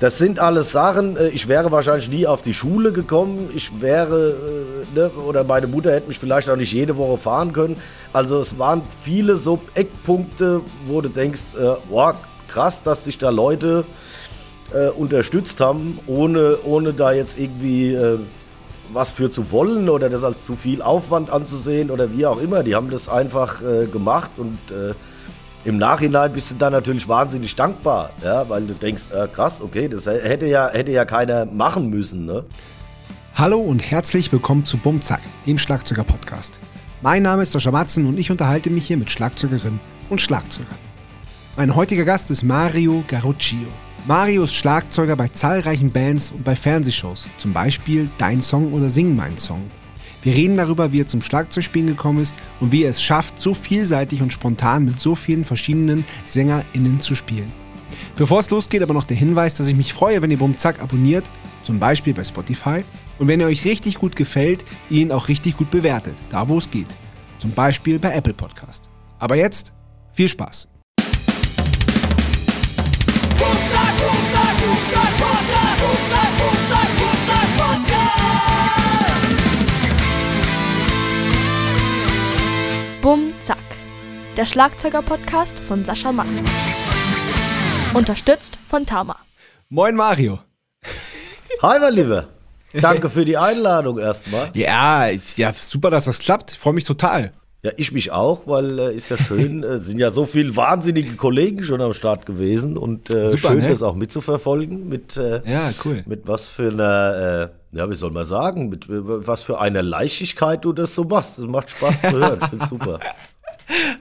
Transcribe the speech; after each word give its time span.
Das 0.00 0.16
sind 0.16 0.38
alles 0.38 0.70
Sachen, 0.70 1.16
äh, 1.16 1.28
ich 1.28 1.48
wäre 1.48 1.72
wahrscheinlich 1.72 2.08
nie 2.08 2.26
auf 2.26 2.42
die 2.42 2.54
Schule 2.54 2.92
gekommen. 2.92 3.50
Ich 3.54 3.80
wäre, 3.80 4.30
äh, 4.94 4.98
ne, 4.98 5.10
oder 5.26 5.42
meine 5.42 5.66
Mutter 5.66 5.92
hätte 5.92 6.06
mich 6.06 6.18
vielleicht 6.18 6.48
auch 6.48 6.56
nicht 6.56 6.72
jede 6.72 6.96
Woche 6.96 7.18
fahren 7.18 7.52
können. 7.52 7.76
Also 8.12 8.40
es 8.40 8.58
waren 8.58 8.82
viele 9.02 9.36
so 9.36 9.60
Eckpunkte, 9.74 10.60
wo 10.86 11.00
du 11.00 11.08
denkst, 11.08 11.42
äh, 11.58 11.74
boah, 11.90 12.14
krass, 12.46 12.82
dass 12.84 13.04
sich 13.04 13.18
da 13.18 13.30
Leute 13.30 13.84
äh, 14.72 14.88
unterstützt 14.88 15.58
haben, 15.60 15.98
ohne, 16.06 16.58
ohne 16.64 16.92
da 16.92 17.12
jetzt 17.12 17.36
irgendwie 17.36 17.92
äh, 17.92 18.18
was 18.92 19.10
für 19.10 19.30
zu 19.32 19.50
wollen 19.50 19.88
oder 19.88 20.08
das 20.08 20.22
als 20.22 20.46
zu 20.46 20.54
viel 20.54 20.80
Aufwand 20.80 21.30
anzusehen 21.30 21.90
oder 21.90 22.16
wie 22.16 22.24
auch 22.24 22.40
immer. 22.40 22.62
Die 22.62 22.76
haben 22.76 22.90
das 22.90 23.08
einfach 23.08 23.62
äh, 23.62 23.86
gemacht 23.86 24.30
und 24.36 24.58
im 25.68 25.76
Nachhinein 25.76 26.32
bist 26.32 26.50
du 26.50 26.54
dann 26.54 26.72
natürlich 26.72 27.06
wahnsinnig 27.06 27.54
dankbar, 27.54 28.08
ja, 28.24 28.48
weil 28.48 28.66
du 28.66 28.72
denkst, 28.72 29.12
äh, 29.12 29.28
krass, 29.28 29.60
okay, 29.60 29.86
das 29.86 30.06
hätte 30.06 30.46
ja, 30.46 30.70
hätte 30.70 30.92
ja 30.92 31.04
keiner 31.04 31.44
machen 31.44 31.90
müssen. 31.90 32.24
Ne? 32.24 32.46
Hallo 33.34 33.58
und 33.60 33.80
herzlich 33.80 34.32
willkommen 34.32 34.64
zu 34.64 34.78
Bumzack, 34.78 35.20
dem 35.46 35.58
Schlagzeuger-Podcast. 35.58 36.58
Mein 37.02 37.22
Name 37.22 37.42
ist 37.42 37.54
Doscha 37.54 37.70
Matzen 37.70 38.06
und 38.06 38.18
ich 38.18 38.30
unterhalte 38.30 38.70
mich 38.70 38.86
hier 38.86 38.96
mit 38.96 39.10
Schlagzeugerinnen 39.10 39.78
und 40.08 40.22
Schlagzeugern. 40.22 40.78
Mein 41.58 41.76
heutiger 41.76 42.06
Gast 42.06 42.30
ist 42.30 42.44
Mario 42.44 43.04
Garuccio. 43.06 43.68
Mario 44.06 44.44
ist 44.44 44.54
Schlagzeuger 44.54 45.16
bei 45.16 45.28
zahlreichen 45.28 45.92
Bands 45.92 46.30
und 46.30 46.44
bei 46.44 46.56
Fernsehshows, 46.56 47.28
zum 47.36 47.52
Beispiel 47.52 48.08
Dein 48.16 48.40
Song 48.40 48.72
oder 48.72 48.88
Sing 48.88 49.14
mein 49.14 49.36
Song. 49.36 49.70
Wir 50.22 50.34
reden 50.34 50.56
darüber, 50.56 50.92
wie 50.92 51.00
er 51.00 51.06
zum 51.06 51.22
Schlagzeugspielen 51.22 51.88
gekommen 51.88 52.20
ist 52.20 52.38
und 52.60 52.72
wie 52.72 52.84
er 52.84 52.90
es 52.90 53.02
schafft, 53.02 53.40
so 53.40 53.54
vielseitig 53.54 54.20
und 54.22 54.32
spontan 54.32 54.84
mit 54.84 55.00
so 55.00 55.14
vielen 55.14 55.44
verschiedenen 55.44 56.04
SängerInnen 56.24 57.00
zu 57.00 57.14
spielen. 57.14 57.52
Bevor 58.16 58.40
es 58.40 58.50
losgeht, 58.50 58.82
aber 58.82 58.94
noch 58.94 59.04
der 59.04 59.16
Hinweis, 59.16 59.54
dass 59.54 59.68
ich 59.68 59.76
mich 59.76 59.92
freue, 59.92 60.20
wenn 60.20 60.30
ihr 60.30 60.38
Bumzack 60.38 60.80
abonniert, 60.80 61.30
zum 61.62 61.78
Beispiel 61.78 62.14
bei 62.14 62.24
Spotify. 62.24 62.84
Und 63.18 63.28
wenn 63.28 63.40
er 63.40 63.46
euch 63.46 63.64
richtig 63.64 63.96
gut 63.96 64.16
gefällt, 64.16 64.64
ihn 64.90 65.12
auch 65.12 65.28
richtig 65.28 65.56
gut 65.56 65.70
bewertet, 65.70 66.16
da 66.30 66.48
wo 66.48 66.58
es 66.58 66.70
geht. 66.70 66.88
Zum 67.38 67.52
Beispiel 67.52 67.98
bei 67.98 68.12
Apple 68.12 68.34
Podcast. 68.34 68.88
Aber 69.18 69.36
jetzt 69.36 69.72
viel 70.12 70.28
Spaß. 70.28 70.68
Bum 83.08 83.32
Zack. 83.40 83.56
Der 84.36 84.44
Schlagzeuger-Podcast 84.44 85.58
von 85.60 85.82
Sascha 85.82 86.12
Matzen. 86.12 86.44
Unterstützt 87.94 88.58
von 88.68 88.84
Tama. 88.84 89.16
Moin 89.70 89.96
Mario. 89.96 90.40
Hi, 91.62 91.78
mein 91.80 91.94
Lieber. 91.94 92.26
Danke 92.74 93.08
für 93.08 93.24
die 93.24 93.38
Einladung 93.38 93.98
erstmal. 93.98 94.50
Ja, 94.54 95.08
ja, 95.08 95.54
super, 95.54 95.88
dass 95.90 96.04
das 96.04 96.18
klappt. 96.18 96.52
Ich 96.52 96.58
freue 96.58 96.74
mich 96.74 96.84
total. 96.84 97.32
Ja, 97.62 97.70
ich 97.78 97.92
mich 97.92 98.10
auch, 98.12 98.46
weil 98.46 98.78
äh, 98.78 98.94
ist 98.94 99.08
ja 99.08 99.16
schön, 99.16 99.62
äh, 99.64 99.78
sind 99.78 99.98
ja 99.98 100.10
so 100.10 100.26
viele 100.26 100.54
wahnsinnige 100.54 101.16
Kollegen 101.16 101.62
schon 101.62 101.80
am 101.80 101.94
Start 101.94 102.26
gewesen 102.26 102.76
und 102.76 103.08
äh, 103.08 103.26
Super, 103.26 103.52
schön, 103.52 103.60
ne? 103.60 103.70
das 103.70 103.82
auch 103.82 103.94
mitzuverfolgen 103.94 104.86
mit, 104.86 105.16
äh, 105.16 105.40
Ja, 105.50 105.72
cool. 105.86 106.04
mit 106.06 106.26
was 106.28 106.46
für 106.46 106.68
einer, 106.68 107.50
äh, 107.54 107.57
ja, 107.72 107.88
wie 107.90 107.94
soll 107.94 108.10
man 108.10 108.24
sagen, 108.24 108.68
mit 108.68 108.86
was 108.88 109.42
für 109.42 109.60
einer 109.60 109.82
Leichtigkeit 109.82 110.64
du 110.64 110.72
das 110.72 110.94
so 110.94 111.04
machst. 111.04 111.38
Das 111.38 111.46
macht 111.46 111.70
Spaß 111.70 112.00
zu 112.02 112.10
hören, 112.12 112.38
ich 112.42 112.48
find's 112.48 112.68
super. 112.70 112.98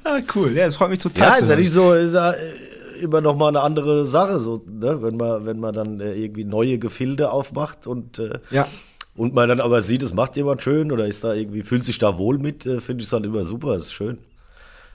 Ah, 0.03 0.19
cool. 0.35 0.55
Ja, 0.55 0.65
das 0.65 0.75
freut 0.75 0.89
mich 0.89 0.99
total. 0.99 1.27
Ja, 1.29 1.35
ist 1.35 1.49
ja 1.49 1.55
nicht 1.55 1.71
so, 1.73 1.93
ist 1.93 2.13
ja 2.13 2.31
äh, 2.31 2.53
immer 3.01 3.19
noch 3.21 3.35
mal 3.35 3.49
eine 3.49 3.59
andere 3.61 4.05
Sache, 4.05 4.39
so, 4.39 4.61
ne? 4.67 5.01
wenn 5.01 5.17
man, 5.17 5.45
wenn 5.45 5.59
man 5.59 5.73
dann 5.73 5.99
äh, 5.99 6.13
irgendwie 6.13 6.45
neue 6.45 6.79
Gefilde 6.79 7.31
aufmacht 7.31 7.85
und 7.87 8.17
äh, 8.19 8.39
Ja. 8.49 8.67
und 9.15 9.33
man 9.33 9.49
dann 9.49 9.59
aber 9.59 9.81
sieht, 9.81 10.03
es 10.03 10.13
macht 10.13 10.35
jemand 10.37 10.63
schön 10.63 10.91
oder 10.91 11.05
ist 11.05 11.23
da 11.23 11.33
irgendwie, 11.33 11.63
fühlt 11.63 11.83
sich 11.85 11.97
da 11.99 12.17
wohl 12.17 12.37
mit, 12.37 12.65
äh, 12.65 12.79
finde 12.79 13.01
ich 13.01 13.07
es 13.07 13.11
dann 13.11 13.23
immer 13.25 13.43
super, 13.43 13.75
ist 13.75 13.91
schön. 13.91 14.19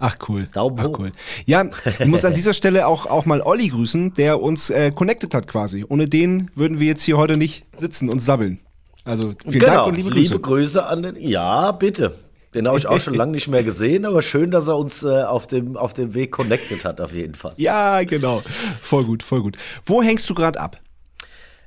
Ach 0.05 0.17
cool. 0.29 0.49
Daumen 0.53 0.81
Ach 0.81 0.99
cool. 0.99 1.13
Ja, 1.47 1.65
ich 2.01 2.07
muss 2.07 2.25
an 2.25 2.35
dieser 2.35 2.55
Stelle 2.55 2.89
auch, 2.89 3.07
auch 3.07 3.25
mal 3.25 3.41
Olli 3.41 3.69
grüßen, 3.69 4.13
der 4.15 4.43
uns 4.43 4.69
äh, 4.69 4.91
connected 4.91 5.33
hat 5.33 5.47
quasi. 5.47 5.85
Ohne 5.89 6.09
den 6.09 6.51
würden 6.57 6.81
wir 6.81 6.89
jetzt 6.89 7.03
hier 7.05 7.19
heute 7.19 7.39
nicht 7.39 7.65
sitzen 7.77 8.09
und 8.09 8.19
sabbeln. 8.19 8.59
Also 9.05 9.35
vielen 9.49 9.61
Dank 9.61 9.87
und 9.87 9.95
liebe 9.95 10.41
Grüße. 10.41 10.85
an 10.85 11.05
den, 11.05 11.17
ja, 11.17 11.71
bitte. 11.71 12.17
Den 12.53 12.67
habe 12.67 12.79
ich 12.79 12.89
auch 12.89 12.99
schon 12.99 13.15
lange 13.23 13.31
nicht 13.31 13.47
mehr 13.47 13.63
gesehen, 13.63 14.05
aber 14.05 14.23
schön, 14.23 14.51
dass 14.51 14.67
er 14.67 14.77
uns 14.77 15.05
äh, 15.05 15.23
auf, 15.23 15.47
dem, 15.47 15.77
auf 15.77 15.95
dem 15.95 16.15
Weg 16.15 16.33
connected 16.33 16.85
hat, 16.85 17.01
auf 17.01 17.13
jeden 17.13 17.37
Fall. 17.37 17.55
Ja, 17.57 18.03
genau. 18.03 18.43
Voll 18.81 19.05
gut, 19.05 19.23
voll 19.23 19.43
gut. 19.43 19.57
Wo 19.87 20.03
hängst 20.03 20.29
du 20.29 20.35
gerade 20.35 20.59
ab? 20.59 20.81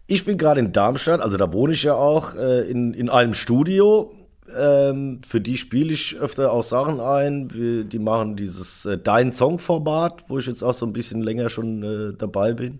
Ich 0.07 0.25
bin 0.25 0.37
gerade 0.37 0.59
in 0.59 0.73
Darmstadt, 0.73 1.21
also 1.21 1.37
da 1.37 1.53
wohne 1.53 1.71
ich 1.71 1.83
ja 1.83 1.95
auch, 1.95 2.35
äh, 2.35 2.69
in, 2.69 2.93
in 2.93 3.09
einem 3.09 3.33
Studio. 3.33 4.11
Ähm, 4.55 5.21
für 5.25 5.41
die 5.41 5.57
spiele 5.57 5.93
ich 5.93 6.17
öfter 6.17 6.51
auch 6.51 6.63
Sachen 6.63 6.99
ein. 6.99 7.51
Wir, 7.53 7.83
die 7.83 7.99
machen 7.99 8.35
dieses 8.35 8.85
äh, 8.85 8.97
Dein 8.97 9.31
Song-Format, 9.31 10.23
wo 10.27 10.39
ich 10.39 10.45
jetzt 10.47 10.63
auch 10.63 10.73
so 10.73 10.85
ein 10.85 10.93
bisschen 10.93 11.21
länger 11.21 11.49
schon 11.49 11.83
äh, 11.83 12.13
dabei 12.17 12.53
bin. 12.53 12.79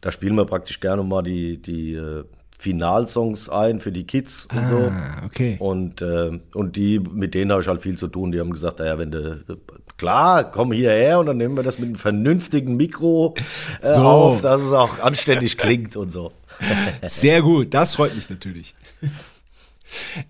Da 0.00 0.12
spielen 0.12 0.36
wir 0.36 0.44
praktisch 0.44 0.80
gerne 0.80 1.02
mal 1.02 1.22
die, 1.22 1.60
die 1.60 1.94
äh, 1.94 2.24
Finalsongs 2.58 3.48
ein 3.48 3.80
für 3.80 3.92
die 3.92 4.06
Kids 4.06 4.46
und 4.54 4.66
so. 4.66 4.76
Ah, 4.76 5.22
okay. 5.24 5.56
Und, 5.58 6.00
äh, 6.02 6.38
und 6.54 6.76
die, 6.76 6.98
mit 7.00 7.34
denen 7.34 7.50
habe 7.52 7.62
ich 7.62 7.68
halt 7.68 7.82
viel 7.82 7.98
zu 7.98 8.08
tun. 8.08 8.32
Die 8.32 8.40
haben 8.40 8.50
gesagt, 8.52 8.78
naja, 8.78 8.98
wenn 8.98 9.10
du, 9.10 9.40
klar, 9.98 10.50
komm 10.50 10.72
hierher 10.72 11.18
und 11.18 11.26
dann 11.26 11.36
nehmen 11.36 11.56
wir 11.56 11.62
das 11.62 11.78
mit 11.78 11.88
einem 11.88 11.96
vernünftigen 11.96 12.76
Mikro 12.76 13.34
äh, 13.82 13.94
So. 13.94 14.02
auf, 14.02 14.40
dass 14.40 14.62
es 14.62 14.72
auch 14.72 15.00
anständig 15.00 15.58
klingt 15.58 15.96
und 15.96 16.10
so. 16.10 16.32
Sehr 17.02 17.42
gut, 17.42 17.74
das 17.74 17.94
freut 17.96 18.14
mich 18.16 18.30
natürlich. 18.30 18.74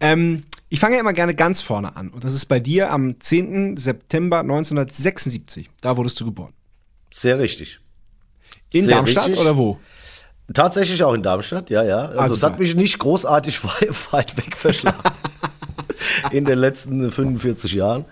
ähm, 0.00 0.44
ich 0.68 0.80
fange 0.80 0.94
ja 0.94 1.00
immer 1.00 1.12
gerne 1.12 1.34
ganz 1.34 1.62
vorne 1.62 1.96
an. 1.96 2.08
Und 2.08 2.24
das 2.24 2.34
ist 2.34 2.46
bei 2.46 2.60
dir 2.60 2.90
am 2.90 3.20
10. 3.20 3.76
September 3.76 4.40
1976. 4.40 5.70
Da 5.80 5.96
wurdest 5.96 6.20
du 6.20 6.24
geboren. 6.24 6.52
Sehr 7.12 7.38
richtig. 7.38 7.80
In 8.72 8.86
Sehr 8.86 8.94
Darmstadt 8.94 9.26
richtig. 9.26 9.40
oder 9.40 9.56
wo? 9.56 9.78
Tatsächlich 10.52 11.02
auch 11.02 11.14
in 11.14 11.22
Darmstadt, 11.22 11.70
ja, 11.70 11.82
ja. 11.82 12.06
Also 12.06 12.34
es 12.34 12.40
super. 12.40 12.52
hat 12.52 12.58
mich 12.60 12.74
nicht 12.74 12.98
großartig 12.98 13.64
weit, 13.64 14.12
weit 14.12 14.36
weg 14.36 14.56
verschlagen 14.56 14.98
in 16.30 16.44
den 16.44 16.58
letzten 16.58 17.10
45 17.10 17.72
Jahren. 17.72 18.04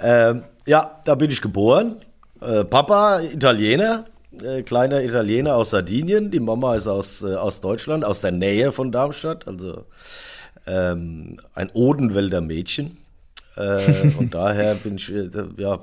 Ähm, 0.00 0.44
ja, 0.66 1.00
da 1.04 1.14
bin 1.14 1.30
ich 1.30 1.42
geboren. 1.42 1.96
Äh, 2.40 2.64
Papa 2.64 3.20
Italiener, 3.20 4.04
äh, 4.42 4.62
kleiner 4.62 5.02
Italiener 5.02 5.56
aus 5.56 5.70
Sardinien. 5.70 6.30
Die 6.30 6.40
Mama 6.40 6.76
ist 6.76 6.86
aus, 6.86 7.22
äh, 7.22 7.34
aus 7.34 7.60
Deutschland, 7.60 8.04
aus 8.04 8.20
der 8.20 8.32
Nähe 8.32 8.72
von 8.72 8.92
Darmstadt, 8.92 9.46
also 9.46 9.84
ähm, 10.66 11.38
ein 11.54 11.70
Odenwälder 11.72 12.40
Mädchen. 12.40 12.96
Äh, 13.56 14.10
und 14.18 14.34
daher 14.34 14.74
bin 14.74 14.96
ich, 14.96 15.10
äh, 15.12 15.28
ja, 15.56 15.78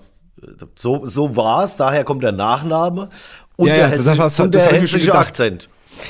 so, 0.76 1.06
so 1.08 1.36
war 1.36 1.64
es. 1.64 1.78
Daher 1.78 2.04
kommt 2.04 2.22
der 2.24 2.32
Nachname 2.34 3.10
und 3.56 3.68
Ja, 3.68 3.74
der, 3.76 3.84
ja, 3.84 3.90
das- 3.96 4.06
das 4.06 4.18
war- 4.40 4.46
und 4.46 4.54
das 4.56 4.64
der 4.68 4.82
hessische. 4.82 5.14
Akzent. 5.16 5.70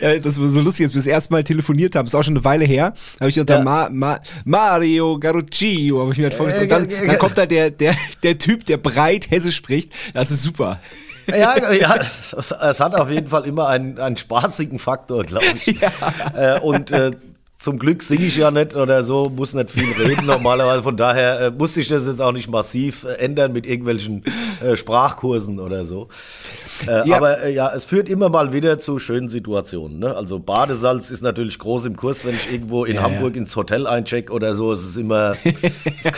Ja, 0.00 0.18
das 0.18 0.40
war 0.40 0.48
so 0.48 0.60
lustig, 0.60 0.84
als 0.84 0.94
wir 0.94 1.00
das 1.00 1.06
erste 1.06 1.32
Mal 1.32 1.42
telefoniert 1.42 1.96
haben, 1.96 2.06
ist 2.06 2.14
auch 2.14 2.22
schon 2.22 2.36
eine 2.36 2.44
Weile 2.44 2.64
her, 2.64 2.92
habe 3.18 3.30
ich 3.30 3.40
unter 3.40 3.56
Ja. 3.58 3.64
Ma, 3.64 3.88
Ma, 3.90 4.20
Mario 4.44 5.18
Garuccio, 5.18 6.00
habe 6.02 6.12
ich 6.12 6.18
mir 6.18 6.24
halt 6.24 6.34
vorgestellt. 6.34 6.70
Und 6.72 6.90
dann, 6.90 6.90
Äh, 6.90 7.06
dann 7.06 7.18
kommt 7.18 7.38
da 7.38 7.46
der, 7.46 7.70
der, 7.70 7.94
der 8.22 8.38
Typ, 8.38 8.66
der 8.66 8.76
breit 8.76 9.30
Hessisch 9.30 9.56
spricht. 9.56 9.90
Das 10.12 10.30
ist 10.30 10.42
super. 10.42 10.78
Ja, 11.28 11.72
ja 11.72 11.96
es, 11.96 12.34
es 12.52 12.80
hat 12.80 12.94
auf 12.94 13.10
jeden 13.10 13.28
Fall 13.28 13.46
immer 13.46 13.68
einen, 13.68 13.98
einen 13.98 14.16
spaßigen 14.16 14.78
Faktor, 14.78 15.24
glaube 15.24 15.46
ich. 15.54 15.78
Äh, 16.34 16.60
und 16.60 16.90
äh, 16.90 17.12
zum 17.58 17.78
Glück 17.78 18.04
singe 18.04 18.24
ich 18.26 18.36
ja 18.36 18.52
nicht 18.52 18.76
oder 18.76 19.02
so, 19.02 19.24
muss 19.34 19.52
nicht 19.52 19.70
viel 19.70 19.90
reden 20.04 20.26
normalerweise. 20.26 20.82
Von 20.82 20.96
daher 20.96 21.40
äh, 21.40 21.50
musste 21.50 21.80
ich 21.80 21.88
das 21.88 22.06
jetzt 22.06 22.22
auch 22.22 22.30
nicht 22.30 22.48
massiv 22.48 23.02
äh, 23.04 23.14
ändern 23.14 23.52
mit 23.52 23.66
irgendwelchen 23.66 24.22
äh, 24.64 24.76
Sprachkursen 24.76 25.58
oder 25.58 25.84
so. 25.84 26.08
Äh, 26.86 27.08
Ja. 27.08 27.16
Aber 27.16 27.42
äh, 27.42 27.52
ja, 27.52 27.72
es 27.74 27.84
führt 27.84 28.08
immer 28.08 28.28
mal 28.28 28.52
wieder 28.52 28.78
zu 28.78 29.00
schönen 29.00 29.28
Situationen. 29.28 29.98
Ne? 29.98 30.14
Also 30.14 30.38
Badesalz 30.38 31.10
ist 31.10 31.22
natürlich 31.22 31.58
groß 31.58 31.86
im 31.86 31.96
Kurs, 31.96 32.24
wenn 32.24 32.36
ich 32.36 32.52
irgendwo 32.52 32.84
in 32.84 32.94
Ja, 32.96 33.02
Hamburg 33.02 33.34
ins 33.34 33.56
Hotel 33.56 33.88
eincheck 33.88 34.30
oder 34.30 34.54
so. 34.54 34.72
Es 34.72 34.82
ist 34.84 34.96
immer, 34.96 35.32
es, 35.44 36.12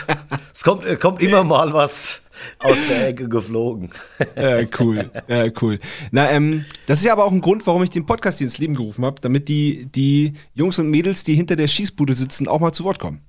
es 0.53 0.63
kommt, 0.63 0.85
es 0.85 0.99
kommt 0.99 1.21
immer 1.21 1.43
mal 1.43 1.73
was 1.73 2.21
aus 2.59 2.77
der 2.89 3.09
Ecke 3.09 3.29
geflogen. 3.29 3.89
Ja, 4.35 4.61
cool. 4.79 5.09
Ja, 5.27 5.45
cool. 5.61 5.79
Na, 6.11 6.29
ähm, 6.31 6.65
das 6.85 6.99
ist 6.99 7.05
ja 7.05 7.13
aber 7.13 7.25
auch 7.25 7.31
ein 7.31 7.41
Grund, 7.41 7.65
warum 7.67 7.83
ich 7.83 7.89
den 7.89 8.05
Podcast 8.05 8.39
hier 8.39 8.47
ins 8.47 8.57
Leben 8.57 8.75
gerufen 8.75 9.05
habe, 9.05 9.21
damit 9.21 9.47
die, 9.47 9.85
die 9.85 10.33
Jungs 10.53 10.79
und 10.79 10.89
Mädels, 10.89 11.23
die 11.23 11.35
hinter 11.35 11.55
der 11.55 11.67
Schießbude 11.67 12.13
sitzen, 12.13 12.47
auch 12.47 12.59
mal 12.59 12.71
zu 12.71 12.83
Wort 12.83 12.99
kommen. 12.99 13.21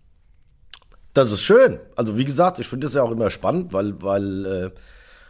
Das 1.15 1.31
ist 1.31 1.43
schön. 1.43 1.79
Also 1.97 2.17
wie 2.17 2.25
gesagt, 2.25 2.59
ich 2.59 2.67
finde 2.67 2.87
das 2.87 2.95
ja 2.95 3.03
auch 3.03 3.11
immer 3.11 3.31
spannend, 3.31 3.73
weil, 3.73 4.01
weil 4.03 4.47
äh, 4.47 4.71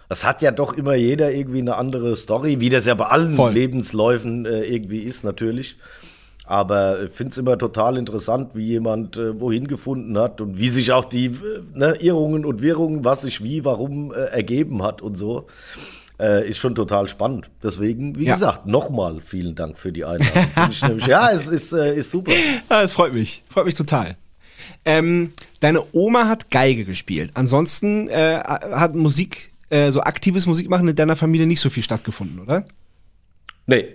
das 0.08 0.25
hat 0.25 0.43
ja 0.43 0.50
doch 0.50 0.75
immer 0.75 0.94
jeder 0.94 1.32
irgendwie 1.32 1.61
eine 1.61 1.76
andere 1.76 2.14
Story, 2.17 2.61
wie 2.61 2.69
das 2.69 2.84
ja 2.87 2.94
bei 2.94 3.06
allen 3.06 3.34
Voll. 3.34 3.52
Lebensläufen 3.52 4.46
äh, 4.46 4.62
irgendwie 4.62 5.00
ist 5.00 5.25
natürlich. 5.25 5.79
Aber 6.53 7.03
ich 7.05 7.11
finde 7.11 7.31
es 7.31 7.39
immer 7.39 7.57
total 7.57 7.97
interessant, 7.97 8.51
wie 8.55 8.67
jemand 8.67 9.17
äh, 9.17 9.41
wohin 9.41 9.67
gefunden 9.69 10.19
hat 10.19 10.43
und 10.43 10.59
wie 10.59 10.69
sich 10.69 10.93
auch 10.93 11.07
die 11.07 11.27
äh, 11.27 11.33
ne, 11.73 11.95
Irrungen 11.99 12.45
und 12.45 12.61
Wirrungen, 12.61 13.05
was 13.07 13.23
sich 13.23 13.43
wie, 13.43 13.65
warum 13.65 14.13
äh, 14.13 14.17
ergeben 14.27 14.83
hat 14.83 15.01
und 15.01 15.17
so. 15.17 15.47
äh, 16.21 16.47
ist 16.47 16.59
schon 16.59 16.75
total 16.75 17.09
spannend. 17.09 17.49
Deswegen, 17.63 18.19
wie 18.19 18.27
Ja. 18.27 18.35
gesagt, 18.35 18.67
nochmal 18.67 19.21
vielen 19.23 19.55
Dank 19.55 19.79
für 19.79 19.93
die 19.93 20.05
Einladung. 20.05 20.45
Nämlich, 20.83 21.07
ja, 21.07 21.31
es 21.31 21.49
ist, 21.49 21.73
äh, 21.73 21.97
ist 21.97 22.11
super. 22.11 22.33
Ja, 22.69 22.83
das 22.83 22.93
freut 22.93 23.15
mich. 23.15 23.43
Freut 23.49 23.65
mich 23.65 23.75
total. 23.75 24.17
Ähm, 24.85 25.33
deine 25.61 25.83
Oma 25.93 26.29
hat 26.29 26.51
Geige 26.51 26.85
gespielt. 26.85 27.31
Ansonsten 27.33 28.09
äh, 28.09 28.37
hat 28.45 28.95
Musik, 28.95 29.53
äh, 29.71 29.91
so 29.91 30.03
aktives 30.03 30.45
Musikmachen 30.45 30.87
in 30.87 30.95
deiner 30.97 31.17
Familie 31.17 31.47
nicht 31.47 31.61
so 31.61 31.71
viel 31.71 31.83
stattgefunden, 31.83 32.41
oder? 32.41 32.67
Nee. 33.67 33.87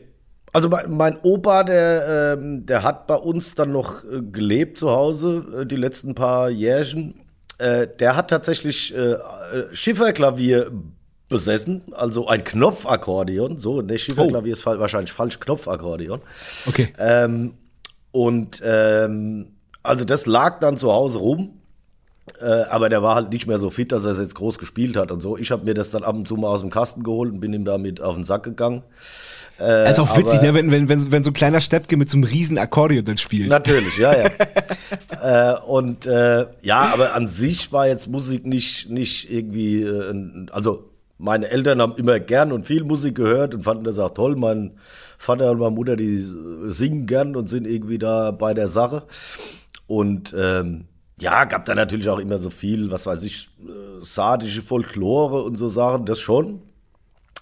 Also 0.57 0.69
mein, 0.89 1.19
Opa, 1.21 1.63
der, 1.63 2.37
ähm, 2.39 2.65
der 2.65 2.81
hat 2.81 3.05
bei 3.05 3.13
uns 3.13 3.53
dann 3.53 3.71
noch 3.71 4.03
äh, 4.03 4.23
gelebt 4.23 4.79
zu 4.79 4.89
Hause, 4.89 5.45
äh, 5.55 5.65
die 5.67 5.75
letzten 5.75 6.15
paar 6.15 6.49
Jährchen. 6.49 7.21
Äh, 7.59 7.85
der 7.99 8.15
hat 8.15 8.31
tatsächlich 8.31 8.91
Schifferklavier 9.71 10.71
besessen, 11.29 11.83
also 11.91 12.27
ein 12.27 12.43
Knopfakkordeon. 12.43 13.59
So, 13.59 13.83
ne, 13.83 13.99
Schifferklavier 13.99 14.53
ist 14.53 14.63
fa 14.63 14.79
wahrscheinlich 14.79 15.11
falsch, 15.11 15.39
Knopfakkordeon. 15.39 16.21
Okay. 16.65 16.91
Ähm, 16.97 17.53
und 18.11 18.59
ähm, 18.65 19.49
also 19.83 20.05
das 20.05 20.25
lag 20.25 20.59
dann 20.59 20.77
zu 20.77 20.91
Hause 20.91 21.19
rum. 21.19 21.53
Äh, 22.41 22.45
aber 22.45 22.89
der 22.89 23.03
war 23.03 23.13
halt 23.13 23.29
nicht 23.29 23.45
mehr 23.45 23.59
so 23.59 23.69
fit, 23.69 23.91
dass 23.91 24.05
er 24.05 24.11
es 24.11 24.17
jetzt 24.17 24.33
groß 24.33 24.57
gespielt 24.57 24.97
hat 24.97 25.11
und 25.11 25.21
so. 25.21 25.37
Ich 25.37 25.51
habe 25.51 25.65
mir 25.65 25.75
das 25.75 25.91
dann 25.91 26.03
ab 26.03 26.15
und 26.15 26.27
zu 26.27 26.35
mal 26.35 26.49
aus 26.49 26.61
dem 26.61 26.71
Kasten 26.71 27.03
geholt 27.03 27.31
und 27.31 27.41
bin 27.41 27.53
ihm 27.53 27.63
damit 27.63 28.01
auf 28.01 28.15
den 28.15 28.23
Sack 28.23 28.41
gegangen. 28.41 28.81
Äh, 29.59 29.89
ist 29.89 29.99
auch 29.99 30.15
witzig, 30.17 30.41
ne, 30.41 30.53
wenn, 30.53 30.71
wenn, 30.71 30.87
wenn, 30.87 31.11
wenn 31.11 31.23
so 31.23 31.31
ein 31.31 31.33
kleiner 31.33 31.61
Steppke 31.61 31.97
mit 31.97 32.09
so 32.09 32.17
einem 32.17 32.25
riesen 32.25 32.57
Akkordeon 32.57 33.03
dann 33.03 33.17
spielt. 33.17 33.49
Natürlich, 33.49 33.97
ja, 33.97 34.13
ja. 34.15 35.55
äh, 35.55 35.59
und 35.61 36.05
äh, 36.05 36.45
ja, 36.61 36.91
aber 36.93 37.15
an 37.15 37.27
sich 37.27 37.71
war 37.71 37.87
jetzt 37.87 38.07
Musik 38.07 38.45
nicht, 38.45 38.89
nicht 38.89 39.31
irgendwie, 39.31 39.81
äh, 39.81 40.45
also 40.51 40.89
meine 41.17 41.49
Eltern 41.49 41.81
haben 41.81 41.95
immer 41.97 42.19
gern 42.19 42.51
und 42.51 42.65
viel 42.65 42.83
Musik 42.83 43.15
gehört 43.15 43.55
und 43.55 43.63
fanden 43.63 43.83
das 43.83 43.97
auch 43.97 44.13
toll. 44.13 44.35
Mein 44.35 44.77
Vater 45.17 45.51
und 45.51 45.59
meine 45.59 45.71
Mutter, 45.71 45.95
die 45.95 46.23
singen 46.67 47.07
gern 47.07 47.35
und 47.35 47.49
sind 47.49 47.65
irgendwie 47.65 47.97
da 47.97 48.31
bei 48.31 48.53
der 48.53 48.67
Sache. 48.67 49.03
Und 49.87 50.35
ähm, 50.37 50.85
ja, 51.19 51.45
gab 51.45 51.65
da 51.65 51.73
natürlich 51.73 52.09
auch 52.09 52.19
immer 52.19 52.37
so 52.37 52.51
viel, 52.51 52.91
was 52.91 53.07
weiß 53.07 53.23
ich, 53.23 53.49
äh, 53.61 54.03
sardische 54.03 54.61
Folklore 54.61 55.41
und 55.41 55.55
so 55.55 55.69
Sachen, 55.69 56.05
das 56.05 56.19
schon. 56.19 56.61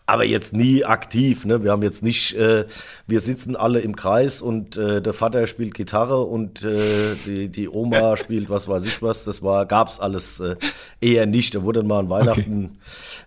Aber 0.08 0.24
jetzt 0.24 0.54
nie 0.54 0.86
aktiv, 0.86 1.46
ne? 1.46 1.64
Wir 1.64 1.72
haben 1.72 1.82
jetzt 1.82 2.04
nicht, 2.04 2.36
äh, 2.36 2.66
wir 3.08 3.20
sitzen 3.22 3.56
alle 3.56 3.80
im 3.80 3.96
Kreis 3.96 4.40
und 4.40 4.78
äh, 4.78 5.02
der 5.02 5.14
Vater 5.14 5.48
spielt 5.48 5.74
Gitarre 5.74 6.22
und 6.22 6.64
äh, 6.64 7.16
die, 7.26 7.50
die 7.50 7.68
Oma 7.68 8.16
spielt 8.18 8.50
was 8.52 8.68
weiß 8.68 8.86
ich 8.86 9.02
was. 9.02 9.24
Das 9.24 9.42
war, 9.42 9.66
gab's 9.66 10.00
alles 10.00 10.40
äh, 10.40 10.58
eher 11.02 11.26
nicht. 11.26 11.56
Da 11.56 11.64
wurde 11.64 11.80
dann 11.80 11.88
mal 11.88 12.00
an 12.00 12.10
Weihnachten 12.10 12.78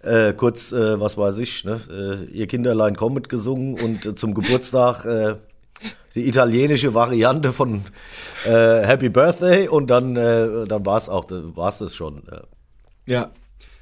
äh, 0.02 0.32
kurz, 0.32 0.70
äh, 0.70 1.00
was 1.00 1.19
weiß 1.19 1.38
ich, 1.38 1.64
ne? 1.64 1.80
Äh, 1.90 2.32
ihr 2.32 2.46
Kinderlein 2.46 2.94
kommet 2.94 3.28
gesungen 3.28 3.80
und 3.80 4.06
äh, 4.06 4.14
zum 4.14 4.32
Geburtstag 4.34 5.04
äh, 5.04 5.34
die 6.14 6.28
italienische 6.28 6.94
Variante 6.94 7.52
von 7.52 7.82
äh, 8.44 8.50
Happy 8.86 9.08
Birthday 9.08 9.66
und 9.66 9.88
dann, 9.88 10.14
äh, 10.14 10.64
dann 10.66 10.86
war's 10.86 11.08
auch, 11.08 11.26
war's 11.28 11.78
das 11.78 11.96
schon. 11.96 12.22
Ja. 13.04 13.32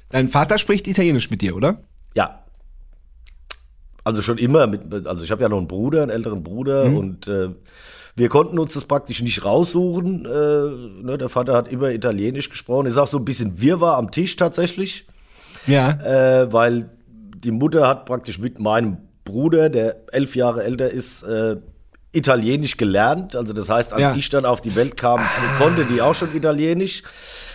Dein 0.09 0.29
Vater 0.29 0.57
spricht 0.57 0.87
Italienisch 0.87 1.29
mit 1.29 1.41
dir, 1.41 1.55
oder? 1.55 1.81
Ja. 2.15 2.43
Also 4.07 4.21
schon 4.21 4.37
immer 4.37 4.67
mit, 4.67 5.05
also 5.05 5.25
ich 5.25 5.31
habe 5.31 5.41
ja 5.41 5.49
noch 5.49 5.57
einen 5.57 5.67
Bruder, 5.67 6.01
einen 6.01 6.11
älteren 6.11 6.41
Bruder 6.41 6.85
und 6.85 7.27
äh, 7.27 7.49
wir 8.15 8.29
konnten 8.29 8.57
uns 8.57 8.73
das 8.73 8.85
praktisch 8.85 9.21
nicht 9.21 9.43
raussuchen. 9.43 10.23
Äh, 10.25 11.03
ne, 11.05 11.17
der 11.19 11.27
Vater 11.27 11.53
hat 11.53 11.67
immer 11.67 11.91
Italienisch 11.91 12.49
gesprochen. 12.49 12.85
Ist 12.85 12.97
auch 12.97 13.07
so 13.07 13.17
ein 13.17 13.25
bisschen 13.25 13.61
Wirrwarr 13.61 13.97
am 13.97 14.09
Tisch 14.09 14.37
tatsächlich, 14.37 15.05
Ja. 15.67 15.89
äh, 15.91 16.53
weil 16.53 16.89
die 17.43 17.51
Mutter 17.51 17.85
hat 17.85 18.05
praktisch 18.05 18.39
mit 18.39 18.59
meinem 18.59 18.95
Bruder, 19.25 19.69
der 19.69 19.97
elf 20.13 20.37
Jahre 20.37 20.63
älter 20.63 20.89
ist, 20.89 21.23
äh, 21.23 21.57
Italienisch 22.13 22.77
gelernt. 22.77 23.35
Also 23.35 23.53
das 23.53 23.69
heißt, 23.69 23.93
als 23.93 24.01
Ja. 24.01 24.15
ich 24.15 24.29
dann 24.29 24.45
auf 24.45 24.61
die 24.61 24.75
Welt 24.75 24.95
kam, 24.97 25.19
konnte 25.57 25.85
die 25.85 26.01
auch 26.01 26.15
schon 26.15 26.35
Italienisch. 26.35 27.03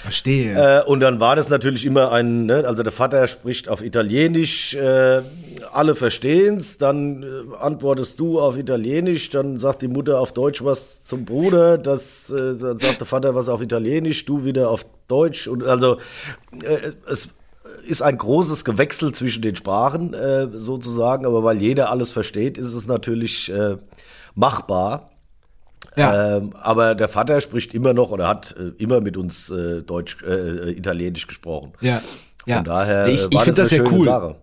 Verstehe. 0.03 0.83
Äh, 0.83 0.85
und 0.85 1.01
dann 1.01 1.21
war 1.21 1.37
das 1.37 1.49
natürlich 1.49 1.87
immer 1.87 2.13
ein, 2.13 2.47
ne, 2.47 2.65
also 2.67 2.83
der 2.83 2.93
Vater 2.93 3.27
spricht 3.29 3.69
auf 3.69 3.83
Italienisch, 3.83 4.75
äh, 4.75 5.23
alle 5.73 5.95
verstehen's, 5.95 6.77
dann 6.77 7.23
äh, 7.23 7.57
antwortest 7.61 8.21
du 8.21 8.41
auf 8.41 8.59
Italienisch, 8.59 9.31
dann 9.31 9.59
sagt 9.59 9.83
die 9.83 9.89
Mutter 9.89 10.21
auf 10.21 10.33
Deutsch 10.33 10.63
was 10.63 11.03
zum 11.05 11.25
Bruder, 11.25 11.79
das, 11.79 12.29
äh, 12.31 12.55
dann 12.57 12.79
sagt 12.79 13.01
der 13.01 13.07
Vater 13.07 13.35
was 13.35 13.49
auf 13.49 13.63
Italienisch, 13.63 14.25
du 14.27 14.45
wieder 14.45 14.69
auf 14.71 14.85
Deutsch 15.09 15.47
und 15.49 15.65
also 15.65 15.97
äh, 16.63 16.93
es 17.11 17.29
ist 17.87 18.03
ein 18.03 18.19
großes 18.19 18.65
Gewechsel 18.65 19.13
zwischen 19.13 19.43
den 19.43 19.57
Sprachen 19.57 20.15
äh, 20.15 20.49
sozusagen, 20.55 21.27
aber 21.27 21.43
weil 21.43 21.61
jeder 21.63 21.91
alles 21.91 22.13
versteht, 22.13 22.59
ist 22.59 22.75
es 22.75 22.87
natürlich 22.87 23.51
machbar. 24.35 25.11
ja. 25.97 26.37
Ähm, 26.39 26.55
aber 26.61 26.95
der 26.95 27.09
Vater 27.09 27.41
spricht 27.41 27.75
immer 27.75 27.93
noch 27.93 28.11
oder 28.11 28.29
hat 28.29 28.55
äh, 28.59 28.73
immer 28.83 29.01
mit 29.01 29.17
uns 29.17 29.51
äh, 29.51 29.83
Deutsch, 29.83 30.23
äh, 30.23 30.31
äh, 30.31 30.71
Italienisch 30.73 31.27
gesprochen. 31.27 31.73
ja. 31.81 32.03
Ja. 32.45 32.57
Von 32.57 32.65
daher 32.65 33.07
ich, 33.07 33.23
äh, 33.23 33.27
ich 33.31 33.35
war 33.37 33.45
finde 33.45 33.63
das 33.63 33.73
eine 33.73 33.83
ja 33.83 33.85
schöne 33.89 33.99
cool. 33.99 34.05
Sache. 34.07 34.35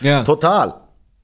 Ja. 0.00 0.22
Total. 0.24 0.74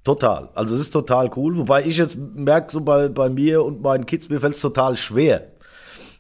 Total. 0.05 0.49
Also 0.55 0.75
es 0.75 0.83
ist 0.83 0.91
total 0.91 1.31
cool. 1.37 1.57
Wobei 1.57 1.85
ich 1.87 1.97
jetzt 1.97 2.17
merke, 2.17 2.71
so 2.71 2.81
bei, 2.83 3.09
bei 3.09 3.31
mir 3.31 3.65
und 3.65 3.81
meinen 3.81 4.05
Kids, 4.05 4.29
mir 4.29 4.39
fällt 4.39 4.55
es 4.55 4.61
total 4.61 4.97
schwer. 4.99 5.49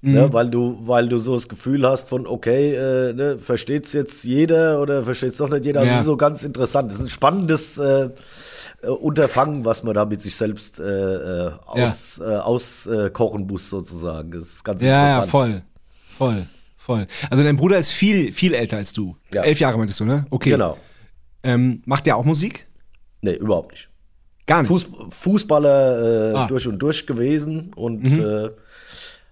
Mhm. 0.00 0.12
Ne, 0.12 0.32
weil 0.32 0.48
du, 0.48 0.76
weil 0.80 1.08
du 1.08 1.18
so 1.18 1.34
das 1.34 1.48
Gefühl 1.48 1.86
hast 1.86 2.08
von, 2.08 2.26
okay, 2.26 2.74
äh, 2.74 3.12
ne, 3.12 3.38
versteht's 3.38 3.92
jetzt 3.92 4.24
jeder 4.24 4.80
oder 4.80 5.02
versteht's 5.02 5.38
doch 5.38 5.50
nicht 5.50 5.64
jeder. 5.66 5.80
Also 5.80 5.88
Ja. 5.88 5.94
Das 5.96 6.00
ist 6.02 6.06
so 6.06 6.16
ganz 6.16 6.44
interessant. 6.44 6.90
Das 6.90 6.98
ist 7.00 7.04
ein 7.04 7.10
spannendes 7.10 7.78
äh, 7.78 8.10
äh, 8.82 8.88
Unterfangen, 8.88 9.64
was 9.64 9.82
man 9.82 9.94
da 9.94 10.04
mit 10.04 10.22
sich 10.22 10.34
selbst 10.34 10.78
äh, 10.80 10.84
äh, 10.84 11.52
aus, 11.66 12.18
äh, 12.18 12.24
auskochen 12.36 13.46
muss, 13.46 13.68
sozusagen. 13.70 14.30
Das 14.32 14.44
ist 14.44 14.64
ganz 14.64 14.82
Ja, 14.82 14.88
ja, 14.88 15.14
interessant. 15.22 15.30
voll. 15.30 15.62
Voll. 16.16 16.46
Voll. 16.76 17.06
Also 17.30 17.44
dein 17.44 17.56
Bruder 17.56 17.78
ist 17.78 17.90
viel, 17.90 18.32
viel 18.32 18.54
älter 18.54 18.78
als 18.78 18.92
du. 18.92 19.16
Ja. 19.32 19.42
Elf 19.42 19.60
Jahre 19.60 19.76
meintest 19.78 20.00
du, 20.00 20.04
ne? 20.06 20.26
Okay. 20.30 20.50
Genau. 20.50 20.78
Ähm, 21.42 21.82
macht 21.84 22.06
der 22.06 22.16
auch 22.16 22.24
Musik? 22.24 22.66
Nee, 23.20 23.34
überhaupt 23.34 23.72
nicht. 23.72 23.88
Gar 24.46 24.60
nicht. 24.62 24.68
Fuß, 24.68 24.88
Fußballer 25.10 26.32
äh, 26.32 26.34
Ah. 26.36 26.46
durch 26.46 26.66
und 26.66 26.78
durch 26.78 27.06
gewesen 27.06 27.72
und 27.74 28.04
äh, 28.06 28.50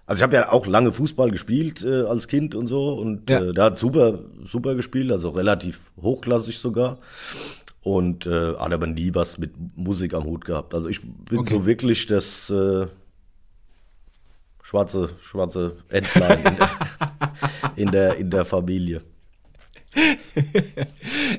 also 0.05 0.19
ich 0.19 0.23
habe 0.23 0.35
ja 0.35 0.51
auch 0.51 0.67
lange 0.67 0.93
Fußball 0.93 1.31
gespielt 1.31 1.83
äh, 1.83 2.03
als 2.03 2.27
Kind 2.27 2.53
und 2.53 2.67
so 2.67 2.93
und 2.93 3.29
Ja. 3.29 3.41
äh, 3.43 3.53
da 3.53 3.65
hat 3.65 3.79
super 3.79 4.19
super 4.45 4.75
gespielt, 4.75 5.11
also 5.11 5.29
relativ 5.31 5.79
hochklassig 6.01 6.59
sogar 6.59 6.99
und 7.95 8.25
äh, 8.25 8.55
hat 8.55 8.73
aber 8.73 8.87
nie 8.87 9.13
was 9.15 9.37
mit 9.37 9.51
Musik 9.77 10.13
am 10.13 10.23
Hut 10.25 10.43
gehabt. 10.45 10.73
Also 10.73 10.89
ich 10.89 11.01
bin 11.01 11.39
Okay. 11.39 11.53
so 11.57 11.65
wirklich 11.65 12.05
das 12.07 12.49
äh, 12.49 12.87
schwarze 14.61 15.09
schwarze 15.21 15.77
Entlein 15.89 16.39
in 16.45 16.55
der, 16.57 16.69
in 17.77 17.91
der 17.91 18.17
in 18.17 18.29
der 18.29 18.45
Familie. 18.45 19.01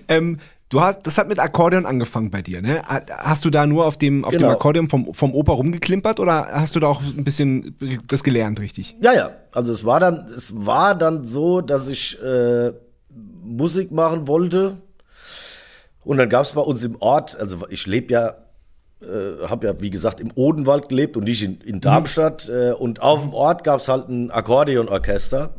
Ähm, 0.08 0.38
du 0.68 0.80
hast, 0.80 1.06
das 1.06 1.18
hat 1.18 1.28
mit 1.28 1.38
Akkordeon 1.38 1.86
angefangen 1.86 2.30
bei 2.30 2.42
dir, 2.42 2.60
ne? 2.62 2.82
Hast 3.18 3.44
du 3.44 3.50
da 3.50 3.66
nur 3.66 3.86
auf 3.86 3.96
dem, 3.96 4.24
auf 4.24 4.32
dem 4.32 4.38
Genau. 4.40 4.52
Akkordeon 4.52 4.88
vom, 4.88 5.12
vom 5.14 5.34
Opa 5.34 5.52
rumgeklimpert 5.52 6.18
oder 6.20 6.48
hast 6.50 6.74
du 6.76 6.80
da 6.80 6.86
auch 6.88 7.00
ein 7.02 7.24
bisschen 7.24 7.76
das 8.06 8.24
gelernt, 8.24 8.60
richtig? 8.60 8.96
Ja, 9.00 9.12
ja. 9.14 9.30
Also 9.52 9.72
es 9.72 9.84
war 9.84 10.00
dann, 10.00 10.26
es 10.34 10.52
war 10.66 10.94
dann 10.94 11.24
so, 11.26 11.60
dass 11.60 11.88
ich 11.88 12.20
äh, 12.22 12.72
Musik 13.44 13.92
machen 13.92 14.26
wollte. 14.28 14.78
Und 16.08 16.16
dann 16.16 16.30
gab 16.30 16.46
es 16.46 16.52
bei 16.52 16.62
uns 16.62 16.82
im 16.84 16.96
Ort, 17.02 17.38
also 17.38 17.66
ich 17.68 17.86
lebe 17.86 18.14
ja, 18.14 18.28
äh, 19.02 19.46
habe 19.46 19.66
ja 19.66 19.78
wie 19.78 19.90
gesagt 19.90 20.20
im 20.20 20.32
Odenwald 20.34 20.88
gelebt 20.88 21.18
und 21.18 21.24
nicht 21.24 21.42
in, 21.42 21.60
in 21.60 21.82
Darmstadt. 21.82 22.48
Äh, 22.48 22.72
und 22.72 23.02
auf 23.02 23.20
dem 23.20 23.34
Ort 23.34 23.62
gab 23.62 23.80
es 23.80 23.88
halt 23.88 24.08
ein 24.08 24.30
Akkordeonorchester. 24.30 25.50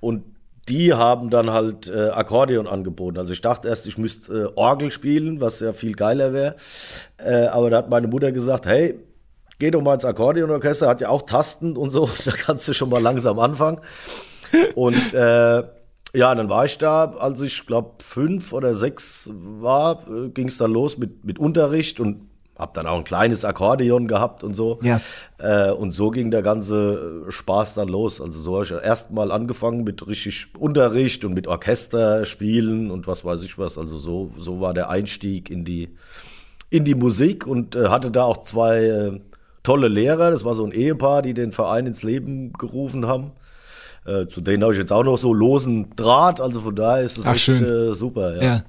Und 0.00 0.24
die 0.68 0.92
haben 0.92 1.30
dann 1.30 1.50
halt 1.50 1.88
äh, 1.88 2.10
Akkordeon 2.10 2.66
angeboten. 2.66 3.16
Also 3.16 3.32
ich 3.32 3.40
dachte 3.40 3.68
erst, 3.68 3.86
ich 3.86 3.96
müsste 3.96 4.50
äh, 4.50 4.52
Orgel 4.54 4.90
spielen, 4.90 5.40
was 5.40 5.60
ja 5.60 5.72
viel 5.72 5.94
geiler 5.94 6.34
wäre. 6.34 6.56
Äh, 7.16 7.46
aber 7.46 7.70
da 7.70 7.78
hat 7.78 7.88
meine 7.88 8.06
Mutter 8.06 8.32
gesagt, 8.32 8.66
hey, 8.66 9.00
geh 9.58 9.70
doch 9.70 9.80
mal 9.80 9.94
ins 9.94 10.04
Akkordeonorchester, 10.04 10.88
hat 10.88 11.00
ja 11.00 11.08
auch 11.08 11.22
Tasten 11.22 11.74
und 11.74 11.90
so, 11.90 12.10
da 12.26 12.32
kannst 12.32 12.68
du 12.68 12.74
schon 12.74 12.90
mal 12.90 13.00
langsam 13.00 13.38
anfangen. 13.38 13.80
Und 14.74 15.14
äh, 15.14 15.62
ja, 16.14 16.34
dann 16.34 16.48
war 16.48 16.64
ich 16.64 16.78
da, 16.78 17.04
als 17.18 17.40
ich 17.40 17.66
glaube 17.66 17.94
fünf 17.98 18.52
oder 18.52 18.74
sechs 18.74 19.30
war, 19.32 20.06
äh, 20.08 20.28
ging 20.28 20.48
es 20.48 20.58
dann 20.58 20.72
los 20.72 20.98
mit, 20.98 21.24
mit 21.24 21.38
Unterricht 21.38 22.00
und 22.00 22.28
hab 22.58 22.72
dann 22.72 22.86
auch 22.86 22.96
ein 22.96 23.04
kleines 23.04 23.44
Akkordeon 23.44 24.08
gehabt 24.08 24.42
und 24.42 24.54
so. 24.54 24.78
Ja. 24.82 25.00
Äh, 25.38 25.70
und 25.72 25.92
so 25.94 26.10
ging 26.10 26.30
der 26.30 26.42
ganze 26.42 27.24
äh, 27.28 27.30
Spaß 27.30 27.74
dann 27.74 27.88
los. 27.88 28.20
Also 28.20 28.40
so 28.40 28.54
habe 28.54 28.64
ich 28.64 28.70
erst 28.70 29.10
mal 29.10 29.30
angefangen 29.30 29.84
mit 29.84 30.06
richtig 30.06 30.54
Unterricht 30.58 31.24
und 31.24 31.34
mit 31.34 31.46
Orchester 31.46 32.24
spielen 32.24 32.90
und 32.90 33.06
was 33.06 33.24
weiß 33.24 33.42
ich 33.42 33.58
was. 33.58 33.76
Also 33.76 33.98
so, 33.98 34.30
so 34.38 34.60
war 34.60 34.72
der 34.72 34.88
Einstieg 34.88 35.50
in 35.50 35.64
die, 35.64 35.90
in 36.70 36.84
die 36.84 36.94
Musik 36.94 37.46
und 37.46 37.76
äh, 37.76 37.88
hatte 37.88 38.10
da 38.10 38.24
auch 38.24 38.44
zwei 38.44 38.84
äh, 38.84 39.20
tolle 39.62 39.88
Lehrer. 39.88 40.30
Das 40.30 40.44
war 40.44 40.54
so 40.54 40.64
ein 40.64 40.72
Ehepaar, 40.72 41.20
die 41.20 41.34
den 41.34 41.52
Verein 41.52 41.86
ins 41.86 42.02
Leben 42.02 42.54
gerufen 42.54 43.06
haben. 43.06 43.32
Äh, 44.06 44.28
zu 44.28 44.40
denen 44.40 44.62
habe 44.62 44.72
ich 44.72 44.78
jetzt 44.78 44.92
auch 44.92 45.02
noch 45.02 45.18
so 45.18 45.34
losen 45.34 45.94
Draht. 45.96 46.40
Also 46.40 46.60
von 46.60 46.76
daher 46.76 47.02
ist 47.02 47.18
es 47.18 47.26
Ach, 47.26 47.34
echt 47.34 47.48
äh, 47.48 47.92
super. 47.92 48.36
Ja. 48.36 48.42
Ja. 48.42 48.64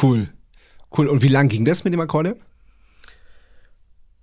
Cool. 0.00 0.28
Cool. 0.96 1.08
Und 1.08 1.22
wie 1.22 1.28
lang 1.28 1.48
ging 1.48 1.64
das 1.64 1.84
mit 1.84 1.92
dem 1.92 2.00
Akkordeon? 2.00 2.36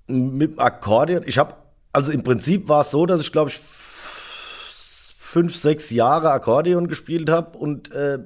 Mit 0.07 0.53
dem 0.53 0.59
Akkordeon, 0.59 1.23
ich 1.25 1.37
habe, 1.37 1.55
also 1.91 2.11
im 2.11 2.23
Prinzip 2.23 2.69
war 2.69 2.81
es 2.81 2.91
so, 2.91 3.05
dass 3.05 3.21
ich 3.21 3.31
glaube 3.31 3.49
ich 3.49 3.59
fünf, 3.59 5.55
sechs 5.55 5.89
Jahre 5.89 6.31
Akkordeon 6.31 6.87
gespielt 6.87 7.29
habe 7.29 7.57
und 7.57 7.91
äh, 7.91 8.19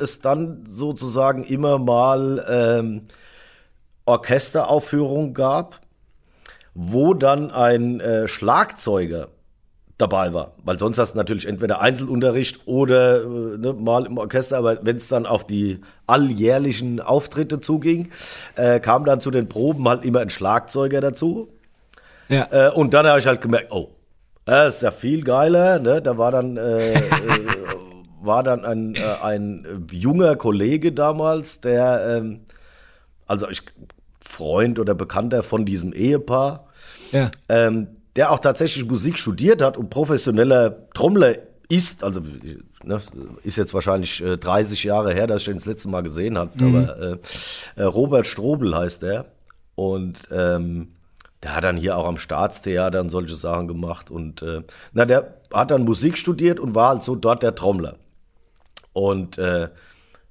es 0.00 0.20
dann 0.20 0.66
sozusagen 0.66 1.44
immer 1.44 1.78
mal 1.78 2.44
ähm, 2.48 3.02
Orchesteraufführungen 4.04 5.32
gab, 5.32 5.80
wo 6.74 7.14
dann 7.14 7.50
ein 7.50 8.00
äh, 8.00 8.28
Schlagzeuger 8.28 9.28
dabei 10.02 10.34
war. 10.34 10.52
Weil 10.64 10.78
sonst 10.78 10.98
hast 10.98 11.14
du 11.14 11.18
natürlich 11.18 11.46
entweder 11.46 11.80
Einzelunterricht 11.80 12.66
oder 12.66 13.22
äh, 13.22 13.58
ne, 13.58 13.72
mal 13.72 14.04
im 14.04 14.18
Orchester, 14.18 14.58
aber 14.58 14.84
wenn 14.84 14.96
es 14.96 15.08
dann 15.08 15.24
auf 15.24 15.46
die 15.46 15.80
alljährlichen 16.06 17.00
Auftritte 17.00 17.60
zuging, 17.60 18.10
äh, 18.56 18.80
kam 18.80 19.04
dann 19.04 19.20
zu 19.20 19.30
den 19.30 19.48
Proben 19.48 19.88
halt 19.88 20.04
immer 20.04 20.20
ein 20.20 20.30
Schlagzeuger 20.30 21.00
dazu. 21.00 21.48
Ja. 22.28 22.48
Äh, 22.50 22.70
und 22.72 22.92
dann 22.92 23.06
habe 23.06 23.20
ich 23.20 23.26
halt 23.26 23.40
gemerkt, 23.40 23.68
oh, 23.70 23.90
das 24.44 24.76
ist 24.76 24.82
ja 24.82 24.90
viel 24.90 25.22
geiler. 25.22 25.78
Ne? 25.78 26.02
Da 26.02 26.18
war 26.18 26.32
dann, 26.32 26.56
äh, 26.56 26.94
äh, 26.94 27.00
war 28.20 28.42
dann 28.42 28.64
ein, 28.64 28.96
äh, 28.96 29.00
ein 29.22 29.86
junger 29.90 30.36
Kollege 30.36 30.92
damals, 30.92 31.60
der, 31.60 32.18
ähm, 32.18 32.40
also 33.26 33.48
ich, 33.48 33.62
Freund 34.26 34.78
oder 34.78 34.94
Bekannter 34.94 35.42
von 35.42 35.64
diesem 35.64 35.92
Ehepaar, 35.92 36.66
ja. 37.12 37.30
ähm, 37.48 37.88
der 38.16 38.30
auch 38.30 38.38
tatsächlich 38.38 38.86
Musik 38.86 39.18
studiert 39.18 39.62
hat 39.62 39.76
und 39.76 39.90
professioneller 39.90 40.88
Trommler 40.90 41.36
ist, 41.68 42.04
also 42.04 42.20
ne, 42.84 43.00
ist 43.42 43.56
jetzt 43.56 43.72
wahrscheinlich 43.72 44.22
äh, 44.22 44.36
30 44.36 44.84
Jahre 44.84 45.14
her, 45.14 45.26
dass 45.26 45.42
ich 45.42 45.48
ihn 45.48 45.54
das 45.54 45.66
letzte 45.66 45.88
Mal 45.88 46.02
gesehen 46.02 46.36
habe, 46.36 46.62
mhm. 46.62 46.76
aber 46.76 46.98
äh, 47.00 47.18
äh, 47.76 47.84
Robert 47.84 48.26
Strobel 48.26 48.76
heißt 48.76 49.02
er 49.04 49.26
und 49.74 50.20
ähm, 50.30 50.88
der 51.42 51.56
hat 51.56 51.64
dann 51.64 51.76
hier 51.76 51.96
auch 51.96 52.06
am 52.06 52.18
Staatstheater 52.18 53.00
und 53.00 53.08
solche 53.08 53.34
Sachen 53.34 53.68
gemacht 53.68 54.10
und 54.10 54.42
äh, 54.42 54.62
na, 54.92 55.06
der 55.06 55.40
hat 55.52 55.70
dann 55.70 55.84
Musik 55.84 56.18
studiert 56.18 56.60
und 56.60 56.74
war 56.74 56.90
halt 56.90 57.04
so 57.04 57.14
dort 57.14 57.42
der 57.42 57.54
Trommler 57.54 57.96
und 58.92 59.38
äh, 59.38 59.68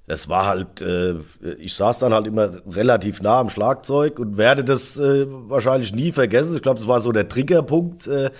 das 0.06 0.28
war 0.28 0.46
halt, 0.46 0.82
äh, 0.82 1.14
ich 1.58 1.74
saß 1.74 2.00
dann 2.00 2.12
halt 2.12 2.26
immer 2.26 2.50
relativ 2.70 3.22
nah 3.22 3.40
am 3.40 3.48
Schlagzeug 3.48 4.18
und 4.18 4.36
werde 4.36 4.64
das 4.64 4.98
äh, 4.98 5.26
wahrscheinlich 5.28 5.94
nie 5.94 6.12
vergessen. 6.12 6.56
Ich 6.56 6.62
glaube, 6.62 6.80
das 6.80 6.88
war 6.88 7.00
so 7.00 7.12
der 7.12 7.28
Triggerpunkt. 7.28 8.06
Äh, 8.06 8.30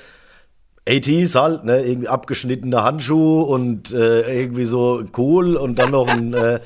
80s 0.87 1.41
halt, 1.41 1.65
ne, 1.65 1.85
irgendwie 1.85 2.09
abgeschnittene 2.09 2.83
Handschuhe 2.83 3.45
und 3.45 3.93
äh, 3.93 4.41
irgendwie 4.43 4.65
so 4.65 5.05
cool 5.17 5.57
und 5.57 5.79
dann 5.79 5.93
noch 5.93 6.09
ein 6.09 6.35
äh, 6.35 6.59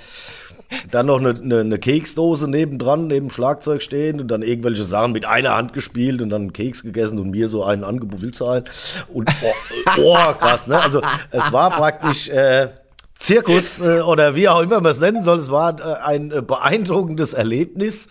dann 0.90 1.06
noch 1.06 1.20
eine, 1.20 1.30
eine, 1.30 1.60
eine 1.60 1.78
Keksdose 1.78 2.48
nebendran, 2.48 3.06
neben 3.06 3.26
dem 3.26 3.30
Schlagzeug 3.30 3.82
stehen 3.82 4.20
und 4.20 4.28
dann 4.28 4.42
irgendwelche 4.42 4.84
Sachen 4.84 5.12
mit 5.12 5.24
einer 5.24 5.54
Hand 5.54 5.72
gespielt 5.72 6.22
und 6.22 6.30
dann 6.30 6.42
einen 6.42 6.52
Keks 6.52 6.82
gegessen 6.82 7.18
und 7.18 7.30
mir 7.30 7.48
so 7.48 7.64
einen 7.64 7.84
angeboten, 7.84 8.22
willst 8.22 8.40
du 8.40 8.46
einen? 8.46 8.64
Und 9.12 9.30
oh, 9.42 10.00
oh 10.00 10.32
krass, 10.38 10.66
ne? 10.66 10.80
Also 10.80 11.02
es 11.30 11.52
war 11.52 11.70
praktisch 11.70 12.28
äh, 12.28 12.68
Zirkus 13.26 13.80
äh, 13.80 14.00
oder 14.02 14.36
wie 14.36 14.48
auch 14.48 14.60
immer 14.60 14.80
man 14.80 14.92
es 14.92 15.00
nennen 15.00 15.20
soll. 15.20 15.38
Es 15.38 15.50
war 15.50 15.80
äh, 15.80 15.94
ein 16.04 16.30
äh, 16.30 16.42
beeindruckendes 16.42 17.32
Erlebnis. 17.32 18.08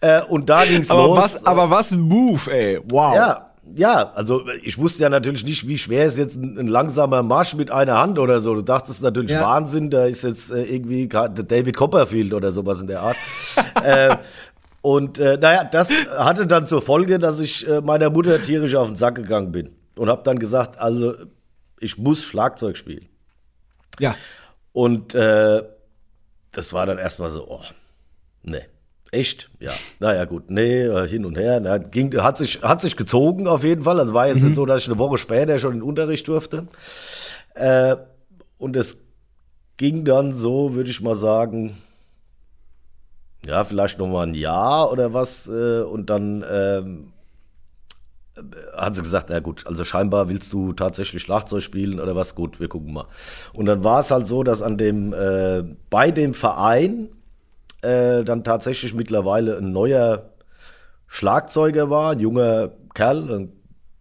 Äh, 0.00 0.22
und 0.22 0.48
da 0.48 0.64
ging 0.64 0.80
es 0.80 0.88
los. 0.88 1.18
Was, 1.18 1.46
aber 1.46 1.70
was 1.70 1.90
ein 1.90 2.00
Move, 2.00 2.52
ey. 2.52 2.78
Wow. 2.88 3.14
Ja, 3.16 3.50
ja, 3.74 4.12
also 4.14 4.44
ich 4.62 4.78
wusste 4.78 5.02
ja 5.02 5.08
natürlich 5.08 5.44
nicht, 5.44 5.66
wie 5.66 5.78
schwer 5.78 6.04
ist 6.06 6.18
jetzt 6.18 6.36
ein, 6.36 6.58
ein 6.58 6.66
langsamer 6.68 7.22
Marsch 7.22 7.54
mit 7.54 7.70
einer 7.70 7.98
Hand 7.98 8.18
oder 8.18 8.38
so. 8.38 8.54
Du 8.54 8.62
dachtest 8.62 9.02
natürlich 9.02 9.32
ja. 9.32 9.42
Wahnsinn, 9.42 9.90
da 9.90 10.04
ist 10.04 10.22
jetzt 10.22 10.50
äh, 10.50 10.62
irgendwie 10.62 11.08
David 11.08 11.76
Copperfield 11.76 12.34
oder 12.34 12.52
sowas 12.52 12.80
in 12.80 12.86
der 12.86 13.00
Art. 13.00 13.16
äh, 13.82 14.16
und 14.82 15.18
äh, 15.18 15.38
naja, 15.38 15.64
das 15.64 15.90
hatte 16.16 16.46
dann 16.46 16.66
zur 16.66 16.82
Folge, 16.82 17.18
dass 17.18 17.40
ich 17.40 17.66
äh, 17.66 17.80
meiner 17.80 18.10
Mutter 18.10 18.40
tierisch 18.40 18.74
auf 18.74 18.86
den 18.86 18.96
Sack 18.96 19.14
gegangen 19.16 19.50
bin 19.50 19.70
und 19.96 20.08
habe 20.08 20.22
dann 20.22 20.38
gesagt, 20.38 20.78
also 20.78 21.14
ich 21.80 21.98
muss 21.98 22.22
Schlagzeug 22.22 22.76
spielen. 22.76 23.08
Ja. 23.98 24.14
Und 24.74 25.14
äh, 25.14 25.62
das 26.50 26.72
war 26.72 26.84
dann 26.84 26.98
erstmal 26.98 27.30
so, 27.30 27.48
oh, 27.48 27.62
nee. 28.42 28.64
Echt? 29.12 29.48
Ja. 29.60 29.70
Naja, 30.00 30.24
gut. 30.24 30.50
Nee, 30.50 31.06
hin 31.06 31.24
und 31.24 31.38
her. 31.38 31.60
Na, 31.60 31.78
ging, 31.78 32.12
hat, 32.20 32.36
sich, 32.36 32.62
hat 32.62 32.80
sich 32.80 32.96
gezogen 32.96 33.46
auf 33.46 33.62
jeden 33.62 33.82
Fall. 33.82 34.00
Also 34.00 34.12
war 34.12 34.26
jetzt 34.26 34.40
mhm. 34.40 34.48
nicht 34.48 34.56
so, 34.56 34.66
dass 34.66 34.82
ich 34.82 34.88
eine 34.88 34.98
Woche 34.98 35.18
später 35.18 35.60
schon 35.60 35.74
in 35.74 35.78
den 35.78 35.88
Unterricht 35.88 36.26
durfte. 36.26 36.66
Äh, 37.54 37.94
und 38.58 38.76
es 38.76 38.98
ging 39.76 40.04
dann 40.04 40.34
so, 40.34 40.74
würde 40.74 40.90
ich 40.90 41.00
mal 41.00 41.14
sagen, 41.14 41.78
ja, 43.46 43.64
vielleicht 43.64 44.00
noch 44.00 44.08
mal 44.08 44.26
ein 44.26 44.34
Jahr 44.34 44.90
oder 44.90 45.14
was. 45.14 45.46
Äh, 45.46 45.82
und 45.82 46.10
dann 46.10 46.44
ähm, 46.50 47.12
hat 48.76 48.94
sie 48.94 49.02
gesagt, 49.02 49.30
na 49.30 49.38
gut, 49.40 49.66
also 49.66 49.84
scheinbar 49.84 50.28
willst 50.28 50.52
du 50.52 50.72
tatsächlich 50.72 51.22
Schlagzeug 51.22 51.62
spielen 51.62 52.00
oder 52.00 52.16
was? 52.16 52.34
Gut, 52.34 52.58
wir 52.58 52.68
gucken 52.68 52.92
mal. 52.92 53.06
Und 53.52 53.66
dann 53.66 53.84
war 53.84 54.00
es 54.00 54.10
halt 54.10 54.26
so, 54.26 54.42
dass 54.42 54.60
an 54.60 54.76
dem, 54.76 55.12
äh, 55.12 55.62
bei 55.90 56.10
dem 56.10 56.34
Verein 56.34 57.10
äh, 57.82 58.24
dann 58.24 58.42
tatsächlich 58.42 58.94
mittlerweile 58.94 59.56
ein 59.58 59.72
neuer 59.72 60.30
Schlagzeuger 61.06 61.90
war, 61.90 62.12
ein 62.12 62.20
junger 62.20 62.70
Kerl, 62.94 63.30
ein 63.32 63.52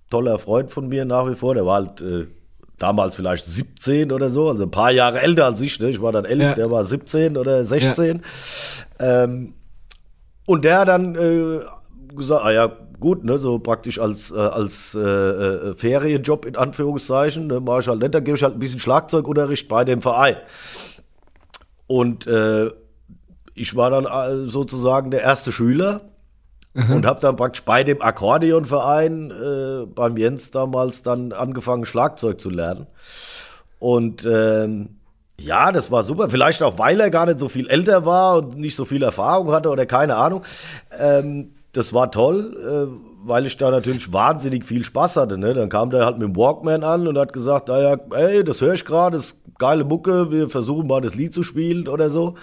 toller 0.10 0.40
Freund 0.40 0.72
von 0.72 0.88
mir 0.88 1.06
nach 1.06 1.30
wie 1.30 1.36
vor, 1.36 1.54
der 1.54 1.66
war 1.66 1.76
halt 1.76 2.02
äh, 2.02 2.28
damals 2.80 3.16
vielleicht 3.16 3.46
17 3.46 4.12
oder 4.12 4.30
so, 4.30 4.50
also 4.50 4.64
ein 4.64 4.72
paar 4.72 4.92
Jahre 4.92 5.22
älter 5.22 5.46
als 5.46 5.62
ich, 5.62 5.80
ne? 5.80 5.90
ich 5.90 6.02
war 6.02 6.12
dann 6.12 6.26
11, 6.26 6.42
ja. 6.42 6.54
der 6.56 6.72
war 6.72 6.84
17 6.84 7.38
oder 7.38 7.64
16. 7.64 8.22
Ja. 9.00 9.24
Ähm, 9.24 9.54
und 10.46 10.66
der 10.66 10.80
hat 10.80 10.88
dann 10.88 11.16
äh, 11.16 11.60
gesagt, 12.16 12.46
ah 12.46 12.52
ja, 12.52 12.72
gut, 13.00 13.24
ne, 13.24 13.38
so 13.38 13.60
praktisch 13.60 14.00
als, 14.00 14.32
äh, 14.32 14.36
als 14.36 14.96
äh, 14.96 15.00
äh, 15.00 15.74
Ferienjob 15.74 16.46
in 16.46 16.56
Anführungszeichen, 16.56 17.48
ne, 17.48 17.60
mache 17.60 17.82
ich 17.82 17.88
halt 17.88 18.00
nicht, 18.00 18.14
da 18.14 18.20
gebe 18.20 18.38
ich 18.38 18.44
halt 18.44 18.54
ein 18.54 18.60
bisschen 18.60 18.80
Schlagzeugunterricht 18.80 19.68
bei 19.68 19.84
dem 19.84 20.02
Verein. 20.02 20.38
Und 21.88 22.28
äh, 22.28 22.72
ich 23.56 23.76
war 23.76 23.90
dann 23.90 24.06
äh, 24.06 24.48
sozusagen 24.48 25.12
der 25.12 25.22
erste 25.22 25.52
Schüler 25.52 26.02
mhm. 26.74 26.92
und 26.92 27.06
habe 27.06 27.20
dann 27.20 27.36
praktisch 27.36 27.64
bei 27.64 27.84
dem 27.84 28.02
Akkordeonverein 28.02 29.32
äh, 29.32 29.86
beim 29.86 30.18
Jens 30.18 30.52
damals 30.52 31.04
dann 31.04 31.32
angefangen, 31.32 31.86
Schlagzeug 31.86 32.40
zu 32.40 32.50
lernen. 32.50 32.88
Und 33.80 34.26
ähm, 34.26 34.98
ja, 35.40 35.72
das 35.72 35.92
war 35.92 36.04
super. 36.04 36.30
Vielleicht 36.30 36.64
auch, 36.64 36.80
weil 36.80 37.00
er 37.00 37.10
gar 37.10 37.26
nicht 37.26 37.40
so 37.40 37.50
viel 37.50 37.68
älter 37.68 38.06
war 38.06 38.38
und 38.38 38.58
nicht 38.58 38.76
so 38.76 38.86
viel 38.86 39.04
Erfahrung 39.04 39.52
hatte 39.52 39.70
oder 39.70 39.86
keine 39.86 40.16
Ahnung. 40.16 40.44
Ähm, 40.98 41.54
das 41.74 41.92
war 41.92 42.12
toll, 42.12 42.56
äh, 42.60 43.28
weil 43.28 43.46
ich 43.46 43.58
da 43.58 43.72
natürlich 43.72 44.14
wahnsinnig 44.14 44.64
viel 44.64 44.84
Spaß 44.84 45.18
hatte. 45.18 45.38
Ne? 45.38 45.54
Dann 45.54 45.70
kam 45.70 45.90
der 45.90 46.06
halt 46.06 46.18
mit 46.20 46.28
dem 46.28 46.36
Walkman 46.36 46.84
an 46.84 47.08
und 47.08 47.18
hat 47.18 47.34
gesagt, 47.34 47.68
naja, 47.68 47.98
ey, 48.12 48.44
das 48.44 48.62
höre 48.62 48.76
ich 48.76 48.86
gerade, 48.86 49.18
das 49.18 49.26
ist 49.26 49.38
geile 49.58 49.84
Mucke, 49.84 50.32
wir 50.32 50.50
versuchen 50.50 50.88
mal 50.88 51.02
das 51.02 51.16
Lied 51.16 51.34
zu 51.34 51.42
spielen 51.44 51.88
oder 51.88 52.10
so. 52.10 52.36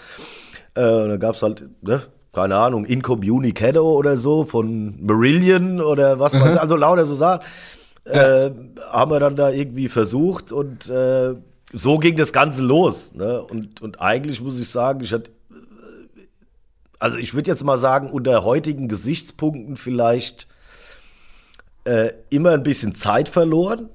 Äh, 0.74 0.84
und 0.84 1.08
dann 1.10 1.20
gab's 1.20 1.42
halt, 1.42 1.64
ne, 1.82 2.02
keine 2.32 2.56
Ahnung, 2.56 2.84
Incommunicado 2.84 3.88
oder 3.90 4.16
so 4.16 4.44
von 4.44 5.04
Marillion 5.04 5.80
oder 5.80 6.18
was 6.18 6.32
mhm. 6.32 6.40
weiß 6.40 6.54
ich, 6.54 6.60
also 6.60 6.76
lauter 6.76 7.06
so 7.06 7.14
Sachen. 7.14 7.44
Ja. 8.06 8.46
Äh, 8.46 8.52
haben 8.90 9.10
wir 9.10 9.20
dann 9.20 9.36
da 9.36 9.50
irgendwie 9.50 9.88
versucht 9.88 10.50
und 10.50 10.88
äh, 10.88 11.34
so 11.72 11.98
ging 11.98 12.16
das 12.16 12.32
Ganze 12.32 12.62
los. 12.62 13.14
Ne? 13.14 13.42
Und, 13.42 13.80
und 13.82 14.00
eigentlich 14.00 14.40
muss 14.40 14.58
ich 14.58 14.68
sagen, 14.68 15.00
ich 15.02 15.12
hatte 15.12 15.30
also 17.00 17.16
ich 17.16 17.34
würde 17.34 17.50
jetzt 17.50 17.64
mal 17.64 17.78
sagen, 17.78 18.10
unter 18.10 18.44
heutigen 18.44 18.86
Gesichtspunkten 18.86 19.76
vielleicht 19.76 20.46
äh, 21.84 22.12
immer 22.28 22.52
ein 22.52 22.62
bisschen 22.62 22.94
Zeit 22.94 23.28
verloren. 23.28 23.88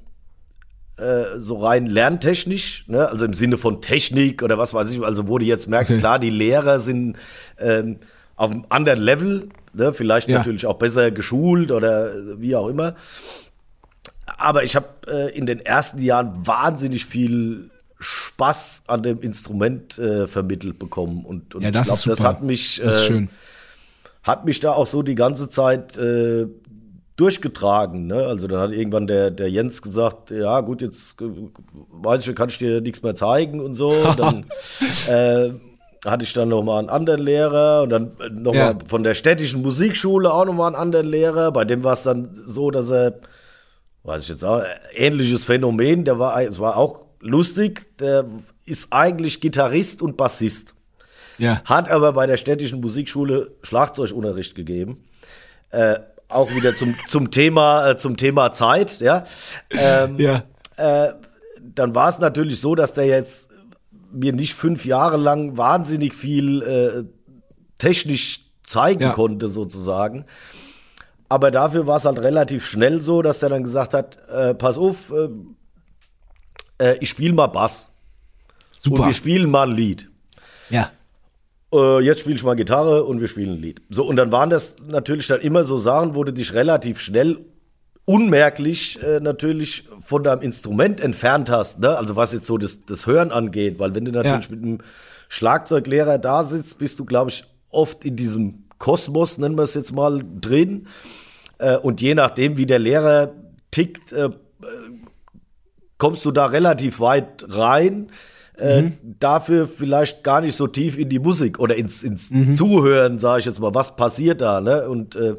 Äh, 0.97 1.39
so 1.39 1.57
rein 1.59 1.85
lerntechnisch, 1.87 2.85
ne? 2.87 3.07
also 3.07 3.25
im 3.25 3.33
Sinne 3.33 3.57
von 3.57 3.81
Technik 3.81 4.41
oder 4.41 4.57
was 4.57 4.73
weiß 4.73 4.89
ich, 4.91 5.03
also 5.03 5.27
wo 5.27 5.37
du 5.37 5.45
jetzt 5.45 5.67
merkst, 5.67 5.91
okay. 5.91 5.99
klar, 5.99 6.19
die 6.19 6.29
Lehrer 6.29 6.79
sind 6.79 7.17
ähm, 7.59 7.97
auf 8.37 8.51
einem 8.51 8.65
anderen 8.69 9.01
Level, 9.01 9.49
ne? 9.73 9.93
vielleicht 9.93 10.29
ja. 10.29 10.37
natürlich 10.37 10.65
auch 10.65 10.77
besser 10.77 11.11
geschult 11.11 11.71
oder 11.71 12.13
wie 12.39 12.55
auch 12.55 12.69
immer. 12.69 12.95
Aber 14.25 14.63
ich 14.63 14.77
habe 14.77 14.87
äh, 15.07 15.37
in 15.37 15.45
den 15.45 15.59
ersten 15.59 16.01
Jahren 16.01 16.47
wahnsinnig 16.47 17.05
viel 17.05 17.69
Spaß 18.05 18.83
an 18.85 19.01
dem 19.01 19.21
Instrument 19.21 19.97
äh, 19.97 20.27
vermittelt 20.27 20.77
bekommen. 20.77 21.25
Und, 21.25 21.55
und 21.55 21.63
ja, 21.63 21.71
das 21.71 21.87
ich 21.87 22.03
glaube, 22.03 22.15
das 22.15 22.23
hat 22.23 22.43
mich, 22.43 22.83
äh, 22.83 23.27
hat 24.21 24.45
mich 24.45 24.59
da 24.59 24.73
auch 24.73 24.85
so 24.85 25.01
die 25.01 25.15
ganze 25.15 25.49
Zeit 25.49 25.97
äh, 25.97 26.45
durchgetragen. 27.15 28.05
Ne? 28.05 28.25
Also 28.25 28.47
dann 28.47 28.59
hat 28.59 28.71
irgendwann 28.71 29.07
der, 29.07 29.31
der 29.31 29.49
Jens 29.49 29.81
gesagt, 29.81 30.29
ja 30.29 30.61
gut, 30.61 30.81
jetzt 30.81 31.19
äh, 31.19 31.25
weiß 31.91 32.27
ich, 32.27 32.35
kann 32.35 32.49
ich 32.49 32.59
dir 32.59 32.79
nichts 32.79 33.01
mehr 33.01 33.15
zeigen 33.15 33.59
und 33.59 33.73
so. 33.73 33.89
Und 33.89 34.19
dann 34.19 34.45
äh, 35.09 35.49
hatte 36.05 36.23
ich 36.23 36.33
dann 36.33 36.49
noch 36.49 36.61
mal 36.61 36.77
einen 36.77 36.89
anderen 36.89 37.21
Lehrer 37.21 37.81
und 37.81 37.89
dann 37.89 38.11
noch 38.29 38.53
ja. 38.53 38.73
mal 38.73 38.77
von 38.87 39.03
der 39.03 39.15
städtischen 39.15 39.63
Musikschule 39.63 40.31
auch 40.31 40.45
noch 40.45 40.53
mal 40.53 40.67
einen 40.67 40.75
anderen 40.75 41.07
Lehrer. 41.07 41.51
Bei 41.51 41.65
dem 41.65 41.83
war 41.83 41.93
es 41.93 42.03
dann 42.03 42.29
so, 42.31 42.69
dass 42.69 42.91
er, 42.91 43.15
weiß 44.03 44.21
ich 44.21 44.29
jetzt 44.29 44.45
auch, 44.45 44.61
ähnliches 44.93 45.43
Phänomen, 45.43 46.03
der 46.03 46.19
war, 46.19 46.39
es 46.43 46.59
war 46.59 46.77
auch 46.77 47.04
lustig, 47.19 47.87
der 47.99 48.25
ist 48.65 48.87
eigentlich 48.91 49.41
Gitarrist 49.41 50.01
und 50.01 50.17
Bassist. 50.17 50.73
Ja. 51.37 51.61
hat 51.65 51.89
aber 51.89 52.13
bei 52.13 52.27
der 52.27 52.37
städtischen 52.37 52.79
Musikschule 52.79 53.51
Schlagzeugunterricht 53.61 54.55
gegeben. 54.55 55.03
Äh, 55.69 55.95
auch 56.29 56.49
wieder 56.55 56.73
zum, 56.77 56.95
zum 57.07 57.29
Thema 57.29 57.89
äh, 57.89 57.97
zum 57.97 58.15
Thema 58.15 58.53
Zeit, 58.53 59.01
ja. 59.01 59.25
Ähm, 59.69 60.17
Ja. 60.17 60.43
äh, 60.77 61.13
dann 61.61 61.93
war 61.93 62.07
es 62.07 62.19
natürlich 62.19 62.61
so, 62.61 62.73
dass 62.73 62.93
der 62.93 63.07
jetzt 63.07 63.49
mir 64.13 64.31
nicht 64.31 64.53
fünf 64.53 64.85
Jahre 64.85 65.17
lang 65.17 65.57
wahnsinnig 65.57 66.13
viel 66.15 66.61
äh, 66.61 67.03
technisch 67.79 68.39
zeigen 68.65 69.01
Ja. 69.01 69.11
konnte, 69.11 69.49
sozusagen. 69.49 70.23
Aber 71.27 71.51
dafür 71.51 71.85
war 71.85 71.97
es 71.97 72.05
halt 72.05 72.19
relativ 72.19 72.65
schnell 72.65 73.01
so, 73.01 73.21
dass 73.21 73.43
er 73.43 73.49
dann 73.49 73.63
gesagt 73.63 73.93
hat, 73.93 74.17
äh, 74.29 74.53
pass 74.53 74.77
auf, 74.77 75.11
äh, 76.79 76.97
ich 76.99 77.09
spiele 77.09 77.33
mal 77.33 77.47
Bass 77.47 77.89
und 78.85 78.91
Super. 78.95 79.07
wir 79.07 79.13
spielen 79.13 79.49
mal 79.49 79.69
ein 79.69 79.75
Lied. 79.75 80.09
Ja. 80.69 80.91
Äh, 81.73 81.99
jetzt 82.01 82.21
spiele 82.21 82.35
ich 82.35 82.43
mal 82.43 82.55
Gitarre 82.55 83.03
und 83.03 83.19
wir 83.21 83.27
spielen 83.27 83.53
ein 83.53 83.61
Lied. 83.61 83.81
So, 83.89 84.05
und 84.05 84.15
dann 84.15 84.31
waren 84.31 84.49
das 84.49 84.75
natürlich 84.87 85.27
dann 85.27 85.41
immer 85.41 85.63
so 85.63 85.77
Sachen, 85.77 86.15
wo 86.15 86.23
du 86.23 86.31
dich 86.33 86.53
relativ 86.53 86.99
schnell 87.01 87.39
unmerklich 88.05 89.01
äh, 89.01 89.19
natürlich 89.19 89.85
von 90.03 90.23
deinem 90.23 90.41
Instrument 90.41 91.01
entfernt 91.01 91.49
hast, 91.49 91.79
ne? 91.79 91.97
Also 91.97 92.15
was 92.15 92.33
jetzt 92.33 92.45
so 92.45 92.57
das, 92.57 92.85
das 92.85 93.07
Hören 93.07 93.31
angeht, 93.31 93.79
weil 93.79 93.95
wenn 93.95 94.05
du 94.05 94.11
natürlich 94.11 94.45
Ja. 94.49 94.55
mit 94.55 94.63
einem 94.63 94.77
Schlagzeuglehrer 95.27 96.19
da 96.19 96.43
sitzt, 96.43 96.77
bist 96.77 96.99
du, 96.99 97.05
glaube 97.05 97.31
ich, 97.31 97.43
oft 97.69 98.05
in 98.05 98.15
diesem 98.15 98.65
Kosmos, 98.77 99.39
nennen 99.39 99.55
wir 99.57 99.63
es 99.63 99.73
jetzt 99.73 99.91
mal, 99.91 100.23
drin. 100.39 100.87
Äh, 101.57 101.77
und 101.77 101.99
je 101.99 102.13
nachdem, 102.13 102.57
wie 102.57 102.67
der 102.67 102.77
Lehrer 102.79 103.31
tickt, 103.71 104.13
äh, 104.13 104.29
kommst 105.97 106.25
du 106.25 106.31
da 106.31 106.45
relativ 106.47 106.99
weit 106.99 107.45
rein. 107.49 108.11
Äh, 108.57 108.91
Dafür 109.01 109.67
vielleicht 109.67 110.23
gar 110.23 110.41
nicht 110.41 110.55
so 110.55 110.67
tief 110.67 110.97
in 110.97 111.09
die 111.09 111.19
Musik 111.19 111.59
oder 111.59 111.75
ins, 111.75 112.03
ins 112.03 112.29
Zuhören, 112.57 113.19
sage 113.19 113.41
ich 113.41 113.45
jetzt 113.45 113.59
mal, 113.59 113.73
was 113.75 113.95
passiert 113.95 114.39
da, 114.39 114.61
ne? 114.61 114.89
Und 114.89 115.15
äh, 115.15 115.35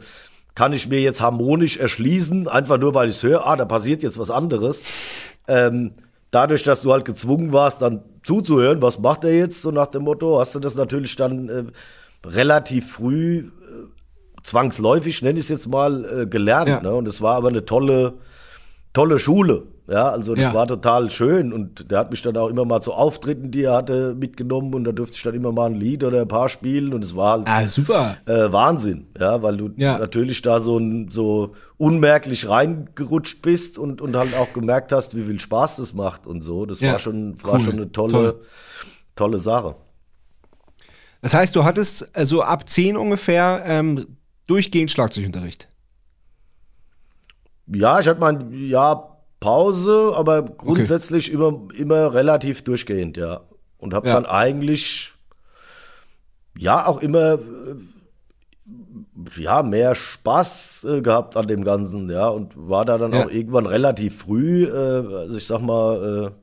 kann 0.55 0.73
ich 0.73 0.89
mir 0.89 1.01
jetzt 1.01 1.21
harmonisch 1.21 1.77
erschließen, 1.77 2.49
einfach 2.49 2.79
nur 2.79 2.95
weil 2.95 3.09
ich 3.09 3.17
es 3.17 3.23
höre, 3.23 3.47
ah, 3.47 3.57
da 3.57 3.65
passiert 3.65 4.03
jetzt 4.03 4.19
was 4.19 4.31
anderes. 4.31 4.83
Ähm, 5.49 5.93
dadurch, 6.31 6.63
dass 6.63 6.83
du 6.83 6.93
halt 6.93 7.05
gezwungen 7.05 7.53
warst, 7.53 7.83
dann 7.83 8.03
zuzuhören, 8.25 8.83
was 8.83 8.99
macht 8.99 9.25
er 9.25 9.35
jetzt, 9.35 9.63
so 9.63 9.71
nach 9.71 9.87
dem 9.87 10.03
Motto, 10.03 10.39
hast 10.41 10.55
du 10.55 10.59
das 10.59 10.75
natürlich 10.75 11.15
dann 11.17 11.49
äh, 11.49 11.65
relativ 12.27 12.91
früh 12.91 13.39
äh, 13.39 13.51
zwangsläufig, 14.43 15.23
nenne 15.23 15.39
ich 15.39 15.45
es 15.45 15.51
jetzt 15.51 15.69
mal, 15.69 16.23
äh, 16.23 16.27
gelernt. 16.27 16.69
Ja. 16.69 16.81
Ne? 16.81 16.95
Und 16.95 17.07
es 17.07 17.21
war 17.21 17.37
aber 17.37 17.49
eine 17.49 17.65
tolle, 17.65 18.15
tolle 18.93 19.19
Schule. 19.19 19.65
Ja, 19.89 20.09
also 20.11 20.35
das 20.35 20.47
Ja. 20.47 20.55
war 20.55 20.67
total 20.67 21.11
schön 21.13 21.53
und 21.53 21.93
der 21.93 21.99
hat 22.01 22.11
mich 22.11 22.21
dann 22.21 22.37
auch 22.37 22.49
immer 22.49 22.65
mal 22.65 22.81
zu 22.81 22.93
Auftritten, 22.93 23.53
die 23.53 23.63
er 23.63 23.75
hatte, 23.75 24.17
mitgenommen 24.17 24.75
und 24.75 24.83
da 24.83 24.91
durfte 24.91 25.17
ich 25.17 25.23
dann 25.23 25.35
immer 25.35 25.53
mal 25.53 25.67
ein 25.67 25.75
Lied 25.77 26.03
oder 26.03 26.23
ein 26.23 26.27
paar 26.29 26.49
spielen 26.49 26.93
und 26.93 27.05
es 27.05 27.15
war 27.15 27.33
halt 27.39 27.47
Ah, 27.49 27.65
super. 27.69 28.17
äh, 28.27 28.51
Wahnsinn, 28.53 29.07
ja, 29.17 29.43
weil 29.43 29.57
du 29.57 29.71
Ja. 29.77 29.97
natürlich 29.99 30.43
da 30.43 30.59
so, 30.59 30.81
so 31.09 31.55
unmerklich 31.77 32.49
reingerutscht 32.49 33.43
bist 33.43 33.79
und, 33.79 34.01
und 34.01 34.17
halt 34.17 34.35
auch 34.35 34.53
gemerkt 34.53 34.91
hast, 34.91 35.17
wie 35.17 35.23
viel 35.23 35.39
Spaß 35.39 35.77
das 35.77 35.95
macht 35.95 36.27
und 36.27 36.41
so. 36.41 36.67
Das 36.67 36.81
Ja. 36.81 36.93
war 36.93 36.99
schon, 36.99 37.37
war 37.45 37.55
Cool. 37.55 37.61
schon 37.61 37.75
eine 37.75 37.93
tolle, 37.93 38.13
Toll. 38.13 38.41
tolle 39.15 39.39
Sache. 39.39 39.77
Das 41.23 41.33
heißt, 41.33 41.55
du 41.55 41.63
hattest 41.65 42.15
also 42.17 42.43
ab 42.43 42.69
10 42.69 42.97
ungefähr 42.97 43.63
ähm, 43.67 44.05
durchgehend 44.49 44.91
Schlagzeugunterricht. 44.91 45.69
Ja, 47.69 48.01
ich 48.01 48.07
hatte 48.09 48.21
mal 48.21 48.37
ein 48.37 48.53
Jahr 48.69 49.16
Pause, 49.41 50.13
aber 50.17 50.43
grundsätzlich 50.43 51.33
immer, 51.33 51.61
immer 51.77 52.15
relativ 52.15 52.63
durchgehend, 52.63 53.17
ja. 53.17 53.41
Und 53.79 53.93
habe 53.95 54.09
Ja. 54.09 54.15
dann 54.15 54.27
eigentlich, 54.27 55.13
ja, 56.57 56.87
auch 56.87 57.01
immer, 57.01 57.35
äh, 57.35 57.39
ja, 59.39 59.63
mehr 59.63 59.95
Spaß 59.95 60.85
äh, 60.91 61.01
gehabt 61.03 61.37
an 61.37 61.47
dem 61.47 61.65
Ganzen, 61.65 62.11
ja. 62.11 62.29
Und 62.29 62.53
war 62.57 62.85
da 62.85 62.99
dann 62.99 63.13
Ja. 63.13 63.25
auch 63.25 63.31
irgendwann 63.31 63.67
relativ 63.67 64.19
früh, 64.19 64.65
äh, 64.65 64.71
also 64.73 65.37
ich 65.37 65.47
sag 65.47 65.61
mal, 65.61 66.33
äh, 66.33 66.41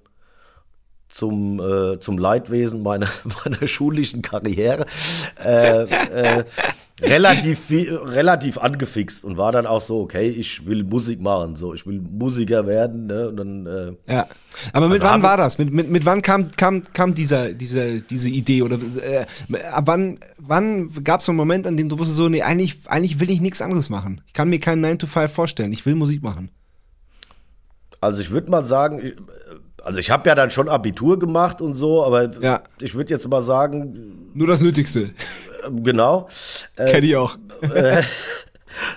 zum, 1.10 1.60
äh, 1.60 2.00
zum 2.00 2.18
Leidwesen 2.18 2.82
meiner, 2.82 3.08
meiner 3.46 3.68
schulischen 3.68 4.22
Karriere 4.22 4.86
äh, 5.44 5.84
äh, 6.40 6.44
relativ, 7.02 7.60
viel, 7.60 7.96
relativ 7.96 8.58
angefixt 8.58 9.26
und 9.26 9.36
war 9.38 9.52
dann 9.52 9.66
auch 9.66 9.82
so, 9.82 10.02
okay, 10.02 10.30
ich 10.30 10.66
will 10.66 10.84
Musik 10.84 11.22
machen, 11.22 11.56
so, 11.56 11.74
ich 11.74 11.86
will 11.88 12.00
Musiker 12.00 12.68
werden, 12.68 13.08
ne? 13.08 13.30
Und 13.30 13.38
dann, 13.38 13.66
äh, 13.66 14.12
Ja. 14.12 14.28
Aber 14.72 14.88
mit 14.88 15.02
Also 15.02 15.12
wann 15.14 15.24
war 15.24 15.36
das? 15.38 15.58
Mit, 15.58 15.72
mit, 15.74 15.90
mit 15.90 16.06
wann 16.06 16.22
kam, 16.22 16.52
kam, 16.52 16.84
kam 16.94 17.16
dieser, 17.16 17.54
dieser, 17.54 18.00
diese 18.00 18.30
Idee? 18.30 18.62
Oder 18.62 18.78
äh, 19.02 19.26
ab 19.72 19.84
wann, 19.88 20.20
wann 20.38 20.90
gab 21.04 21.20
es 21.20 21.26
so 21.26 21.32
einen 21.32 21.38
Moment, 21.38 21.66
an 21.66 21.76
dem 21.78 21.90
du 21.90 21.98
wusstest 21.98 22.18
so, 22.18 22.30
nee, 22.30 22.44
eigentlich, 22.44 22.78
eigentlich 22.86 23.20
will 23.20 23.32
ich 23.32 23.42
nichts 23.42 23.62
anderes 23.62 23.90
machen. 23.90 24.22
Ich 24.28 24.34
kann 24.34 24.50
mir 24.50 24.60
keinen 24.60 24.82
9 24.82 25.00
to 25.00 25.08
5 25.08 25.32
vorstellen. 25.32 25.74
Ich 25.74 25.86
will 25.86 25.96
Musik 25.96 26.22
machen. 26.22 26.50
also 28.02 28.22
ich 28.22 28.30
würde 28.32 28.52
mal 28.52 28.64
sagen, 28.66 29.00
ich, 29.04 29.16
also 29.84 30.00
ich 30.00 30.12
habe 30.12 30.30
ja 30.30 30.36
dann 30.36 30.52
schon 30.52 30.70
Abitur 30.70 31.18
gemacht 31.20 31.60
und 31.62 31.74
so, 31.74 32.06
aber 32.06 32.32
Ja. 32.42 32.62
ich 32.80 32.94
würde 32.96 33.10
jetzt 33.14 33.28
mal 33.28 33.42
sagen, 33.42 34.30
Nur 34.34 34.48
das 34.48 34.62
Nötigste. 34.62 35.10
Äh, 35.66 35.82
genau, 35.82 36.28
äh, 36.76 36.92
Kenn 36.92 37.04
ich 37.04 37.16
auch. 37.16 37.38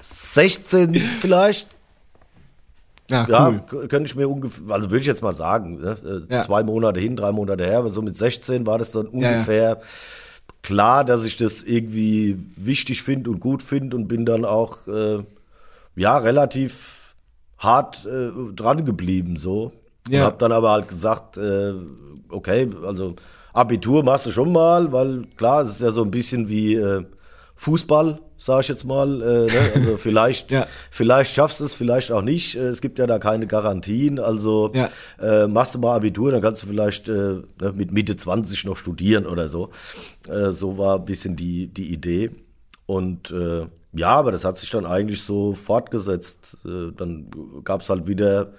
16 0.02 0.94
vielleicht, 0.94 1.68
Ja, 3.10 3.26
Ja, 3.28 3.48
cool. 3.48 3.60
k- 3.82 3.86
könnte 3.88 4.06
ich 4.10 4.16
mir 4.16 4.28
ungefähr, 4.28 4.74
also 4.74 4.90
würde 4.90 5.00
ich 5.02 5.06
jetzt 5.06 5.22
mal 5.22 5.32
sagen, 5.32 5.80
ne? 5.80 5.96
äh, 6.28 6.34
Ja. 6.34 6.44
zwei 6.44 6.62
Monate 6.64 6.98
hin, 6.98 7.14
drei 7.16 7.30
Monate 7.32 7.64
her, 7.64 7.78
aber 7.78 7.90
so 7.90 8.02
mit 8.02 8.18
16 8.18 8.66
war 8.66 8.78
das 8.78 8.90
dann 8.92 9.06
ja. 9.06 9.12
ungefähr 9.12 9.80
klar, 10.62 11.04
dass 11.04 11.24
ich 11.24 11.36
das 11.36 11.62
irgendwie 11.62 12.36
wichtig 12.56 13.02
finde 13.02 13.30
und 13.30 13.38
gut 13.38 13.62
finde 13.62 13.96
und 13.96 14.08
bin 14.08 14.26
dann 14.26 14.44
auch, 14.44 14.88
äh, 14.88 15.18
ja, 15.94 16.18
relativ 16.18 17.14
hart 17.58 18.04
äh, 18.06 18.30
dran 18.54 18.84
geblieben 18.84 19.36
so. 19.36 19.72
Ja. 20.08 20.20
Und 20.22 20.26
hab 20.26 20.38
dann 20.40 20.52
aber 20.52 20.72
halt 20.72 20.88
gesagt, 20.88 21.36
äh, 21.36 21.74
okay, 22.28 22.68
also 22.84 23.14
Abitur 23.56 24.02
machst 24.04 24.26
du 24.26 24.32
schon 24.32 24.52
mal, 24.52 24.92
weil 24.92 25.24
klar, 25.36 25.62
es 25.62 25.72
ist 25.72 25.80
ja 25.80 25.90
so 25.90 26.02
ein 26.02 26.10
bisschen 26.10 26.48
wie 26.48 26.74
äh, 26.74 27.04
Fußball, 27.54 28.20
sag 28.36 28.60
ich 28.62 28.68
jetzt 28.68 28.84
mal. 28.84 29.22
Äh, 29.22 29.46
ne? 29.52 29.70
Also 29.74 29.96
vielleicht, 29.96 30.50
Ja. 30.50 30.66
vielleicht 30.90 31.34
schaffst 31.34 31.60
du 31.60 31.64
es, 31.64 31.72
vielleicht 31.72 32.12
auch 32.12 32.20
nicht. 32.20 32.54
Äh, 32.56 32.66
Es 32.68 32.80
gibt 32.82 32.98
ja 32.98 33.06
da 33.06 33.18
keine 33.18 33.46
Garantien. 33.46 34.18
Also 34.18 34.72
Ja. 34.74 34.90
äh, 35.20 35.46
machst 35.46 35.74
du 35.74 35.78
mal 35.78 35.96
Abitur, 35.96 36.32
dann 36.32 36.42
kannst 36.42 36.62
du 36.62 36.66
vielleicht 36.66 37.08
äh, 37.08 37.12
ne, 37.12 37.72
mit 37.74 37.92
Mitte 37.92 38.16
20 38.16 38.66
noch 38.66 38.76
studieren 38.76 39.24
oder 39.26 39.48
so. 39.48 39.70
Äh, 40.28 40.50
so 40.50 40.76
war 40.76 40.96
ein 40.96 41.04
bisschen 41.06 41.34
die, 41.36 41.68
die 41.68 41.92
Idee. 41.92 42.30
Und 42.84 43.30
äh, 43.30 43.66
ja, 43.94 44.10
aber 44.10 44.32
das 44.32 44.44
hat 44.44 44.58
sich 44.58 44.68
dann 44.70 44.84
eigentlich 44.84 45.22
so 45.22 45.54
fortgesetzt. 45.54 46.58
Dann 46.62 47.30
gab 47.64 47.80
es 47.80 47.88
halt 47.88 48.06
wieder 48.06 48.52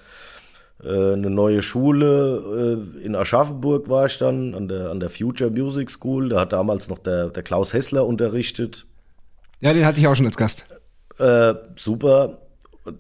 eine 0.84 1.30
neue 1.30 1.62
Schule. 1.62 2.84
Äh, 3.00 3.04
in 3.04 3.16
Aschaffenburg 3.16 3.90
war 3.90 4.06
ich 4.06 4.18
dann 4.18 4.54
an 4.54 4.68
der, 4.68 4.92
an 4.92 5.00
der 5.00 5.10
Future 5.10 5.50
Music 5.50 5.90
School. 5.90 6.30
Da 6.30 6.42
hat 6.42 6.54
damals 6.54 6.88
noch 6.88 7.00
der, 7.00 7.30
der 7.30 7.44
Klaus 7.44 7.74
Hessler 7.74 8.06
unterrichtet. 8.06 8.86
Ja, 9.60 9.74
den 9.74 9.86
hatte 9.86 10.00
ich 10.00 10.08
auch 10.08 10.16
schon 10.16 10.28
als 10.28 10.38
Gast. 10.38 10.66
Äh, 11.18 11.56
super. 11.76 12.40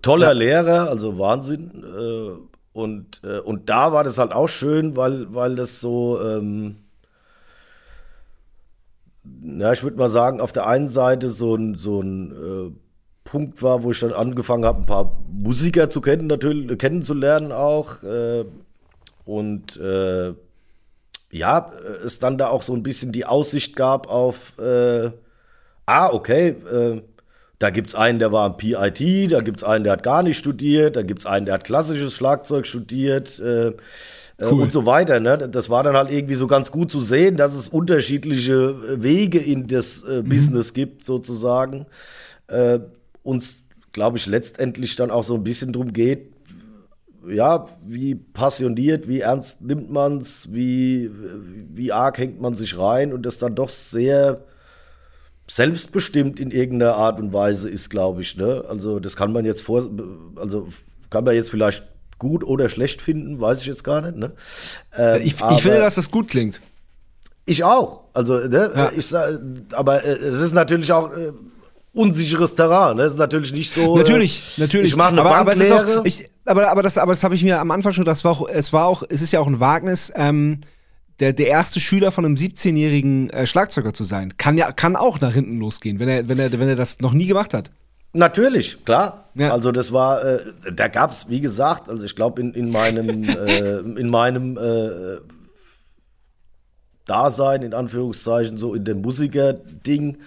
Toller 0.01 0.33
Lehrer, 0.33 0.89
also 0.89 1.19
Wahnsinn. 1.19 1.83
Äh, 1.83 2.57
und, 2.73 3.21
äh, 3.23 3.39
und 3.39 3.69
da 3.69 3.91
war 3.91 4.03
das 4.03 4.17
halt 4.17 4.33
auch 4.33 4.49
schön, 4.49 4.95
weil, 4.95 5.33
weil 5.33 5.55
das 5.55 5.79
so, 5.79 6.19
ähm, 6.21 6.77
ja, 9.43 9.73
ich 9.73 9.83
würde 9.83 9.97
mal 9.97 10.09
sagen, 10.09 10.41
auf 10.41 10.51
der 10.51 10.67
einen 10.67 10.89
Seite 10.89 11.29
so 11.29 11.55
ein, 11.55 11.75
so 11.75 12.01
ein 12.01 12.31
äh, 12.31 12.71
Punkt 13.27 13.61
war, 13.61 13.83
wo 13.83 13.91
ich 13.91 13.99
dann 13.99 14.13
angefangen 14.13 14.65
habe, 14.65 14.79
ein 14.79 14.85
paar 14.85 15.19
Musiker 15.29 15.89
zu 15.89 15.99
kennen, 15.99 16.27
natürlich, 16.27 16.77
kennenzulernen 16.77 17.51
auch. 17.51 18.01
Äh, 18.01 18.45
und 19.25 19.75
äh, 19.77 20.33
ja, 21.29 21.71
es 22.05 22.19
dann 22.19 22.37
da 22.37 22.47
auch 22.47 22.61
so 22.61 22.73
ein 22.73 22.83
bisschen 22.83 23.11
die 23.11 23.25
Aussicht 23.25 23.75
gab 23.75 24.07
auf, 24.07 24.57
äh, 24.59 25.11
ah, 25.85 26.09
okay, 26.13 26.55
äh, 26.71 27.01
da 27.59 27.69
gibt's 27.69 27.95
einen, 27.95 28.19
der 28.19 28.31
war 28.31 28.45
am 28.45 28.55
PIT, 28.55 29.31
da 29.31 29.41
gibt's 29.41 29.63
einen, 29.63 29.83
der 29.83 29.93
hat 29.93 30.03
gar 30.03 30.23
nicht 30.23 30.37
studiert, 30.37 30.95
da 30.95 31.01
gibt's 31.01 31.25
einen, 31.25 31.45
der 31.45 31.55
hat 31.55 31.65
klassisches 31.65 32.13
Schlagzeug 32.13 32.65
studiert 32.65 33.39
äh, 33.39 33.67
äh, 33.69 33.73
Cool. 34.41 34.61
und 34.61 34.71
so 34.71 34.85
weiter. 34.85 35.19
Ne? 35.19 35.49
Das 35.49 35.69
war 35.69 35.83
dann 35.83 35.97
halt 35.97 36.11
irgendwie 36.11 36.35
so 36.35 36.47
ganz 36.47 36.71
gut 36.71 36.91
zu 36.91 37.01
sehen, 37.01 37.35
dass 37.35 37.55
es 37.55 37.67
unterschiedliche 37.67 39.01
Wege 39.03 39.39
in 39.39 39.67
das 39.67 40.03
äh, 40.03 40.21
Business 40.21 40.73
gibt, 40.73 41.05
sozusagen. 41.05 41.87
Äh, 42.47 42.79
uns, 43.27 43.61
glaube 43.91 44.17
ich, 44.17 44.25
letztendlich 44.25 44.95
dann 44.95 45.11
auch 45.11 45.23
so 45.23 45.35
ein 45.35 45.43
bisschen 45.43 45.73
drum 45.73 45.93
geht, 45.93 46.31
ja, 47.27 47.65
wie 47.85 48.15
passioniert, 48.15 49.07
wie 49.07 49.19
ernst 49.19 49.61
nimmt 49.61 49.91
man's, 49.91 50.47
wie, 50.51 51.11
wie 51.73 51.91
arg 51.91 52.17
hängt 52.17 52.39
man 52.39 52.53
sich 52.53 52.77
rein 52.77 53.11
und 53.11 53.25
das 53.25 53.37
dann 53.37 53.53
doch 53.53 53.69
sehr 53.69 54.45
selbstbestimmt 55.49 56.39
in 56.39 56.51
irgendeiner 56.51 56.95
Art 56.95 57.19
und 57.19 57.33
Weise 57.33 57.69
ist, 57.69 57.89
glaube 57.89 58.21
ich. 58.21 58.37
Ne? 58.37 58.63
Also 58.67 58.99
das 58.99 59.15
kann 59.15 59.31
man 59.31 59.45
jetzt 59.45 59.61
vor, 59.61 59.89
also 60.35 60.67
kann 61.09 61.23
man 61.23 61.35
jetzt 61.35 61.49
vielleicht 61.49 61.83
gut 62.19 62.43
oder 62.43 62.69
schlecht 62.69 63.01
finden, 63.01 63.39
weiß 63.39 63.61
ich 63.61 63.67
jetzt 63.67 63.83
gar 63.83 64.01
nicht. 64.01 64.17
Ne? 64.17 64.33
Ähm, 64.95 65.21
Ich, 65.23 65.35
ich 65.35 65.61
finde, 65.61 65.79
dass 65.79 65.95
das 65.95 66.11
gut 66.11 66.29
klingt. 66.29 66.61
Ich 67.45 67.63
auch. 67.63 68.03
Also, 68.13 68.39
ne, 68.39 68.71
ja. 68.75 68.91
ich, 68.95 69.13
aber 69.73 70.03
äh, 70.03 70.15
es 70.15 70.41
ist 70.41 70.53
natürlich 70.53 70.91
auch 70.91 71.15
äh, 71.15 71.31
unsicheres 71.93 72.55
Terrain. 72.55 72.97
Ne? 72.97 73.03
Es 73.03 73.13
ist 73.13 73.19
natürlich 73.19 73.53
nicht 73.53 73.73
so. 73.73 73.95
Natürlich, 73.95 74.57
äh, 74.57 74.61
natürlich. 74.61 74.91
Ich 74.91 74.95
mache 74.95 75.09
eine 75.09 75.21
aber. 75.21 75.35
Aber, 75.35 75.51
auch, 75.51 76.05
ich, 76.05 76.29
aber, 76.45 76.69
aber 76.69 76.83
das, 76.83 76.97
aber 76.97 77.13
das 77.13 77.23
habe 77.23 77.35
ich 77.35 77.43
mir 77.43 77.59
am 77.59 77.71
Anfang 77.71 77.93
schon. 77.93 78.05
Das 78.05 78.23
war 78.23 78.31
auch, 78.31 78.47
es 78.47 78.71
war 78.73 78.85
auch, 78.85 79.03
es 79.07 79.21
ist 79.21 79.31
ja 79.31 79.39
auch 79.39 79.47
ein 79.47 79.59
Wagnis. 79.59 80.11
Ähm, 80.15 80.61
der, 81.19 81.33
der 81.33 81.47
erste 81.47 81.79
Schüler 81.79 82.11
von 82.11 82.25
einem 82.25 82.35
17-jährigen 82.35 83.31
äh, 83.31 83.47
Schlagzeuger 83.47 83.93
zu 83.93 84.03
sein, 84.03 84.37
kann 84.37 84.57
ja 84.57 84.71
kann 84.71 84.95
auch 84.95 85.19
nach 85.19 85.33
hinten 85.33 85.57
losgehen, 85.57 85.99
wenn 85.99 86.07
er 86.07 86.29
wenn 86.29 86.37
er 86.37 86.51
wenn 86.51 86.69
er 86.69 86.75
das 86.75 86.99
noch 86.99 87.13
nie 87.13 87.25
gemacht 87.25 87.53
hat. 87.53 87.71
Natürlich, 88.13 88.83
klar. 88.85 89.29
Ja. 89.35 89.51
Also 89.51 89.71
das 89.71 89.91
war, 89.91 90.23
äh, 90.23 90.39
da 90.73 90.87
gab 90.87 91.11
es, 91.11 91.29
wie 91.29 91.41
gesagt, 91.41 91.89
also 91.89 92.03
ich 92.05 92.15
glaube 92.15 92.41
in, 92.41 92.53
in 92.53 92.71
meinem 92.71 93.23
äh, 93.23 93.79
in 93.79 94.09
meinem 94.09 94.57
äh, 94.57 95.17
Dasein, 97.05 97.63
in 97.63 97.73
Anführungszeichen, 97.73 98.57
so 98.57 98.73
in 98.73 98.85
dem 98.85 99.01
Musiker-Ding, 99.01 100.17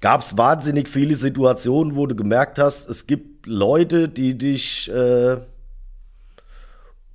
gab 0.00 0.22
es 0.22 0.36
wahnsinnig 0.36 0.88
viele 0.88 1.14
Situationen, 1.14 1.94
wo 1.94 2.06
du 2.06 2.14
gemerkt 2.14 2.58
hast, 2.58 2.88
es 2.88 3.06
gibt 3.06 3.46
Leute, 3.46 4.08
die 4.08 4.36
dich 4.36 4.90
äh, 4.90 5.38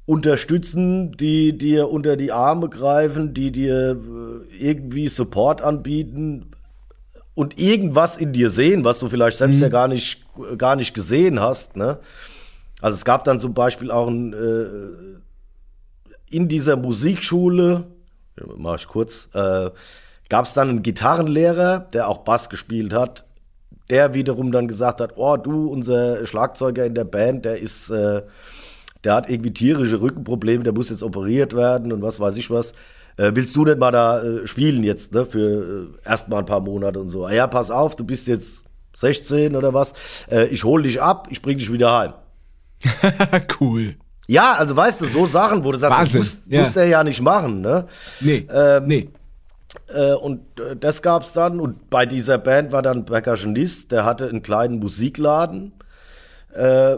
unterstützen, 0.06 1.12
die 1.14 1.58
dir 1.58 1.90
unter 1.90 2.16
die 2.16 2.32
Arme 2.32 2.70
greifen, 2.70 3.34
die 3.34 3.52
dir 3.52 4.00
äh, 4.00 4.56
irgendwie 4.56 5.08
Support 5.08 5.62
anbieten 5.62 6.52
und 7.34 7.60
irgendwas 7.60 8.18
in 8.18 8.34
dir 8.34 8.50
sehen, 8.50 8.84
was 8.84 9.00
du 9.00 9.10
vielleicht 9.10 9.40
selbst 9.40 9.58
mhm. 9.58 9.64
ja 9.64 9.70
gar 9.70 9.88
nicht, 9.88 10.26
gar 10.58 10.76
nicht 10.76 10.94
gesehen 10.94 11.40
hast. 11.40 11.76
Ne? 11.76 11.98
Also 12.82 12.96
es 12.96 13.06
gab 13.06 13.24
dann 13.24 13.40
zum 13.40 13.54
Beispiel 13.54 13.90
auch 13.90 14.08
ein, 14.08 14.34
äh, 14.34 15.20
in 16.30 16.48
dieser 16.48 16.76
Musikschule, 16.76 17.86
mach 18.58 18.80
ich 18.80 18.88
kurz, 18.88 19.30
äh, 19.34 19.70
gab 20.36 20.48
es 20.48 20.54
dann 20.54 20.68
einen 20.68 20.84
Gitarrenlehrer, 20.84 21.88
der 21.94 22.10
auch 22.10 22.18
Bass 22.18 22.50
gespielt 22.50 22.92
hat, 22.92 23.24
der 23.90 24.14
wiederum 24.14 24.52
dann 24.52 24.68
gesagt 24.68 25.00
hat, 25.00 25.14
oh 25.16 25.38
du, 25.38 25.70
unser 25.70 26.26
Schlagzeuger 26.26 26.86
in 26.86 26.94
der 26.94 27.06
Band, 27.06 27.46
der 27.46 27.62
ist, 27.62 27.90
äh, 27.90 28.22
der 29.06 29.14
hat 29.14 29.30
irgendwie 29.30 29.54
tierische 29.54 30.02
Rückenprobleme, 30.02 30.66
der 30.66 30.74
muss 30.74 30.90
jetzt 30.90 31.04
operiert 31.04 31.56
werden 31.56 31.94
und 31.94 32.02
was 32.02 32.20
weiß 32.20 32.36
ich 32.36 32.52
was. 32.52 32.74
Äh, 33.16 33.32
willst 33.34 33.56
du 33.56 33.64
nicht 33.64 33.78
mal 33.78 33.94
da 33.94 34.22
äh, 34.22 34.46
spielen 34.46 34.84
jetzt, 34.84 35.14
ne, 35.14 35.26
für 35.26 35.94
äh, 36.04 36.10
erstmal 36.10 36.40
ein 36.40 36.46
paar 36.46 36.60
Monate 36.60 37.00
und 37.00 37.08
so. 37.08 37.24
Ah, 37.24 37.32
ja, 37.32 37.48
pass 37.48 37.72
auf, 37.72 37.96
du 37.96 38.04
bist 38.04 38.28
jetzt 38.28 38.66
16 38.98 39.56
oder 39.56 39.74
was. 39.74 39.94
Ich 40.52 40.66
hol 40.66 40.84
dich 40.84 41.02
ab, 41.02 41.30
ich 41.32 41.42
bring 41.42 41.58
dich 41.58 41.72
wieder 41.72 41.98
heim. 41.98 42.14
cool. 43.62 43.96
Ja, 44.28 44.56
also 44.56 44.76
weißt 44.76 45.00
du, 45.00 45.06
so 45.06 45.28
Sachen, 45.28 45.64
wo 45.64 45.72
du 45.72 45.78
sagst, 45.78 45.98
Wahnsinn. 45.98 46.22
das 46.22 46.34
muss, 46.34 46.42
ja. 46.50 46.60
muss 46.62 46.74
der 46.74 46.88
ja 46.88 47.06
nicht 47.06 47.22
machen, 47.22 47.62
ne? 47.62 47.88
Nee. 48.20 48.46
Ähm, 48.52 48.84
nee. 48.86 49.10
Äh, 49.88 50.14
und 50.14 50.60
äh, 50.60 50.76
das 50.76 51.02
gab's 51.02 51.34
dann. 51.34 51.60
Und 51.60 51.90
bei 51.90 52.06
dieser 52.06 52.38
Band 52.38 52.72
war 52.72 52.82
dann 52.82 53.06
Percussionist, 53.06 53.92
der 53.92 54.06
hatte 54.06 54.28
einen 54.28 54.42
kleinen 54.42 54.80
Musikladen. 54.80 55.74
Äh, 56.54 56.98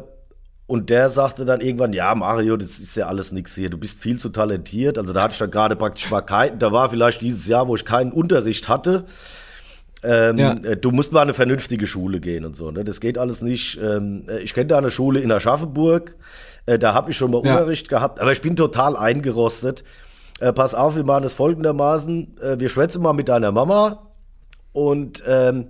und 0.66 0.90
der 0.90 1.10
sagte 1.10 1.46
dann 1.46 1.62
irgendwann, 1.62 1.94
ja, 1.94 2.14
Mario, 2.14 2.58
das 2.58 2.80
ist 2.80 2.98
ja 2.98 3.08
alles 3.08 3.32
nix 3.32 3.56
hier. 3.56 3.70
Du 3.70 3.78
bist 3.78 4.00
viel 4.00 4.20
zu 4.20 4.30
talentiert. 4.30 4.98
Also 4.98 5.14
da 5.14 5.24
hatte 5.24 5.34
ich 5.34 5.40
dann 5.40 5.52
gerade 5.52 5.76
praktisch 5.78 6.12
mal 6.12 6.22
keinen, 6.22 6.60
da 6.60 6.72
war 6.74 6.90
vielleicht 6.90 7.22
dieses 7.22 7.48
Jahr, 7.48 7.68
wo 7.70 7.76
ich 7.76 7.86
keinen 7.86 8.12
Unterricht 8.12 8.68
hatte. 8.68 9.06
Ähm, 10.04 10.38
ja. 10.38 10.54
Du 10.54 10.92
musst 10.92 11.14
mal 11.14 11.22
eine 11.22 11.34
vernünftige 11.34 11.88
Schule 11.88 12.20
gehen 12.20 12.44
und 12.44 12.56
so. 12.56 12.70
Ne? 12.72 12.84
Das 12.84 13.00
geht 13.00 13.18
alles 13.18 13.42
nicht. 13.42 13.80
Ähm, 13.82 14.26
äh, 14.28 14.40
ich 14.40 14.54
kenne 14.54 14.68
da 14.68 14.78
eine 14.78 14.92
Schule 14.92 15.22
in 15.22 15.32
Aschaffenburg. 15.32 16.16
Da 16.66 16.94
habe 16.94 17.12
ich 17.12 17.18
schon 17.18 17.32
mal 17.32 17.42
ja. 17.46 17.54
Unterricht 17.54 17.88
gehabt, 17.88 18.20
aber 18.20 18.34
ich 18.34 18.42
bin 18.42 18.58
total 18.58 18.98
eingerostet. 18.98 19.86
Äh, 20.40 20.54
pass 20.54 20.76
auf, 20.76 20.96
wir 20.96 21.04
machen 21.04 21.24
das 21.24 21.34
folgendermaßen. 21.34 22.38
Äh, 22.42 22.60
wir 22.60 22.70
schwätzen 22.70 23.02
mal 23.02 23.14
mit 23.14 23.30
deiner 23.30 23.52
Mama 23.52 24.08
und 24.72 25.24
ähm, 25.26 25.68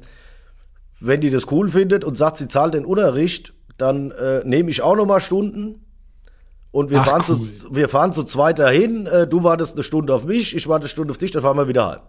wenn 0.99 1.21
die 1.21 1.29
das 1.29 1.51
cool 1.51 1.69
findet 1.69 2.03
und 2.03 2.17
sagt, 2.17 2.37
sie 2.37 2.47
zahlt 2.47 2.73
den 2.73 2.85
Unterricht, 2.85 3.53
dann 3.77 4.11
äh, 4.11 4.41
nehme 4.43 4.69
ich 4.69 4.81
auch 4.81 4.95
noch 4.95 5.05
mal 5.05 5.21
Stunden. 5.21 5.83
Und 6.71 6.89
wir, 6.89 6.99
Ach, 6.99 7.05
fahren, 7.05 7.23
cool. 7.29 7.53
zu, 7.53 7.75
wir 7.75 7.89
fahren 7.89 8.13
zu 8.13 8.23
zweit 8.23 8.59
dahin. 8.59 9.05
Äh, 9.05 9.27
du 9.27 9.43
wartest 9.43 9.75
eine 9.75 9.83
Stunde 9.83 10.13
auf 10.13 10.25
mich, 10.25 10.55
ich 10.55 10.67
warte 10.67 10.83
eine 10.83 10.89
Stunde 10.89 11.11
auf 11.11 11.17
dich, 11.17 11.31
dann 11.31 11.41
fahren 11.41 11.57
wir 11.57 11.67
wieder 11.67 11.89
heim. 11.89 11.99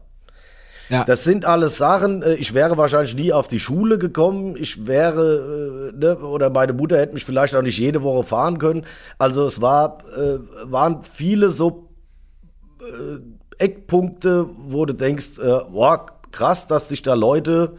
Ja. 0.88 1.04
Das 1.04 1.22
sind 1.22 1.44
alles 1.44 1.76
Sachen, 1.76 2.22
äh, 2.22 2.34
ich 2.34 2.54
wäre 2.54 2.76
wahrscheinlich 2.76 3.14
nie 3.14 3.32
auf 3.32 3.46
die 3.46 3.60
Schule 3.60 3.98
gekommen. 3.98 4.56
Ich 4.58 4.86
wäre, 4.86 5.92
äh, 5.92 5.96
ne, 5.96 6.18
oder 6.18 6.50
meine 6.50 6.72
Mutter 6.72 6.98
hätte 6.98 7.14
mich 7.14 7.24
vielleicht 7.24 7.54
auch 7.54 7.62
nicht 7.62 7.78
jede 7.78 8.02
Woche 8.02 8.24
fahren 8.24 8.58
können. 8.58 8.86
Also 9.18 9.46
es 9.46 9.60
war, 9.60 9.98
äh, 10.16 10.38
waren 10.64 11.02
viele 11.02 11.50
so 11.50 11.87
äh, 12.80 13.64
Eckpunkte, 13.64 14.46
wo 14.66 14.86
du 14.86 14.94
denkst, 14.94 15.38
äh, 15.38 15.60
boah, 15.70 16.06
krass, 16.30 16.66
dass 16.66 16.88
sich 16.88 17.02
da 17.02 17.14
Leute 17.14 17.76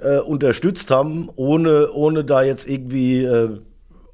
äh, 0.00 0.18
unterstützt 0.18 0.90
haben, 0.90 1.28
ohne, 1.36 1.90
ohne 1.92 2.24
da 2.24 2.42
jetzt 2.42 2.68
irgendwie 2.68 3.24
äh, 3.24 3.58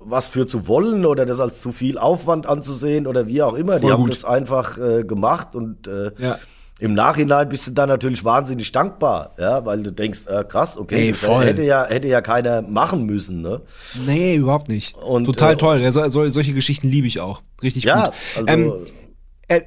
was 0.00 0.28
für 0.28 0.46
zu 0.46 0.66
wollen 0.66 1.04
oder 1.04 1.26
das 1.26 1.40
als 1.40 1.60
zu 1.60 1.72
viel 1.72 1.98
Aufwand 1.98 2.46
anzusehen 2.46 3.06
oder 3.06 3.26
wie 3.26 3.42
auch 3.42 3.54
immer. 3.54 3.72
Voll 3.72 3.80
Die 3.80 3.92
haben 3.92 4.08
das 4.08 4.24
einfach 4.24 4.78
äh, 4.78 5.04
gemacht 5.04 5.54
und 5.54 5.86
äh, 5.86 6.10
ja. 6.18 6.38
im 6.78 6.94
Nachhinein 6.94 7.50
bist 7.50 7.66
du 7.66 7.72
dann 7.72 7.90
natürlich 7.90 8.24
wahnsinnig 8.24 8.72
dankbar, 8.72 9.34
ja, 9.38 9.64
weil 9.66 9.82
du 9.82 9.92
denkst, 9.92 10.26
äh, 10.26 10.42
krass, 10.44 10.78
okay, 10.78 11.10
Ey, 11.10 11.44
hätte 11.44 11.62
ja 11.62 11.84
hätte 11.84 12.08
ja 12.08 12.22
keiner 12.22 12.62
machen 12.62 13.04
müssen, 13.04 13.42
ne? 13.42 13.60
Nee, 14.06 14.36
überhaupt 14.36 14.68
nicht. 14.68 14.96
Und, 14.96 15.26
Total 15.26 15.52
äh, 15.52 15.56
toll. 15.56 15.92
So, 15.92 16.28
solche 16.28 16.54
Geschichten 16.54 16.88
liebe 16.88 17.06
ich 17.06 17.20
auch. 17.20 17.42
Richtig 17.62 17.84
ja, 17.84 18.06
gut. 18.06 18.14
Also, 18.36 18.48
ähm, 18.48 18.72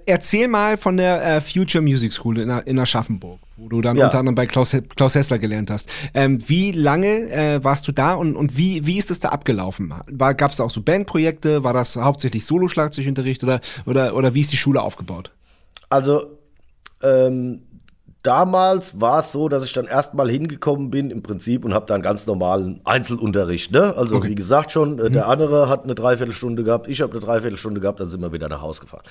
erzähl 0.06 0.48
mal 0.48 0.78
von 0.78 0.98
der 0.98 1.26
äh, 1.26 1.41
Future 1.41 1.82
Music 1.82 2.13
School 2.13 2.39
in, 2.39 2.50
in 2.50 2.80
Aschaffenburg, 2.80 3.39
wo 3.58 3.67
du 3.67 3.82
dann 3.82 3.98
ja. 3.98 4.06
unter 4.06 4.19
anderem 4.19 4.36
bei 4.36 4.48
Klaus, 4.48 4.76
Klaus 4.96 5.15
Hessler 5.15 5.39
gelernt 5.39 5.69
hast. 5.69 5.89
Ähm, 6.13 6.39
wie 6.48 6.72
lange 6.72 7.30
äh, 7.32 7.63
warst 7.63 7.88
du 7.88 7.91
da 7.91 8.13
und, 8.13 8.36
und 8.36 8.58
wie, 8.58 8.86
wie 8.86 8.98
ist 8.98 9.12
es 9.12 9.19
da 9.19 9.30
abgelaufen? 9.30 9.93
Gab 10.17 10.52
es 10.52 10.58
da 10.58 10.63
auch 10.63 10.69
so 10.69 10.82
Bandprojekte? 10.82 11.63
War 11.63 11.74
das 11.74 11.98
hauptsächlich 11.98 12.46
Solo-Schlagzeugunterricht 12.46 13.43
oder, 13.43 13.60
oder, 13.86 14.15
oder 14.15 14.34
wie 14.34 14.41
ist 14.41 14.52
die 14.52 14.58
Schule 14.58 14.82
aufgebaut? 14.82 15.32
Also, 15.89 16.38
ähm, 17.02 17.62
damals 18.24 19.00
war 19.00 19.20
es 19.20 19.32
so, 19.32 19.50
dass 19.50 19.64
ich 19.66 19.74
dann 19.74 19.86
erstmal 19.86 20.30
hingekommen 20.30 20.90
bin 20.90 21.12
im 21.12 21.22
Prinzip 21.22 21.66
und 21.66 21.74
habe 21.74 21.86
dann 21.86 22.02
ganz 22.02 22.26
normalen 22.26 22.82
Einzelunterricht. 22.86 23.72
Ne? 23.72 23.94
Also 23.96 24.16
okay. 24.16 24.30
wie 24.30 24.36
gesagt 24.36 24.72
schon, 24.72 24.98
äh, 24.98 25.12
der 25.12 25.26
mhm. 25.26 25.32
andere 25.32 25.70
hat 25.70 25.84
eine 25.84 25.94
Dreiviertelstunde 25.94 26.64
gehabt, 26.64 26.88
ich 26.88 27.02
habe 27.02 27.12
eine 27.12 27.22
Dreiviertelstunde 27.22 27.82
gehabt, 27.82 28.00
dann 28.00 28.08
sind 28.08 28.22
wir 28.22 28.32
wieder 28.32 28.50
nach 28.50 28.62
Hause 28.62 28.82
gefahren. 28.82 29.04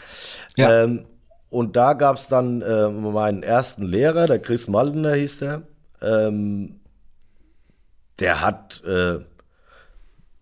Ja. 0.56 0.84
Ähm, 0.84 1.04
und 1.50 1.76
da 1.76 1.92
gab 1.92 2.16
es 2.16 2.28
dann 2.28 2.62
äh, 2.62 2.88
meinen 2.88 3.42
ersten 3.42 3.84
Lehrer, 3.84 4.26
der 4.26 4.38
Chris 4.38 4.68
Maldener 4.68 5.12
hieß 5.12 5.40
der. 5.40 5.62
Ähm, 6.00 6.80
der 8.18 8.40
hat 8.40 8.82
äh, 8.86 9.18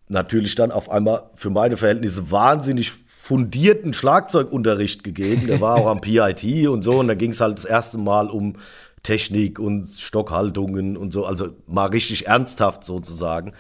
natürlich 0.07 0.55
dann 0.55 0.71
auf 0.71 0.89
einmal 0.89 1.25
für 1.35 1.51
meine 1.51 1.77
Verhältnisse 1.77 2.31
wahnsinnig 2.31 2.93
fundierten 3.21 3.93
Schlagzeugunterricht 3.93 5.05
gegeben. 5.05 5.47
Der 5.47 5.61
war 5.61 5.77
auch 5.77 5.87
am 5.89 6.01
PIT 6.01 6.67
und 6.67 6.83
so. 6.83 6.99
Und 6.99 7.07
da 7.07 7.15
ging 7.15 7.33
es 7.33 7.41
halt 7.43 7.59
das 7.59 7.67
erste 7.67 7.99
Mal 7.99 8.31
um 8.31 8.57
Technik 9.03 9.59
und 9.59 9.91
Stockhaltungen 9.91 10.97
und 10.97 11.13
so. 11.13 11.27
Also 11.27 11.51
mal 11.67 11.91
richtig 11.91 12.27
ernsthaft 12.27 12.83
sozusagen. 12.83 13.53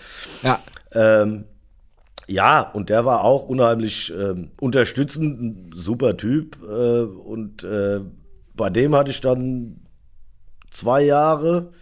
Ja. 0.42 0.61
Ähm, 0.92 1.44
ja, 2.27 2.62
und 2.62 2.88
der 2.88 3.05
war 3.05 3.23
auch 3.23 3.46
unheimlich 3.49 4.11
ähm, 4.18 4.51
unterstützend, 4.59 5.40
ein 5.40 5.70
super 5.75 6.16
Typ. 6.16 6.57
Äh, 6.62 7.03
und 7.03 7.62
äh, 7.62 8.01
bei 8.55 8.70
dem 8.70 8.96
hatte 8.96 9.11
ich 9.11 9.20
dann 9.20 9.83
zwei 10.70 11.03
Jahre 11.03 11.75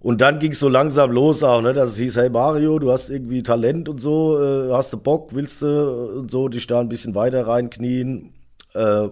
und 0.00 0.20
dann 0.22 0.38
ging 0.38 0.52
es 0.52 0.58
so 0.58 0.68
langsam 0.68 1.12
los 1.12 1.42
auch, 1.42 1.60
ne, 1.60 1.74
dass 1.74 1.90
es 1.90 1.96
hieß, 1.98 2.16
hey 2.16 2.30
Mario, 2.30 2.78
du 2.78 2.90
hast 2.90 3.10
irgendwie 3.10 3.42
Talent 3.42 3.88
und 3.88 4.00
so, 4.00 4.38
äh, 4.40 4.72
hast 4.72 4.92
du 4.92 4.96
Bock, 4.96 5.34
willst 5.34 5.62
du 5.62 6.18
und 6.18 6.30
so, 6.30 6.48
dich 6.48 6.66
da 6.66 6.80
ein 6.80 6.88
bisschen 6.88 7.14
weiter 7.14 7.46
reinknien. 7.46 8.32
Äh, 8.74 9.08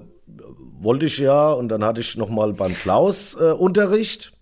wollte 0.80 1.06
ich 1.06 1.18
ja 1.18 1.50
und 1.52 1.68
dann 1.68 1.84
hatte 1.84 2.00
ich 2.00 2.16
nochmal 2.16 2.52
beim 2.52 2.74
Klaus 2.74 3.36
äh, 3.38 3.52
Unterricht 3.52 4.32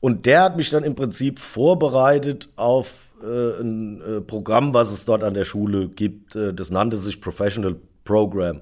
und 0.00 0.24
der 0.26 0.42
hat 0.44 0.56
mich 0.56 0.70
dann 0.70 0.84
im 0.84 0.94
Prinzip 0.94 1.38
vorbereitet 1.38 2.48
auf 2.56 3.12
äh, 3.22 3.60
ein 3.60 4.00
äh, 4.00 4.20
Programm, 4.20 4.72
was 4.72 4.92
es 4.92 5.04
dort 5.04 5.22
an 5.22 5.34
der 5.34 5.44
Schule 5.44 5.88
gibt. 5.88 6.36
Äh, 6.36 6.54
das 6.54 6.70
nannte 6.70 6.96
sich 6.96 7.20
Professional 7.20 7.76
Program. 8.04 8.60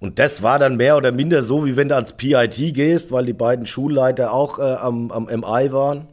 Und 0.00 0.18
das 0.18 0.42
war 0.42 0.58
dann 0.58 0.76
mehr 0.76 0.96
oder 0.96 1.10
minder 1.10 1.42
so, 1.42 1.64
wie 1.64 1.76
wenn 1.76 1.88
du 1.88 1.96
ans 1.96 2.12
PIT 2.12 2.74
gehst, 2.74 3.10
weil 3.10 3.26
die 3.26 3.32
beiden 3.32 3.66
Schulleiter 3.66 4.32
auch 4.32 4.58
äh, 4.58 4.62
am, 4.62 5.10
am 5.10 5.24
MI 5.24 5.72
waren. 5.72 6.08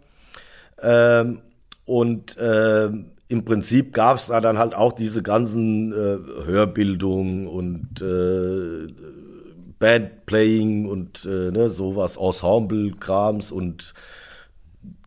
Ähm, 0.82 1.40
und 1.86 2.38
äh, 2.38 2.90
im 3.28 3.46
Prinzip 3.46 3.94
gab 3.94 4.18
es 4.18 4.28
da 4.28 4.40
dann 4.42 4.58
halt 4.58 4.76
auch 4.76 4.94
diese 4.94 5.24
ganzen 5.24 5.92
äh, 5.92 6.46
Hörbildung 6.46 7.48
und 7.48 8.02
äh, 8.02 8.92
Bandplaying 9.80 10.88
und 10.88 11.26
äh, 11.26 11.52
ne, 11.52 11.70
sowas, 11.70 12.18
Ensemble-Krams 12.18 13.52
und 13.52 13.94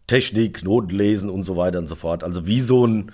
Technik, 0.07 0.65
Notenlesen 0.65 1.31
und 1.31 1.45
so 1.45 1.57
weiter 1.57 1.79
und 1.79 1.87
so 1.87 1.95
fort. 1.95 2.25
Also 2.25 2.47
wie 2.47 2.61
so 2.61 2.87
ein 2.87 3.13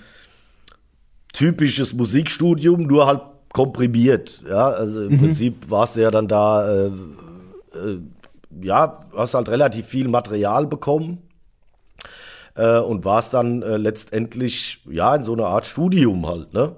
typisches 1.32 1.92
Musikstudium, 1.92 2.82
nur 2.82 3.06
halt 3.06 3.22
komprimiert. 3.52 4.42
Ja, 4.48 4.68
also 4.68 5.04
im 5.04 5.12
mhm. 5.12 5.18
Prinzip 5.18 5.70
warst 5.70 5.96
du 5.96 6.02
ja 6.02 6.10
dann 6.10 6.28
da 6.28 6.86
äh, 6.86 6.86
äh, 6.86 7.98
ja, 8.62 9.00
hast 9.14 9.34
halt 9.34 9.48
relativ 9.48 9.86
viel 9.86 10.08
Material 10.08 10.66
bekommen 10.66 11.18
äh, 12.54 12.78
und 12.78 13.04
warst 13.04 13.34
dann 13.34 13.62
äh, 13.62 13.76
letztendlich 13.76 14.82
ja 14.90 15.14
in 15.16 15.24
so 15.24 15.32
einer 15.32 15.46
Art 15.46 15.66
Studium 15.66 16.26
halt, 16.26 16.52
ne? 16.54 16.76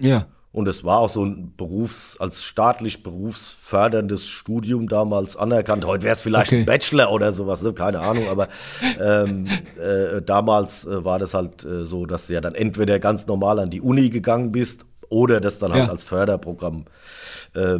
Ja. 0.00 0.26
Und 0.50 0.66
es 0.66 0.82
war 0.82 0.98
auch 1.00 1.10
so 1.10 1.24
ein 1.24 1.52
Berufs-, 1.56 2.16
als 2.18 2.42
staatlich 2.42 3.02
berufsförderndes 3.02 4.26
Studium 4.28 4.88
damals 4.88 5.36
anerkannt. 5.36 5.84
Heute 5.84 6.04
wäre 6.04 6.14
es 6.14 6.22
vielleicht 6.22 6.50
Okay. 6.52 6.60
ein 6.60 6.66
Bachelor 6.66 7.12
oder 7.12 7.32
sowas, 7.32 7.62
ne? 7.62 7.72
keine 7.74 8.00
Ahnung. 8.00 8.28
Aber 8.28 8.48
ähm, 8.98 9.44
äh, 9.78 10.22
damals 10.22 10.84
äh, 10.86 11.04
war 11.04 11.18
das 11.18 11.34
halt 11.34 11.64
äh, 11.64 11.84
so, 11.84 12.06
dass 12.06 12.26
du 12.28 12.32
ja 12.34 12.40
dann 12.40 12.54
entweder 12.54 12.98
ganz 12.98 13.26
normal 13.26 13.58
an 13.58 13.70
die 13.70 13.80
Uni 13.82 14.08
gegangen 14.10 14.50
bist 14.50 14.84
oder 15.10 15.40
das 15.40 15.58
dann 15.58 15.72
halt 15.72 15.86
Ja. 15.86 15.90
als 15.92 16.02
Förderprogramm 16.02 16.86
äh, 17.54 17.78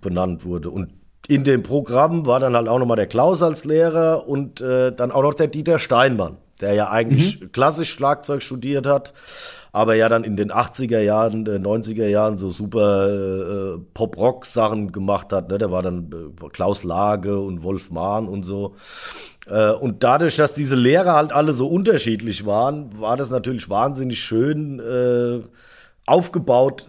benannt 0.00 0.44
wurde. 0.44 0.70
Und 0.70 0.90
in 1.28 1.44
dem 1.44 1.62
Programm 1.62 2.26
war 2.26 2.40
dann 2.40 2.56
halt 2.56 2.68
auch 2.68 2.78
nochmal 2.80 2.96
der 2.96 3.06
Klaus 3.06 3.42
als 3.42 3.64
Lehrer 3.64 4.26
und 4.28 4.60
äh, 4.60 4.92
dann 4.92 5.12
auch 5.12 5.22
noch 5.22 5.34
der 5.34 5.46
Dieter 5.48 5.78
Steinmann, 5.78 6.36
der 6.60 6.74
ja 6.74 6.90
eigentlich 6.90 7.52
klassisch 7.52 7.90
Schlagzeug 7.90 8.42
studiert 8.42 8.86
hat, 8.86 9.14
aber 9.72 9.94
ja 9.94 10.08
dann 10.08 10.24
in 10.24 10.36
den 10.36 10.50
80er 10.50 11.00
Jahren, 11.00 11.46
äh, 11.46 11.58
90er 11.58 12.06
Jahren 12.08 12.38
so 12.38 12.50
super 12.50 13.74
äh, 13.74 13.78
Pop-Rock-Sachen 13.94 14.92
gemacht 14.92 15.32
hat. 15.32 15.48
Ne? 15.48 15.58
Der 15.58 15.70
war 15.70 15.82
dann 15.82 16.10
äh, 16.12 16.48
Klaus 16.48 16.84
Lage 16.84 17.38
und 17.40 17.62
Wolf 17.62 17.90
Mahn 17.90 18.28
und 18.28 18.42
so. 18.42 18.74
Äh, 19.46 19.72
und 19.72 20.02
dadurch, 20.02 20.36
dass 20.36 20.54
diese 20.54 20.76
Lehrer 20.76 21.14
halt 21.14 21.32
alle 21.32 21.52
so 21.52 21.66
unterschiedlich 21.66 22.46
waren, 22.46 22.98
war 23.00 23.16
das 23.16 23.30
natürlich 23.30 23.68
wahnsinnig 23.70 24.20
schön 24.20 24.80
äh, 24.80 25.40
aufgebaut. 26.06 26.86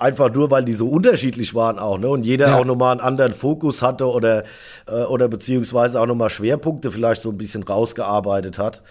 Einfach 0.00 0.32
nur, 0.32 0.50
weil 0.50 0.64
die 0.64 0.72
so 0.72 0.88
unterschiedlich 0.88 1.54
waren 1.54 1.78
auch, 1.78 1.98
ne? 1.98 2.08
Und 2.08 2.24
jeder 2.24 2.48
Ja. 2.48 2.58
auch 2.58 2.64
nochmal 2.64 2.92
einen 2.92 3.00
anderen 3.00 3.34
Fokus 3.34 3.82
hatte 3.82 4.06
oder, 4.06 4.44
äh, 4.88 5.02
oder 5.04 5.28
beziehungsweise 5.28 6.00
auch 6.00 6.06
nochmal 6.06 6.30
Schwerpunkte 6.30 6.90
vielleicht 6.90 7.20
so 7.22 7.28
ein 7.30 7.36
bisschen 7.36 7.62
rausgearbeitet 7.62 8.58
hat. 8.58 8.82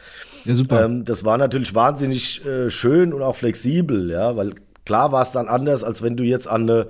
Ja, 0.45 0.53
super. 0.55 0.85
Ähm, 0.85 1.03
das 1.05 1.25
war 1.25 1.37
natürlich 1.37 1.73
wahnsinnig 1.73 2.45
äh, 2.45 2.69
schön 2.69 3.11
und 3.11 3.23
auch 3.23 3.35
flexibel, 3.35 4.11
ja, 4.11 4.35
weil 4.37 4.53
klar 4.85 5.11
war 5.11 5.23
es 5.23 5.31
dann 5.31 5.47
anders, 5.47 5.83
als 5.83 6.01
wenn 6.03 6.15
du 6.15 6.23
jetzt 6.23 6.47
an 6.47 6.69
eine 6.69 6.87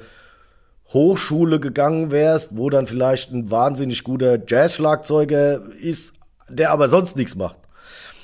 Hochschule 0.93 1.59
gegangen 1.59 2.11
wärst, 2.11 2.57
wo 2.57 2.69
dann 2.69 2.87
vielleicht 2.87 3.31
ein 3.31 3.49
wahnsinnig 3.49 4.03
guter 4.03 4.37
Jazz-Schlagzeuger 4.45 5.61
ist, 5.81 6.13
der 6.49 6.71
aber 6.71 6.89
sonst 6.89 7.15
nichts 7.15 7.35
macht 7.35 7.59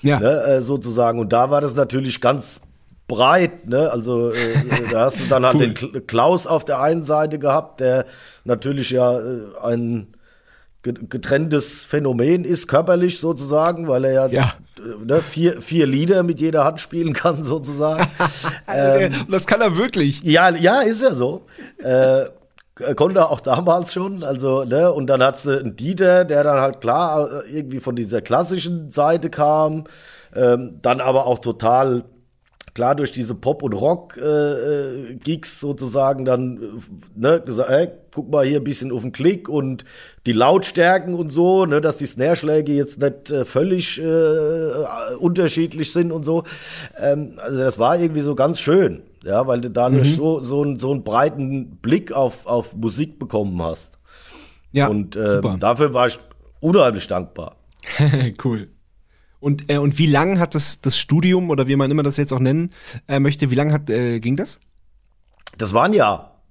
ja. 0.01 0.19
ne, 0.19 0.41
äh, 0.43 0.61
sozusagen. 0.61 1.19
Und 1.19 1.33
da 1.33 1.49
war 1.51 1.61
das 1.61 1.75
natürlich 1.75 2.21
ganz 2.21 2.61
breit, 3.07 3.67
ne? 3.67 3.91
Also 3.91 4.31
äh, 4.31 4.53
äh, 4.53 4.91
da 4.91 5.05
hast 5.05 5.19
du 5.19 5.25
dann 5.25 5.45
halt 5.45 5.55
Cool. 5.59 5.61
den 5.61 5.73
Kl- 5.75 6.01
Klaus 6.01 6.47
auf 6.47 6.65
der 6.65 6.81
einen 6.81 7.03
Seite 7.05 7.37
gehabt, 7.39 7.79
der 7.79 8.05
natürlich 8.43 8.89
ja 8.91 9.19
äh, 9.19 9.41
ein 9.63 10.07
ge- 10.81 10.95
getrenntes 11.09 11.83
Phänomen 11.83 12.43
ist, 12.45 12.67
körperlich 12.67 13.19
sozusagen, 13.19 13.87
weil 13.87 14.05
er 14.05 14.11
ja, 14.11 14.27
Ja. 14.27 14.53
Ne, 15.03 15.21
vier, 15.21 15.61
vier 15.61 15.87
Lieder 15.87 16.21
mit 16.23 16.39
jeder 16.39 16.63
Hand 16.65 16.81
spielen 16.81 17.13
kann, 17.13 17.43
sozusagen. 17.43 18.05
Äh, 18.67 19.09
das 19.29 19.45
kann 19.47 19.61
er 19.61 19.77
wirklich. 19.77 20.21
Ja, 20.23 20.49
ja, 20.49 20.81
ist 20.81 21.01
ja 21.01 21.13
so. 21.13 21.45
Äh, 21.77 22.25
konnte 22.95 23.19
er 23.19 23.29
auch 23.31 23.39
damals 23.39 23.93
schon, 23.93 24.23
also, 24.23 24.63
ne, 24.65 24.91
und 24.91 25.07
dann 25.07 25.21
hat's 25.23 25.45
äh, 25.45 25.59
einen 25.59 25.75
Dieter, 25.75 26.25
der 26.25 26.43
dann 26.43 26.59
halt 26.59 26.81
klar 26.81 27.43
äh, 27.45 27.57
irgendwie 27.57 27.79
von 27.79 27.95
dieser 27.95 28.21
klassischen 28.21 28.89
Seite 28.91 29.29
kam, 29.29 29.85
ähm, 30.35 30.79
dann 30.81 30.99
aber 30.99 31.25
auch 31.27 31.39
total 31.39 32.03
klar 32.75 32.93
durch 32.93 33.11
diese 33.13 33.33
Pop- 33.33 33.63
und 33.63 33.73
Rock-Gigs 33.73 35.59
sozusagen 35.59 36.25
dann, 36.25 36.59
ne, 37.15 37.41
gesagt, 37.43 37.69
ey, 37.71 37.87
guck 38.13 38.29
mal 38.29 38.45
hier 38.45 38.59
ein 38.59 38.63
bisschen 38.63 38.91
auf 38.91 39.01
den 39.01 39.13
Klick 39.13 39.49
und 39.49 39.85
die 40.25 40.33
Lautstärken 40.33 41.15
und 41.15 41.29
so, 41.31 41.65
ne, 41.65 41.81
dass 41.81 41.97
die 41.97 42.05
Snare-Schläge 42.05 42.73
jetzt 42.73 42.99
nicht 42.99 43.31
äh, 43.31 43.45
völlig 43.45 43.99
äh, 44.01 45.15
unterschiedlich 45.17 45.91
sind 45.91 46.11
und 46.11 46.23
so. 46.25 46.43
Ähm, 46.99 47.39
also 47.41 47.57
das 47.59 47.79
war 47.79 47.97
irgendwie 47.97 48.21
so 48.21 48.35
ganz 48.35 48.59
schön, 48.59 49.03
ja, 49.23 49.47
weil 49.47 49.61
du 49.61 49.71
dadurch 49.71 50.11
Mhm. 50.11 50.15
so, 50.15 50.41
so, 50.41 50.61
einen, 50.61 50.77
so 50.77 50.91
einen 50.91 51.03
breiten 51.03 51.77
Blick 51.77 52.11
auf, 52.11 52.45
auf 52.45 52.75
Musik 52.75 53.17
bekommen 53.19 53.59
hast. 53.61 53.97
Ja, 54.73 54.87
und 54.87 55.15
äh, 55.15 55.39
dafür 55.57 55.93
war 55.93 56.07
ich 56.07 56.19
unheimlich 56.59 57.07
dankbar. 57.07 57.55
cool. 58.43 58.67
Und, 59.45 59.69
äh, 59.71 59.77
und 59.77 59.99
wie 59.99 60.07
lang 60.07 60.39
hat 60.39 60.55
das, 60.55 60.81
das 60.81 60.97
Studium 60.97 61.51
oder 61.51 61.67
wie 61.67 61.75
man 61.75 61.91
immer 61.91 62.01
das 62.01 62.17
jetzt 62.17 62.33
auch 62.33 62.39
nennen 62.39 62.71
äh, 63.07 63.19
möchte, 63.19 63.51
wie 63.51 63.55
lang 63.55 63.71
hat, 63.71 63.91
äh, 63.91 64.19
ging 64.19 64.35
das? 64.35 64.59
Das 65.59 65.71
war 65.71 65.83
ein 65.83 65.93
Jahr. 65.93 66.41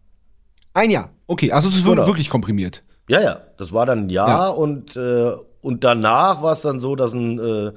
Ein 0.75 0.93
Jahr. 0.93 1.11
Okay, 1.27 1.51
also 1.51 1.69
es 1.71 1.85
wurde 1.85 1.97
Genau. 2.03 2.07
wirklich 2.07 2.31
komprimiert. 2.31 2.83
Ja, 3.09 3.21
ja, 3.21 3.41
das 3.59 3.73
war 3.73 3.85
dann 3.85 4.05
ein 4.07 4.11
Jahr 4.11 4.29
Ja. 4.29 4.49
und, 4.51 4.95
äh, 4.95 5.33
und 5.61 5.83
danach 5.83 6.41
war 6.41 6.53
es 6.53 6.61
dann 6.61 6.79
so, 6.79 6.95
dass 6.95 7.15
ein, 7.15 7.41
äh, 7.41 7.73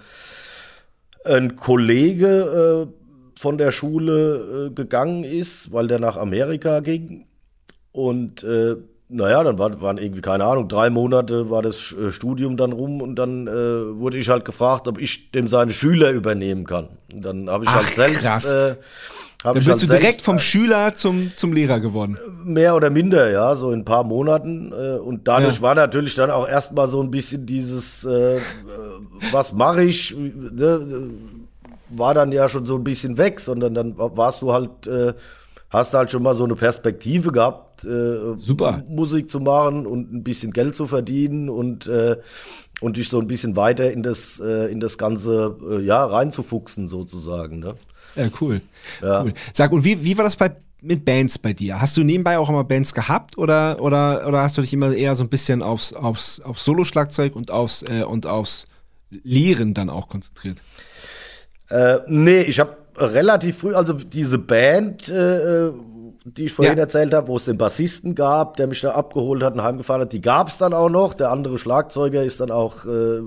ein 1.26 1.56
Kollege 1.56 2.88
äh, 2.88 3.40
von 3.40 3.58
der 3.58 3.72
Schule 3.72 4.72
gegangen 4.76 5.24
ist, 5.24 5.72
weil 5.72 5.88
der 5.88 5.98
nach 5.98 6.18
Amerika 6.18 6.80
ging. 6.82 7.26
Und 7.92 8.46
naja, 9.10 9.44
dann 9.44 9.58
war, 9.58 9.80
waren 9.82 9.98
irgendwie, 9.98 10.22
keine 10.22 10.46
Ahnung, 10.46 10.68
drei 10.68 10.90
Monate 10.90 11.50
war 11.50 11.62
das 11.62 11.94
äh, 11.94 12.12
Studium 12.12 12.58
dann 12.58 12.72
rum 12.74 13.02
und 13.02 13.16
dann 13.16 13.48
äh, 13.48 13.52
wurde 14.00 14.18
ich 14.18 14.30
halt 14.30 14.44
gefragt, 14.46 14.88
ob 14.88 15.00
ich 15.00 15.32
dem 15.32 15.48
seine 15.48 15.72
Schüler 15.72 16.12
übernehmen 16.12 16.66
kann. 16.66 16.90
Und 17.14 17.24
dann 17.24 17.50
habe 17.50 17.64
ich 17.64 17.70
Ach, 17.72 17.76
halt 17.78 17.94
selbst. 17.94 18.22
krass. 18.22 18.54
Äh, 18.54 18.76
Dann 19.44 19.54
bist 19.54 19.68
halt 19.70 19.82
du 19.82 19.86
direkt 19.86 20.04
selbst, 20.04 20.26
vom 20.26 20.40
Schüler 20.40 20.94
zum, 20.96 21.32
zum 21.38 21.54
Lehrer 21.54 21.80
geworden. 21.80 22.18
Mehr 22.44 22.76
oder 22.76 22.90
minder, 22.90 23.30
ja, 23.32 23.56
so 23.56 23.72
in 23.72 23.80
ein 23.82 23.86
paar 23.86 24.04
Monaten. 24.04 24.74
Äh, 24.74 24.98
und 24.98 25.28
dadurch 25.28 25.56
Ja. 25.58 25.62
war 25.62 25.76
natürlich 25.76 26.16
dann 26.16 26.30
auch 26.32 26.48
erstmal 26.48 26.88
so 26.90 27.02
ein 27.02 27.10
bisschen 27.12 27.46
dieses, 27.46 28.04
äh, 28.04 28.38
äh, 28.38 28.42
was 29.32 29.54
mache 29.54 29.84
ich, 29.84 30.16
ne, 30.18 31.10
war 31.90 32.14
dann 32.14 32.32
ja 32.34 32.50
schon 32.50 32.66
so 32.66 32.76
ein 32.76 32.84
bisschen 32.84 33.18
weg, 33.18 33.40
sondern 33.40 33.74
dann 33.74 33.98
wa- 33.98 34.12
warst 34.16 34.42
du 34.42 34.52
halt, 34.52 34.88
äh, 34.88 35.14
hast 35.78 35.94
halt 35.94 36.12
schon 36.12 36.24
mal 36.24 36.36
so 36.36 36.44
eine 36.44 36.56
Perspektive 36.56 37.32
gehabt, 37.32 37.84
äh, 37.86 38.38
Super. 38.38 38.84
Musik 38.88 39.30
zu 39.30 39.40
machen 39.40 39.86
und 39.86 40.14
ein 40.14 40.24
bisschen 40.24 40.52
Geld 40.52 40.76
zu 40.76 40.88
verdienen 40.88 41.50
und, 41.50 41.88
äh, 41.88 42.18
und 42.82 42.98
dich 42.98 43.10
so 43.10 43.20
ein 43.20 43.28
bisschen 43.28 43.56
weiter 43.56 43.92
in 43.92 44.04
das, 44.04 44.40
äh, 44.40 44.72
in 44.72 44.80
das 44.80 44.98
Ganze, 44.98 45.58
äh, 45.70 45.82
ja, 45.82 46.06
reinzufuchsen 46.06 46.88
sozusagen, 46.88 47.60
ne? 47.60 47.76
Ja, 48.16 48.28
cool. 48.42 48.62
Ja. 49.02 49.24
cool. 49.24 49.34
Sag, 49.54 49.72
und 49.72 49.84
wie, 49.84 50.04
wie 50.04 50.18
war 50.18 50.24
das 50.24 50.36
bei, 50.36 50.56
mit 50.82 51.06
Bands 51.06 51.38
bei 51.38 51.54
dir? 51.54 51.80
Hast 51.80 51.98
du 51.98 52.04
nebenbei 52.04 52.38
auch 52.38 52.50
immer 52.50 52.64
Bands 52.64 52.94
gehabt 52.94 53.38
oder, 53.38 53.82
oder, 53.82 54.28
oder 54.28 54.42
hast 54.42 54.58
du 54.58 54.62
dich 54.62 54.74
immer 54.74 54.94
eher 54.94 55.16
so 55.16 55.24
ein 55.24 55.30
bisschen 55.30 55.62
aufs, 55.62 55.94
aufs, 55.94 56.42
aufs 56.42 56.66
Solo-Schlagzeug 56.66 57.36
und 57.36 57.52
aufs, 57.52 57.84
äh, 57.90 58.04
und 58.04 58.26
aufs 58.26 58.66
Lehren 59.10 59.74
dann 59.74 59.90
auch 59.90 60.10
konzentriert? 60.10 60.62
Äh, 61.70 62.00
nee, 62.08 62.42
ich 62.42 62.60
habe 62.60 62.78
relativ 62.98 63.60
früh, 63.60 63.74
also 63.74 63.94
diese 63.94 64.38
Band, 64.38 65.10
äh, 65.10 65.72
die 66.26 66.46
ich 66.46 66.54
vorhin 66.54 66.76
Ja. 66.78 66.84
erzählt 66.84 67.14
habe, 67.14 67.28
wo 67.28 67.36
es 67.38 67.46
den 67.46 67.58
Bassisten 67.58 68.14
gab, 68.16 68.58
der 68.58 68.68
mich 68.68 68.82
da 68.82 68.92
abgeholt 68.92 69.42
hat 69.44 69.54
und 69.54 69.64
heimgefahren 69.64 70.02
hat, 70.02 70.12
die 70.14 70.22
gab 70.22 70.50
es 70.50 70.58
dann 70.58 70.74
auch 70.74 70.90
noch. 70.90 71.14
Der 71.14 71.32
andere 71.32 71.58
Schlagzeuger 71.58 72.24
ist 72.24 72.40
dann 72.40 72.52
auch 72.52 72.86
äh, 72.86 73.22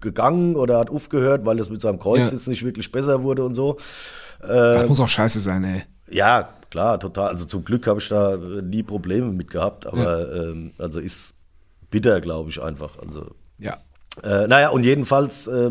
gegangen 0.00 0.56
oder 0.56 0.78
hat 0.78 0.90
aufgehört, 0.90 1.44
weil 1.44 1.58
es 1.58 1.70
mit 1.70 1.80
seinem 1.80 1.98
Kreuz 1.98 2.18
Ja. 2.20 2.26
jetzt 2.32 2.48
nicht 2.48 2.64
wirklich 2.64 2.90
besser 2.90 3.22
wurde 3.22 3.44
und 3.44 3.54
so. 3.54 3.76
Das 4.40 4.88
muss 4.88 4.98
auch 4.98 5.08
scheiße 5.08 5.38
sein, 5.38 5.62
ey. 5.62 5.82
Ja, 6.10 6.48
klar, 6.70 6.98
total. 6.98 7.28
Also 7.28 7.44
zum 7.44 7.64
Glück 7.64 7.86
habe 7.86 8.00
ich 8.00 8.08
da 8.08 8.34
äh, 8.34 8.62
nie 8.62 8.82
Probleme 8.82 9.30
mit 9.32 9.50
gehabt, 9.50 9.86
aber 9.86 10.32
ähm, 10.34 10.72
also 10.78 10.98
ist 10.98 11.34
bitter, 11.90 12.20
glaube 12.20 12.50
ich, 12.50 12.60
einfach. 12.60 12.98
Also 12.98 13.26
Ja. 13.58 13.78
äh, 14.24 14.48
naja, 14.48 14.70
und 14.70 14.82
jedenfalls 14.84 15.46
äh, 15.46 15.70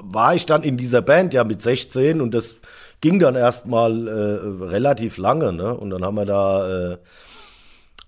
war 0.00 0.34
ich 0.34 0.46
dann 0.46 0.62
in 0.62 0.76
dieser 0.76 1.02
Band 1.02 1.34
ja 1.34 1.44
mit 1.44 1.60
16 1.62 2.20
und 2.20 2.32
das 2.34 2.54
ging 3.00 3.18
dann 3.20 3.34
erstmal 3.36 4.08
äh, 4.08 4.64
relativ 4.64 5.18
lange, 5.18 5.52
ne? 5.52 5.74
Und 5.76 5.90
dann 5.90 6.04
haben 6.04 6.16
wir 6.16 6.26
da 6.26 6.92
äh, 6.92 6.96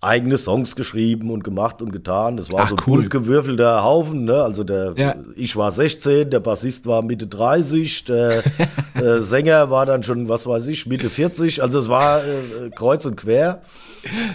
eigene 0.03 0.39
Songs 0.39 0.77
geschrieben 0.77 1.31
und 1.31 1.45
gemacht 1.45 1.83
und 1.83 1.93
getan. 1.93 2.37
Das 2.39 2.51
war 2.51 2.63
Ach, 2.63 2.69
so 2.71 2.77
ein 2.77 2.83
cool. 2.87 2.99
bunt 3.01 3.11
gewürfelter 3.11 3.85
Haufen, 3.85 4.25
ne? 4.25 4.43
Also 4.43 4.65
der 4.65 4.95
Ja. 4.97 5.15
ich 5.37 5.55
war 5.57 5.71
16, 5.73 6.31
der 6.31 6.41
Bassist 6.41 6.87
war 6.87 7.03
Mitte 7.03 7.27
30, 7.27 8.05
der 8.07 8.43
äh, 8.95 9.19
Sänger 9.21 9.71
war 9.71 9.85
dann 9.87 10.03
schon, 10.03 10.29
was 10.29 10.47
weiß 10.47 10.67
ich, 10.69 10.87
Mitte 10.87 11.11
40. 11.11 11.63
Also 11.63 11.79
es 11.81 11.89
war 11.89 12.21
äh, 12.25 12.71
kreuz 12.75 13.05
und 13.05 13.17
quer. 13.17 13.61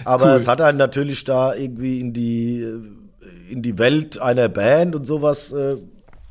Aber 0.04 0.26
Cool. 0.26 0.36
es 0.36 0.46
hat 0.48 0.60
einen 0.60 0.78
natürlich 0.78 1.24
da 1.24 1.52
irgendwie 1.54 1.98
in 2.00 2.12
die 2.12 2.60
äh, 2.62 3.52
in 3.52 3.62
die 3.62 3.78
Welt 3.78 4.20
einer 4.20 4.48
Band 4.48 4.94
und 4.96 5.04
sowas 5.06 5.52
äh, 5.52 5.76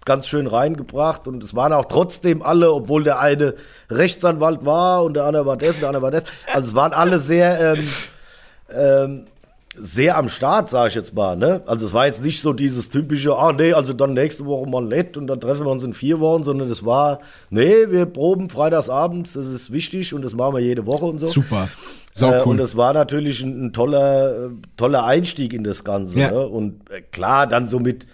ganz 0.05 0.27
schön 0.27 0.47
reingebracht. 0.47 1.27
Und 1.27 1.43
es 1.43 1.55
waren 1.55 1.73
auch 1.73 1.85
trotzdem 1.85 2.41
alle, 2.41 2.71
obwohl 2.71 3.03
der 3.03 3.19
eine 3.19 3.55
Rechtsanwalt 3.89 4.65
war 4.65 5.03
und 5.03 5.15
der 5.15 5.25
andere 5.25 5.45
war 5.45 5.57
das 5.57 5.71
und 5.75 5.81
der 5.81 5.89
andere 5.89 6.03
war 6.03 6.11
das. 6.11 6.23
Also 6.53 6.69
es 6.69 6.75
waren 6.75 6.93
alle 6.93 7.19
sehr, 7.19 7.73
ähm, 7.73 7.87
ähm, 8.73 9.25
sehr 9.77 10.17
am 10.17 10.29
Start, 10.29 10.69
sage 10.69 10.89
ich 10.89 10.95
jetzt 10.95 11.13
mal. 11.13 11.35
Ne? 11.35 11.61
Also 11.65 11.85
es 11.85 11.93
war 11.93 12.05
jetzt 12.05 12.23
nicht 12.23 12.39
so 12.39 12.53
dieses 12.53 12.89
typische, 12.89 13.35
ah 13.35 13.51
nee, 13.51 13.73
also 13.73 13.91
dann 13.91 14.13
nächste 14.13 14.45
Woche 14.45 14.69
mal 14.69 14.83
nett 14.83 15.17
und 15.17 15.27
dann 15.27 15.41
treffen 15.41 15.65
wir 15.65 15.71
uns 15.71 15.83
in 15.83 15.93
vier 15.93 16.19
Wochen, 16.21 16.43
sondern 16.45 16.69
es 16.69 16.85
war, 16.85 17.19
nee, 17.49 17.89
wir 17.89 18.05
proben 18.05 18.49
freitagsabends, 18.49 19.33
das 19.33 19.47
ist 19.47 19.73
wichtig 19.73 20.13
und 20.13 20.23
das 20.23 20.33
machen 20.33 20.55
wir 20.55 20.61
jede 20.61 20.85
Woche 20.85 21.05
und 21.05 21.19
so. 21.19 21.27
Super. 21.27 21.67
Sau 22.13 22.31
Äh, 22.31 22.41
cool. 22.45 22.51
und 22.51 22.59
es 22.59 22.77
war 22.77 22.93
natürlich 22.93 23.41
ein, 23.43 23.65
ein 23.65 23.73
toller, 23.73 24.45
äh, 24.45 24.49
toller 24.77 25.03
Einstieg 25.03 25.51
in 25.53 25.65
das 25.65 25.83
Ganze. 25.83 26.19
Ja. 26.19 26.31
Ne? 26.31 26.47
Und 26.47 26.89
äh, 26.89 27.01
klar, 27.01 27.45
dann 27.45 27.67
so 27.67 27.79
mit, 27.79 28.07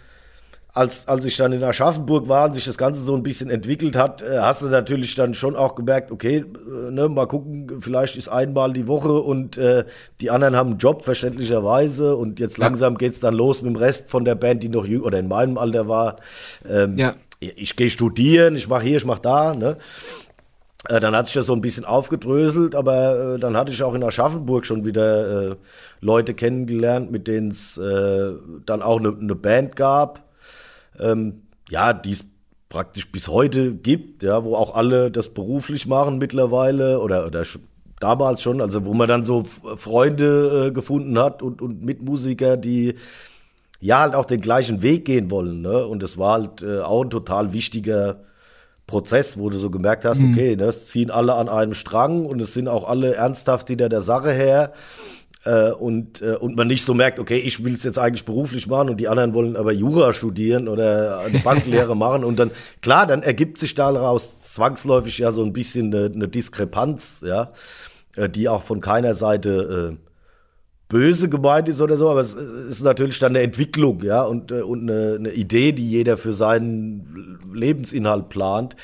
als, 0.73 1.07
als 1.07 1.25
ich 1.25 1.35
dann 1.35 1.51
in 1.51 1.63
Aschaffenburg 1.63 2.29
war 2.29 2.45
und 2.45 2.53
sich 2.53 2.63
das 2.65 2.77
Ganze 2.77 3.01
so 3.01 3.13
ein 3.15 3.23
bisschen 3.23 3.49
entwickelt 3.49 3.95
hat, 3.97 4.21
äh, 4.21 4.39
hast 4.39 4.61
du 4.61 4.67
natürlich 4.67 5.15
dann 5.15 5.33
schon 5.33 5.55
auch 5.55 5.75
gemerkt, 5.75 6.11
okay, 6.11 6.37
äh, 6.37 6.91
ne, 6.91 7.09
mal 7.09 7.27
gucken, 7.27 7.81
vielleicht 7.81 8.15
ist 8.15 8.29
einmal 8.29 8.71
die 8.71 8.87
Woche 8.87 9.13
und 9.13 9.57
äh, 9.57 9.83
die 10.21 10.31
anderen 10.31 10.55
haben 10.55 10.69
einen 10.71 10.77
Job, 10.77 11.03
verständlicherweise. 11.03 12.15
Und 12.15 12.39
jetzt 12.39 12.57
langsam 12.57 12.97
geht's 12.97 13.19
dann 13.19 13.33
los 13.33 13.61
mit 13.61 13.73
dem 13.73 13.75
Rest 13.75 14.09
von 14.09 14.23
der 14.23 14.35
Band, 14.35 14.63
die 14.63 14.69
noch 14.69 14.85
jünger 14.85 15.05
oder 15.05 15.19
in 15.19 15.27
meinem 15.27 15.57
Alter 15.57 15.87
war. 15.87 16.17
Ähm, 16.67 16.97
Ja. 16.97 17.15
Ich, 17.39 17.75
gehe 17.75 17.89
studieren, 17.89 18.55
ich 18.55 18.67
mache 18.67 18.83
hier, 18.83 18.97
ich 18.97 19.05
mache 19.05 19.23
da. 19.23 19.55
Ne? 19.55 19.77
Äh, 20.87 20.99
Dann 20.99 21.15
hat 21.15 21.25
sich 21.27 21.33
das 21.33 21.47
so 21.47 21.53
ein 21.53 21.61
bisschen 21.61 21.85
aufgedröselt, 21.85 22.75
aber 22.75 23.35
äh, 23.35 23.39
dann 23.39 23.57
hatte 23.57 23.71
ich 23.71 23.81
auch 23.83 23.93
in 23.95 24.03
Aschaffenburg 24.03 24.65
schon 24.65 24.85
wieder 24.85 25.51
äh, 25.51 25.55
Leute 26.01 26.33
kennengelernt, 26.35 27.11
mit 27.11 27.27
denen 27.27 27.49
es 27.51 27.77
äh, 27.77 28.33
dann 28.65 28.81
auch 28.81 28.99
eine 28.99 29.11
ne 29.11 29.35
Band 29.35 29.75
gab, 29.75 30.23
ähm, 30.99 31.43
ja, 31.69 31.93
die 31.93 32.11
es 32.11 32.25
praktisch 32.69 33.11
bis 33.11 33.27
heute 33.27 33.75
gibt, 33.75 34.23
ja, 34.23 34.43
wo 34.43 34.55
auch 34.55 34.75
alle 34.75 35.11
das 35.11 35.29
beruflich 35.29 35.87
machen 35.87 36.17
mittlerweile 36.17 36.99
oder, 36.99 37.25
oder 37.27 37.43
damals 37.99 38.41
schon, 38.41 38.61
also 38.61 38.85
wo 38.85 38.93
man 38.93 39.07
dann 39.07 39.23
so 39.23 39.43
Freunde 39.43 40.67
äh, 40.67 40.71
gefunden 40.71 41.19
hat 41.19 41.41
und, 41.41 41.61
und 41.61 41.83
Mitmusiker, 41.83 42.57
die 42.57 42.95
ja 43.79 43.99
halt 43.99 44.15
auch 44.15 44.25
den 44.25 44.41
gleichen 44.41 44.81
Weg 44.81 45.05
gehen 45.05 45.31
wollen, 45.31 45.61
ne? 45.61 45.85
Und 45.85 46.03
es 46.03 46.17
war 46.17 46.33
halt 46.33 46.61
äh, 46.61 46.79
auch 46.79 47.03
ein 47.03 47.09
total 47.09 47.51
wichtiger 47.53 48.21
Prozess, 48.87 49.37
wo 49.37 49.49
du 49.49 49.57
so 49.57 49.69
gemerkt 49.69 50.05
hast, 50.05 50.19
okay, 50.21 50.55
ne, 50.55 50.65
es 50.65 50.87
ziehen 50.87 51.11
alle 51.11 51.33
an 51.35 51.49
einem 51.49 51.73
Strang 51.73 52.25
und 52.25 52.41
es 52.41 52.53
sind 52.53 52.67
auch 52.67 52.87
alle 52.87 53.15
ernsthaft 53.15 53.69
hinter 53.69 53.89
der 53.89 54.01
Sache 54.01 54.31
her. 54.31 54.73
Äh, 55.43 55.71
und, 55.71 56.21
äh, 56.21 56.35
und 56.35 56.55
man 56.55 56.67
nicht 56.67 56.85
so 56.85 56.93
merkt, 56.93 57.19
okay, 57.19 57.37
ich 57.37 57.63
will 57.63 57.73
es 57.73 57.83
jetzt 57.83 57.97
eigentlich 57.97 58.25
beruflich 58.25 58.67
machen 58.67 58.89
und 58.89 58.97
die 58.97 59.07
anderen 59.07 59.33
wollen 59.33 59.55
aber 59.55 59.71
Jura 59.71 60.13
studieren 60.13 60.67
oder 60.67 61.19
eine 61.21 61.39
Banklehre 61.43 61.95
machen. 61.95 62.23
Und 62.23 62.37
dann, 62.37 62.51
klar, 62.81 63.07
dann 63.07 63.23
ergibt 63.23 63.57
sich 63.57 63.73
daraus 63.73 64.41
zwangsläufig 64.53 65.17
ja 65.17 65.31
so 65.31 65.43
ein 65.43 65.53
bisschen 65.53 65.93
eine, 65.93 66.13
eine 66.13 66.27
Diskrepanz, 66.27 67.23
ja, 67.25 67.53
äh, 68.15 68.29
die 68.29 68.49
auch 68.49 68.61
von 68.61 68.81
keiner 68.81 69.15
Seite 69.15 69.97
äh, 69.97 70.11
böse 70.89 71.29
gemeint 71.29 71.69
ist 71.69 71.81
oder 71.81 71.95
so, 71.95 72.09
aber 72.09 72.19
es 72.19 72.33
ist 72.33 72.83
natürlich 72.83 73.17
dann 73.17 73.31
eine 73.31 73.41
Entwicklung, 73.41 74.03
ja, 74.03 74.23
und, 74.23 74.51
äh, 74.51 74.61
und 74.61 74.89
eine, 74.89 75.15
eine 75.17 75.31
Idee, 75.31 75.71
die 75.71 75.89
jeder 75.89 76.17
für 76.17 76.33
seinen 76.33 77.39
Lebensinhalt 77.51 78.29
plant. 78.29 78.75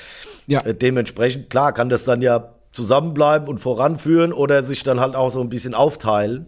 Ja. 0.47 0.61
Äh, 0.61 0.73
Dementsprechend, 0.73 1.49
klar, 1.49 1.73
kann 1.73 1.89
das 1.89 2.05
dann 2.05 2.21
ja 2.21 2.56
zusammenbleiben 2.77 3.47
und 3.49 3.57
voranführen 3.57 4.31
oder 4.31 4.63
sich 4.63 4.83
dann 4.83 4.99
halt 4.99 5.15
auch 5.15 5.31
so 5.31 5.41
ein 5.41 5.49
bisschen 5.49 5.73
aufteilen. 5.73 6.45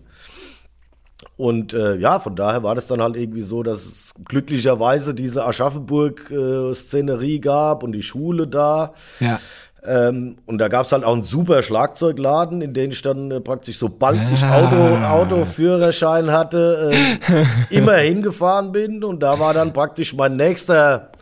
Und 1.35 1.73
äh, 1.73 1.95
ja, 1.97 2.19
von 2.19 2.35
daher 2.35 2.63
war 2.63 2.75
das 2.75 2.87
dann 2.87 3.01
halt 3.01 3.17
irgendwie 3.17 3.41
so, 3.41 3.63
dass 3.63 3.79
es 3.85 4.13
glücklicherweise 4.25 5.13
diese 5.13 5.43
Aschaffenburg-Szenerie 5.45 7.39
gab 7.41 7.83
und 7.83 7.91
die 7.93 8.03
Schule 8.03 8.47
da. 8.47 8.93
ja. 9.19 9.39
Ähm, 9.81 10.35
und 10.45 10.57
da 10.57 10.67
gab 10.67 10.85
es 10.85 10.91
halt 10.91 11.05
auch 11.05 11.13
einen 11.13 11.23
super 11.23 11.63
Schlagzeugladen, 11.63 12.61
in 12.61 12.73
den 12.73 12.91
ich 12.91 13.01
dann 13.01 13.31
äh, 13.31 13.39
praktisch, 13.39 13.79
sobald 13.79 14.19
ich 14.33 14.43
Ah. 14.43 14.57
Auto, 14.65 15.35
Autoführerschein 15.37 16.31
hatte, 16.33 16.91
äh, 16.91 17.45
immer 17.73 17.93
hingefahren 17.93 18.73
bin. 18.73 19.05
Und 19.05 19.23
da 19.23 19.39
war 19.39 19.53
dann 19.53 19.71
praktisch 19.71 20.13
mein 20.13 20.35
nächster 20.35 21.13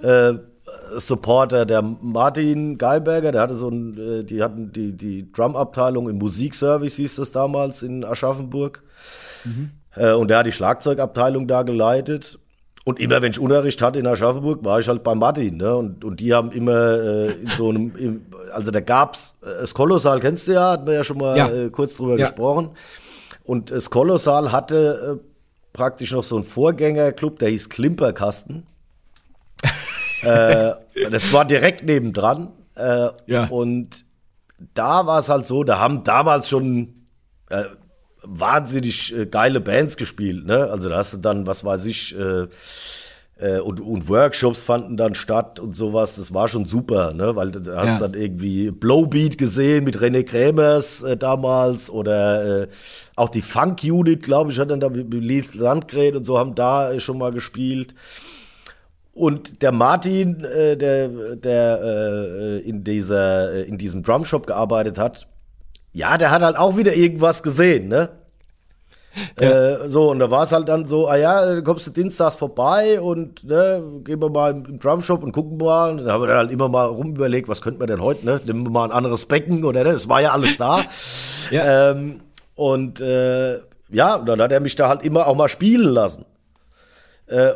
äh, 0.00 0.34
Supporter, 0.96 1.66
der 1.66 1.82
Martin 1.82 2.78
Geilberger, 2.78 3.32
der 3.32 3.42
hatte 3.42 3.54
so 3.54 3.68
ein, 3.68 3.98
äh, 3.98 4.24
die 4.24 4.42
hatten 4.42 4.72
die, 4.72 4.92
die 4.96 5.30
Drum-Abteilung 5.32 6.08
im 6.08 6.18
Musikservice, 6.18 6.96
hieß 6.96 7.16
das 7.16 7.32
damals 7.32 7.82
in 7.82 8.04
Aschaffenburg. 8.04 8.82
Äh, 9.94 10.12
und 10.12 10.28
der 10.28 10.38
hat 10.38 10.46
die 10.46 10.52
Schlagzeugabteilung 10.52 11.46
da 11.48 11.62
geleitet. 11.62 12.38
Und 12.84 13.00
immer 13.00 13.20
wenn 13.20 13.32
ich 13.32 13.38
Unterricht 13.38 13.82
hatte 13.82 13.98
in 13.98 14.06
Aschaffenburg, 14.06 14.64
war 14.64 14.80
ich 14.80 14.88
halt 14.88 15.02
bei 15.02 15.14
Martin. 15.14 15.58
Ne? 15.58 15.76
Und, 15.76 16.04
und 16.04 16.20
die 16.20 16.32
haben 16.32 16.52
immer 16.52 16.94
äh, 16.98 17.32
in 17.32 17.48
so 17.56 17.68
einem, 17.68 17.94
im, 17.96 18.22
also 18.52 18.70
da 18.70 18.80
gab's 18.80 19.36
äh, 19.42 19.60
das 19.60 19.74
Kolossal, 19.74 20.20
kennst 20.20 20.48
du 20.48 20.52
ja, 20.52 20.72
hatten 20.72 20.86
wir 20.86 20.94
ja 20.94 21.04
schon 21.04 21.18
mal 21.18 21.36
Ja. 21.36 21.48
Äh, 21.50 21.70
kurz 21.70 21.96
drüber 21.96 22.16
Ja. 22.18 22.26
gesprochen. 22.26 22.70
Und 23.44 23.70
das 23.70 23.90
Kolossal 23.90 24.52
hatte 24.52 25.18
äh, 25.20 25.28
praktisch 25.74 26.12
noch 26.12 26.24
so 26.24 26.36
einen 26.36 26.44
Vorgängerclub, 26.44 27.38
der 27.38 27.50
hieß 27.50 27.68
Klimperkasten. 27.68 28.66
Äh, 30.22 30.72
das 31.10 31.32
war 31.32 31.44
direkt 31.44 31.84
nebendran. 31.84 32.52
Äh, 32.76 33.08
Ja. 33.26 33.46
Und 33.48 34.04
da 34.74 35.06
war 35.06 35.18
es 35.20 35.28
halt 35.28 35.46
so, 35.46 35.62
da 35.64 35.78
haben 35.78 36.02
damals 36.04 36.48
schon 36.48 37.06
äh, 37.50 37.64
wahnsinnig 38.22 39.16
äh, 39.16 39.26
geile 39.26 39.60
Bands 39.60 39.96
gespielt. 39.96 40.44
Ne? 40.46 40.64
Also 40.70 40.88
da 40.88 40.96
hast 40.98 41.14
du 41.14 41.18
dann, 41.18 41.46
was 41.46 41.64
weiß 41.64 41.84
ich, 41.86 42.18
äh, 42.18 42.46
äh, 43.40 43.60
und, 43.60 43.80
und 43.80 44.08
Workshops 44.08 44.64
fanden 44.64 44.96
dann 44.96 45.14
statt 45.14 45.60
und 45.60 45.76
sowas. 45.76 46.16
Das 46.16 46.34
war 46.34 46.48
schon 46.48 46.64
super, 46.64 47.12
ne? 47.12 47.36
weil 47.36 47.52
da 47.52 47.76
hast 47.76 48.00
Ja. 48.00 48.06
du 48.08 48.12
dann 48.12 48.20
irgendwie 48.20 48.72
Blowbeat 48.72 49.38
gesehen 49.38 49.84
mit 49.84 49.98
René 49.98 50.24
Krämers 50.24 51.02
äh, 51.02 51.16
damals 51.16 51.88
oder 51.88 52.62
äh, 52.64 52.68
auch 53.14 53.28
die 53.28 53.42
Funk 53.42 53.80
Unit, 53.84 54.24
glaube 54.24 54.50
ich, 54.50 54.58
hat 54.58 54.70
dann 54.70 54.80
da 54.80 54.88
mit 54.88 55.12
Lies 55.14 55.54
Landgren 55.54 56.16
und 56.16 56.24
so 56.24 56.36
haben 56.38 56.56
da 56.56 56.98
schon 56.98 57.18
mal 57.18 57.30
gespielt. 57.30 57.94
Und 59.18 59.62
der 59.62 59.72
Martin, 59.72 60.44
äh, 60.44 60.76
der, 60.76 61.08
der 61.08 61.80
äh, 61.82 62.58
in, 62.60 62.84
dieser, 62.84 63.52
äh, 63.52 63.62
in 63.62 63.76
diesem 63.76 64.04
Drumshop 64.04 64.46
gearbeitet 64.46 64.96
hat, 64.96 65.26
ja, 65.92 66.16
der 66.16 66.30
hat 66.30 66.42
halt 66.42 66.56
auch 66.56 66.76
wieder 66.76 66.94
irgendwas 66.94 67.42
gesehen, 67.42 67.88
ne? 67.88 68.10
Äh, 69.34 69.88
so, 69.88 70.12
und 70.12 70.20
da 70.20 70.30
war 70.30 70.44
es 70.44 70.52
halt 70.52 70.68
dann 70.68 70.86
so, 70.86 71.08
ah 71.08 71.16
ja, 71.16 71.44
dann 71.44 71.64
kommst 71.64 71.88
du 71.88 71.90
dienstags 71.90 72.36
vorbei 72.36 73.00
und 73.00 73.42
ne, 73.42 73.82
gehen 74.04 74.22
wir 74.22 74.30
mal 74.30 74.52
im 74.52 74.78
Drumshop 74.78 75.24
und 75.24 75.32
gucken 75.32 75.56
mal. 75.56 75.90
Und 75.90 75.98
dann 75.98 76.12
haben 76.12 76.22
wir 76.22 76.28
dann 76.28 76.36
halt 76.36 76.52
immer 76.52 76.68
mal 76.68 76.84
rumüberlegt, 76.84 77.48
was 77.48 77.60
könnten 77.60 77.80
wir 77.80 77.88
denn 77.88 78.00
heute, 78.00 78.24
ne? 78.24 78.40
Nehmen 78.44 78.62
wir 78.62 78.70
mal 78.70 78.84
ein 78.84 78.92
anderes 78.92 79.26
Becken 79.26 79.64
oder 79.64 79.82
ne? 79.82 79.90
Es 79.90 80.08
war 80.08 80.22
ja 80.22 80.30
alles 80.30 80.56
da. 80.58 80.82
Ja. 81.50 81.90
ähm, 81.90 82.20
und 82.54 83.00
äh, 83.00 83.58
ja, 83.88 84.18
dann 84.18 84.40
hat 84.40 84.52
er 84.52 84.60
mich 84.60 84.76
da 84.76 84.88
halt 84.88 85.02
immer 85.02 85.26
auch 85.26 85.34
mal 85.34 85.48
spielen 85.48 85.88
lassen. 85.88 86.26
Äh, 87.26 87.54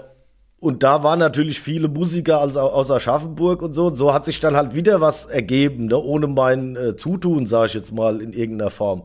und 0.62 0.84
da 0.84 1.02
waren 1.02 1.18
natürlich 1.18 1.60
viele 1.60 1.88
Musiker 1.88 2.40
aus, 2.40 2.56
aus 2.56 2.88
Aschaffenburg 2.88 3.62
und 3.62 3.72
so. 3.72 3.86
Und 3.86 3.96
so 3.96 4.14
hat 4.14 4.24
sich 4.24 4.38
dann 4.38 4.54
halt 4.54 4.76
wieder 4.76 5.00
was 5.00 5.24
ergeben, 5.24 5.86
ne? 5.86 5.98
ohne 5.98 6.28
mein 6.28 6.76
äh, 6.76 6.94
Zutun, 6.94 7.46
sage 7.46 7.66
ich 7.66 7.74
jetzt 7.74 7.92
mal, 7.92 8.22
in 8.22 8.32
irgendeiner 8.32 8.70
Form. 8.70 9.02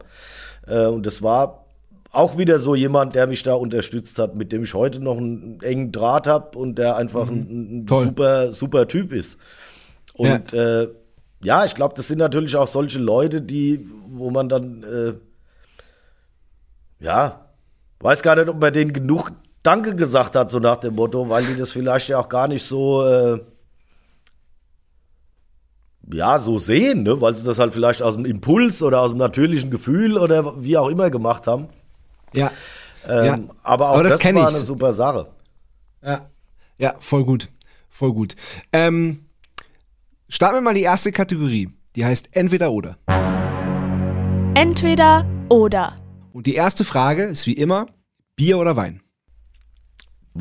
Äh, 0.68 0.86
und 0.86 1.08
das 1.08 1.24
war 1.24 1.66
auch 2.12 2.38
wieder 2.38 2.60
so 2.60 2.76
jemand, 2.76 3.16
der 3.16 3.26
mich 3.26 3.42
da 3.42 3.56
unterstützt 3.56 4.20
hat, 4.20 4.36
mit 4.36 4.52
dem 4.52 4.66
ich 4.66 4.76
heute 4.76 5.00
noch 5.00 5.18
einen 5.18 5.60
engen 5.62 5.92
Draht 5.92 6.28
habe 6.28 6.56
und 6.60 6.78
der 6.78 6.96
einfach 6.96 7.28
ein, 7.28 7.80
ein 7.80 7.88
Toll. 7.88 8.04
super, 8.06 8.52
super 8.52 8.88
Typ 8.88 9.12
ist. 9.12 9.40
Und 10.14 10.52
ja, 10.52 10.82
äh, 10.82 10.88
ja 11.42 11.66
ich 11.66 11.74
glaube, 11.74 11.96
das 11.96 12.08
sind 12.08 12.20
natürlich 12.20 12.56
auch 12.56 12.68
solche 12.68 13.00
Leute, 13.00 13.42
die, 13.42 13.90
wo 14.10 14.30
man 14.30 14.48
dann, 14.48 14.84
äh, 14.84 15.14
ja, 17.04 17.48
weiß 18.00 18.22
gar 18.22 18.36
nicht, 18.36 18.48
ob 18.48 18.62
man 18.62 18.72
denen 18.72 18.94
genug 18.94 19.32
Danke 19.68 19.96
gesagt 19.98 20.36
hat, 20.38 20.50
so 20.50 20.60
nach 20.60 20.78
dem 20.78 20.96
Motto, 20.96 21.28
weil 21.28 21.44
die 21.46 21.58
das 21.58 21.74
vielleicht 21.74 22.08
ja 22.08 22.20
auch 22.20 22.30
gar 22.30 22.48
nicht 22.48 22.64
so, 22.64 23.06
äh, 23.06 23.40
ja, 26.10 26.40
so 26.40 26.58
sehen, 26.58 27.04
ne? 27.04 27.20
weil 27.20 27.36
sie 27.36 27.44
das 27.44 27.60
halt 27.60 27.74
vielleicht 27.74 28.02
aus 28.02 28.16
dem 28.16 28.24
Impuls 28.24 28.82
oder 28.82 29.02
aus 29.02 29.10
dem 29.12 29.18
natürlichen 29.18 29.70
Gefühl 29.70 30.18
oder 30.18 30.64
wie 30.64 30.78
auch 30.78 30.88
immer 30.88 31.10
gemacht 31.10 31.48
haben. 31.48 31.68
Ja. 32.34 32.50
Ähm, 33.06 33.26
Ja. 33.26 33.40
Aber 33.62 33.90
auch 33.90 33.96
Aber 33.96 34.04
das 34.04 34.18
das, 34.18 34.24
war 34.34 34.42
ich. 34.44 34.48
eine 34.56 34.58
super 34.64 34.94
Sache. 34.94 35.28
Ja. 36.02 36.30
Ja, 36.78 36.96
voll 37.00 37.26
gut. 37.26 37.50
Voll 37.90 38.14
gut. 38.14 38.36
Ähm, 38.72 39.26
starten 40.30 40.56
wir 40.56 40.62
mal 40.62 40.76
die 40.76 40.84
erste 40.84 41.12
Kategorie. 41.12 41.70
Die 41.98 42.06
heißt 42.06 42.30
entweder 42.32 42.72
oder. 42.72 42.98
Entweder 44.54 45.26
oder. 45.50 45.96
Und 46.32 46.46
die 46.46 46.56
erste 46.56 46.86
Frage 46.86 47.24
ist 47.24 47.48
wie 47.48 47.54
immer: 47.54 47.88
Bier 48.38 48.60
oder 48.60 48.76
Wein? 48.78 49.02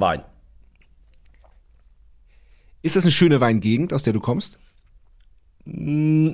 Wein. 0.00 0.22
Ist 2.82 2.96
das 2.96 3.04
eine 3.04 3.12
schöne 3.12 3.40
Weingegend, 3.40 3.92
aus 3.92 4.02
der 4.02 4.12
du 4.12 4.20
kommst? 4.20 4.58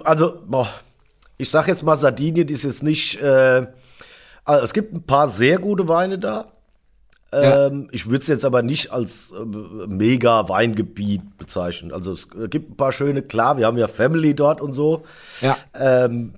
Also, 0.05 0.43
boah, 0.47 0.69
ich 1.39 1.49
sag 1.49 1.67
jetzt 1.69 1.83
mal, 1.83 1.97
Sardinien 1.97 2.49
ist 2.49 2.65
jetzt 2.65 2.83
nicht. 2.83 3.21
Äh, 3.21 3.67
also 4.45 4.65
es 4.65 4.73
gibt 4.75 4.93
ein 4.93 5.03
paar 5.03 5.29
sehr 5.29 5.59
gute 5.59 5.89
Weine 5.89 6.19
da. 6.19 6.53
Ja. 7.33 7.69
Ähm, 7.69 7.89
Ich 7.93 8.07
würde 8.07 8.21
es 8.21 8.29
jetzt 8.29 8.45
aber 8.45 8.61
nicht 8.61 8.93
als 8.93 9.33
äh, 9.33 9.45
mega 9.87 10.49
Weingebiet 10.51 11.39
bezeichnen. 11.39 11.91
Also 11.93 12.13
es 12.13 12.29
gibt 12.51 12.73
ein 12.73 12.77
paar 12.77 12.93
schöne, 12.93 13.23
klar, 13.23 13.57
wir 13.57 13.67
haben 13.67 13.79
ja 13.79 13.89
Family 13.89 14.35
dort 14.35 14.61
und 14.61 14.75
so. 14.75 15.05
Ja. 15.41 15.57
Ähm, 15.73 16.35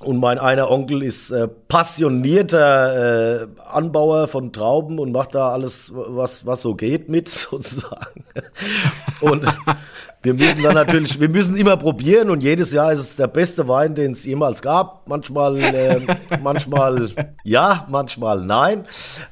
Und 0.00 0.18
mein 0.18 0.38
einer 0.38 0.70
Onkel 0.70 1.02
ist 1.02 1.30
äh, 1.30 1.48
passionierter 1.48 3.42
äh, 3.42 3.46
Anbauer 3.68 4.28
von 4.28 4.52
Trauben 4.52 5.00
und 5.00 5.10
macht 5.10 5.34
da 5.34 5.50
alles, 5.50 5.90
was, 5.92 6.46
was 6.46 6.62
so 6.62 6.76
geht 6.76 7.08
mit, 7.08 7.28
sozusagen. 7.50 8.24
Und 9.20 9.44
wir 10.22 10.34
müssen 10.34 10.62
dann 10.62 10.74
natürlich, 10.74 11.20
wir 11.20 11.28
müssen 11.28 11.56
immer 11.56 11.76
probieren 11.76 12.30
und 12.30 12.42
jedes 12.42 12.70
Jahr 12.70 12.92
ist 12.92 13.00
es 13.00 13.16
der 13.16 13.26
beste 13.26 13.66
Wein, 13.66 13.96
den 13.96 14.12
es 14.12 14.24
jemals 14.24 14.62
gab. 14.62 15.08
Manchmal, 15.08 15.58
äh, 15.58 16.00
manchmal 16.40 17.10
ja, 17.42 17.84
manchmal 17.88 18.44
nein. 18.44 18.86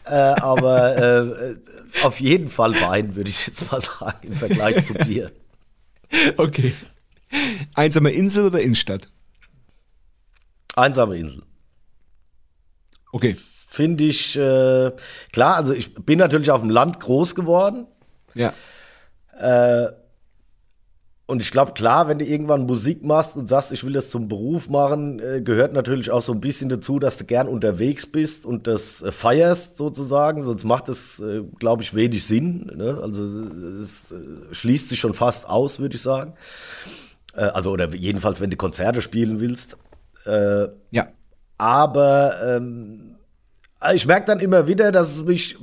Äh, 0.04 0.14
aber 0.14 0.96
äh, 0.96 1.56
auf 2.02 2.20
jeden 2.20 2.48
Fall 2.48 2.74
Wein, 2.80 3.14
würde 3.14 3.30
ich 3.30 3.46
jetzt 3.46 3.70
mal 3.70 3.80
sagen, 3.80 4.18
im 4.22 4.34
Vergleich 4.34 4.84
zu 4.84 4.94
Bier. 4.94 5.30
Okay. 6.36 6.72
Einsame 7.74 8.10
Insel 8.10 8.46
oder 8.46 8.60
Innenstadt? 8.60 9.08
Einsame 10.76 11.16
Insel. 11.16 11.42
Okay. 13.12 13.36
Finde 13.68 14.04
ich, 14.04 14.36
äh, 14.36 14.92
klar, 15.32 15.56
also 15.56 15.72
ich 15.72 15.94
bin 15.94 16.18
natürlich 16.18 16.50
auf 16.50 16.60
dem 16.60 16.70
Land 16.70 17.00
groß 17.00 17.34
geworden. 17.34 17.86
Ja. 18.34 18.52
Äh, 19.38 19.90
und 21.28 21.42
ich 21.42 21.50
glaube, 21.50 21.72
klar, 21.72 22.06
wenn 22.06 22.20
du 22.20 22.24
irgendwann 22.24 22.66
Musik 22.66 23.02
machst 23.02 23.36
und 23.36 23.48
sagst, 23.48 23.72
ich 23.72 23.82
will 23.82 23.92
das 23.92 24.10
zum 24.10 24.28
Beruf 24.28 24.68
machen, 24.68 25.18
äh, 25.18 25.40
gehört 25.42 25.72
natürlich 25.72 26.12
auch 26.12 26.22
so 26.22 26.32
ein 26.32 26.40
bisschen 26.40 26.68
dazu, 26.68 27.00
dass 27.00 27.18
du 27.18 27.24
gern 27.24 27.48
unterwegs 27.48 28.06
bist 28.06 28.46
und 28.46 28.68
das 28.68 29.02
äh, 29.02 29.10
feierst 29.10 29.76
sozusagen. 29.76 30.44
Sonst 30.44 30.62
macht 30.62 30.88
es, 30.88 31.18
äh, 31.18 31.42
glaube 31.58 31.82
ich, 31.82 31.94
wenig 31.94 32.24
Sinn. 32.24 32.70
Ne? 32.76 33.00
Also 33.02 33.24
es 33.24 34.12
äh, 34.12 34.54
schließt 34.54 34.88
sich 34.88 35.00
schon 35.00 35.14
fast 35.14 35.48
aus, 35.48 35.80
würde 35.80 35.96
ich 35.96 36.02
sagen. 36.02 36.34
Äh, 37.34 37.40
also 37.40 37.72
oder 37.72 37.92
jedenfalls, 37.92 38.40
wenn 38.40 38.50
du 38.50 38.56
Konzerte 38.56 39.02
spielen 39.02 39.40
willst. 39.40 39.76
Äh, 40.26 40.68
Ja. 40.90 41.08
aber 41.58 42.34
ähm, 42.44 43.16
ich 43.94 44.06
merke 44.06 44.26
dann 44.26 44.40
immer 44.40 44.66
wieder, 44.66 44.90
dass 44.92 45.14
es 45.14 45.24
mich 45.24 45.56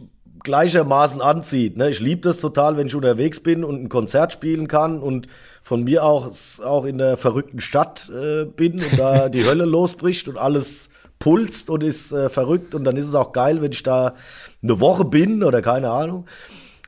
gleichermaßen 0.44 1.22
anzieht. 1.22 1.78
Ne? 1.78 1.90
Ich 1.90 2.00
liebe 2.00 2.22
das 2.22 2.38
total, 2.38 2.78
wenn 2.78 2.88
ich 2.88 2.96
unterwegs 2.96 3.40
bin 3.42 3.64
und 3.64 3.82
ein 3.84 3.90
Konzert 3.90 4.34
spielen 4.34 4.68
kann 4.68 5.00
und 5.00 5.28
von 5.62 5.84
mir 5.84 6.04
aus 6.04 6.60
auch 6.60 6.86
in 6.86 6.98
der 6.98 7.18
verrückten 7.18 7.60
Stadt 7.62 8.10
äh, 8.10 8.46
bin 8.46 8.74
und 8.84 9.00
da 9.00 9.30
die 9.30 9.46
Hölle 9.46 9.66
losbricht 9.66 10.28
und 10.28 10.38
alles 10.38 10.90
pulst 11.20 11.70
und 11.70 11.82
ist 11.84 12.12
äh, 12.12 12.30
verrückt 12.30 12.76
und 12.76 12.84
dann 12.84 12.98
ist 12.98 13.06
es 13.08 13.16
auch 13.16 13.32
geil, 13.32 13.62
wenn 13.62 13.72
ich 13.72 13.84
da 13.84 14.16
eine 14.62 14.80
Woche 14.82 15.06
bin 15.06 15.44
oder 15.44 15.62
keine 15.62 15.90
Ahnung. 15.90 16.26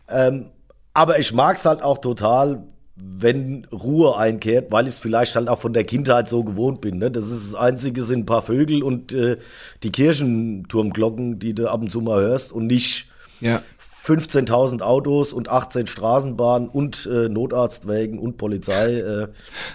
Ähm, 0.10 0.48
aber 0.94 1.20
ich 1.20 1.34
mag 1.34 1.56
es 1.58 1.66
halt 1.66 1.82
auch 1.82 2.00
total, 2.00 2.64
wenn 2.96 3.66
Ruhe 3.72 4.18
einkehrt, 4.18 4.72
weil 4.72 4.88
ich 4.88 4.94
es 4.94 5.00
vielleicht 5.00 5.36
halt 5.36 5.50
auch 5.50 5.60
von 5.60 5.74
der 5.74 5.84
Kindheit 5.84 6.30
so 6.30 6.44
gewohnt 6.44 6.80
bin. 6.80 6.98
Ne? 6.98 7.12
Das 7.12 7.30
ist 7.30 7.54
das 7.54 7.60
Einzige, 7.60 8.04
sind 8.04 8.22
ein 8.22 8.26
paar 8.26 8.42
Vögel 8.42 8.84
und 8.84 9.12
äh, 9.12 9.38
die 9.84 9.92
Kirchenturmglocken, 9.92 11.40
die 11.40 11.54
du 11.54 11.70
ab 11.70 11.82
und 11.82 11.92
zu 11.92 12.02
mal 12.02 12.22
hörst 12.22 12.54
und 12.54 12.68
nicht 12.68 13.08
Ja. 13.42 13.62
15.000 14.06 14.82
Autos 14.82 15.34
und 15.34 15.50
18 15.50 15.88
Straßenbahnen 15.88 16.70
und 16.70 17.10
äh, 17.12 17.28
Notarztwägen 17.28 18.20
und 18.20 18.38
Polizei. 18.38 19.00
Äh, 19.00 19.28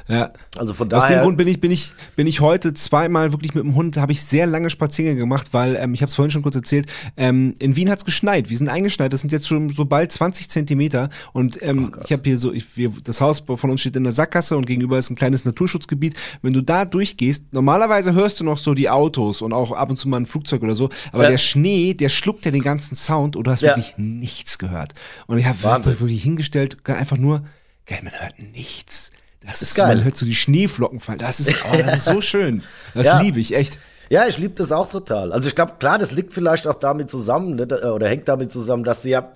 Ja. 0.09 0.31
also 0.57 0.73
von 0.73 0.93
Aus 0.93 1.05
dem 1.07 1.11
daher. 1.11 1.23
Grund 1.25 1.37
bin 1.37 1.49
ich, 1.49 1.61
bin 1.61 1.71
ich, 1.73 1.93
bin 2.15 2.27
ich 2.29 2.41
heute 2.41 2.73
zweimal 2.73 3.33
wirklich 3.33 3.55
mit 3.55 3.65
dem 3.65 3.75
Hund, 3.75 3.97
habe 3.97 4.13
ich 4.13 4.23
sehr 4.23 4.47
lange 4.47 4.71
Spaziergänge 4.71 5.19
gemacht, 5.19 5.49
weil, 5.53 5.75
ähm, 5.77 5.95
ich 5.95 6.03
habe 6.03 6.11
es 6.11 6.15
vorhin 6.15 6.31
schon 6.31 6.43
kurz 6.43 6.55
erzählt, 6.55 6.87
ähm, 7.17 7.55
in 7.59 7.75
Wien 7.75 7.91
hat's 7.91 8.05
geschneit. 8.05 8.51
Wir 8.51 8.57
sind 8.57 8.69
eingeschneit, 8.69 9.13
das 9.13 9.21
sind 9.23 9.33
jetzt 9.33 9.49
schon 9.49 9.69
so 9.71 9.85
bald 9.85 10.13
20 10.13 10.49
Zentimeter. 10.49 11.11
Und 11.33 11.61
ähm, 11.63 11.93
ich 12.05 12.13
habe 12.13 12.23
hier 12.25 12.39
so, 12.39 12.53
ich, 12.53 12.77
wir, 12.77 12.93
das 13.03 13.21
Haus 13.21 13.43
von 13.47 13.71
uns 13.71 13.81
steht 13.81 13.97
in 13.97 14.05
der 14.05 14.13
Sackgasse 14.13 14.57
und 14.57 14.67
gegenüber 14.67 14.97
ist 14.99 15.11
ein 15.11 15.17
kleines 15.17 15.45
Naturschutzgebiet. 15.45 16.15
Wenn 16.43 16.53
du 16.53 16.61
da 16.63 16.85
durchgehst, 16.85 17.45
normalerweise 17.53 18.13
hörst 18.15 18.39
du 18.41 18.45
noch 18.45 18.59
so 18.59 18.75
die 18.75 18.89
Autos 18.91 19.43
und 19.43 19.53
auch 19.53 19.73
ab 19.73 19.91
und 19.91 19.97
zu 19.97 20.09
mal 20.09 20.19
ein 20.19 20.27
Flugzeug 20.27 20.63
oder 20.63 20.75
so, 20.77 20.89
aber 21.13 21.25
Ja. 21.25 21.31
der 21.31 21.39
Schnee, 21.39 21.95
der 21.95 22.09
schluckt 22.11 22.45
ja 22.45 22.51
den 22.53 22.63
ganzen 22.63 22.95
Sound 22.97 23.35
und 23.37 23.47
du 23.47 23.51
hast 23.51 23.63
Ja. 23.63 23.71
wirklich 23.77 23.95
nichts 24.21 24.59
gehört. 24.59 24.95
Und 25.27 25.39
ich 25.39 25.47
habe 25.47 25.59
wirklich 25.85 26.23
hingestellt, 26.23 26.77
einfach 26.89 27.17
nur, 27.17 27.43
geil, 27.87 28.01
man 28.05 28.13
hört 28.13 28.39
nichts. 28.39 29.11
Das 29.45 29.63
ist, 29.63 29.75
geil. 29.75 29.97
man 29.97 30.05
hört 30.05 30.17
so 30.17 30.27
die 30.27 30.35
Schneeflocken 30.35 31.01
fallen. 31.01 31.19
Das 31.19 31.41
ist, 31.41 31.57
oh, 31.65 31.77
das 31.77 31.97
ist 31.97 32.05
so 32.05 32.21
schön. 32.33 32.63
Das 32.95 33.07
Ja. 33.07 33.21
liebe 33.21 33.41
ich, 33.41 33.55
echt. 33.55 33.79
Ja, 34.11 34.27
ich 34.27 34.39
liebe 34.39 34.55
das 34.55 34.71
auch 34.73 34.91
total. 34.91 35.33
Also 35.33 35.49
ich 35.49 35.55
glaube, 35.55 35.75
klar, 35.79 35.97
das 35.99 36.11
liegt 36.11 36.35
vielleicht 36.35 36.67
auch 36.67 36.75
damit 36.75 37.09
zusammen, 37.11 37.55
ne, 37.57 37.67
oder 37.93 38.09
hängt 38.09 38.29
damit 38.29 38.51
zusammen, 38.53 38.85
dass 38.85 39.03
sie 39.03 39.11
ja, 39.11 39.33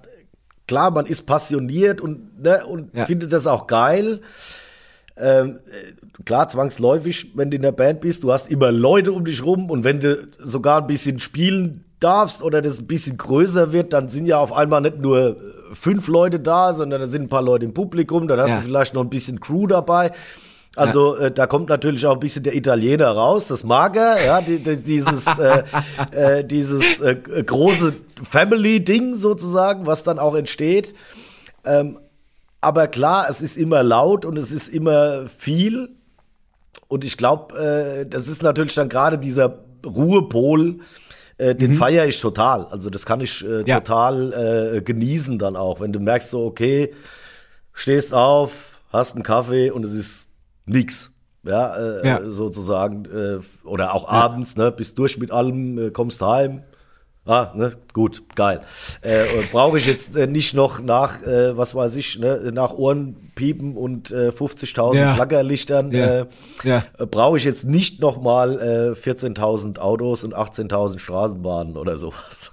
klar, 0.68 0.90
man 0.90 1.06
ist 1.06 1.26
passioniert 1.26 2.00
und, 2.00 2.42
ne, 2.42 2.66
und 2.66 2.94
Ja. 2.96 3.06
findet 3.06 3.32
das 3.32 3.46
auch 3.46 3.66
geil. 3.66 4.20
Ähm, 5.16 5.60
äh, 5.70 6.22
klar, 6.24 6.48
zwangsläufig, 6.48 7.36
wenn 7.36 7.50
du 7.50 7.56
in 7.56 7.62
der 7.62 7.70
Band 7.72 8.00
bist, 8.00 8.24
du 8.24 8.32
hast 8.32 8.50
immer 8.50 8.72
Leute 8.72 9.12
um 9.12 9.24
dich 9.24 9.44
rum 9.44 9.70
und 9.70 9.84
wenn 9.84 10.00
du 10.00 10.26
sogar 10.40 10.80
ein 10.80 10.86
bisschen 10.88 11.20
spielen 11.20 11.84
darfst 12.04 12.42
oder 12.42 12.60
das 12.62 12.78
ein 12.80 12.86
bisschen 12.86 13.16
größer 13.16 13.72
wird, 13.72 13.92
dann 13.92 14.08
sind 14.08 14.26
ja 14.26 14.38
auf 14.38 14.52
einmal 14.52 14.80
nicht 14.82 14.98
nur 15.00 15.18
äh, 15.20 15.34
fünf 15.72 16.06
Leute 16.08 16.38
da, 16.38 16.74
sondern 16.74 17.00
da 17.00 17.06
sind 17.06 17.22
ein 17.22 17.28
paar 17.28 17.42
Leute 17.42 17.64
im 17.64 17.72
Publikum, 17.74 18.28
dann 18.28 18.38
hast 18.40 18.50
Ja. 18.50 18.56
du 18.58 18.62
vielleicht 18.62 18.94
noch 18.94 19.02
ein 19.02 19.10
bisschen 19.10 19.40
Crew 19.40 19.66
dabei. 19.66 20.12
Also 20.76 21.16
äh, 21.16 21.30
da 21.30 21.46
kommt 21.46 21.68
natürlich 21.68 22.04
auch 22.06 22.14
ein 22.14 22.20
bisschen 22.20 22.42
der 22.42 22.54
Italiener 22.56 23.08
raus, 23.08 23.46
das 23.48 23.62
mag 23.64 23.96
er, 23.96 24.24
ja, 24.24 24.40
die, 24.40 24.58
die, 24.58 24.76
dieses, 24.76 25.24
äh, 25.38 25.62
äh, 26.10 26.44
dieses 26.44 27.00
äh, 27.00 27.14
große 27.46 27.92
Family-Ding 28.22 29.14
sozusagen, 29.14 29.86
was 29.86 30.02
dann 30.02 30.18
auch 30.18 30.34
entsteht. 30.34 30.94
Ähm, 31.64 31.98
aber 32.60 32.88
klar, 32.88 33.26
es 33.30 33.40
ist 33.40 33.56
immer 33.56 33.82
laut 33.82 34.24
und 34.24 34.36
es 34.36 34.50
ist 34.50 34.68
immer 34.68 35.26
viel. 35.28 35.90
Und 36.88 37.04
ich 37.04 37.16
glaube, 37.16 37.54
äh, 37.56 38.06
das 38.06 38.26
ist 38.26 38.42
natürlich 38.42 38.74
dann 38.74 38.88
gerade 38.88 39.16
dieser 39.18 39.58
Ruhepol, 39.86 40.78
äh, 41.38 41.54
den 41.54 41.72
feiere 41.74 42.06
ich 42.06 42.20
total. 42.20 42.66
Also 42.66 42.90
das 42.90 43.04
kann 43.06 43.20
ich 43.20 43.44
äh, 43.44 43.62
Ja. 43.66 43.80
total 43.80 44.74
äh, 44.76 44.80
genießen 44.82 45.38
dann 45.38 45.56
auch, 45.56 45.80
wenn 45.80 45.92
du 45.92 46.00
merkst 46.00 46.30
so, 46.30 46.44
okay, 46.44 46.92
stehst 47.72 48.14
auf, 48.14 48.80
hast 48.92 49.14
einen 49.14 49.22
Kaffee 49.24 49.70
und 49.70 49.84
es 49.84 49.92
ist 49.94 50.28
nix. 50.66 51.10
Ja, 51.42 51.76
äh, 51.76 52.06
Ja. 52.06 52.30
sozusagen. 52.30 53.04
Äh, 53.04 53.66
oder 53.66 53.94
auch 53.94 54.08
abends, 54.08 54.56
ne, 54.56 54.72
bist 54.72 54.98
durch 54.98 55.18
mit 55.18 55.30
allem, 55.30 55.92
kommst 55.92 56.22
heim. 56.22 56.62
Ah, 57.26 57.52
ne, 57.54 57.72
gut, 57.94 58.22
geil. 58.34 58.60
Äh, 59.00 59.24
Brauche 59.50 59.78
ich 59.78 59.86
jetzt 59.86 60.14
äh, 60.14 60.26
nicht 60.26 60.52
noch 60.52 60.80
nach, 60.80 61.22
äh, 61.22 61.56
was 61.56 61.74
weiß 61.74 61.96
ich, 61.96 62.18
ne, 62.18 62.50
nach 62.52 62.72
Ohrenpiepen 62.74 63.76
und 63.78 64.10
äh, 64.10 64.28
50.000 64.28 64.94
Ja. 64.96 65.14
Flackerlichtern. 65.14 65.90
Ja. 65.90 66.20
Äh, 66.20 66.26
Ja. 66.64 66.84
äh, 66.98 67.06
Brauche 67.06 67.38
ich 67.38 67.44
jetzt 67.44 67.64
nicht 67.64 68.00
noch 68.00 68.20
mal 68.20 68.60
äh, 68.60 68.98
14.000 68.98 69.78
Autos 69.78 70.22
und 70.22 70.36
18.000 70.36 70.98
Straßenbahnen 70.98 71.78
oder 71.78 71.96
sowas. 71.96 72.50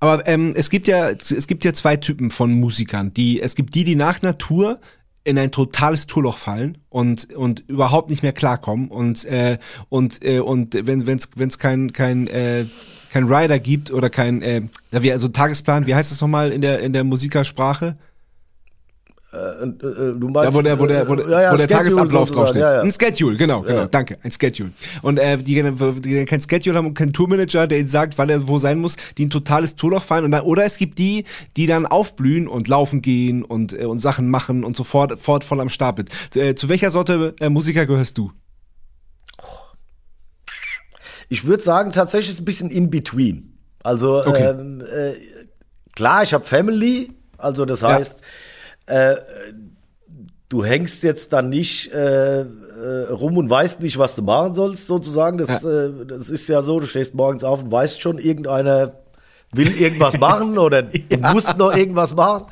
Aber 0.00 0.26
ähm, 0.26 0.52
es 0.56 0.68
gibt 0.68 0.88
ja, 0.88 1.10
es 1.10 1.46
gibt 1.46 1.64
ja 1.64 1.72
zwei 1.72 1.96
Typen 1.96 2.30
von 2.30 2.52
Musikern. 2.52 3.14
Die, 3.14 3.40
es 3.40 3.54
gibt 3.54 3.74
die, 3.76 3.84
die 3.84 3.94
nach 3.96 4.20
Natur 4.20 4.80
in 5.22 5.38
ein 5.38 5.50
totales 5.52 6.06
Tourloch 6.06 6.38
fallen 6.38 6.78
und 6.88 7.34
und 7.34 7.60
überhaupt 7.68 8.10
nicht 8.10 8.22
mehr 8.22 8.32
klarkommen 8.32 8.88
und 8.88 9.24
äh, 9.24 9.58
und 9.88 10.24
äh, 10.24 10.38
und 10.40 10.74
wenn 10.86 11.06
wenn's 11.06 11.58
kein 11.58 11.92
kein 11.92 12.26
äh, 12.28 12.66
kein 13.16 13.32
Rider 13.32 13.58
gibt 13.58 13.90
oder 13.90 14.10
kein 14.10 14.42
äh, 14.42 14.62
wie 14.90 15.12
also 15.12 15.28
Tagesplan, 15.28 15.86
wie 15.86 15.94
heißt 15.94 16.10
das 16.12 16.20
nochmal 16.20 16.52
in 16.52 16.60
der 16.60 16.80
in 16.80 16.92
der 16.92 17.02
Musikersprache? 17.02 17.96
Äh, 19.32 19.62
und, 19.62 19.82
äh, 19.82 19.86
du 20.18 20.28
meinst, 20.28 20.48
Da, 20.48 20.54
wo 20.54 20.60
der, 20.62 20.78
wo 20.78 20.86
der, 20.86 21.08
wo 21.08 21.14
äh, 21.14 21.16
der, 21.16 21.28
ja, 21.28 21.42
ja, 21.42 21.52
wo 21.52 21.56
der 21.56 21.68
Tagesablauf 21.68 22.30
draufsteht. 22.30 22.60
Ja. 22.60 22.82
Ein 22.82 22.90
Schedule, 22.90 23.36
genau, 23.36 23.62
genau, 23.62 23.86
danke, 23.86 24.18
ein 24.22 24.30
Schedule. 24.30 24.72
Und 25.02 25.18
äh, 25.18 25.38
die, 25.38 25.62
die 26.00 26.24
kein 26.26 26.40
Schedule 26.40 26.76
haben 26.76 26.86
und 26.86 26.94
keinen 26.94 27.12
Tourmanager, 27.14 27.66
der 27.66 27.78
ihnen 27.78 27.88
sagt, 27.88 28.18
wann 28.18 28.28
er 28.28 28.46
wo 28.46 28.58
sein 28.58 28.78
muss, 28.78 28.96
die 29.16 29.26
ein 29.26 29.30
totales 29.30 29.74
Tourloch 29.74 30.02
fallen. 30.02 30.26
Und 30.26 30.30
dann, 30.32 30.42
oder 30.42 30.64
es 30.64 30.76
gibt 30.76 30.98
die, 30.98 31.24
die 31.56 31.66
dann 31.66 31.86
aufblühen 31.86 32.48
und 32.48 32.68
laufen 32.68 33.00
gehen 33.00 33.42
und, 33.42 33.72
äh, 33.72 33.86
und 33.86 33.98
Sachen 33.98 34.28
machen 34.28 34.62
und 34.62 34.76
sofort 34.76 35.18
fort 35.20 35.42
voll 35.42 35.60
am 35.60 35.70
Start 35.70 35.96
sind. 35.96 36.10
Zu, 36.30 36.40
äh, 36.40 36.54
zu 36.54 36.68
welcher 36.68 36.90
Sorte 36.90 37.34
äh, 37.40 37.48
Musiker 37.48 37.86
gehörst 37.86 38.18
du? 38.18 38.30
Ich 41.28 41.44
würde 41.44 41.62
sagen, 41.62 41.92
tatsächlich 41.92 42.38
ein 42.38 42.44
bisschen 42.44 42.70
in 42.70 42.90
between. 42.90 43.56
Also 43.82 44.24
Okay. 44.24 44.48
ähm, 44.50 44.80
äh, 44.80 45.14
klar, 45.94 46.22
ich 46.22 46.32
habe 46.34 46.44
Family, 46.44 47.12
also 47.38 47.64
das 47.64 47.80
Ja. 47.80 47.94
heißt, 47.96 48.16
äh, 48.86 49.16
du 50.48 50.64
hängst 50.64 51.02
jetzt 51.02 51.32
dann 51.32 51.48
nicht 51.48 51.92
äh, 51.92 52.40
äh, 52.42 52.44
rum 53.10 53.36
und 53.36 53.50
weißt 53.50 53.80
nicht, 53.80 53.98
was 53.98 54.14
du 54.14 54.22
machen 54.22 54.54
sollst, 54.54 54.86
sozusagen. 54.86 55.38
Das, 55.38 55.64
äh, 55.64 55.90
das 56.06 56.28
ist 56.28 56.48
ja 56.48 56.62
so, 56.62 56.78
du 56.78 56.86
stehst 56.86 57.14
morgens 57.14 57.42
auf 57.44 57.62
und 57.64 57.72
weißt 57.72 58.00
schon, 58.00 58.18
irgendeiner 58.18 58.92
will 59.56 59.70
irgendwas 59.76 60.18
machen 60.20 60.58
oder 60.58 60.82
du 60.82 61.18
musst 61.32 61.56
noch 61.58 61.74
irgendwas 61.74 62.14
machen. 62.14 62.46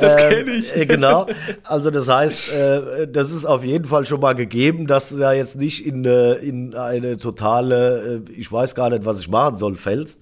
Das 0.00 0.22
Ähm, 0.22 0.30
kenn 0.30 0.48
ich. 0.48 0.74
Äh, 0.74 0.86
genau. 0.86 1.26
Also 1.64 1.90
das 1.90 2.08
heißt, 2.08 2.52
äh, 2.52 3.08
das 3.08 3.30
ist 3.30 3.44
auf 3.44 3.64
jeden 3.64 3.84
Fall 3.84 4.06
schon 4.06 4.20
mal 4.20 4.34
gegeben, 4.34 4.86
dass 4.86 5.10
du 5.10 5.18
ja 5.18 5.32
jetzt 5.32 5.56
nicht 5.56 5.86
in, 5.86 6.04
äh, 6.04 6.34
in 6.34 6.74
eine 6.74 7.18
totale, 7.18 8.22
äh, 8.28 8.32
ich 8.32 8.50
weiß 8.50 8.74
gar 8.74 8.90
nicht, 8.90 9.04
was 9.04 9.20
ich 9.20 9.28
machen 9.28 9.56
soll, 9.56 9.76
fällst. 9.76 10.20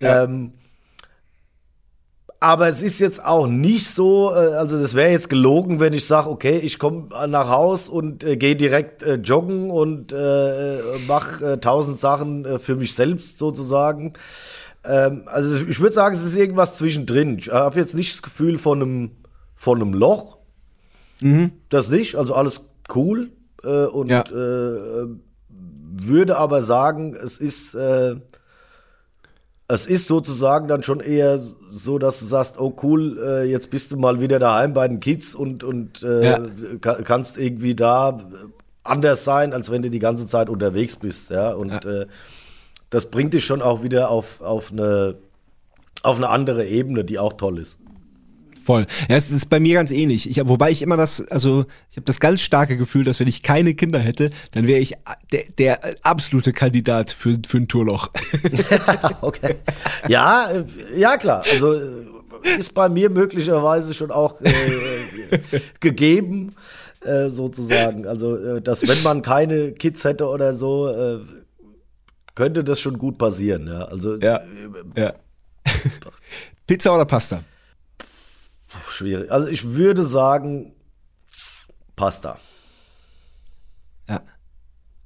Ja. 0.00 0.24
Ähm, 0.24 0.52
aber 2.42 2.68
es 2.68 2.80
ist 2.80 3.00
jetzt 3.00 3.22
auch 3.22 3.46
nicht 3.46 3.86
so, 3.86 4.30
äh, 4.30 4.54
also 4.54 4.80
das 4.80 4.94
wäre 4.94 5.10
jetzt 5.10 5.28
gelogen, 5.28 5.78
wenn 5.78 5.92
ich 5.92 6.06
sage, 6.06 6.30
okay, 6.30 6.58
ich 6.58 6.78
komme 6.78 7.08
nach 7.28 7.50
Haus 7.50 7.88
und 7.88 8.24
äh, 8.24 8.38
gehe 8.38 8.56
direkt 8.56 9.02
äh, 9.02 9.16
joggen 9.16 9.70
und 9.70 10.12
äh, 10.12 10.78
mache 11.06 11.60
tausend 11.60 11.98
Sachen 11.98 12.58
für 12.58 12.76
mich 12.76 12.94
selbst 12.94 13.38
sozusagen. 13.38 14.14
Ähm, 14.84 15.22
also 15.26 15.66
ich 15.66 15.80
würde 15.80 15.94
sagen, 15.94 16.14
es 16.14 16.24
ist 16.24 16.36
irgendwas 16.36 16.76
zwischendrin. 16.76 17.38
Ich 17.38 17.50
habe 17.50 17.78
jetzt 17.78 17.94
nicht 17.94 18.14
das 18.14 18.22
Gefühl 18.22 18.58
von 18.58 18.82
einem, 18.82 19.10
von 19.54 19.80
einem 19.80 19.92
Loch. 19.94 20.38
Mhm. 21.20 21.52
Das 21.68 21.88
nicht, 21.88 22.16
also 22.16 22.34
alles 22.34 22.62
cool. 22.94 23.30
Äh, 23.62 23.84
und 23.86 24.10
ja. 24.10 24.22
äh, 24.22 25.06
würde 25.48 26.38
aber 26.38 26.62
sagen, 26.62 27.14
es 27.14 27.38
ist 27.38 27.74
äh, 27.74 28.16
es 29.72 29.86
ist 29.86 30.08
sozusagen 30.08 30.66
dann 30.66 30.82
schon 30.82 30.98
eher 30.98 31.38
so, 31.38 31.98
dass 31.98 32.18
du 32.18 32.24
sagst, 32.24 32.58
oh 32.58 32.76
cool, 32.82 33.18
äh, 33.22 33.44
jetzt 33.44 33.70
bist 33.70 33.92
du 33.92 33.96
mal 33.96 34.20
wieder 34.20 34.40
daheim 34.40 34.72
bei 34.72 34.88
den 34.88 34.98
Kids 34.98 35.34
und, 35.34 35.62
und 35.62 36.02
äh, 36.02 36.24
ja. 36.24 36.40
kannst 37.04 37.38
irgendwie 37.38 37.76
da 37.76 38.18
anders 38.82 39.24
sein, 39.24 39.52
als 39.52 39.70
wenn 39.70 39.82
du 39.82 39.90
die 39.90 40.00
ganze 40.00 40.26
Zeit 40.26 40.48
unterwegs 40.48 40.96
bist, 40.96 41.30
ja. 41.30 41.52
Und 41.52 41.84
ja. 41.84 42.04
Äh, 42.90 42.94
das 42.94 43.10
bringt 43.10 43.34
dich 43.34 43.44
schon 43.44 43.62
auch 43.62 43.82
wieder 43.82 44.10
auf, 44.10 44.40
auf, 44.40 44.72
eine, 44.72 45.16
auf 46.02 46.16
eine 46.16 46.28
andere 46.28 46.66
Ebene, 46.66 47.04
die 47.04 47.18
auch 47.18 47.34
toll 47.34 47.58
ist. 47.58 47.78
Voll. 48.62 48.86
Ja, 49.08 49.16
es 49.16 49.30
ist 49.30 49.48
bei 49.48 49.58
mir 49.58 49.74
ganz 49.74 49.90
ähnlich. 49.90 50.28
Ich, 50.28 50.46
wobei 50.46 50.70
ich 50.70 50.82
immer 50.82 50.96
das, 50.96 51.26
also 51.30 51.64
ich 51.90 51.96
habe 51.96 52.04
das 52.04 52.20
ganz 52.20 52.42
starke 52.42 52.76
Gefühl, 52.76 53.04
dass 53.04 53.18
wenn 53.18 53.26
ich 53.26 53.42
keine 53.42 53.74
Kinder 53.74 53.98
hätte, 53.98 54.30
dann 54.52 54.66
wäre 54.66 54.80
ich 54.80 54.94
der, 55.32 55.44
der 55.58 55.80
absolute 56.02 56.52
Kandidat 56.52 57.10
für, 57.10 57.38
für 57.46 57.56
ein 57.56 57.68
Tourloch. 57.68 58.10
okay. 59.22 59.56
Ja, 60.08 60.50
ja 60.94 61.16
klar. 61.16 61.42
Also 61.50 61.74
ist 62.58 62.74
bei 62.74 62.88
mir 62.88 63.10
möglicherweise 63.10 63.94
schon 63.94 64.10
auch 64.10 64.40
äh, 64.42 64.50
gegeben, 65.80 66.54
äh, 67.00 67.28
sozusagen. 67.28 68.06
Also, 68.06 68.36
äh, 68.36 68.62
dass 68.62 68.86
wenn 68.86 69.02
man 69.02 69.22
keine 69.22 69.72
Kids 69.72 70.04
hätte 70.04 70.26
oder 70.26 70.54
so, 70.54 70.88
äh, 70.88 71.18
könnte 72.34 72.64
das 72.64 72.80
schon 72.80 72.98
gut 72.98 73.18
passieren. 73.18 73.66
Ja, 73.66 73.84
also 73.84 74.16
ja. 74.16 74.40
ja. 74.96 75.14
Pizza 76.66 76.94
oder 76.94 77.04
Pasta? 77.04 77.42
Schwierig. 78.88 79.30
Also 79.30 79.48
ich 79.48 79.70
würde 79.70 80.04
sagen 80.04 80.74
Pasta. 81.96 82.38
Ja. 84.08 84.22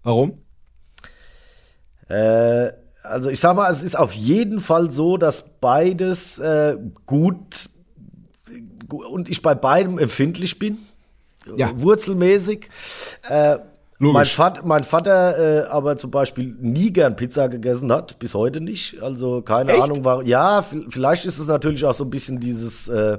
Warum? 0.03 0.43
Äh, 2.09 2.71
also 3.03 3.31
ich 3.31 3.41
sag 3.41 3.57
mal, 3.57 3.71
es 3.71 3.83
ist 3.83 3.99
auf 3.99 4.13
jeden 4.13 4.61
Fall 4.61 4.91
so, 4.91 5.17
dass 5.17 5.59
beides 5.61 6.39
äh, 6.39 6.77
gut 7.07 7.69
und 8.89 9.29
ich 9.29 9.43
bei 9.43 9.55
beidem 9.55 9.99
empfindlich 9.99 10.59
bin. 10.59 10.79
Ja. 11.57 11.81
Wurzelmäßig. 11.81 12.69
Äh, 13.29 13.59
mein, 13.99 14.27
Vat, 14.27 14.67
mein, 14.67 14.85
Vater 14.85 15.67
äh, 15.67 15.67
aber 15.69 15.97
zum 15.97 16.11
Beispiel 16.11 16.55
nie 16.61 16.93
gern 16.93 17.17
Pizza 17.17 17.49
gegessen 17.49 17.93
hat, 17.93 18.19
bis 18.19 18.35
heute 18.35 18.61
nicht. 18.61 19.01
Also 19.03 19.43
keine 19.43 19.73
Echt? 19.73 19.83
Ahnung, 19.83 20.05
war. 20.05 20.23
Ja, 20.25 20.65
vielleicht 20.89 21.25
ist 21.25 21.39
es 21.39 21.47
natürlich 21.47 21.85
auch 21.85 21.95
so 21.95 22.05
ein 22.05 22.11
bisschen 22.11 22.41
dieses 22.41 22.89
äh, 22.89 23.19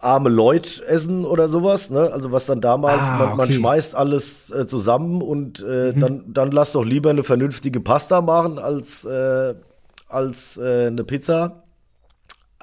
arme 0.00 0.28
Leute 0.28 0.84
essen 0.86 1.24
oder 1.24 1.48
sowas, 1.48 1.90
ne? 1.90 2.10
Also 2.12 2.32
was 2.32 2.46
dann 2.46 2.60
damals, 2.60 3.00
ah, 3.00 3.16
man, 3.18 3.28
okay. 3.28 3.36
man, 3.36 3.52
schmeißt 3.52 3.94
alles 3.94 4.50
äh, 4.50 4.66
zusammen 4.66 5.22
und 5.22 5.60
äh, 5.60 5.92
mhm. 5.92 6.00
dann, 6.00 6.24
dann 6.28 6.50
lass 6.50 6.72
doch 6.72 6.84
lieber 6.84 7.10
eine 7.10 7.22
vernünftige 7.22 7.80
Pasta 7.80 8.20
machen 8.20 8.58
als, 8.58 9.04
äh, 9.04 9.54
als 10.08 10.56
äh, 10.56 10.86
eine 10.86 11.04
Pizza. 11.04 11.62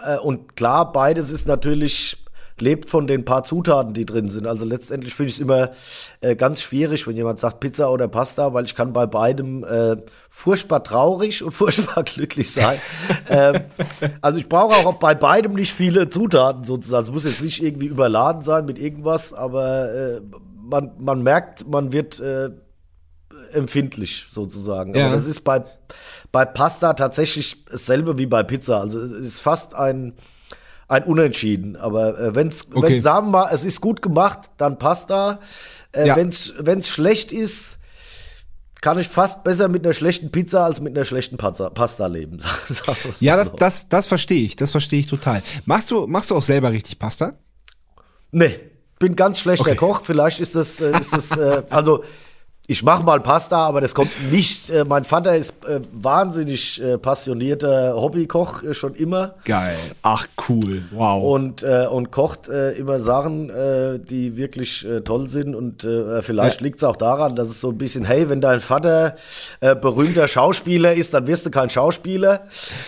Äh, 0.03 0.17
und 0.17 0.55
klar, 0.55 0.91
beides 0.91 1.29
ist 1.29 1.47
natürlich 1.47 2.25
lebt 2.61 2.89
von 2.89 3.07
den 3.07 3.25
paar 3.25 3.43
Zutaten, 3.43 3.93
die 3.93 4.05
drin 4.05 4.29
sind. 4.29 4.47
Also 4.47 4.65
letztendlich 4.65 5.13
finde 5.13 5.29
ich 5.29 5.35
es 5.35 5.41
immer 5.41 5.71
äh, 6.21 6.35
ganz 6.35 6.61
schwierig, 6.61 7.07
wenn 7.07 7.15
jemand 7.15 7.39
sagt 7.39 7.59
Pizza 7.59 7.91
oder 7.91 8.07
Pasta, 8.07 8.53
weil 8.53 8.65
ich 8.65 8.75
kann 8.75 8.93
bei 8.93 9.05
beidem 9.05 9.63
äh, 9.63 9.97
furchtbar 10.29 10.83
traurig 10.83 11.43
und 11.43 11.51
furchtbar 11.53 12.03
glücklich 12.03 12.51
sein. 12.51 12.79
ähm, 13.29 13.61
also 14.21 14.39
ich 14.39 14.49
brauche 14.49 14.75
auch 14.87 14.93
bei 14.95 15.15
beidem 15.15 15.53
nicht 15.53 15.73
viele 15.73 16.09
Zutaten 16.09 16.63
sozusagen. 16.63 17.03
Es 17.03 17.11
muss 17.11 17.25
jetzt 17.25 17.43
nicht 17.43 17.63
irgendwie 17.63 17.87
überladen 17.87 18.41
sein 18.41 18.65
mit 18.65 18.79
irgendwas, 18.79 19.33
aber 19.33 19.91
äh, 19.93 20.21
man, 20.69 20.91
man 20.97 21.23
merkt, 21.23 21.67
man 21.67 21.91
wird 21.91 22.19
äh, 22.19 22.49
empfindlich 23.51 24.27
sozusagen. 24.31 24.95
Ja. 24.95 25.07
Aber 25.07 25.15
das 25.15 25.27
ist 25.27 25.41
bei, 25.41 25.63
bei 26.31 26.45
Pasta 26.45 26.93
tatsächlich 26.93 27.65
dasselbe 27.65 28.17
wie 28.17 28.25
bei 28.25 28.43
Pizza. 28.43 28.81
Also 28.81 28.99
es 28.99 29.25
ist 29.25 29.39
fast 29.41 29.75
ein 29.75 30.13
ein 30.87 31.03
Unentschieden. 31.03 31.75
Aber 31.75 32.19
äh, 32.19 32.35
wenn's, 32.35 32.67
okay. 32.73 32.93
wenn 32.93 33.01
sagen 33.01 33.31
wir 33.31 33.51
es 33.51 33.65
ist 33.65 33.81
gut 33.81 34.01
gemacht, 34.01 34.51
dann 34.57 34.77
passt 34.77 35.09
da. 35.09 35.39
Äh, 35.91 36.07
ja. 36.07 36.15
Wenn's, 36.15 36.53
wenn's 36.59 36.87
schlecht 36.87 37.31
ist, 37.31 37.77
kann 38.81 38.99
ich 38.99 39.07
fast 39.07 39.43
besser 39.43 39.67
mit 39.67 39.83
einer 39.85 39.93
schlechten 39.93 40.31
Pizza 40.31 40.63
als 40.63 40.79
mit 40.79 40.95
einer 40.95 41.05
schlechten 41.05 41.37
Pasta, 41.37 41.69
Pasta 41.69 42.07
leben. 42.07 42.37
ja, 43.19 43.35
das, 43.35 43.51
das, 43.53 43.89
das 43.89 44.05
verstehe 44.05 44.43
ich. 44.43 44.55
Das 44.55 44.71
verstehe 44.71 44.99
ich 44.99 45.07
total. 45.07 45.41
Machst 45.65 45.91
du, 45.91 46.07
machst 46.07 46.31
du 46.31 46.35
auch 46.35 46.43
selber 46.43 46.71
richtig 46.71 46.99
Pasta? 46.99 47.33
Nee, 48.31 48.59
bin 48.99 49.15
ganz 49.15 49.39
schlechter 49.39 49.67
okay. 49.67 49.75
Koch. 49.75 50.01
Vielleicht 50.03 50.39
ist 50.39 50.55
das, 50.55 50.79
äh, 50.79 50.97
ist 50.97 51.13
das 51.13 51.31
äh, 51.31 51.63
also 51.69 52.03
ich 52.69 52.83
mache 52.83 53.01
mal 53.01 53.21
Pasta, 53.21 53.65
aber 53.65 53.79
das 53.79 53.95
kommt 53.95 54.11
nicht. 54.29 54.69
Äh, 54.69 54.83
mein 54.83 55.05
Vater 55.05 55.37
ist 55.37 55.65
äh, 55.65 55.79
wahnsinnig 55.93 56.83
äh, 56.83 56.97
passionierter 56.97 57.95
Hobbykoch 57.95 58.61
äh, 58.61 58.73
schon 58.73 58.93
immer. 58.95 59.35
Geil. 59.45 59.77
Ach 60.01 60.27
cool. 60.49 60.83
Wow. 60.91 61.23
Und 61.23 61.63
äh, 61.63 61.87
und 61.89 62.11
kocht 62.11 62.49
äh, 62.49 62.71
immer 62.73 62.99
Sachen, 62.99 63.47
die 63.47 64.35
wirklich 64.35 64.85
toll 65.05 65.29
sind 65.29 65.55
und 65.55 65.87
vielleicht 66.21 66.59
ja. 66.59 66.63
liegt 66.63 66.77
es 66.77 66.83
auch 66.83 66.95
daran, 66.95 67.35
dass 67.35 67.47
es 67.47 67.61
so 67.61 67.69
ein 67.69 67.77
bisschen, 67.77 68.03
hey, 68.05 68.29
wenn 68.29 68.41
dein 68.41 68.59
Vater 68.59 69.15
berühmter 69.81 70.27
Schauspieler 70.27 70.93
ist, 70.93 71.13
dann 71.13 71.27
wirst 71.27 71.45
du 71.45 71.51
kein 71.51 71.69
Schauspieler. 71.69 72.41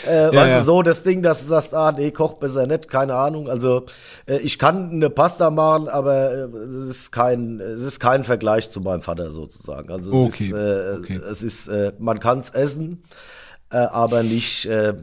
Ja, 0.05 0.33
weißt 0.33 0.33
ja. 0.33 0.59
du 0.59 0.65
so 0.65 0.81
das 0.81 1.03
Ding, 1.03 1.21
dass 1.21 1.41
du 1.41 1.45
sagst, 1.45 1.73
ah 1.73 1.91
nee, 1.91 2.11
koch 2.11 2.33
besser 2.33 2.67
nicht, 2.67 2.89
keine 2.89 3.15
Ahnung. 3.15 3.49
Also 3.49 3.85
ich 4.25 4.59
kann 4.59 4.91
eine 4.91 5.09
Pasta 5.09 5.49
machen, 5.49 5.87
aber 5.87 6.31
es 6.31 6.85
ist 6.87 7.11
kein 7.11 7.59
es 7.59 7.81
ist 7.81 7.99
kein 7.99 8.23
Vergleich 8.23 8.69
zu 8.69 8.81
meinem 8.81 9.01
Vater 9.01 9.29
sozusagen 9.29 9.68
sozusagen. 9.69 9.91
Also 9.91 10.11
es 10.11 10.33
okay. 10.33 10.45
ist, 10.45 10.51
äh, 10.51 10.97
okay. 10.97 11.21
es 11.29 11.43
ist 11.43 11.67
äh, 11.67 11.93
man 11.99 12.19
kann 12.19 12.39
es 12.39 12.49
essen, 12.49 13.03
äh, 13.71 13.77
aber 13.77 14.23
nicht, 14.23 14.65
äh, 14.65 14.93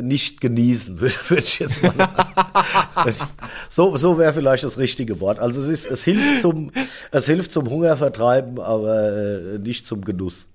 nicht 0.00 0.40
genießen, 0.40 1.00
würde 1.00 1.16
würd 1.28 1.44
ich 1.44 1.58
jetzt 1.58 1.82
mal 1.82 1.94
sagen. 1.94 3.28
so 3.68 3.96
so 3.96 4.18
wäre 4.18 4.32
vielleicht 4.32 4.64
das 4.64 4.78
richtige 4.78 5.20
Wort. 5.20 5.38
Also 5.38 5.60
es, 5.60 5.68
ist, 5.68 5.86
es, 5.86 6.04
hilft 6.04 6.42
zum, 6.42 6.72
es 7.10 7.26
hilft 7.26 7.52
zum 7.52 7.68
Hunger 7.68 7.96
vertreiben, 7.96 8.60
aber 8.60 9.12
äh, 9.12 9.58
nicht 9.58 9.86
zum 9.86 10.02
Genuss. 10.02 10.46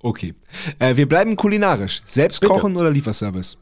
Okay. 0.00 0.34
Äh, 0.78 0.96
wir 0.96 1.08
bleiben 1.08 1.36
kulinarisch. 1.36 2.00
Selbst 2.04 2.40
Bitte. 2.40 2.52
kochen 2.52 2.76
oder 2.76 2.90
Lieferservice? 2.90 3.56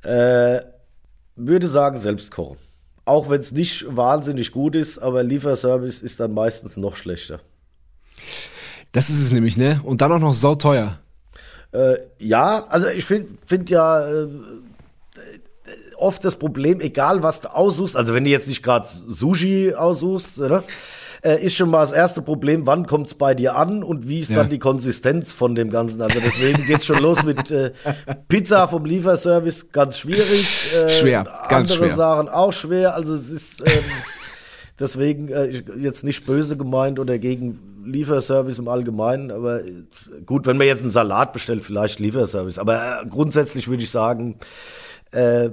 Würde 0.00 1.66
sagen, 1.66 1.96
selbst 1.96 2.30
kochen. 2.30 2.56
Auch 3.04 3.28
wenn 3.28 3.40
es 3.40 3.52
nicht 3.52 3.84
wahnsinnig 3.88 4.52
gut 4.52 4.74
ist, 4.74 4.98
aber 4.98 5.22
Lieferservice 5.22 6.00
ist 6.02 6.20
dann 6.20 6.32
meistens 6.32 6.76
noch 6.76 6.96
schlechter. 6.96 7.40
Das 8.92 9.10
ist 9.10 9.22
es 9.22 9.32
nämlich, 9.32 9.56
ne? 9.56 9.80
Und 9.84 10.00
dann 10.00 10.12
auch 10.12 10.18
noch 10.18 10.34
sauteuer. 10.34 10.98
Äh, 11.72 11.96
ja, 12.18 12.64
also 12.68 12.88
ich 12.88 13.04
finde 13.04 13.28
find 13.46 13.68
ja 13.68 14.08
äh, 14.08 14.28
oft 15.96 16.24
das 16.24 16.36
Problem, 16.36 16.80
egal 16.80 17.22
was 17.22 17.42
du 17.42 17.54
aussuchst, 17.54 17.96
also 17.96 18.14
wenn 18.14 18.24
du 18.24 18.30
jetzt 18.30 18.48
nicht 18.48 18.62
gerade 18.62 18.88
Sushi 18.88 19.74
aussuchst, 19.74 20.38
ne? 20.38 20.62
Äh, 21.20 21.44
ist 21.44 21.56
schon 21.56 21.70
mal 21.70 21.80
das 21.80 21.90
erste 21.90 22.22
Problem, 22.22 22.64
wann 22.68 22.86
kommt 22.86 23.08
es 23.08 23.14
bei 23.14 23.34
dir 23.34 23.56
an 23.56 23.82
und 23.82 24.08
wie 24.08 24.20
ist 24.20 24.30
ja. 24.30 24.36
dann 24.36 24.50
die 24.50 24.60
Konsistenz 24.60 25.32
von 25.32 25.56
dem 25.56 25.68
Ganzen. 25.68 26.00
Also 26.00 26.20
deswegen 26.24 26.64
geht 26.64 26.78
es 26.78 26.86
schon 26.86 27.00
los 27.00 27.24
mit 27.24 27.50
äh, 27.50 27.72
Pizza 28.28 28.68
vom 28.68 28.84
Lieferservice, 28.84 29.72
ganz 29.72 29.98
schwierig. 29.98 30.72
Äh, 30.76 30.90
schwer, 30.90 31.24
ganz 31.48 31.72
andere 31.72 31.88
schwer. 31.88 31.96
Sachen 31.96 32.28
auch 32.28 32.52
schwer. 32.52 32.94
Also 32.94 33.14
es 33.14 33.30
ist 33.30 33.62
ähm, 33.66 33.82
deswegen 34.78 35.28
äh, 35.28 35.64
jetzt 35.76 36.04
nicht 36.04 36.24
böse 36.24 36.56
gemeint 36.56 37.00
oder 37.00 37.18
gegen 37.18 37.67
Lieferservice 37.84 38.58
im 38.58 38.68
Allgemeinen, 38.68 39.30
aber 39.30 39.62
gut, 40.26 40.46
wenn 40.46 40.56
man 40.56 40.66
jetzt 40.66 40.80
einen 40.80 40.90
Salat 40.90 41.32
bestellt, 41.32 41.64
vielleicht 41.64 41.98
Lieferservice. 41.98 42.58
Aber 42.58 43.02
äh, 43.02 43.06
grundsätzlich 43.06 43.68
würde 43.68 43.82
ich 43.82 43.90
sagen, 43.90 44.38
äh, 45.10 45.50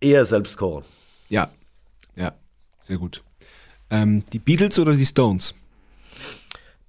eher 0.00 0.24
selbst 0.24 0.56
kochen. 0.56 0.84
Ja, 1.28 1.50
ja, 2.16 2.32
sehr 2.80 2.98
gut. 2.98 3.22
Ähm, 3.90 4.24
die 4.32 4.38
Beatles 4.38 4.78
oder 4.78 4.94
die 4.94 5.06
Stones? 5.06 5.54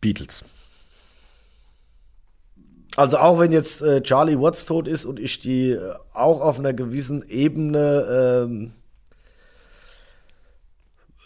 Beatles. 0.01 0.43
Also 2.95 3.17
auch 3.17 3.39
wenn 3.39 3.51
jetzt 3.51 3.81
äh, 3.81 4.01
Charlie 4.01 4.39
Watts 4.39 4.65
tot 4.65 4.87
ist 4.87 5.05
und 5.05 5.19
ich 5.19 5.39
die 5.39 5.71
äh, 5.71 5.95
auch 6.13 6.39
auf 6.41 6.59
einer 6.59 6.73
gewissen 6.73 7.27
Ebene 7.27 8.45
ähm, 8.47 8.73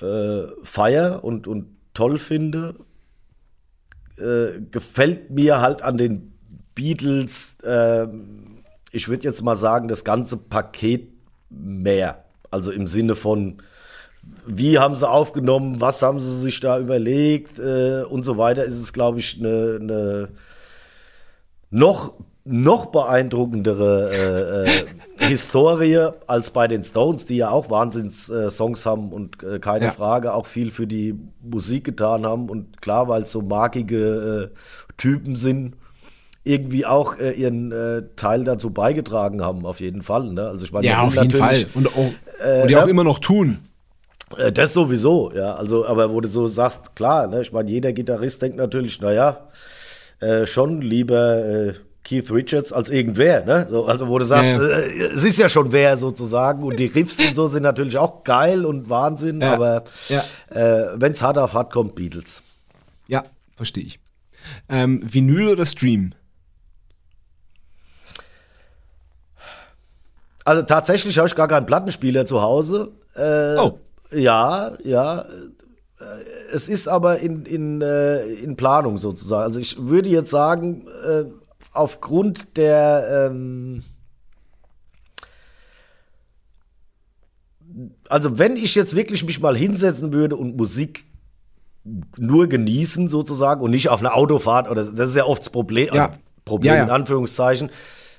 äh, 0.01 0.47
feier 0.63 1.23
und, 1.23 1.47
und 1.47 1.75
toll 1.93 2.17
finde, 2.17 2.75
äh, 4.19 4.61
gefällt 4.71 5.31
mir 5.31 5.61
halt 5.61 5.81
an 5.81 5.97
den 5.97 6.33
Beatles 6.75 7.57
äh, 7.63 8.07
ich 8.91 9.07
würde 9.07 9.23
jetzt 9.23 9.41
mal 9.41 9.55
sagen, 9.55 9.87
das 9.87 10.03
ganze 10.03 10.37
Paket 10.37 11.09
mehr. 11.49 12.25
Also 12.51 12.71
im 12.71 12.87
Sinne 12.87 13.15
von, 13.15 13.61
wie 14.45 14.79
haben 14.79 14.95
sie 14.95 15.07
aufgenommen, 15.07 15.81
was 15.81 16.01
haben 16.01 16.19
sie 16.19 16.41
sich 16.41 16.59
da 16.59 16.79
überlegt 16.79 17.59
äh, 17.59 18.03
und 18.03 18.23
so 18.23 18.37
weiter, 18.37 18.65
ist 18.65 18.77
es, 18.77 18.93
glaube 18.93 19.19
ich, 19.19 19.39
eine 19.39 19.79
ne 19.79 20.29
noch, 21.71 22.15
noch 22.51 22.87
beeindruckendere 22.87 24.65
äh, 24.65 25.25
äh, 25.25 25.27
Historie 25.27 26.09
als 26.25 26.49
bei 26.49 26.67
den 26.67 26.83
Stones, 26.83 27.25
die 27.25 27.37
ja 27.37 27.51
auch 27.51 27.69
Wahnsinns-Songs 27.69 28.85
äh, 28.85 28.89
haben 28.89 29.11
und 29.11 29.43
äh, 29.43 29.59
keine 29.59 29.85
ja. 29.85 29.91
Frage 29.91 30.33
auch 30.33 30.47
viel 30.47 30.71
für 30.71 30.87
die 30.87 31.15
Musik 31.41 31.83
getan 31.83 32.25
haben. 32.25 32.49
Und 32.49 32.81
klar, 32.81 33.07
weil 33.07 33.23
es 33.23 33.31
so 33.31 33.41
markige 33.41 34.51
äh, 34.51 34.93
Typen 34.97 35.35
sind, 35.35 35.75
irgendwie 36.43 36.85
auch 36.85 37.19
äh, 37.19 37.31
ihren 37.31 37.71
äh, 37.71 38.03
Teil 38.15 38.43
dazu 38.43 38.71
beigetragen 38.71 39.43
haben, 39.43 39.65
auf 39.65 39.79
jeden 39.79 40.01
Fall. 40.01 40.33
Ne? 40.33 40.47
Also 40.47 40.65
ich 40.65 40.71
meine, 40.71 40.87
ja, 40.87 41.01
auf 41.01 41.15
jeden 41.15 41.31
Fall. 41.31 41.65
Und, 41.75 41.87
auch, 41.87 42.11
äh, 42.43 42.63
und 42.63 42.67
die 42.69 42.77
auch 42.77 42.87
immer 42.87 43.03
noch 43.03 43.19
tun. 43.19 43.59
Äh, 44.37 44.51
das 44.51 44.73
sowieso, 44.73 45.31
ja. 45.35 45.53
Also, 45.53 45.85
aber 45.85 46.11
wo 46.11 46.19
du 46.19 46.27
so 46.27 46.47
sagst, 46.47 46.95
klar, 46.95 47.27
ne? 47.27 47.41
ich 47.41 47.51
meine, 47.51 47.69
jeder 47.69 47.93
Gitarrist 47.93 48.41
denkt 48.41 48.57
natürlich, 48.57 48.99
naja, 49.01 49.49
äh, 50.19 50.47
schon 50.47 50.81
lieber 50.81 51.45
äh, 51.45 51.73
Keith 52.09 52.31
Richards 52.31 52.73
als 52.73 52.89
irgendwer, 52.89 53.45
ne? 53.45 53.67
So, 53.69 53.85
also 53.85 54.07
wo 54.07 54.17
du 54.17 54.25
sagst, 54.25 54.49
ja. 54.49 54.59
Äh, 54.59 55.13
es 55.13 55.23
ist 55.23 55.37
ja 55.37 55.47
schon 55.47 55.71
wer 55.71 55.95
sozusagen 55.95 56.63
und 56.63 56.77
die 56.77 56.87
Riffs 56.87 57.19
und 57.19 57.35
so 57.35 57.47
sind 57.47 57.61
natürlich 57.61 57.99
auch 57.99 58.23
geil 58.23 58.65
und 58.65 58.89
Wahnsinn, 58.89 59.41
ja. 59.41 59.53
aber 59.53 59.83
ja. 60.07 60.23
Äh, 60.49 60.87
wenn 60.95 61.11
es 61.11 61.21
hart 61.21 61.37
auf 61.37 61.53
hart 61.53 61.71
kommt, 61.71 61.93
Beatles. 61.93 62.41
Ja, 63.07 63.25
verstehe 63.55 63.83
ich. 63.83 63.99
Ähm, 64.69 65.01
Vinyl 65.03 65.49
oder 65.49 65.67
Stream? 65.67 66.13
Also 70.45 70.63
tatsächlich 70.63 71.15
habe 71.19 71.27
ich 71.27 71.35
gar 71.35 71.47
keinen 71.47 71.67
Plattenspieler 71.67 72.25
zu 72.25 72.41
Hause. 72.41 72.89
Äh, 73.13 73.55
oh. 73.59 73.77
Ja, 74.11 74.71
ja. 74.83 75.19
Äh, 75.19 75.25
es 76.51 76.67
ist 76.67 76.87
aber 76.87 77.19
in, 77.19 77.45
in, 77.45 77.83
äh, 77.83 78.23
in 78.23 78.55
Planung 78.55 78.97
sozusagen. 78.97 79.43
Also 79.43 79.59
ich 79.59 79.77
würde 79.79 80.09
jetzt 80.09 80.31
sagen, 80.31 80.87
äh, 81.07 81.25
aufgrund 81.79 82.57
der 82.57 83.29
ähm 83.31 83.83
also 88.07 88.37
wenn 88.37 88.57
ich 88.57 88.75
jetzt 88.75 88.95
wirklich 88.95 89.23
mich 89.23 89.39
mal 89.39 89.55
hinsetzen 89.55 90.13
würde 90.13 90.35
und 90.35 90.57
Musik 90.57 91.05
nur 92.17 92.47
genießen 92.47 93.07
sozusagen 93.07 93.61
und 93.61 93.71
nicht 93.71 93.89
auf 93.89 93.99
einer 93.99 94.15
Autofahrt 94.15 94.69
oder 94.69 94.83
das 94.83 95.11
ist 95.11 95.15
ja 95.15 95.25
oft 95.25 95.41
das 95.41 95.49
Problem, 95.49 95.89
also 95.91 96.09
Problem 96.45 96.73
ja, 96.73 96.77
ja. 96.79 96.83
in 96.83 96.89
Anführungszeichen. 96.89 97.69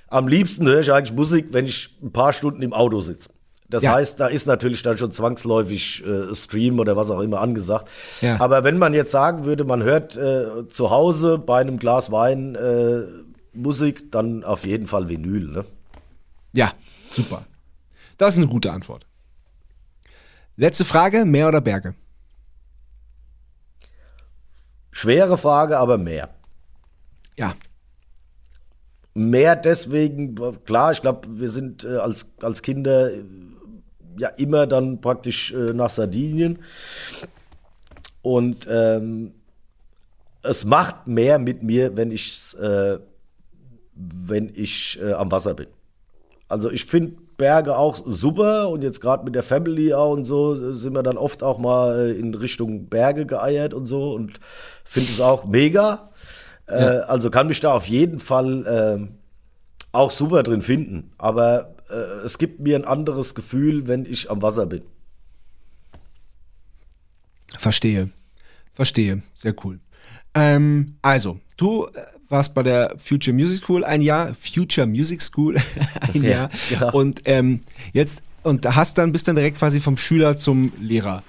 Am 0.09 0.27
liebsten 0.27 0.67
höre 0.67 0.81
ich 0.81 0.93
eigentlich 0.93 1.15
Musik, 1.15 1.49
wenn 1.53 1.67
ich 1.67 1.97
ein 2.03 2.13
paar 2.13 2.33
Stunden 2.33 2.63
im 2.63 2.73
Auto 2.73 3.01
sitze. 3.01 3.29
Das 3.69 3.85
ja. 3.85 3.93
heißt, 3.93 4.19
da 4.19 4.27
ist 4.27 4.47
natürlich 4.47 4.83
dann 4.83 4.99
schon 4.99 5.13
zwangsläufig 5.13 6.05
äh, 6.05 6.35
Stream 6.35 6.81
oder 6.81 6.97
was 6.97 7.11
auch 7.11 7.21
immer 7.21 7.41
angesagt. 7.41 7.89
Ja. 8.21 8.41
Aber 8.41 8.65
wenn 8.65 8.79
man 8.79 8.95
jetzt 8.95 9.13
sagen 9.13 9.45
würde, 9.45 9.65
man 9.65 9.85
hört 9.85 10.17
äh, 10.17 10.67
zu 10.69 10.91
Hause 10.91 11.39
bei 11.39 11.61
einem 11.61 11.79
Glas 11.79 12.11
Wein 12.11 12.57
äh, 12.57 13.03
Musik, 13.53 14.11
dann 14.13 14.45
auf 14.45 14.65
jeden 14.65 14.87
Fall 14.87 15.09
Vinyl. 15.09 15.49
Ne? 15.49 15.65
Ja, 16.53 16.73
super. 17.15 17.47
Das 18.19 18.35
ist 18.35 18.39
eine 18.39 18.49
gute 18.49 18.71
Antwort. 18.73 19.07
Letzte 20.57 20.85
Frage, 20.85 21.25
Meer 21.25 21.49
oder 21.49 21.61
Berge? 21.61 21.95
Schwere 24.93 25.39
Frage, 25.39 25.79
aber 25.79 25.97
mehr. 25.97 26.35
Ja, 27.39 27.55
Mehr 29.15 29.57
deswegen, 29.57 30.37
klar, 30.65 30.93
ich 30.93 31.03
glaube, 31.03 31.29
wir 31.41 31.51
sind 31.51 31.85
äh, 31.85 31.97
als, 31.97 32.33
als 32.43 32.63
Kinder 32.63 33.13
äh, 33.13 33.25
ja 34.19 34.29
immer 34.29 34.67
dann 34.67 35.01
praktisch 35.01 35.53
äh, 35.53 35.73
nach 35.73 35.91
Sardinien. 35.91 36.61
Und 38.23 38.69
ähm, 38.71 39.35
es 40.43 40.65
macht 40.65 41.09
mehr 41.09 41.39
mit 41.39 41.63
mir, 41.63 41.97
wenn 41.97 42.13
ich 42.13 42.57
äh, 42.61 42.99
wenn 44.27 44.53
ich 44.55 44.99
äh, 45.03 45.13
am 45.13 45.31
Wasser 45.31 45.55
bin. 45.55 45.67
Also 46.49 46.71
ich 46.71 46.85
finde 46.85 47.17
Berge 47.37 47.77
auch 47.77 48.03
super 48.07 48.69
und 48.69 48.83
jetzt 48.83 49.01
gerade 49.01 49.25
mit 49.25 49.35
der 49.35 49.43
Family 49.43 49.95
auch 49.95 50.13
und 50.13 50.25
so 50.25 50.73
sind 50.73 50.95
wir 50.95 51.03
dann 51.03 51.17
oft 51.17 51.43
auch 51.43 51.59
mal 51.59 52.11
äh, 52.11 52.13
in 52.13 52.35
Richtung 52.35 52.89
Berge 52.89 53.25
geeiert 53.25 53.73
und 53.73 53.87
so 53.87 54.13
und 54.13 54.41
finde 54.85 55.11
es 55.11 55.21
auch 55.21 55.45
mega. 55.45 56.11
Äh, 56.69 56.81
ja. 56.81 56.89
also 57.01 57.31
kann 57.31 57.47
mich 57.47 57.61
da 57.61 57.73
auf 57.73 57.87
jeden 57.87 58.19
Fall 58.19 58.67
äh, 58.67 59.21
auch 59.93 60.11
super 60.11 60.43
drin 60.43 60.63
finden. 60.63 61.13
Aber 61.19 61.77
äh, 61.89 62.25
es 62.25 62.39
gibt 62.39 62.61
mir 62.61 62.77
ein 62.77 62.85
anderes 62.85 63.35
Gefühl, 63.35 63.87
wenn 63.87 64.05
ich 64.05 64.31
am 64.31 64.43
Wasser 64.43 64.67
bin. 64.67 64.83
Verstehe. 67.59 68.11
Verstehe. 68.73 69.23
Sehr 69.35 69.55
cool. 69.65 69.81
Ähm, 70.35 70.97
also, 71.03 71.41
du 71.57 71.87
äh, 71.87 71.91
warst 72.31 72.55
bei 72.55 72.62
der 72.62 72.95
Future 72.99 73.35
Music 73.35 73.62
School 73.62 73.85
ein 73.85 74.01
Jahr, 74.01 74.35
Future 74.35 74.87
Music 74.87 75.20
School 75.20 75.57
ein 76.14 76.22
ja, 76.22 76.31
Jahr. 76.31 76.51
Ja. 76.70 76.91
Und 76.91 77.22
ähm, 77.24 77.61
jetzt 77.93 78.22
und 78.43 78.66
hast 78.74 78.97
dann 78.97 79.12
bist 79.12 79.28
dann 79.28 79.37
direkt 79.37 79.59
quasi 79.59 79.81
vom 79.81 79.97
Schüler 79.97 80.37
zum 80.37 80.72
Lehrer. 80.81 81.22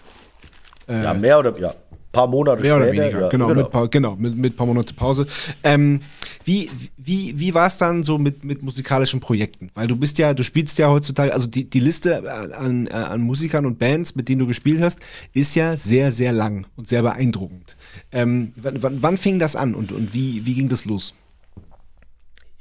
Äh, 0.88 1.04
ja, 1.04 1.14
mehr 1.14 1.39
oder 1.39 1.60
ja 1.60 1.74
paar 2.12 2.28
Monate 2.28 2.62
Mehr 2.62 2.76
später. 2.76 2.89
Oder 2.89 3.03
weniger, 3.03 3.22
ja, 3.22 3.30
genau, 3.30 3.47
genau. 3.47 3.62
Mit, 3.62 3.72
paar, 3.72 3.88
genau 3.88 4.16
mit, 4.16 4.38
mit 4.38 4.55
paar 4.55 4.68
Monate 4.68 4.93
Pause. 4.93 5.26
Ähm, 5.64 6.01
wie 6.43 6.70
wie, 7.03 7.39
wie 7.39 7.53
war 7.53 7.68
es 7.68 7.78
dann 7.78 8.03
so 8.03 8.18
mit, 8.18 8.43
mit 8.43 8.62
musikalischen 8.62 9.20
Projekten? 9.20 9.72
Weil 9.74 9.88
du 9.88 9.95
bist 9.95 10.18
ja, 10.18 10.34
du 10.34 10.43
spielst 10.43 10.78
ja 10.78 10.89
heutzutage, 10.89 11.34
also 11.34 11.47
die, 11.47 11.70
die 11.70 11.80
Liste 11.80 12.32
an, 12.32 12.88
an 12.88 13.22
Musikern 13.22 13.66
und 13.66 13.80
Bands, 13.80 14.16
mit 14.16 14.30
denen 14.30 14.39
du 14.39 14.47
gespielt 14.47 14.82
hast, 14.82 14.99
ist 15.34 15.55
ja 15.55 15.76
sehr, 15.76 16.12
sehr 16.12 16.32
lang 16.32 16.68
und 16.76 16.88
sehr 16.88 17.01
beeindruckend. 17.01 17.76
Ähm, 18.12 18.53
wann, 18.55 19.01
wann 19.01 19.18
fing 19.18 19.39
das 19.39 19.55
an 19.55 19.74
und, 19.74 19.91
und 19.91 20.14
wie, 20.14 20.45
wie 20.45 20.53
ging 20.53 20.70
das 20.70 20.86
los? 20.86 21.14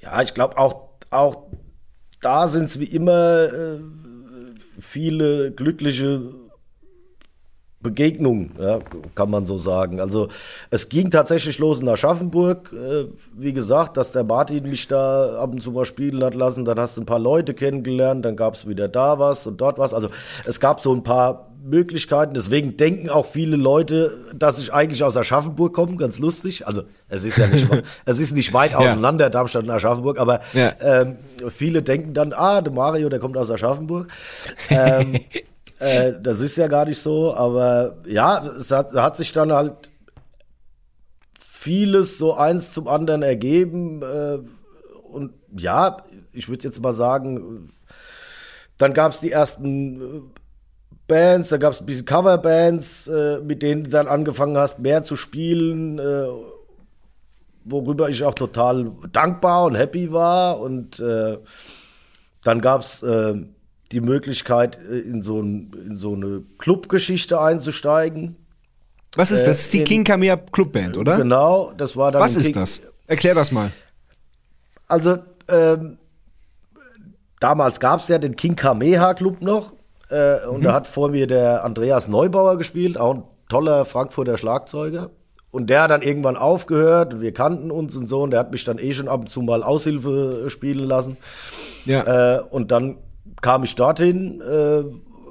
Ja, 0.01 0.23
ich 0.23 0.33
glaube 0.33 0.57
auch, 0.57 0.89
auch 1.11 1.49
da 2.21 2.49
sind 2.49 2.67
es 2.67 2.81
wie 2.81 2.85
immer 2.85 3.45
äh, 3.45 3.81
viele 4.79 5.53
glückliche 5.53 6.33
Begegnung, 7.83 8.51
ja, 8.61 8.81
kann 9.15 9.31
man 9.31 9.47
so 9.47 9.57
sagen. 9.57 10.01
Also 10.01 10.29
es 10.71 10.91
ging 10.91 11.11
tatsächlich 11.11 11.59
los 11.59 11.81
in 11.81 11.89
Aschaffenburg. 11.89 12.73
Äh, 12.75 13.07
wie 13.35 13.55
gesagt, 13.55 13.97
dass 13.97 14.13
der 14.13 14.25
Martin 14.25 14.65
mich 14.65 14.87
da 14.87 15.39
ab 15.39 15.53
und 15.53 15.63
zu 15.63 15.73
mal 15.73 15.87
spielen 15.87 16.23
hat 16.23 16.35
lassen. 16.35 16.67
Dann 16.67 16.79
hast 16.79 16.99
du 16.99 17.01
ein 17.01 17.07
paar 17.07 17.19
Leute 17.19 17.55
kennengelernt, 17.55 18.25
dann 18.25 18.37
gab 18.37 18.55
es 18.55 18.69
wieder 18.69 18.89
da 18.89 19.19
was 19.19 19.47
und 19.47 19.63
dort 19.63 19.79
was. 19.79 19.95
Also 19.95 20.11
es 20.45 20.61
gab 20.61 20.81
so 20.81 20.95
ein 20.95 21.03
paar 21.03 21.51
Möglichkeiten. 21.65 22.35
Deswegen 22.35 22.77
denken 22.77 23.09
auch 23.09 23.25
viele 23.25 23.57
Leute, 23.57 24.19
dass 24.35 24.59
ich 24.59 24.75
eigentlich 24.75 25.03
aus 25.03 25.17
Aschaffenburg 25.17 25.73
komme. 25.73 25.97
Ganz 25.97 26.19
lustig. 26.19 26.67
Also 26.67 26.83
es 27.09 27.25
ist 27.25 27.39
ja 27.39 27.47
nicht, 27.47 27.67
es 28.05 28.21
ist 28.21 28.35
nicht 28.35 28.53
weit 28.53 28.75
auseinander, 28.75 29.27
ja. 29.27 29.31
Darmstadt 29.31 29.65
und 29.65 29.71
Aschaffenburg. 29.71 30.19
Aber 30.19 30.41
ja. 30.53 30.73
ähm, 30.81 31.17
viele 31.49 31.83
denken 31.83 32.13
dann, 32.13 32.35
ah, 32.35 32.61
der 32.61 32.75
Mario, 32.75 33.09
der 33.09 33.21
kommt 33.21 33.39
aus 33.39 33.51
Aschaffenburg. 33.51 34.09
Ähm, 34.69 35.13
Äh, 35.81 36.13
das 36.21 36.41
ist 36.41 36.59
ja 36.59 36.69
gar 36.69 36.85
nicht 36.85 37.01
so, 37.01 37.35
aber 37.35 37.97
ja, 38.07 38.45
es 38.47 38.71
hat, 38.71 38.93
hat, 38.93 39.17
sich 39.17 39.33
dann 39.33 39.51
halt 39.51 39.91
vieles 41.39 42.19
so 42.19 42.35
eins 42.35 42.73
zum 42.73 42.87
anderen 42.87 43.23
ergeben. 43.23 44.03
Äh, 44.03 44.39
und 45.11 45.33
ja, 45.57 46.05
ich 46.33 46.49
würde 46.49 46.65
jetzt 46.65 46.83
mal 46.83 46.93
sagen, 46.93 47.71
dann 48.77 48.93
gab 48.93 49.13
es 49.13 49.21
die 49.21 49.33
ersten 49.33 50.01
äh, 50.01 50.21
Bands, 51.09 51.49
da 51.49 51.57
gab 51.57 51.73
es 51.73 51.81
ein 51.81 51.87
bisschen 51.87 52.05
Coverbands, 52.05 53.09
äh, 53.09 53.41
mit 53.41 53.63
denen 53.63 53.85
du 53.85 53.91
dann 53.91 54.07
angefangen 54.07 54.59
hast, 54.59 54.81
mehr 54.81 55.03
zu 55.03 55.17
spielen, 55.17 55.99
äh, 55.99 56.27
worüber 57.65 58.11
ich 58.11 58.23
auch 58.23 58.35
total 58.35 58.93
dankbar 59.13 59.65
und 59.65 59.77
happy 59.77 60.13
war. 60.13 60.61
Und 60.61 61.01
äh, 61.01 61.39
dann 62.45 62.61
gab 62.61 62.83
es 62.83 63.03
die 63.93 64.01
Möglichkeit, 64.01 64.79
äh, 64.79 64.99
in 64.99 65.23
so, 65.23 65.41
ein, 65.41 65.73
in 65.87 65.97
so 65.97 66.15
eine 66.15 66.43
Clubgeschichte 66.59 67.41
einzusteigen. 67.41 68.37
Was 69.17 69.31
ist 69.31 69.41
das? 69.41 69.49
Das 69.49 69.61
ist 69.61 69.73
die 69.73 69.79
in, 69.79 69.85
King 69.85 70.05
Kamea 70.05 70.37
Clubband, 70.37 70.97
oder? 70.97 71.17
Genau, 71.17 71.73
das 71.77 71.97
war 71.97 72.13
dann. 72.13 72.23
Was 72.23 72.37
ist 72.37 72.47
King, 72.47 72.55
das? 72.55 72.83
Erklär 73.07 73.35
das 73.35 73.51
mal. 73.51 73.73
Also, 74.87 75.19
ähm, 75.49 75.99
damals 77.41 77.81
gab 77.81 78.01
es 78.01 78.09
ja 78.09 78.19
den 78.19 78.37
King 78.37 78.55
Kameha 78.55 79.15
Club 79.15 79.43
noch. 79.43 79.75
Äh, 80.11 80.47
und 80.47 80.61
mhm. 80.61 80.65
da 80.65 80.73
hat 80.75 80.87
vor 80.87 81.11
mir 81.11 81.27
der 81.27 81.65
Andreas 81.65 82.07
Neubauer 82.09 82.57
gespielt, 82.59 82.99
auch 82.99 83.15
ein 83.15 83.25
toller 83.49 83.85
Frankfurter 83.85 84.39
Schlagzeuger. 84.39 85.11
Und 85.51 85.69
der 85.69 85.83
hat 85.83 85.91
dann 85.91 86.03
irgendwann 86.03 86.37
aufgehört, 86.37 87.21
wir 87.21 87.35
kannten 87.35 87.73
uns 87.73 87.97
und 87.97 88.07
so, 88.07 88.23
und 88.23 88.31
der 88.31 88.39
hat 88.39 88.53
mich 88.53 88.65
dann 88.65 88.79
eh 88.79 88.93
schon 88.93 89.09
ab 89.09 89.21
und 89.21 89.31
zu 89.31 89.43
mal 89.43 89.65
Aushilfe 89.65 90.49
spielen 90.49 90.85
lassen. 90.85 91.17
Ja. 91.85 92.39
Äh, 92.39 92.43
und 92.43 92.71
dann 92.71 92.99
kam 93.41 93.65
ich 93.65 93.75
dorthin, 93.75 94.41
äh, 94.41 94.85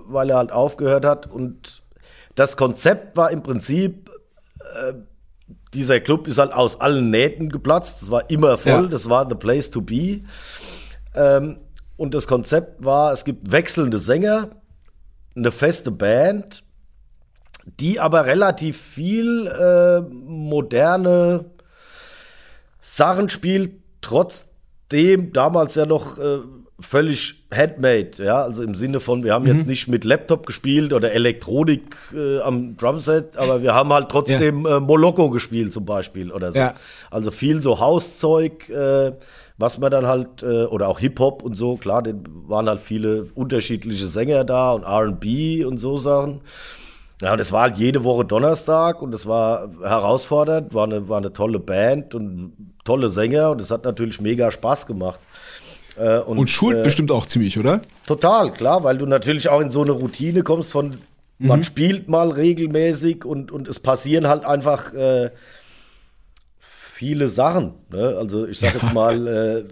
weil 0.07 0.29
er 0.29 0.37
halt 0.37 0.51
aufgehört 0.51 1.05
hat. 1.05 1.27
Und 1.27 1.83
das 2.35 2.57
Konzept 2.57 3.17
war 3.17 3.31
im 3.31 3.43
Prinzip, 3.43 4.09
äh, 4.75 4.93
dieser 5.73 5.99
Club 5.99 6.27
ist 6.27 6.37
halt 6.37 6.53
aus 6.53 6.81
allen 6.81 7.09
Nähten 7.09 7.49
geplatzt. 7.49 8.01
Das 8.01 8.11
war 8.11 8.29
immer 8.29 8.57
voll, 8.57 8.83
ja. 8.83 8.87
das 8.87 9.09
war 9.09 9.27
the 9.29 9.35
place 9.35 9.69
to 9.69 9.81
be. 9.81 10.21
Ähm, 11.15 11.59
und 11.97 12.13
das 12.13 12.27
Konzept 12.27 12.83
war, 12.83 13.11
es 13.13 13.25
gibt 13.25 13.51
wechselnde 13.51 13.99
Sänger, 13.99 14.49
eine 15.35 15.51
feste 15.51 15.91
Band, 15.91 16.63
die 17.79 17.99
aber 17.99 18.25
relativ 18.25 18.81
viel 18.81 19.47
äh, 19.47 20.01
moderne 20.01 21.45
Sachen 22.81 23.29
spielt, 23.29 23.73
trotzdem 24.01 25.33
damals 25.33 25.75
ja 25.75 25.85
noch 25.85 26.17
äh, 26.17 26.39
völlig 26.81 27.43
handmade, 27.53 28.11
ja, 28.23 28.41
also 28.41 28.63
im 28.63 28.75
Sinne 28.75 28.99
von, 28.99 29.23
wir 29.23 29.33
haben 29.33 29.43
mhm. 29.43 29.51
jetzt 29.51 29.67
nicht 29.67 29.87
mit 29.87 30.03
Laptop 30.03 30.45
gespielt 30.45 30.93
oder 30.93 31.11
Elektronik 31.11 31.95
äh, 32.13 32.39
am 32.39 32.77
Drumset, 32.77 33.37
aber 33.37 33.61
wir 33.61 33.73
haben 33.73 33.91
halt 33.91 34.09
trotzdem 34.09 34.65
ja. 34.65 34.77
äh, 34.77 34.79
Moloko 34.79 35.29
gespielt 35.29 35.73
zum 35.73 35.85
Beispiel 35.85 36.31
oder 36.31 36.51
so. 36.51 36.59
Ja. 36.59 36.75
Also 37.11 37.31
viel 37.31 37.61
so 37.61 37.79
Hauszeug, 37.79 38.69
äh, 38.69 39.13
was 39.57 39.77
man 39.77 39.91
dann 39.91 40.07
halt, 40.07 40.41
äh, 40.41 40.65
oder 40.65 40.87
auch 40.87 40.99
Hip-Hop 40.99 41.43
und 41.43 41.55
so, 41.55 41.75
klar, 41.75 42.01
da 42.01 42.11
waren 42.47 42.69
halt 42.69 42.79
viele 42.79 43.25
unterschiedliche 43.35 44.07
Sänger 44.07 44.43
da 44.43 44.71
und 44.71 44.83
RB 44.83 45.65
und 45.65 45.79
so 45.79 45.97
Sachen. 45.97 46.41
Ja, 47.21 47.33
und 47.33 47.39
es 47.39 47.51
war 47.51 47.63
halt 47.63 47.77
jede 47.77 48.05
Woche 48.05 48.23
Donnerstag 48.23 49.01
und 49.01 49.13
es 49.13 49.27
war 49.27 49.69
herausfordernd, 49.81 50.73
war 50.73 50.85
eine, 50.85 51.09
war 51.09 51.17
eine 51.17 51.33
tolle 51.33 51.59
Band 51.59 52.15
und 52.15 52.53
tolle 52.85 53.09
Sänger 53.09 53.51
und 53.51 53.59
es 53.59 53.71
hat 53.71 53.83
natürlich 53.83 54.21
mega 54.21 54.49
Spaß 54.51 54.87
gemacht. 54.87 55.19
Äh, 55.99 56.19
und, 56.19 56.37
und 56.37 56.49
schult 56.49 56.77
äh, 56.77 56.83
bestimmt 56.83 57.11
auch 57.11 57.25
ziemlich, 57.25 57.59
oder? 57.59 57.81
Total, 58.07 58.53
klar, 58.53 58.83
weil 58.83 58.97
du 58.97 59.05
natürlich 59.05 59.49
auch 59.49 59.59
in 59.59 59.69
so 59.69 59.81
eine 59.81 59.91
Routine 59.91 60.43
kommst 60.43 60.71
von, 60.71 60.97
mhm. 61.39 61.47
man 61.47 61.63
spielt 61.63 62.07
mal 62.07 62.31
regelmäßig 62.31 63.25
und, 63.25 63.51
und 63.51 63.67
es 63.67 63.79
passieren 63.79 64.27
halt 64.27 64.45
einfach 64.45 64.93
äh, 64.93 65.31
viele 66.57 67.27
Sachen. 67.27 67.73
Ne? 67.91 68.15
Also 68.17 68.47
ich 68.47 68.59
sag 68.59 68.73
jetzt 68.75 68.93
mal, 68.93 69.27
äh, 69.27 69.63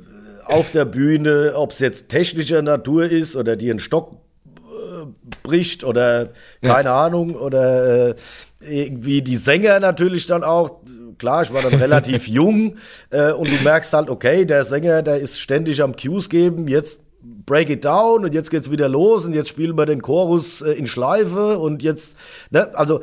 auf 0.47 0.71
der 0.71 0.85
Bühne, 0.85 1.53
ob 1.55 1.71
es 1.71 1.79
jetzt 1.79 2.09
technischer 2.09 2.61
Natur 2.61 3.05
ist 3.05 3.35
oder 3.35 3.55
dir 3.55 3.73
ein 3.73 3.79
Stock 3.79 4.13
äh, 4.45 5.05
bricht 5.43 5.83
oder 5.83 6.29
keine 6.61 6.89
ja. 6.89 7.05
Ahnung 7.05 7.35
oder 7.35 8.09
äh, 8.09 8.15
irgendwie 8.61 9.21
die 9.21 9.35
Sänger 9.35 9.79
natürlich 9.79 10.25
dann 10.25 10.43
auch 10.43 10.81
klar, 11.17 11.43
ich 11.43 11.53
war 11.53 11.61
dann 11.61 11.73
relativ 11.73 12.27
jung 12.27 12.75
äh, 13.09 13.31
und 13.31 13.49
du 13.49 13.63
merkst 13.63 13.93
halt, 13.93 14.09
okay, 14.09 14.45
der 14.45 14.63
Sänger, 14.63 15.01
der 15.01 15.19
ist 15.19 15.39
ständig 15.39 15.81
am 15.81 15.95
Cues 15.95 16.29
geben, 16.29 16.67
jetzt 16.67 16.99
break 17.45 17.69
it 17.69 17.85
down 17.85 18.23
und 18.25 18.33
jetzt 18.33 18.51
geht's 18.51 18.71
wieder 18.71 18.87
los 18.87 19.25
und 19.25 19.33
jetzt 19.33 19.49
spielen 19.49 19.77
wir 19.77 19.85
den 19.85 20.01
Chorus 20.01 20.61
äh, 20.61 20.71
in 20.71 20.87
Schleife 20.87 21.57
und 21.57 21.83
jetzt, 21.83 22.17
ne, 22.51 22.69
also 22.73 23.01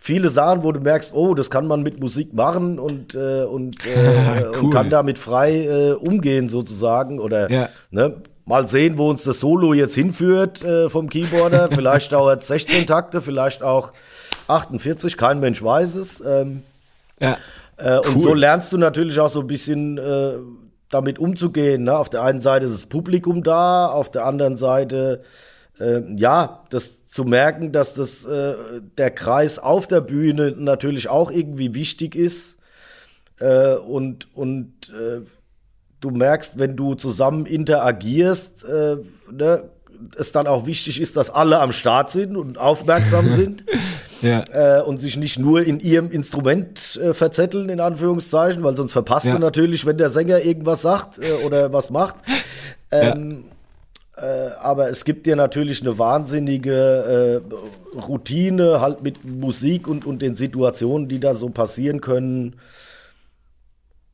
viele 0.00 0.28
Sachen, 0.28 0.62
wo 0.62 0.72
du 0.72 0.80
merkst, 0.80 1.14
oh, 1.14 1.34
das 1.34 1.50
kann 1.50 1.66
man 1.66 1.82
mit 1.82 1.98
Musik 1.98 2.34
machen 2.34 2.78
und, 2.78 3.14
äh, 3.14 3.44
und, 3.44 3.86
äh, 3.86 4.44
cool. 4.52 4.64
und 4.64 4.70
kann 4.70 4.90
damit 4.90 5.18
frei 5.18 5.64
äh, 5.64 5.92
umgehen 5.92 6.48
sozusagen 6.48 7.18
oder 7.18 7.50
ja. 7.50 7.68
ne, 7.90 8.16
mal 8.44 8.68
sehen, 8.68 8.98
wo 8.98 9.08
uns 9.08 9.24
das 9.24 9.40
Solo 9.40 9.72
jetzt 9.72 9.94
hinführt 9.94 10.62
äh, 10.62 10.90
vom 10.90 11.08
Keyboarder. 11.08 11.68
vielleicht 11.72 12.12
dauert 12.12 12.44
16 12.44 12.86
Takte, 12.86 13.22
vielleicht 13.22 13.62
auch 13.62 13.92
48, 14.48 15.16
kein 15.16 15.40
Mensch 15.40 15.62
weiß 15.62 15.94
es. 15.94 16.20
Ähm, 16.20 16.62
ja. 17.20 17.38
Äh, 17.76 17.98
cool. 17.98 18.14
Und 18.14 18.20
so 18.20 18.34
lernst 18.34 18.72
du 18.72 18.78
natürlich 18.78 19.18
auch 19.18 19.28
so 19.28 19.40
ein 19.40 19.46
bisschen 19.46 19.98
äh, 19.98 20.34
damit 20.90 21.18
umzugehen. 21.18 21.84
Ne? 21.84 21.96
Auf 21.96 22.08
der 22.08 22.22
einen 22.22 22.40
Seite 22.40 22.66
ist 22.66 22.74
das 22.74 22.86
Publikum 22.86 23.42
da, 23.42 23.86
auf 23.88 24.10
der 24.10 24.24
anderen 24.26 24.56
Seite, 24.56 25.22
äh, 25.80 26.00
ja, 26.16 26.64
das 26.70 27.08
zu 27.08 27.24
merken, 27.24 27.72
dass 27.72 27.94
das 27.94 28.24
äh, 28.24 28.54
der 28.96 29.10
Kreis 29.10 29.58
auf 29.58 29.86
der 29.86 30.00
Bühne 30.00 30.52
natürlich 30.56 31.08
auch 31.08 31.30
irgendwie 31.30 31.74
wichtig 31.74 32.14
ist. 32.14 32.56
Äh, 33.40 33.74
und 33.74 34.34
und 34.36 34.72
äh, 34.90 35.20
du 36.00 36.10
merkst, 36.10 36.58
wenn 36.58 36.76
du 36.76 36.94
zusammen 36.94 37.46
interagierst, 37.46 38.66
ne, 39.32 39.70
es 40.16 40.32
dann 40.32 40.46
auch 40.46 40.66
wichtig 40.66 41.00
ist, 41.00 41.16
dass 41.16 41.30
alle 41.30 41.60
am 41.60 41.72
Start 41.72 42.10
sind 42.10 42.36
und 42.36 42.58
aufmerksam 42.58 43.32
sind 43.32 43.64
ja. 44.22 44.44
äh, 44.52 44.82
und 44.82 44.98
sich 44.98 45.16
nicht 45.16 45.38
nur 45.38 45.64
in 45.64 45.80
ihrem 45.80 46.10
Instrument 46.10 46.96
äh, 46.96 47.14
verzetteln, 47.14 47.68
in 47.68 47.80
Anführungszeichen, 47.80 48.62
weil 48.62 48.76
sonst 48.76 48.92
verpasst 48.92 49.26
ja. 49.26 49.34
du 49.34 49.38
natürlich, 49.38 49.86
wenn 49.86 49.98
der 49.98 50.10
Sänger 50.10 50.40
irgendwas 50.40 50.82
sagt 50.82 51.18
äh, 51.18 51.44
oder 51.44 51.72
was 51.72 51.90
macht. 51.90 52.16
Ähm, 52.90 53.44
ja. 53.46 53.52
Äh, 54.22 54.50
aber 54.60 54.90
es 54.90 55.04
gibt 55.04 55.26
dir 55.26 55.36
natürlich 55.36 55.82
eine 55.82 55.98
wahnsinnige 55.98 57.42
äh, 57.94 57.98
Routine, 57.98 58.80
halt 58.80 59.02
mit 59.02 59.24
Musik 59.24 59.88
und, 59.88 60.04
und 60.06 60.22
den 60.22 60.36
Situationen, 60.36 61.08
die 61.08 61.18
da 61.18 61.34
so 61.34 61.48
passieren 61.48 62.00
können, 62.00 62.56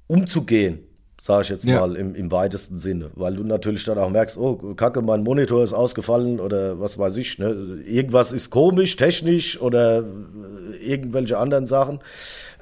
umzugehen 0.06 0.89
sage 1.20 1.42
ich 1.42 1.48
jetzt 1.50 1.64
ja. 1.64 1.80
mal 1.80 1.96
im, 1.96 2.14
im 2.14 2.32
weitesten 2.32 2.78
Sinne, 2.78 3.10
weil 3.14 3.34
du 3.34 3.44
natürlich 3.44 3.84
dann 3.84 3.98
auch 3.98 4.10
merkst, 4.10 4.38
oh, 4.38 4.56
kacke, 4.74 5.02
mein 5.02 5.22
Monitor 5.22 5.62
ist 5.62 5.74
ausgefallen 5.74 6.40
oder 6.40 6.80
was 6.80 6.98
weiß 6.98 7.16
ich, 7.18 7.38
ne? 7.38 7.82
irgendwas 7.86 8.32
ist 8.32 8.50
komisch, 8.50 8.96
technisch 8.96 9.60
oder 9.60 10.04
irgendwelche 10.80 11.36
anderen 11.36 11.66
Sachen. 11.66 12.00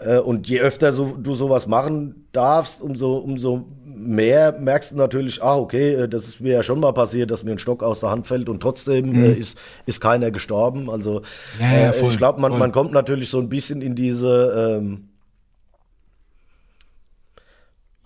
Äh, 0.01 0.19
und 0.19 0.49
je 0.49 0.61
öfter 0.61 0.93
so, 0.93 1.17
du 1.17 1.35
sowas 1.35 1.67
machen 1.69 2.27
darfst, 2.33 2.83
umso, 2.83 3.19
umso 3.19 3.67
mehr 3.85 4.53
merkst 4.59 4.93
du 4.93 4.97
natürlich, 4.97 5.43
ah, 5.43 5.57
okay, 5.57 5.95
äh, 5.95 6.09
das 6.09 6.27
ist 6.27 6.41
mir 6.41 6.53
ja 6.53 6.63
schon 6.63 6.81
mal 6.81 6.93
passiert, 6.93 7.31
dass 7.31 7.45
mir 7.45 7.53
ein 7.53 7.59
Stock 7.59 7.83
aus 7.83 8.01
der 8.01 8.11
Hand 8.11 8.27
fällt 8.27 8.49
und 8.49 8.61
trotzdem 8.61 9.11
mhm. 9.11 9.25
äh, 9.25 9.33
ist, 9.33 9.59
ist 9.87 10.01
keiner 10.01 10.31
gestorben. 10.31 10.91
Also 10.91 11.23
ja, 11.61 11.71
ja, 11.71 11.91
äh, 11.91 12.09
ich 12.09 12.17
glaube, 12.17 12.41
man, 12.41 12.59
man 12.59 12.73
kommt 12.73 12.93
natürlich 12.93 13.29
so 13.29 13.39
ein 13.39 13.49
bisschen 13.49 13.83
in 13.83 13.95
diese 13.95 14.79
ähm, 14.79 15.09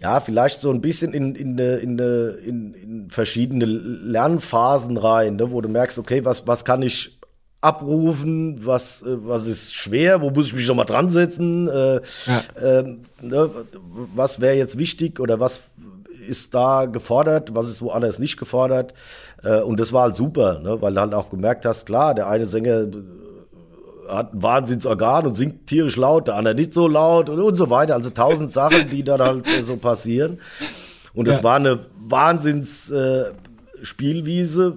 ja, 0.02 0.18
vielleicht 0.18 0.60
so 0.60 0.70
ein 0.70 0.80
bisschen 0.80 1.14
in, 1.14 1.36
in, 1.36 1.58
in, 1.58 1.98
in, 1.98 2.74
in 2.74 3.06
verschiedene 3.08 3.64
Lernphasen 3.64 4.96
rein, 4.96 5.36
ne, 5.36 5.52
wo 5.52 5.60
du 5.60 5.68
merkst, 5.68 5.98
okay, 5.98 6.24
was, 6.24 6.46
was 6.46 6.64
kann 6.64 6.82
ich 6.82 7.20
abrufen, 7.60 8.66
was, 8.66 9.02
äh, 9.02 9.16
was 9.24 9.46
ist 9.46 9.74
schwer, 9.74 10.20
wo 10.20 10.30
muss 10.30 10.48
ich 10.48 10.54
mich 10.54 10.66
nochmal 10.66 10.86
dran 10.86 11.08
setzen, 11.08 11.68
äh, 11.68 12.00
ja. 12.26 12.42
äh, 12.60 12.96
ne, 13.20 13.50
was 14.14 14.40
wäre 14.40 14.56
jetzt 14.56 14.76
wichtig 14.76 15.20
oder 15.20 15.38
was 15.38 15.70
ist 16.28 16.52
da 16.52 16.86
gefordert, 16.86 17.54
was 17.54 17.68
ist 17.68 17.80
woanders 17.80 18.18
nicht 18.18 18.36
gefordert. 18.36 18.94
Äh, 19.44 19.60
und 19.60 19.78
das 19.78 19.92
war 19.92 20.02
halt 20.02 20.16
super, 20.16 20.58
ne, 20.58 20.82
weil 20.82 20.94
du 20.94 21.00
halt 21.00 21.14
auch 21.14 21.30
gemerkt 21.30 21.64
hast, 21.64 21.86
klar, 21.86 22.14
der 22.16 22.26
eine 22.26 22.46
Sänger 22.46 22.86
hat 24.08 24.34
ein 24.34 24.42
Wahnsinnsorgan 24.42 25.26
und 25.26 25.34
singt 25.34 25.66
tierisch 25.66 25.96
laut, 25.96 26.28
der 26.28 26.36
andere 26.36 26.54
nicht 26.54 26.74
so 26.74 26.88
laut 26.88 27.30
und, 27.30 27.40
und 27.40 27.56
so 27.56 27.70
weiter. 27.70 27.94
Also 27.94 28.10
tausend 28.10 28.50
Sachen, 28.50 28.90
die 28.90 29.02
dann 29.02 29.20
halt 29.20 29.46
so 29.62 29.76
passieren. 29.76 30.38
Und 31.14 31.28
es 31.28 31.38
ja. 31.38 31.44
war 31.44 31.56
eine 31.56 31.78
Wahnsinns-Spielwiese 32.00 34.66
äh, 34.66 34.72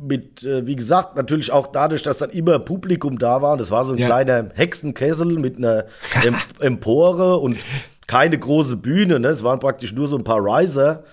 mit, 0.00 0.42
äh, 0.42 0.66
wie 0.66 0.76
gesagt, 0.76 1.16
natürlich 1.16 1.52
auch 1.52 1.66
dadurch, 1.68 2.02
dass 2.02 2.18
dann 2.18 2.30
immer 2.30 2.58
Publikum 2.58 3.18
da 3.18 3.40
war. 3.42 3.52
Und 3.52 3.60
es 3.60 3.70
war 3.70 3.84
so 3.84 3.92
ein 3.92 3.98
ja. 3.98 4.06
kleiner 4.06 4.48
Hexenkessel 4.54 5.38
mit 5.38 5.58
einer 5.58 5.84
em 6.24 6.34
Empore 6.60 7.36
und 7.38 7.58
keine 8.06 8.38
große 8.38 8.76
Bühne. 8.76 9.20
Ne? 9.20 9.28
Es 9.28 9.44
waren 9.44 9.60
praktisch 9.60 9.92
nur 9.92 10.08
so 10.08 10.16
ein 10.16 10.24
paar 10.24 10.40
Riser. 10.40 11.04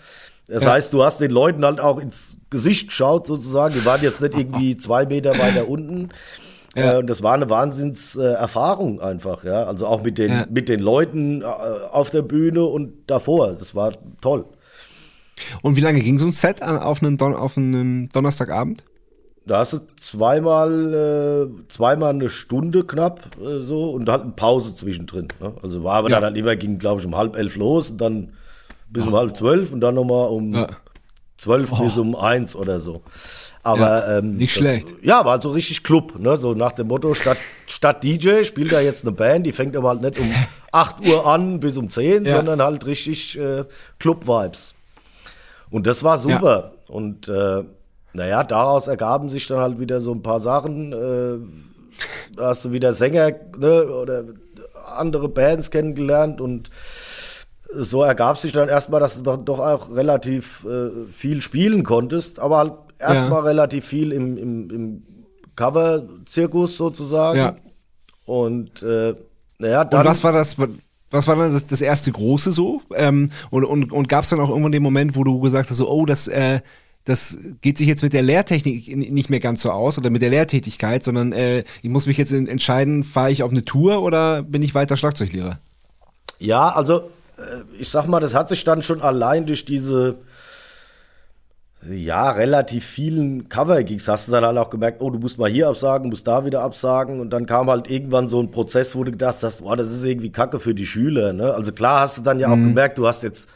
Das 0.47 0.63
ja. 0.63 0.71
heißt, 0.71 0.93
du 0.93 1.03
hast 1.03 1.19
den 1.19 1.31
Leuten 1.31 1.63
halt 1.63 1.79
auch 1.79 1.99
ins 1.99 2.37
Gesicht 2.49 2.87
geschaut, 2.87 3.27
sozusagen. 3.27 3.75
Die 3.75 3.85
waren 3.85 4.01
jetzt 4.01 4.21
nicht 4.21 4.35
irgendwie 4.35 4.75
zwei 4.77 5.05
Meter 5.05 5.37
weiter 5.37 5.67
unten. 5.67 6.09
Ja. 6.75 6.93
Äh, 6.93 6.97
und 6.97 7.07
das 7.07 7.23
war 7.23 7.33
eine 7.33 7.49
Wahnsinnserfahrung 7.49 9.01
einfach, 9.01 9.43
ja. 9.43 9.63
Also 9.63 9.87
auch 9.87 10.03
mit 10.03 10.17
den, 10.17 10.31
ja. 10.31 10.45
mit 10.49 10.69
den 10.69 10.79
Leuten 10.79 11.41
äh, 11.41 11.45
auf 11.45 12.09
der 12.09 12.21
Bühne 12.21 12.63
und 12.65 12.93
davor. 13.07 13.53
Das 13.53 13.75
war 13.75 13.93
toll. 14.21 14.45
Und 15.61 15.75
wie 15.75 15.81
lange 15.81 16.01
ging 16.01 16.19
so 16.19 16.25
ein 16.25 16.31
Set 16.31 16.61
an, 16.61 16.77
auf, 16.77 17.01
einen 17.01 17.17
Don 17.17 17.35
auf 17.35 17.57
einen 17.57 18.09
Donnerstagabend? 18.09 18.83
Da 19.45 19.59
hast 19.59 19.73
du 19.73 19.79
zweimal, 19.99 20.93
äh, 20.93 21.69
zweimal 21.69 22.11
eine 22.11 22.29
Stunde 22.29 22.83
knapp 22.83 23.21
äh, 23.41 23.61
so 23.61 23.91
und 23.91 24.07
halt 24.07 24.21
eine 24.21 24.31
Pause 24.33 24.75
zwischendrin. 24.75 25.29
Ne? 25.39 25.53
Also 25.63 25.83
war 25.83 25.95
aber 25.95 26.09
ja. 26.09 26.17
dann 26.17 26.25
halt 26.25 26.37
immer, 26.37 26.55
ging 26.55 26.77
glaube 26.77 27.01
ich 27.01 27.07
um 27.07 27.17
halb 27.17 27.35
elf 27.35 27.55
los 27.55 27.89
und 27.89 27.99
dann 27.99 28.33
bis 28.89 29.07
um 29.07 29.15
halb 29.15 29.35
zwölf 29.35 29.71
und 29.71 29.81
dann 29.81 29.95
nochmal 29.95 30.29
um 30.29 30.53
ja. 30.53 30.67
zwölf 31.37 31.71
oh. 31.71 31.83
bis 31.83 31.97
um 31.97 32.15
eins 32.15 32.55
oder 32.55 32.79
so. 32.79 33.01
Aber 33.69 34.07
ja, 34.07 34.17
ähm, 34.17 34.37
nicht 34.37 34.55
das, 34.55 34.61
schlecht. 34.61 34.95
Ja, 35.01 35.25
war 35.25 35.41
so 35.41 35.49
richtig 35.49 35.83
Club, 35.83 36.17
ne? 36.19 36.37
So 36.37 36.53
nach 36.53 36.71
dem 36.71 36.87
Motto, 36.87 37.13
statt, 37.13 37.37
statt 37.67 38.03
DJ 38.03 38.43
spielt 38.43 38.71
da 38.71 38.81
jetzt 38.81 39.03
eine 39.03 39.11
Band, 39.11 39.45
die 39.45 39.51
fängt 39.51 39.75
aber 39.77 39.89
halt 39.89 40.01
nicht 40.01 40.19
um 40.19 40.31
8 40.71 41.07
Uhr 41.07 41.25
an 41.25 41.59
bis 41.59 41.77
um 41.77 41.89
10, 41.89 42.25
ja. 42.25 42.37
sondern 42.37 42.61
halt 42.61 42.85
richtig 42.85 43.37
äh, 43.37 43.65
Club-Vibes. 43.99 44.73
Und 45.69 45.85
das 45.85 46.03
war 46.03 46.17
super. 46.17 46.73
Ja. 46.87 46.93
Und 46.93 47.27
äh, 47.27 47.63
naja, 48.13 48.43
daraus 48.43 48.87
ergaben 48.87 49.29
sich 49.29 49.47
dann 49.47 49.59
halt 49.59 49.79
wieder 49.79 50.01
so 50.01 50.13
ein 50.13 50.23
paar 50.23 50.39
Sachen. 50.39 50.93
Äh, 50.93 52.35
da 52.35 52.47
hast 52.47 52.65
du 52.65 52.71
wieder 52.71 52.93
Sänger 52.93 53.31
ne, 53.57 53.85
oder 53.85 54.23
andere 54.85 55.29
Bands 55.29 55.69
kennengelernt 55.69 56.41
und 56.41 56.69
so 57.71 58.03
ergab 58.03 58.37
sich 58.37 58.51
dann 58.51 58.67
erstmal, 58.67 58.99
dass 58.99 59.17
du 59.17 59.21
doch, 59.21 59.37
doch 59.37 59.59
auch 59.59 59.95
relativ 59.95 60.65
äh, 60.65 61.07
viel 61.11 61.41
spielen 61.41 61.83
konntest, 61.83 62.39
aber 62.39 62.57
halt 62.57 62.73
erstmal 62.99 63.39
ja. 63.39 63.39
relativ 63.39 63.85
viel 63.85 64.11
im, 64.11 64.37
im, 64.37 64.69
im 64.69 65.03
Cover-Zirkus 65.55 66.77
sozusagen. 66.77 67.39
Ja. 67.39 67.55
Und 68.25 68.83
äh, 68.83 69.15
naja, 69.57 69.85
dann. 69.85 70.01
Und 70.01 70.05
was 70.05 70.23
war 70.23 70.31
das? 70.31 70.55
was 71.11 71.27
war 71.27 71.35
dann 71.35 71.51
das, 71.51 71.65
das 71.65 71.81
erste 71.81 72.11
große 72.11 72.51
so? 72.51 72.81
Ähm, 72.95 73.31
und 73.49 73.65
und, 73.65 73.91
und 73.91 74.09
gab 74.09 74.23
es 74.23 74.29
dann 74.29 74.39
auch 74.39 74.49
irgendwann 74.49 74.71
den 74.71 74.83
Moment, 74.83 75.15
wo 75.15 75.23
du 75.23 75.39
gesagt 75.39 75.69
hast, 75.69 75.77
so, 75.77 75.89
oh, 75.89 76.05
das, 76.05 76.27
äh, 76.27 76.59
das 77.05 77.37
geht 77.61 77.77
sich 77.77 77.87
jetzt 77.87 78.03
mit 78.03 78.13
der 78.13 78.21
Lehrtechnik 78.21 78.95
nicht 78.95 79.29
mehr 79.29 79.39
ganz 79.39 79.61
so 79.61 79.71
aus 79.71 79.97
oder 79.97 80.09
mit 80.09 80.21
der 80.21 80.29
Lehrtätigkeit, 80.29 81.03
sondern 81.03 81.31
äh, 81.31 81.63
ich 81.81 81.89
muss 81.89 82.05
mich 82.05 82.17
jetzt 82.17 82.31
entscheiden, 82.31 83.03
fahre 83.03 83.31
ich 83.31 83.41
auf 83.41 83.51
eine 83.51 83.65
Tour 83.65 84.03
oder 84.03 84.43
bin 84.43 84.61
ich 84.61 84.75
weiter 84.75 84.95
Schlagzeuglehrer? 84.95 85.59
Ja, 86.37 86.69
also 86.69 87.09
äh, 87.37 87.63
ich 87.79 87.89
sag 87.89 88.07
mal, 88.07 88.19
das 88.19 88.35
hat 88.35 88.49
sich 88.49 88.63
dann 88.63 88.83
schon 88.83 89.01
allein 89.01 89.45
durch 89.45 89.65
diese 89.65 90.17
ja, 91.87 92.31
relativ 92.31 92.85
vielen 92.85 93.47
Cover-Gigs 93.47 94.09
hast 94.09 94.27
du 94.27 94.33
dann 94.33 94.43
halt 94.43 94.57
auch 94.57 94.69
gemerkt, 94.69 95.01
oh, 95.01 95.09
du 95.09 95.17
musst 95.17 95.37
mal 95.37 95.49
hier 95.49 95.69
absagen, 95.69 96.09
musst 96.09 96.27
da 96.27 96.43
wieder 96.43 96.61
absagen. 96.61 97.21
Und 97.21 97.29
dann 97.29 97.45
kam 97.45 97.69
halt 97.69 97.89
irgendwann 97.89 98.27
so 98.27 98.41
ein 98.41 98.51
Prozess, 98.51 98.95
wo 98.95 99.03
du 99.05 99.11
gedacht 99.11 99.37
hast, 99.43 99.61
boah, 99.61 99.77
das 99.77 99.91
ist 99.91 100.03
irgendwie 100.03 100.31
Kacke 100.31 100.59
für 100.59 100.75
die 100.75 100.85
Schüler. 100.85 101.31
Ne? 101.31 101.53
Also 101.53 101.71
klar 101.71 102.01
hast 102.01 102.17
du 102.17 102.21
dann 102.21 102.39
ja 102.39 102.49
auch 102.49 102.57
mhm. 102.57 102.69
gemerkt, 102.69 102.97
du 102.97 103.07
hast 103.07 103.23
jetzt, 103.23 103.47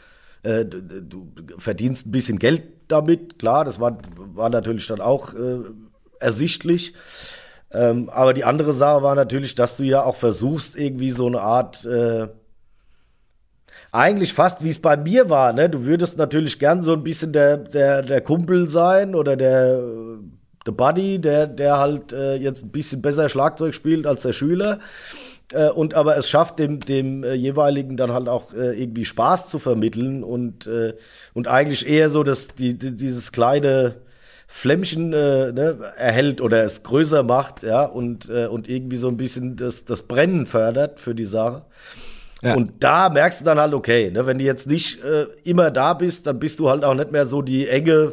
äh, 0.42 0.64
du, 0.64 0.80
du, 0.80 1.28
verdienst 1.58 2.06
ein 2.06 2.12
bisschen 2.12 2.38
Geld 2.38 2.62
damit, 2.88 3.38
klar, 3.38 3.64
das 3.64 3.78
war, 3.78 3.98
war 4.16 4.48
natürlich 4.48 4.86
dann 4.86 5.02
auch 5.02 5.34
äh, 5.34 5.58
ersichtlich. 6.18 6.94
Ähm, 7.72 8.08
aber 8.08 8.32
die 8.32 8.44
andere 8.44 8.72
Sache 8.72 9.02
war 9.02 9.14
natürlich, 9.14 9.54
dass 9.54 9.76
du 9.76 9.82
ja 9.82 10.02
auch 10.02 10.16
versuchst, 10.16 10.76
irgendwie 10.76 11.10
so 11.10 11.26
eine 11.26 11.40
Art 11.40 11.84
äh, 11.84 12.28
eigentlich 13.94 14.34
fast 14.34 14.64
wie 14.64 14.70
es 14.70 14.80
bei 14.80 14.96
mir 14.96 15.30
war, 15.30 15.52
ne? 15.52 15.70
Du 15.70 15.84
würdest 15.84 16.18
natürlich 16.18 16.58
gern 16.58 16.82
so 16.82 16.92
ein 16.94 17.04
bisschen 17.04 17.32
der, 17.32 17.58
der, 17.58 18.02
der 18.02 18.20
Kumpel 18.20 18.68
sein 18.68 19.14
oder 19.14 19.36
der, 19.36 19.80
der 20.66 20.72
Buddy, 20.72 21.20
der, 21.20 21.46
der 21.46 21.78
halt 21.78 22.12
äh, 22.12 22.34
jetzt 22.34 22.64
ein 22.64 22.72
bisschen 22.72 23.02
besser 23.02 23.28
Schlagzeug 23.28 23.72
spielt 23.72 24.04
als 24.06 24.22
der 24.22 24.32
Schüler. 24.32 24.80
Äh, 25.52 25.68
und 25.68 25.94
aber 25.94 26.16
es 26.16 26.28
schafft 26.28 26.58
dem, 26.58 26.80
dem 26.80 27.22
äh, 27.22 27.34
jeweiligen 27.34 27.96
dann 27.96 28.12
halt 28.12 28.28
auch 28.28 28.52
äh, 28.52 28.72
irgendwie 28.82 29.04
Spaß 29.04 29.48
zu 29.48 29.60
vermitteln 29.60 30.24
und, 30.24 30.66
äh, 30.66 30.94
und 31.32 31.46
eigentlich 31.46 31.88
eher 31.88 32.10
so 32.10 32.24
dass 32.24 32.48
die, 32.48 32.76
die 32.76 32.96
dieses 32.96 33.30
kleine 33.30 33.94
Flämmchen 34.48 35.12
äh, 35.12 35.52
ne, 35.52 35.78
erhält 35.96 36.40
oder 36.40 36.64
es 36.64 36.82
größer 36.82 37.22
macht, 37.22 37.62
ja, 37.62 37.84
und, 37.84 38.28
äh, 38.28 38.46
und 38.46 38.68
irgendwie 38.68 38.96
so 38.96 39.06
ein 39.06 39.16
bisschen 39.16 39.54
das, 39.54 39.84
das 39.84 40.02
Brennen 40.02 40.46
fördert 40.46 40.98
für 40.98 41.14
die 41.14 41.24
Sache. 41.24 41.62
Ja. 42.42 42.54
Und 42.54 42.72
da 42.80 43.08
merkst 43.08 43.40
du 43.40 43.44
dann 43.44 43.58
halt, 43.58 43.72
okay, 43.74 44.10
ne, 44.10 44.26
wenn 44.26 44.38
du 44.38 44.44
jetzt 44.44 44.66
nicht 44.66 45.02
äh, 45.02 45.26
immer 45.44 45.70
da 45.70 45.94
bist, 45.94 46.26
dann 46.26 46.38
bist 46.38 46.58
du 46.58 46.68
halt 46.68 46.84
auch 46.84 46.94
nicht 46.94 47.10
mehr 47.10 47.26
so 47.26 47.42
die 47.42 47.68
enge 47.68 48.12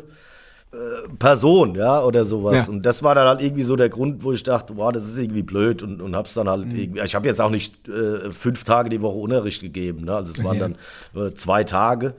äh, 0.74 1.10
Person, 1.20 1.76
ja, 1.76 2.02
oder 2.02 2.24
sowas. 2.24 2.66
Ja. 2.68 2.72
Und 2.72 2.86
das 2.86 3.04
war 3.04 3.14
dann 3.14 3.28
halt 3.28 3.42
irgendwie 3.42 3.64
so 3.64 3.76
der 3.76 3.90
Grund, 3.90 4.24
wo 4.24 4.32
ich 4.32 4.44
dachte, 4.44 4.78
wow, 4.78 4.92
das 4.92 5.06
ist 5.06 5.18
irgendwie 5.18 5.44
blöd 5.44 5.84
und, 5.84 6.02
und 6.02 6.16
hab's 6.16 6.34
dann 6.34 6.50
halt 6.50 6.68
mhm. 6.68 6.80
irgendwie, 6.80 7.02
ich 7.02 7.14
habe 7.14 7.28
jetzt 7.28 7.42
auch 7.42 7.50
nicht 7.50 7.90
äh, 7.90 8.32
fünf 8.32 8.64
Tage 8.64 8.90
die 8.90 9.02
Woche 9.02 9.18
Unterricht 9.18 9.62
gegeben, 9.62 10.06
ne? 10.06 10.16
also 10.16 10.32
es 10.32 10.42
waren 10.44 10.58
ja. 10.58 10.70
dann 11.14 11.28
äh, 11.28 11.34
zwei 11.34 11.66
Tage. 11.66 12.14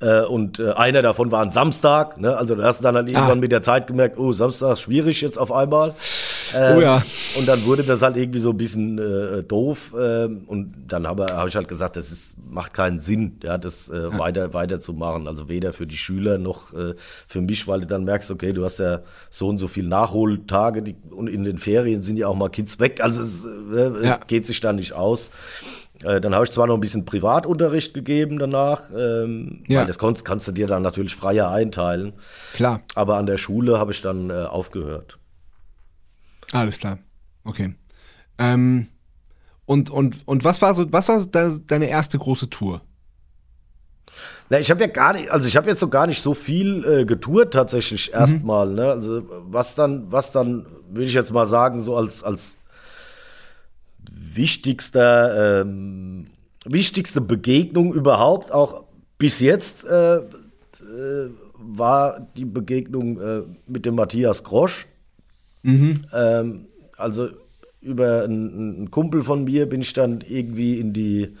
Äh, 0.00 0.22
und 0.22 0.60
äh, 0.60 0.70
einer 0.72 1.02
davon 1.02 1.30
war 1.30 1.42
ein 1.42 1.50
Samstag. 1.50 2.18
Ne? 2.18 2.34
Also 2.34 2.54
du 2.54 2.62
hast 2.62 2.82
dann, 2.82 2.96
irgendwann 2.96 3.30
ah. 3.30 3.34
mit 3.34 3.52
der 3.52 3.60
Zeit 3.60 3.86
gemerkt, 3.86 4.18
oh, 4.18 4.32
Samstag 4.32 4.72
ist 4.72 4.80
schwierig 4.80 5.20
jetzt 5.20 5.38
auf 5.38 5.52
einmal. 5.52 5.94
Ähm, 6.54 6.76
oh 6.76 6.80
ja. 6.80 7.02
Und 7.38 7.48
dann 7.48 7.64
wurde 7.64 7.82
das 7.82 8.02
halt 8.02 8.16
irgendwie 8.16 8.38
so 8.38 8.50
ein 8.50 8.56
bisschen 8.56 8.98
äh, 8.98 9.42
doof. 9.42 9.94
Ähm, 9.98 10.42
und 10.46 10.74
dann 10.88 11.06
habe 11.06 11.26
hab 11.26 11.48
ich 11.48 11.56
halt 11.56 11.68
gesagt, 11.68 11.96
das 11.96 12.10
ist, 12.10 12.34
macht 12.50 12.74
keinen 12.74 12.98
Sinn, 12.98 13.38
ja, 13.42 13.58
das 13.58 13.88
äh, 13.88 13.96
ja. 13.96 14.18
weiter, 14.18 14.52
weiterzumachen. 14.52 15.28
Also 15.28 15.48
weder 15.48 15.72
für 15.72 15.86
die 15.86 15.96
Schüler 15.96 16.38
noch 16.38 16.72
äh, 16.74 16.94
für 17.26 17.40
mich, 17.40 17.66
weil 17.68 17.80
du 17.80 17.86
dann 17.86 18.04
merkst, 18.04 18.30
okay, 18.30 18.52
du 18.52 18.64
hast 18.64 18.78
ja 18.78 19.00
so 19.28 19.48
und 19.48 19.58
so 19.58 19.68
viele 19.68 19.88
Nachholtage 19.88 20.82
die, 20.82 20.96
und 21.10 21.28
in 21.28 21.44
den 21.44 21.58
Ferien 21.58 22.02
sind 22.02 22.16
ja 22.16 22.28
auch 22.28 22.36
mal 22.36 22.48
Kids 22.48 22.78
weg. 22.80 23.00
Also 23.02 23.20
es 23.20 23.44
äh, 23.44 24.06
ja. 24.06 24.20
geht 24.26 24.46
sich 24.46 24.60
dann 24.60 24.76
nicht 24.76 24.92
aus. 24.92 25.30
Äh, 26.02 26.20
dann 26.20 26.34
habe 26.34 26.44
ich 26.44 26.50
zwar 26.50 26.66
noch 26.66 26.74
ein 26.74 26.80
bisschen 26.80 27.04
Privatunterricht 27.04 27.92
gegeben 27.92 28.38
danach, 28.38 28.82
ähm, 28.96 29.64
ja. 29.68 29.80
weil 29.80 29.86
das 29.86 29.98
kannst, 29.98 30.24
kannst 30.24 30.48
du 30.48 30.52
dir 30.52 30.66
dann 30.66 30.82
natürlich 30.82 31.14
freier 31.14 31.50
einteilen. 31.50 32.14
Klar. 32.54 32.80
Aber 32.94 33.16
an 33.16 33.26
der 33.26 33.36
Schule 33.36 33.78
habe 33.78 33.92
ich 33.92 34.00
dann 34.00 34.30
äh, 34.30 34.32
aufgehört. 34.32 35.19
Alles 36.52 36.78
klar. 36.78 36.98
Okay. 37.44 37.74
Ähm, 38.38 38.88
und, 39.66 39.90
und, 39.90 40.26
und 40.26 40.44
was 40.44 40.60
war 40.62 40.74
so, 40.74 40.92
was 40.92 41.08
war 41.08 41.24
deine 41.66 41.88
erste 41.88 42.18
große 42.18 42.50
Tour? 42.50 42.82
Na, 44.48 44.58
ich 44.58 44.70
habe 44.70 44.80
ja 44.80 44.88
gar 44.88 45.12
nicht, 45.12 45.30
also 45.30 45.46
ich 45.46 45.56
habe 45.56 45.68
jetzt 45.68 45.78
so 45.78 45.88
gar 45.88 46.08
nicht 46.08 46.22
so 46.22 46.34
viel 46.34 46.84
äh, 46.84 47.04
getourt 47.04 47.52
tatsächlich 47.52 48.12
erstmal. 48.12 48.66
Mhm. 48.66 48.74
Ne? 48.74 48.84
Also 48.90 49.22
was 49.48 49.76
dann, 49.76 50.10
was 50.10 50.32
dann, 50.32 50.66
würde 50.88 51.04
ich 51.04 51.14
jetzt 51.14 51.32
mal 51.32 51.46
sagen, 51.46 51.80
so 51.80 51.96
als, 51.96 52.24
als 52.24 52.56
wichtigster, 54.10 55.60
ähm, 55.60 56.26
wichtigste 56.64 57.20
Begegnung 57.20 57.94
überhaupt, 57.94 58.50
auch 58.50 58.84
bis 59.18 59.38
jetzt, 59.38 59.84
äh, 59.84 60.16
äh, 60.16 61.30
war 61.62 62.26
die 62.36 62.46
Begegnung 62.46 63.20
äh, 63.20 63.42
mit 63.66 63.86
dem 63.86 63.94
Matthias 63.94 64.42
Grosch. 64.42 64.86
Mhm. 65.62 66.04
Ähm, 66.12 66.66
also 66.96 67.28
über 67.80 68.24
einen, 68.24 68.90
Kumpel 68.90 69.22
von 69.22 69.44
mir 69.44 69.68
bin 69.68 69.80
ich 69.80 69.92
dann 69.92 70.20
irgendwie 70.20 70.78
in 70.78 70.92
die, 70.92 71.36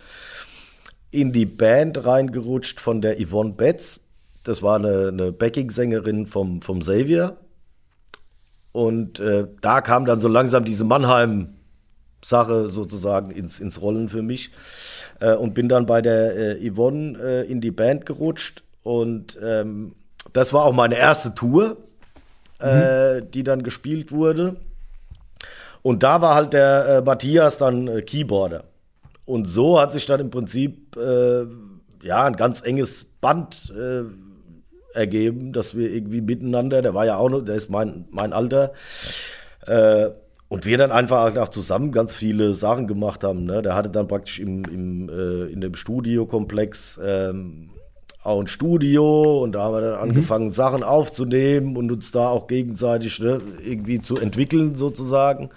in 1.10 1.32
die 1.32 1.46
Band 1.46 2.04
reingerutscht 2.04 2.80
von 2.80 3.00
der 3.00 3.16
Yvonne 3.24 3.52
Betz. 3.52 4.00
Das 4.42 4.62
war 4.62 4.76
eine, 4.76 5.08
eine 5.08 5.32
Backing-Sängerin 5.32 6.26
vom, 6.26 6.62
vom 6.62 6.80
Xavier. 6.80 7.36
Und 8.72 9.20
äh, 9.20 9.46
da 9.60 9.80
kam 9.80 10.06
dann 10.06 10.20
so 10.20 10.28
langsam 10.28 10.64
diese 10.64 10.84
Mannheim- 10.84 11.54
Sache 12.24 12.68
sozusagen 12.68 13.30
ins, 13.30 13.60
ins 13.60 13.80
Rollen 13.80 14.08
für 14.08 14.22
mich. 14.22 14.50
Äh, 15.20 15.34
und 15.34 15.54
bin 15.54 15.68
dann 15.68 15.86
bei 15.86 16.02
der 16.02 16.60
äh, 16.60 16.70
Yvonne 16.70 17.18
äh, 17.18 17.50
in 17.50 17.60
die 17.60 17.70
Band 17.70 18.06
gerutscht. 18.06 18.62
Und 18.82 19.38
ähm, 19.42 19.94
das 20.32 20.52
war 20.52 20.64
auch 20.64 20.74
meine 20.74 20.96
erste 20.96 21.34
Tour, 21.34 21.76
äh, 22.62 23.20
mhm. 23.20 23.30
die 23.30 23.42
dann 23.42 23.62
gespielt 23.62 24.12
wurde. 24.12 24.56
Und 25.82 26.02
da 26.02 26.20
war 26.20 26.34
halt 26.34 26.52
der 26.52 26.86
äh, 26.86 27.00
Matthias 27.02 27.58
dann 27.58 27.88
äh, 27.88 28.02
Keyboarder. 28.02 28.64
Und 29.24 29.46
so 29.46 29.80
hat 29.80 29.92
sich 29.92 30.06
dann 30.06 30.20
im 30.20 30.30
Prinzip 30.30 30.96
ja 32.02 32.24
ein 32.24 32.34
ganz 32.34 32.62
enges 32.62 33.04
Band 33.04 33.72
ergeben, 34.92 35.52
dass 35.52 35.76
wir 35.76 35.88
irgendwie 35.88 36.20
miteinander, 36.20 36.82
der 36.82 36.94
war 36.94 37.06
ja 37.06 37.16
auch 37.16 37.28
noch, 37.28 37.42
der 37.42 37.54
ist 37.54 37.70
mein, 37.70 38.06
mein 38.10 38.32
Alter, 38.32 38.72
und 40.50 40.66
wir 40.66 40.78
dann 40.78 40.90
einfach 40.90 41.36
auch 41.36 41.48
zusammen 41.48 41.92
ganz 41.92 42.16
viele 42.16 42.54
Sachen 42.54 42.88
gemacht 42.88 43.22
haben. 43.22 43.44
Ne? 43.44 43.62
Der 43.62 43.76
hatte 43.76 43.88
dann 43.88 44.08
praktisch 44.08 44.40
im, 44.40 44.64
im, 44.64 45.08
äh, 45.08 45.44
in 45.44 45.60
dem 45.60 45.76
Studiokomplex 45.76 47.00
ähm, 47.02 47.70
auch 48.22 48.40
ein 48.40 48.46
Studio 48.46 49.42
und 49.42 49.52
da 49.52 49.64
haben 49.64 49.74
wir 49.74 49.80
dann 49.80 49.94
mhm. 49.94 50.10
angefangen, 50.10 50.52
Sachen 50.52 50.82
aufzunehmen 50.82 51.76
und 51.76 51.90
uns 51.90 52.12
da 52.12 52.28
auch 52.28 52.46
gegenseitig 52.46 53.18
ne, 53.20 53.40
irgendwie 53.64 54.00
zu 54.00 54.16
entwickeln 54.16 54.76
sozusagen. 54.76 55.50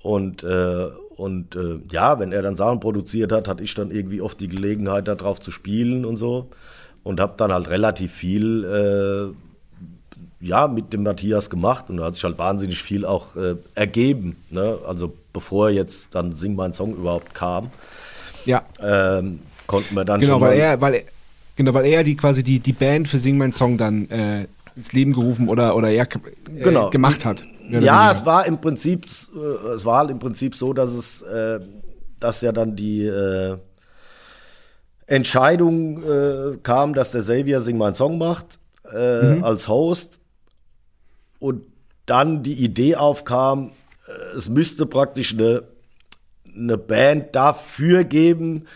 Und, 0.00 0.44
äh, 0.44 0.86
und 1.16 1.56
äh, 1.56 1.80
ja, 1.90 2.20
wenn 2.20 2.30
er 2.30 2.42
dann 2.42 2.54
Sachen 2.54 2.78
produziert 2.78 3.32
hat, 3.32 3.48
hatte 3.48 3.64
ich 3.64 3.74
dann 3.74 3.90
irgendwie 3.90 4.20
oft 4.20 4.38
die 4.38 4.48
Gelegenheit, 4.48 5.08
darauf 5.08 5.40
zu 5.40 5.50
spielen 5.50 6.04
und 6.04 6.16
so. 6.16 6.50
Und 7.02 7.20
habe 7.20 7.34
dann 7.36 7.52
halt 7.52 7.68
relativ 7.68 8.12
viel 8.12 8.64
äh, 8.64 10.44
ja, 10.44 10.68
mit 10.68 10.92
dem 10.92 11.02
Matthias 11.02 11.50
gemacht 11.50 11.86
und 11.88 11.98
da 11.98 12.04
hat 12.04 12.14
sich 12.14 12.24
halt 12.24 12.38
wahnsinnig 12.38 12.82
viel 12.82 13.04
auch 13.04 13.36
äh, 13.36 13.56
ergeben. 13.74 14.36
Ne? 14.50 14.78
Also 14.86 15.14
bevor 15.32 15.70
jetzt 15.70 16.14
dann 16.14 16.32
Sing 16.32 16.54
mein 16.54 16.72
Song 16.72 16.94
überhaupt 16.94 17.34
kam, 17.34 17.70
ja. 18.44 18.62
ähm, 18.80 19.40
konnten 19.66 19.94
wir 19.94 20.04
dann 20.04 20.20
genau, 20.20 20.34
schon. 20.34 20.42
Weil 20.42 20.58
er, 20.58 20.80
weil 20.80 20.94
er, 20.94 21.02
genau, 21.56 21.74
weil 21.74 21.86
er 21.86 22.04
die 22.04 22.16
quasi 22.16 22.42
die, 22.42 22.60
die 22.60 22.72
Band 22.72 23.08
für 23.08 23.18
Sing 23.18 23.36
mein 23.38 23.52
Song 23.52 23.78
dann 23.78 24.08
äh, 24.10 24.46
ins 24.76 24.92
Leben 24.92 25.12
gerufen 25.12 25.48
oder, 25.48 25.74
oder 25.74 25.90
er 25.90 26.04
äh, 26.04 26.62
genau. 26.62 26.90
gemacht 26.90 27.24
hat. 27.24 27.44
Ja, 27.68 28.12
es 28.12 28.24
war 28.24 28.46
im 28.46 28.60
Prinzip, 28.60 29.06
äh, 29.34 29.74
es 29.74 29.84
war 29.84 30.08
im 30.08 30.18
Prinzip 30.18 30.54
so, 30.54 30.72
dass 30.72 30.92
es, 30.92 31.22
äh, 31.22 31.58
dass 32.20 32.40
ja 32.40 32.52
dann 32.52 32.76
die 32.76 33.04
äh, 33.04 33.56
Entscheidung 35.08 36.02
kam, 36.64 36.92
dass 36.92 37.12
der 37.12 37.20
Xavier 37.20 37.60
Sing 37.60 37.78
mein 37.78 37.94
Song 37.94 38.18
macht 38.18 38.58
mhm. 38.92 39.44
als 39.44 39.68
Host 39.68 40.18
und 41.38 41.62
dann 42.06 42.42
die 42.42 42.54
Idee 42.54 42.96
aufkam, 42.96 43.72
äh, 44.06 44.36
es 44.36 44.48
müsste 44.48 44.86
praktisch 44.86 45.34
eine, 45.34 45.64
eine 46.54 46.78
Band 46.78 47.34
dafür 47.34 48.04
geben, 48.04 48.66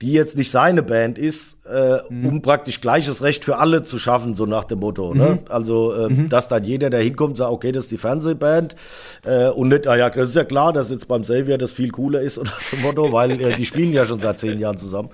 die 0.00 0.12
jetzt 0.12 0.36
nicht 0.36 0.52
seine 0.52 0.84
Band 0.84 1.18
ist, 1.18 1.56
äh, 1.66 1.98
mhm. 2.08 2.26
um 2.26 2.42
praktisch 2.42 2.80
gleiches 2.80 3.20
Recht 3.20 3.44
für 3.44 3.56
alle 3.56 3.82
zu 3.82 3.98
schaffen, 3.98 4.36
so 4.36 4.46
nach 4.46 4.62
dem 4.62 4.78
Motto. 4.78 5.12
Ne? 5.12 5.24
Mhm. 5.24 5.30
Ne? 5.30 5.38
Also, 5.48 5.92
äh, 5.92 6.08
mhm. 6.08 6.28
dass 6.28 6.48
dann 6.48 6.62
jeder, 6.62 6.88
der 6.88 7.00
hinkommt, 7.00 7.36
sagt, 7.36 7.50
okay, 7.50 7.72
das 7.72 7.84
ist 7.84 7.90
die 7.90 7.98
Fernsehband 7.98 8.76
äh, 9.24 9.48
und 9.48 9.68
nicht, 9.68 9.88
ah 9.88 9.96
ja, 9.96 10.08
das 10.08 10.28
ist 10.28 10.36
ja 10.36 10.44
klar, 10.44 10.72
dass 10.72 10.90
jetzt 10.90 11.08
beim 11.08 11.22
Xavier 11.22 11.58
das 11.58 11.72
viel 11.72 11.90
cooler 11.90 12.20
ist, 12.20 12.38
oder 12.38 12.52
dem 12.72 12.82
Motto, 12.82 13.12
weil 13.12 13.40
äh, 13.40 13.56
die 13.56 13.66
spielen 13.66 13.92
ja 13.92 14.04
schon 14.04 14.20
seit 14.20 14.38
zehn 14.38 14.60
Jahren 14.60 14.78
zusammen. 14.78 15.10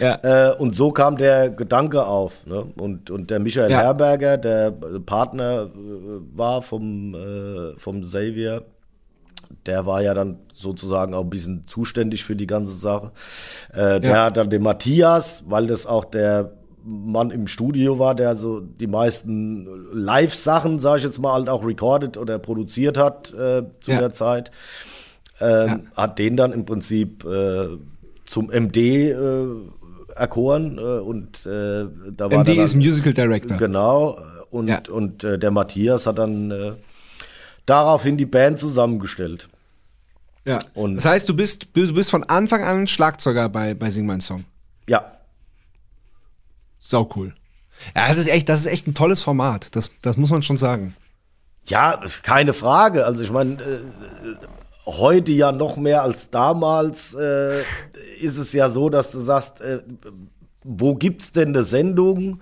Ja. 0.00 0.18
Äh, 0.22 0.56
und 0.56 0.74
so 0.74 0.90
kam 0.90 1.16
der 1.16 1.50
Gedanke 1.50 2.04
auf. 2.04 2.44
Ne? 2.46 2.66
Und, 2.78 3.10
und 3.10 3.30
der 3.30 3.38
Michael 3.38 3.70
ja. 3.70 3.78
Herberger, 3.78 4.38
der 4.38 4.72
Partner 5.06 5.68
äh, 5.72 6.36
war 6.36 6.62
vom, 6.62 7.14
vom 7.76 8.00
Xavier, 8.00 8.64
der 9.66 9.86
war 9.86 10.02
ja 10.02 10.14
dann 10.14 10.38
sozusagen 10.52 11.14
auch 11.14 11.24
ein 11.24 11.30
bisschen 11.30 11.64
zuständig 11.66 12.24
für 12.24 12.36
die 12.36 12.46
ganze 12.46 12.74
Sache. 12.74 13.12
Äh, 13.72 14.00
der 14.00 14.10
Ja. 14.10 14.24
hat 14.26 14.36
dann 14.36 14.50
den 14.50 14.62
Matthias, 14.62 15.44
weil 15.48 15.66
das 15.66 15.86
auch 15.86 16.04
der 16.04 16.52
Mann 16.84 17.30
im 17.30 17.46
Studio 17.46 17.98
war, 17.98 18.14
der 18.14 18.36
so 18.36 18.60
die 18.60 18.86
meisten 18.86 19.68
Live-Sachen, 19.92 20.78
sage 20.78 20.98
ich 20.98 21.04
jetzt 21.04 21.18
mal, 21.18 21.34
halt 21.34 21.48
auch 21.50 21.64
recorded 21.64 22.16
oder 22.16 22.38
produziert 22.38 22.96
hat 22.96 23.32
äh, 23.34 23.64
zu 23.80 23.90
Ja. 23.92 23.98
der 23.98 24.12
Zeit. 24.12 24.50
Ähm, 25.40 25.68
Ja. 25.68 25.80
Hat 26.04 26.18
den 26.18 26.36
dann 26.36 26.52
im 26.52 26.64
Prinzip 26.64 27.24
äh, 27.24 27.68
zum 28.24 28.50
MD 28.50 28.76
äh, 29.10 29.44
erkoren 30.14 30.78
äh, 30.78 30.80
und 31.00 31.44
äh, 31.46 31.86
da 32.16 32.30
war 32.30 32.38
MD 32.40 32.48
dann 32.48 32.58
ist 32.60 32.74
Musical 32.74 33.12
Director. 33.12 33.56
Genau. 33.58 34.18
Und, 34.50 34.68
Ja. 34.68 34.80
und 34.90 35.22
äh, 35.22 35.38
der 35.38 35.50
Matthias 35.50 36.06
hat 36.06 36.18
dann 36.18 36.50
äh, 36.50 36.72
daraufhin 37.70 38.16
die 38.18 38.26
Band 38.26 38.58
zusammengestellt. 38.58 39.48
Ja. 40.44 40.58
Und- 40.74 40.96
das 40.96 41.04
heißt, 41.04 41.28
du 41.28 41.34
bist, 41.34 41.68
du 41.74 41.92
bist 41.94 42.10
von 42.10 42.24
Anfang 42.24 42.64
an 42.64 42.86
Schlagzeuger 42.86 43.48
bei, 43.48 43.74
bei 43.74 43.90
Sing 43.90 44.06
Mein 44.06 44.20
Song. 44.20 44.44
Ja, 44.88 45.12
Sau 46.78 47.08
cool. 47.14 47.34
Ja, 47.94 48.08
das 48.08 48.16
ist 48.18 48.26
echt, 48.28 48.48
das 48.48 48.60
ist 48.60 48.66
echt 48.66 48.86
ein 48.86 48.94
tolles 48.94 49.20
Format. 49.22 49.74
Das, 49.76 49.90
das 50.02 50.16
muss 50.16 50.30
man 50.30 50.42
schon 50.42 50.56
sagen. 50.56 50.96
ja, 51.66 52.00
keine 52.22 52.52
Frage. 52.54 53.04
Also 53.06 53.22
ich 53.22 53.30
meine, 53.30 53.62
äh, 53.62 53.80
heute 54.86 55.30
ja 55.32 55.52
noch 55.52 55.76
mehr 55.76 56.02
als 56.02 56.30
damals 56.30 57.14
äh, 57.14 57.60
ist 58.20 58.38
es 58.38 58.52
ja 58.52 58.68
so, 58.70 58.88
dass 58.88 59.10
du 59.10 59.18
sagst, 59.20 59.60
äh, 59.60 59.82
wo 60.64 60.94
gibt's 60.94 61.32
denn 61.32 61.48
eine 61.50 61.64
Sendung, 61.64 62.40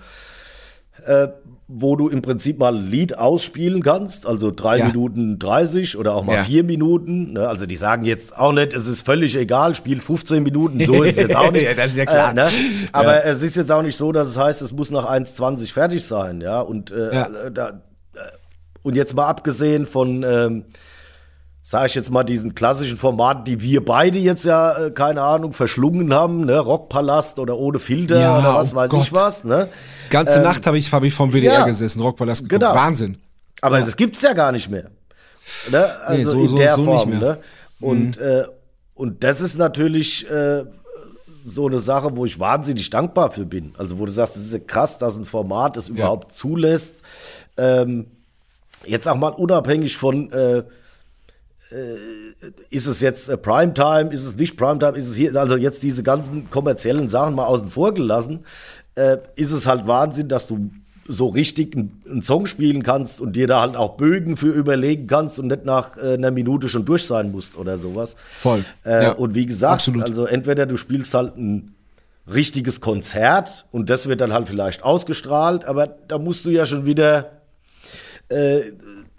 äh, 1.05 1.29
wo 1.71 1.97
du 1.97 2.09
im 2.09 2.23
Prinzip 2.23 2.59
mal 2.59 2.75
ein 2.75 2.91
Lied 2.91 3.19
ausspielen 3.19 3.83
kannst, 3.83 4.25
also 4.27 4.51
drei 4.51 4.79
Ja. 4.79 4.87
Minuten 4.87 5.39
30 5.39 5.99
oder 5.99 6.15
auch 6.15 6.25
mal 6.25 6.37
Ja. 6.37 6.45
vier 6.45 6.65
Minuten. 6.65 7.35
Ne? 7.35 7.47
Also 7.47 7.67
die 7.67 7.77
sagen 7.77 8.05
jetzt 8.05 8.35
auch 8.35 8.53
nicht, 8.53 8.73
es 8.73 8.87
ist 8.87 9.03
völlig 9.03 9.37
egal, 9.37 9.75
spiel 9.75 10.01
15 10.01 10.43
Minuten, 10.43 10.81
so 10.81 11.03
ist 11.03 11.13
es 11.19 11.25
jetzt 11.25 11.37
auch 11.37 11.53
nicht. 11.53 11.67
Ja, 11.69 11.75
das 11.75 11.89
ist 11.89 11.97
ja 11.99 12.07
klar. 12.07 12.31
Äh, 12.31 12.35
ne? 12.35 12.49
Aber 12.93 13.23
es 13.25 13.43
ist 13.43 13.55
jetzt 13.57 13.71
auch 13.71 13.83
nicht 13.83 13.97
so, 13.97 14.13
dass 14.13 14.29
es 14.29 14.39
heißt, 14.39 14.63
es 14.63 14.73
muss 14.73 14.91
nach 14.91 15.05
1,20 15.05 15.71
fertig 15.73 16.03
sein, 16.05 16.41
ja. 16.41 16.61
Und, 16.63 16.91
äh, 16.91 17.15
Ja. 17.15 17.27
äh, 17.47 17.53
da, 17.53 17.69
äh, 18.15 18.19
und 18.83 18.97
jetzt 18.97 19.15
mal 19.15 19.27
abgesehen 19.27 19.85
von, 19.85 20.23
ähm, 20.27 20.65
sage 21.69 21.89
ich 21.89 21.95
jetzt 21.97 22.11
mal, 22.11 22.25
diesen 22.25 22.55
klassischen 22.55 22.97
Formaten, 22.97 23.45
die 23.45 23.61
wir 23.61 23.85
beide 23.85 24.19
jetzt 24.19 24.47
ja, 24.47 24.87
äh, 24.87 24.91
keine 24.91 25.21
Ahnung, 25.21 25.53
verschlungen 25.53 26.15
haben, 26.15 26.47
ne? 26.47 26.59
Rockpalast 26.59 27.39
oder 27.39 27.59
ohne 27.59 27.79
Filter 27.79 28.19
Ja, 28.19 28.39
oder 28.39 28.55
was 28.55 28.73
oh 28.73 28.77
weiß 28.77 28.91
Gott. 28.91 29.03
ich 29.03 29.13
was, 29.13 29.45
ne? 29.45 29.69
Ganze 30.09 30.41
Nacht 30.41 30.67
habe 30.67 30.79
ich, 30.79 30.91
hab 30.91 31.03
ich 31.05 31.13
vom 31.13 31.31
WDR 31.31 31.53
ja. 31.53 31.65
gesessen, 31.67 32.01
Rockpalast 32.01 32.49
geguckt. 32.49 32.63
Genau. 32.63 32.75
Wahnsinn. 32.75 33.19
Aber 33.61 33.81
das 33.81 33.97
gibt's 33.97 34.23
ja 34.23 34.33
gar 34.33 34.51
nicht 34.51 34.71
mehr. 34.71 34.87
Ne? 35.71 35.85
Also 36.07 36.31
so- 36.31 36.41
in 36.41 36.49
so- 36.49 36.57
der 36.57 36.75
so 36.75 36.85
Form. 36.85 37.11
Mhm. 37.11 37.19
Ne? 37.19 37.39
Und, 37.81 38.17
äh, 38.17 38.45
und 38.95 39.23
das 39.23 39.43
ist 39.43 39.59
natürlich 39.59 40.27
äh, 40.31 40.65
so 41.45 41.67
eine 41.67 41.81
Sache, 41.81 42.17
wo 42.17 42.25
ich 42.25 42.41
wahnsinnig 42.41 42.89
dankbar 42.89 43.31
für 43.31 43.45
bin. 43.45 43.75
Also 43.77 43.99
wo 43.99 44.07
du 44.07 44.13
sagst, 44.13 44.37
es 44.37 44.47
ist 44.47 44.53
ja 44.55 44.59
krass, 44.61 44.97
dass 44.97 45.19
ein 45.19 45.27
Format 45.27 45.77
es 45.77 45.91
überhaupt 45.91 46.35
zulässt. 46.35 46.95
Ähm, 47.59 48.07
jetzt 48.87 49.07
auch 49.07 49.17
mal 49.17 49.35
unabhängig 49.35 49.99
von 49.99 50.33
äh, 50.33 50.63
ist 52.71 52.87
es 52.87 53.01
jetzt 53.01 53.29
äh, 53.29 53.37
Primetime, 53.37 54.13
ist 54.13 54.25
es 54.25 54.37
nicht 54.37 54.57
Primetime, 54.57 54.97
ist 54.97 55.09
es 55.09 55.17
hier, 55.17 55.35
also 55.37 55.57
jetzt 55.57 55.83
diese 55.83 56.03
ganzen 56.03 56.49
kommerziellen 56.51 57.09
Sachen 57.09 57.35
mal 57.35 57.47
außen 57.47 57.69
vor 57.69 57.93
gelassen, 57.93 58.45
äh, 58.95 59.19
ist 59.37 59.53
es 59.53 59.67
halt 59.67 59.87
Wahnsinn, 59.87 60.29
dass 60.29 60.47
du 60.47 60.71
so 61.07 61.29
richtig 61.29 61.75
einen, 61.75 62.23
Song 62.23 62.47
spielen 62.47 62.83
kannst 62.83 63.21
und 63.21 63.35
dir 63.35 63.47
da 63.47 63.63
halt 63.63 63.77
auch 63.77 63.97
Bögen 63.97 64.37
für 64.37 64.49
überlegen 64.49 65.07
kannst 65.07 65.39
und 65.39 65.47
nicht 65.47 65.65
nach 65.65 65.97
äh, 65.97 66.15
einer 66.15 66.31
Minute 66.31 66.69
schon 66.69 66.85
durch 66.85 67.05
sein 67.05 67.33
musst 67.33 67.57
oder 67.57 67.79
sowas. 67.79 68.17
Voll. 68.41 68.65
Äh, 68.85 69.05
Ja, 69.05 69.13
und 69.13 69.35
wie 69.35 69.47
gesagt, 69.47 69.75
absolut. 69.75 70.03
also 70.03 70.27
entweder 70.27 70.67
du 70.67 70.77
spielst 70.77 71.15
halt 71.15 71.37
ein 71.37 71.75
richtiges 72.31 72.83
Konzert 72.83 73.67
und 73.71 73.89
das 73.89 74.07
wird 74.07 74.21
dann 74.21 74.35
halt 74.35 74.49
vielleicht 74.49 74.83
ausgestrahlt, 74.83 75.65
aber 75.65 75.87
da 75.87 76.19
musst 76.19 76.45
du 76.45 76.51
ja 76.51 76.67
schon 76.67 76.85
wieder 76.85 77.31
äh, 78.29 78.73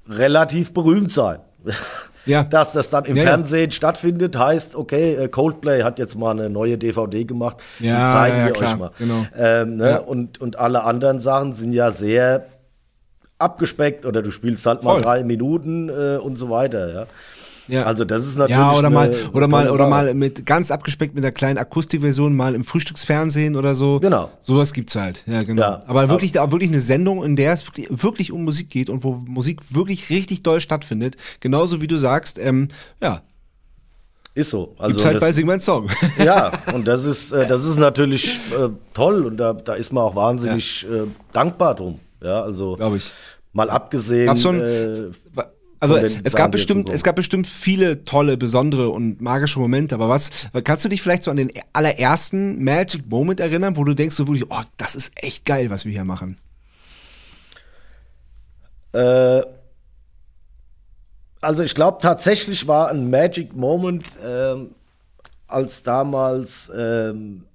relativ 0.07 0.73
berühmt 0.73 1.11
sein. 1.11 1.39
Ja. 2.25 2.43
Dass 2.43 2.73
das 2.73 2.89
dann 2.89 3.05
im 3.05 3.15
Ja. 3.15 3.23
Fernsehen 3.23 3.71
stattfindet, 3.71 4.37
heißt, 4.37 4.75
okay, 4.75 5.15
äh, 5.15 5.27
Coldplay 5.29 5.83
hat 5.83 5.99
jetzt 5.99 6.15
mal 6.15 6.31
eine 6.31 6.49
neue 6.49 6.77
DVD 6.77 7.23
gemacht, 7.23 7.57
die 7.79 7.85
zeigen 7.85 8.45
wir 8.45 8.53
klar, 8.53 8.73
euch 8.73 8.79
mal. 8.79 8.91
genau. 8.97 9.25
Ähm, 9.37 9.77
ne? 9.77 10.01
Und, 10.01 10.39
und 10.41 10.59
alle 10.59 10.83
anderen 10.83 11.19
Sachen 11.19 11.53
sind 11.53 11.73
ja 11.73 11.91
sehr 11.91 12.45
abgespeckt 13.37 14.05
oder 14.05 14.21
du 14.21 14.31
spielst 14.31 14.65
halt 14.65 14.83
mal 14.83 14.93
Voll. 14.93 15.01
drei 15.01 15.23
Minuten 15.23 15.89
äh, 15.89 16.17
und 16.17 16.35
so 16.35 16.49
weiter. 16.49 16.93
Ja? 16.93 17.05
Ja. 17.69 17.83
Also 17.83 18.03
das 18.03 18.25
ist 18.25 18.35
natürlich 18.37 18.57
Ja, 18.57 18.73
oder 18.73 18.89
mal, 18.89 19.13
oder 19.33 19.47
mal, 19.47 19.69
oder 19.69 19.77
Sache. 19.77 19.89
mal 19.89 20.13
mit 20.13 20.45
ganz 20.45 20.71
abgespeckt 20.71 21.15
mit 21.15 21.23
einer 21.23 21.31
kleinen 21.31 21.57
Akustikversion 21.57 22.35
mal 22.35 22.55
im 22.55 22.63
Frühstücksfernsehen 22.63 23.55
oder 23.55 23.75
so. 23.75 23.99
Genau. 23.99 24.29
Sowas 24.41 24.73
gibt's 24.73 24.95
halt. 24.95 25.23
Ja, 25.27 25.41
genau. 25.43 25.61
Ja. 25.61 25.79
Aber 25.87 26.09
wirklich, 26.09 26.31
da 26.31 26.51
wirklich 26.51 26.69
eine 26.69 26.81
Sendung, 26.81 27.23
in 27.23 27.35
der 27.35 27.53
es 27.53 27.65
wirklich, 27.67 27.87
wirklich 27.89 28.31
um 28.31 28.43
Musik 28.43 28.69
geht 28.69 28.89
und 28.89 29.03
wo 29.03 29.13
Musik 29.27 29.59
wirklich 29.69 30.09
richtig 30.09 30.43
doll 30.43 30.59
stattfindet. 30.59 31.15
Genauso 31.39 31.81
wie 31.81 31.87
du 31.87 31.97
sagst, 31.97 32.39
ähm, 32.39 32.67
ja, 33.01 33.21
Ist 34.35 34.51
so. 34.51 34.75
Also 34.77 34.89
gibt's 34.93 35.05
halt 35.05 35.15
das- 35.15 35.21
bei 35.21 35.31
Sing 35.31 35.45
mein 35.45 35.59
Song. 35.59 35.89
Ja, 36.23 36.51
und 36.73 36.87
das 36.87 37.03
ist, 37.05 37.31
äh, 37.31 37.47
das 37.47 37.65
ist 37.65 37.77
natürlich 37.77 38.39
äh, 38.51 38.69
toll 38.93 39.25
und 39.25 39.37
da, 39.37 39.53
da 39.53 39.73
ist 39.73 39.91
man 39.91 40.03
auch 40.03 40.15
wahnsinnig 40.15 40.85
äh, 40.89 41.03
dankbar 41.33 41.75
drum. 41.75 41.99
Ja, 42.21 42.41
also 42.43 42.75
Glaube 42.75 42.97
ich. 42.97 43.11
mal 43.53 43.69
abgesehen. 43.69 44.27
Gab's 44.27 44.41
schon- 44.41 44.59
äh, 44.61 45.09
Also 45.79 45.95
es 45.95 46.35
gab 46.35 46.51
bestimmt, 46.51 46.89
es 46.89 47.03
gab 47.03 47.15
bestimmt 47.15 47.47
viele 47.47 48.03
tolle, 48.03 48.35
besondere 48.37 48.89
und 48.89 49.21
magische 49.21 49.59
Momente. 49.59 49.95
Aber 49.95 50.09
was, 50.09 50.49
kannst 50.63 50.83
du 50.83 50.89
dich 50.89 51.01
vielleicht 51.01 51.23
so 51.23 51.31
an 51.31 51.37
den 51.37 51.51
allerersten 51.71 52.63
Magic 52.63 53.09
Moment 53.09 53.39
erinnern, 53.39 53.77
wo 53.77 53.83
du 53.83 53.93
denkst 53.93 54.15
so 54.15 54.27
wirklich, 54.27 54.49
oh, 54.49 54.63
das 54.77 54.95
ist 54.95 55.13
echt 55.15 55.45
geil, 55.45 55.69
was 55.69 55.85
wir 55.85 55.91
hier 55.93 56.03
machen? 56.03 56.37
Äh, 58.91 59.43
also 61.41 61.63
ich 61.63 61.73
glaube 61.73 61.99
tatsächlich 62.01 62.67
war 62.67 62.89
ein 62.89 63.09
Magic 63.09 63.55
Moment, 63.55 64.05
ähm, 64.23 64.75
als 65.47 65.81
damals, 65.83 66.69
ähm, 66.75 67.45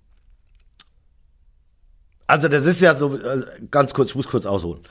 also 2.26 2.48
das 2.48 2.64
ist 2.64 2.80
ja 2.80 2.94
so, 2.94 3.16
äh, 3.16 3.42
ganz 3.70 3.92
kurz, 3.92 4.10
ich 4.10 4.16
muss 4.16 4.28
kurz 4.28 4.46
ausholen. 4.46 4.82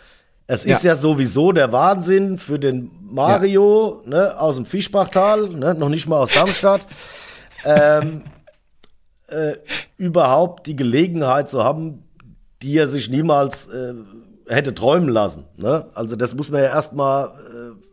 Es 0.48 0.66
ist 0.66 0.84
Ja. 0.84 0.92
ja 0.92 0.96
sowieso 0.96 1.52
der 1.52 1.72
Wahnsinn 1.72 2.38
für 2.38 2.60
den 2.60 2.92
Mario 3.02 4.02
ne, 4.06 4.40
aus 4.40 4.56
dem 4.58 4.66
Fischbachtal, 4.66 5.50
ne, 5.50 5.74
noch 5.74 5.90
nicht 5.90 6.08
mal 6.08 6.20
aus 6.20 6.34
Darmstadt, 6.34 6.86
ähm, 7.66 8.24
äh, 9.28 9.54
überhaupt 9.98 10.68
die 10.68 10.76
Gelegenheit 10.76 11.50
zu 11.50 11.64
haben, 11.64 12.04
die 12.62 12.78
er 12.78 12.88
sich 12.88 13.10
niemals 13.10 13.68
äh, 13.68 13.94
hätte 14.48 14.76
träumen 14.76 15.10
lassen. 15.10 15.46
Ne? 15.58 15.88
Also 15.94 16.16
das 16.16 16.34
muss 16.34 16.50
man 16.50 16.62
ja 16.62 16.68
erstmal 16.70 17.28
äh, 17.30 17.86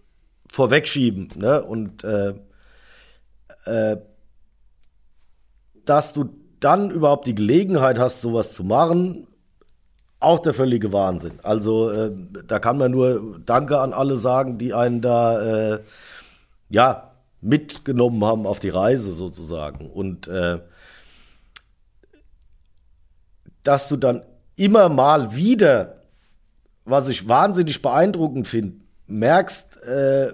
vorwegschieben. 0.53 1.29
Ne? 1.37 1.63
Und 1.63 2.03
äh, 2.05 2.35
äh, 3.65 3.97
dass 5.85 6.13
du 6.13 6.31
dann 6.61 6.91
überhaupt 6.91 7.27
die 7.27 7.35
Gelegenheit 7.35 7.99
hast, 7.99 8.21
sowas 8.21 8.53
zu 8.53 8.65
machen, 8.65 9.27
auch 10.21 10.39
der 10.39 10.55
völlige 10.55 10.93
Wahnsinn. 10.93 11.41
Also 11.43 11.91
äh, 11.91 12.13
da 12.47 12.59
kann 12.59 12.79
man 12.79 12.91
nur 12.91 13.41
Danke 13.45 13.81
an 13.81 13.93
alle 13.93 14.17
sagen, 14.17 14.59
die 14.59 14.75
einen 14.75 15.01
da 15.01 15.75
äh, 15.75 15.81
ja 16.69 17.11
mitgenommen 17.41 18.23
haben 18.25 18.47
auf 18.47 18.61
die 18.61 18.69
Reise 18.69 19.13
sozusagen. 19.13 19.91
Und 19.91 20.29
äh, 20.29 20.61
dass 23.63 23.89
du 23.89 23.97
dann 23.97 24.23
immer 24.57 24.89
mal 24.89 25.35
wieder, 25.35 26.03
was 26.85 27.09
ich 27.09 27.27
wahnsinnig 27.27 27.81
beeindruckend 27.81 28.47
finde, 28.47 28.77
merkst, 29.07 29.83
äh, 29.85 30.33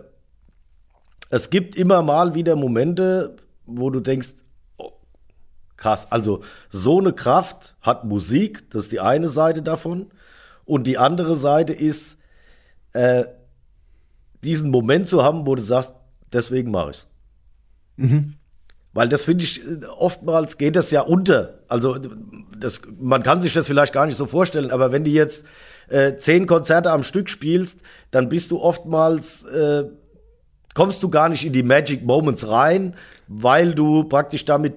es 1.30 1.51
gibt 1.51 1.76
immer 1.76 2.03
mal 2.03 2.34
wieder 2.34 2.57
Momente, 2.57 3.37
wo 3.66 3.91
du 3.91 4.01
denkst, 4.01 4.34
krass, 5.77 6.11
also 6.11 6.43
so 6.70 6.99
eine 6.99 7.12
Kraft 7.12 7.77
hat 7.81 8.05
Musik, 8.05 8.70
das 8.70 8.85
ist 8.85 8.93
die 8.93 9.01
eine 9.01 9.29
Seite 9.29 9.62
davon. 9.62 10.11
Und 10.64 10.87
die 10.87 10.99
andere 10.99 11.37
Seite 11.37 11.72
ist, 11.72 12.16
äh, 12.93 13.24
diesen 14.43 14.70
Moment 14.70 15.09
zu 15.09 15.22
haben, 15.22 15.47
wo 15.47 15.55
du 15.55 15.62
sagst, 15.62 15.95
deswegen 16.33 16.70
mache 16.70 16.91
ich's. 16.91 17.09
Weil 18.93 19.09
das 19.09 19.24
finde 19.24 19.45
ich, 19.45 19.61
äh, 19.61 19.85
oftmals 19.99 20.57
geht 20.59 20.77
das 20.77 20.91
ja 20.91 21.03
unter. 21.03 21.61
Also 21.68 21.99
das, 22.59 22.81
man 22.99 23.22
kann 23.22 23.43
sich 23.43 23.53
das 23.53 23.66
vielleicht 23.66 23.93
gar 23.93 24.07
nicht 24.07 24.16
so 24.16 24.27
vorstellen, 24.27 24.70
aber 24.70 24.93
wenn 24.93 25.05
du 25.05 25.11
jetzt 25.11 25.45
äh, 25.89 26.16
zehn 26.16 26.47
Konzerte 26.47 26.91
am 26.91 27.03
Stück 27.03 27.29
spielst, 27.29 27.81
dann 28.11 28.29
bist 28.29 28.51
du 28.51 28.61
oftmals, 28.61 29.45
äh, 29.45 29.85
kommst 30.74 31.03
du 31.03 31.11
gar 31.11 31.29
nicht 31.29 31.45
in 31.45 31.53
die 31.53 31.62
Magic 31.62 32.05
Moments 32.05 32.49
rein, 32.49 32.95
weil 33.29 33.74
du 33.74 34.05
praktisch 34.05 34.45
damit 34.45 34.74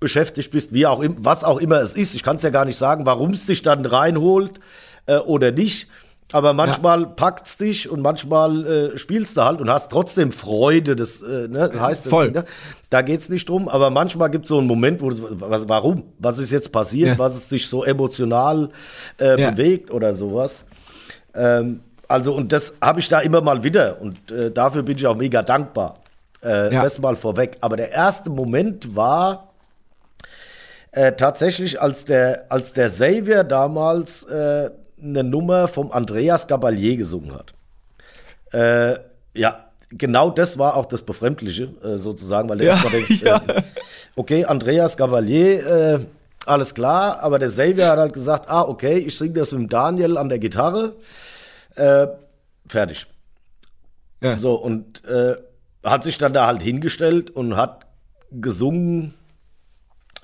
beschäftigt 0.00 0.50
bist, 0.50 0.72
wie 0.72 0.86
auch 0.86 1.00
im, 1.00 1.24
was 1.24 1.44
auch 1.44 1.58
immer 1.58 1.80
es 1.80 1.94
ist. 1.94 2.14
Ich 2.14 2.22
kann 2.22 2.36
es 2.36 2.42
ja 2.42 2.50
gar 2.50 2.64
nicht 2.64 2.76
sagen, 2.76 3.06
warum 3.06 3.30
es 3.30 3.46
dich 3.46 3.62
dann 3.62 3.84
reinholt 3.86 4.60
äh, 5.06 5.16
oder 5.16 5.52
nicht. 5.52 5.88
Aber 6.32 6.52
manchmal 6.52 7.02
ja. 7.02 7.06
packt's 7.06 7.56
dich 7.56 7.88
und 7.88 8.00
manchmal 8.00 8.66
äh, 8.66 8.98
spielst 8.98 9.36
du 9.36 9.42
halt 9.42 9.60
und 9.60 9.70
hast 9.70 9.92
trotzdem 9.92 10.32
Freude. 10.32 10.96
Das 10.96 11.22
äh, 11.22 11.46
ne, 11.46 11.70
heißt 11.78 12.06
das, 12.06 12.10
Voll. 12.10 12.32
Ne? 12.32 12.44
Da 12.90 13.02
geht's 13.02 13.28
nicht 13.28 13.48
drum. 13.48 13.68
Aber 13.68 13.90
manchmal 13.90 14.30
gibt's 14.30 14.48
so 14.48 14.58
einen 14.58 14.66
Moment, 14.66 15.00
wo 15.00 15.10
was, 15.12 15.68
warum? 15.68 16.02
Was 16.18 16.38
ist 16.38 16.50
jetzt 16.50 16.72
passiert? 16.72 17.10
Ja. 17.10 17.18
Was 17.18 17.36
ist 17.36 17.52
dich 17.52 17.68
so 17.68 17.84
emotional 17.84 18.70
äh, 19.20 19.40
Ja. 19.40 19.50
bewegt 19.50 19.92
oder 19.92 20.14
sowas? 20.14 20.64
Ähm, 21.32 21.80
also 22.08 22.34
und 22.34 22.52
das 22.52 22.74
habe 22.80 22.98
ich 22.98 23.08
da 23.08 23.20
immer 23.20 23.40
mal 23.40 23.62
wieder 23.62 24.00
und 24.00 24.30
äh, 24.30 24.50
dafür 24.50 24.82
bin 24.82 24.96
ich 24.96 25.06
auch 25.06 25.16
mega 25.16 25.42
dankbar. 25.42 25.94
Äh. 26.40 26.70
Das 26.70 26.98
mal 26.98 27.14
vorweg. 27.14 27.58
Aber 27.60 27.76
der 27.76 27.92
erste 27.92 28.30
Moment 28.30 28.96
war 28.96 29.45
äh, 30.96 31.12
tatsächlich, 31.12 31.78
als 31.78 32.06
der, 32.06 32.46
als 32.48 32.72
der 32.72 32.88
Xavier 32.88 33.44
damals 33.44 34.22
äh, 34.22 34.70
eine 34.98 35.22
Nummer 35.24 35.68
vom 35.68 35.92
Andreas 35.92 36.46
Gabalier 36.46 36.96
gesungen 36.96 37.34
hat. 37.34 37.52
Äh, 38.50 38.98
ja, 39.38 39.66
genau 39.90 40.30
das 40.30 40.56
war 40.56 40.74
auch 40.74 40.86
das 40.86 41.02
Befremdliche, 41.02 41.64
äh, 41.84 41.98
sozusagen, 41.98 42.48
weil 42.48 42.56
du 42.56 42.64
Ja, 42.64 42.72
erstmal 42.72 42.92
denkst, 42.94 43.20
ja. 43.22 43.36
äh, 43.46 43.62
okay, 44.16 44.46
Andreas 44.46 44.96
Gabalier, 44.96 46.06
alles 46.46 46.72
klar, 46.74 47.20
aber 47.20 47.38
der 47.38 47.48
Xavier 47.48 47.88
hat 47.88 47.98
halt 47.98 48.12
gesagt, 48.14 48.48
ah, 48.48 48.62
okay, 48.62 48.96
ich 48.96 49.18
singe 49.18 49.34
das 49.34 49.52
mit 49.52 49.60
dem 49.60 49.68
Daniel 49.68 50.16
an 50.16 50.30
der 50.30 50.38
Gitarre. 50.38 50.94
Fertig. 52.66 53.06
Ja. 54.22 54.38
So, 54.38 54.54
und 54.54 55.02
hat 55.84 56.04
sich 56.04 56.16
dann 56.16 56.32
da 56.32 56.46
halt 56.46 56.62
hingestellt 56.62 57.30
und 57.30 57.56
hat 57.56 57.84
gesungen. 58.30 59.12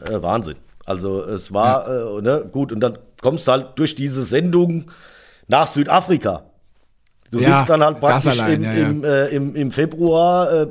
Äh, 0.08 0.22
Wahnsinn. 0.22 0.56
Also 0.84 1.22
es 1.24 1.52
war, 1.52 1.86
äh, 2.18 2.22
ne, 2.22 2.44
gut, 2.50 2.72
und 2.72 2.80
dann 2.80 2.98
kommst 3.20 3.46
du 3.46 3.52
halt 3.52 3.66
durch 3.76 3.94
diese 3.94 4.24
Sendung 4.24 4.90
nach 5.48 5.66
Südafrika. 5.66 6.44
Du 7.30 7.38
Ja, 7.38 7.58
sitzt 7.58 7.70
dann 7.70 7.82
halt 7.82 8.00
praktisch 8.00 8.38
allein, 8.40 8.56
im, 8.56 8.62
ja, 8.64 8.72
ja. 8.74 8.88
Im, 8.88 9.04
äh, 9.04 9.26
im, 9.28 9.56
im 9.56 9.70
Februar, 9.70 10.52
äh, 10.52 10.66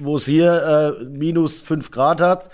wo 0.00 0.16
es 0.16 0.24
hier 0.26 0.96
äh, 1.00 1.04
minus 1.04 1.60
5 1.60 1.90
Grad 1.90 2.20
hat, 2.20 2.50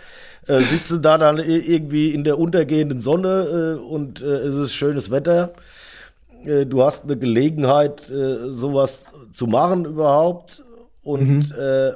äh, 0.47 0.63
sitzen 0.63 1.03
da 1.03 1.19
dann 1.19 1.39
irgendwie 1.39 2.11
in 2.11 2.23
der 2.25 2.39
untergehenden 2.39 3.01
Sonne 3.01 3.79
und 3.81 4.21
es 4.23 4.55
ist 4.55 4.75
schönes 4.75 5.11
Wetter. 5.11 5.53
Du 6.45 6.85
hast 6.85 7.03
eine 7.05 7.17
Gelegenheit, 7.19 8.03
sowas 8.49 9.13
zu 9.33 9.47
machen 9.49 9.85
überhaupt. 9.85 10.63
Und, 11.03 11.51
äh, 11.53 11.95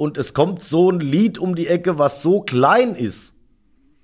und 0.00 0.16
es 0.16 0.32
kommt 0.32 0.64
so 0.64 0.90
ein 0.90 0.98
Lied 1.00 1.36
um 1.38 1.54
die 1.54 1.66
Ecke, 1.66 1.98
was 1.98 2.22
so 2.22 2.40
klein 2.40 2.94
ist, 2.94 3.34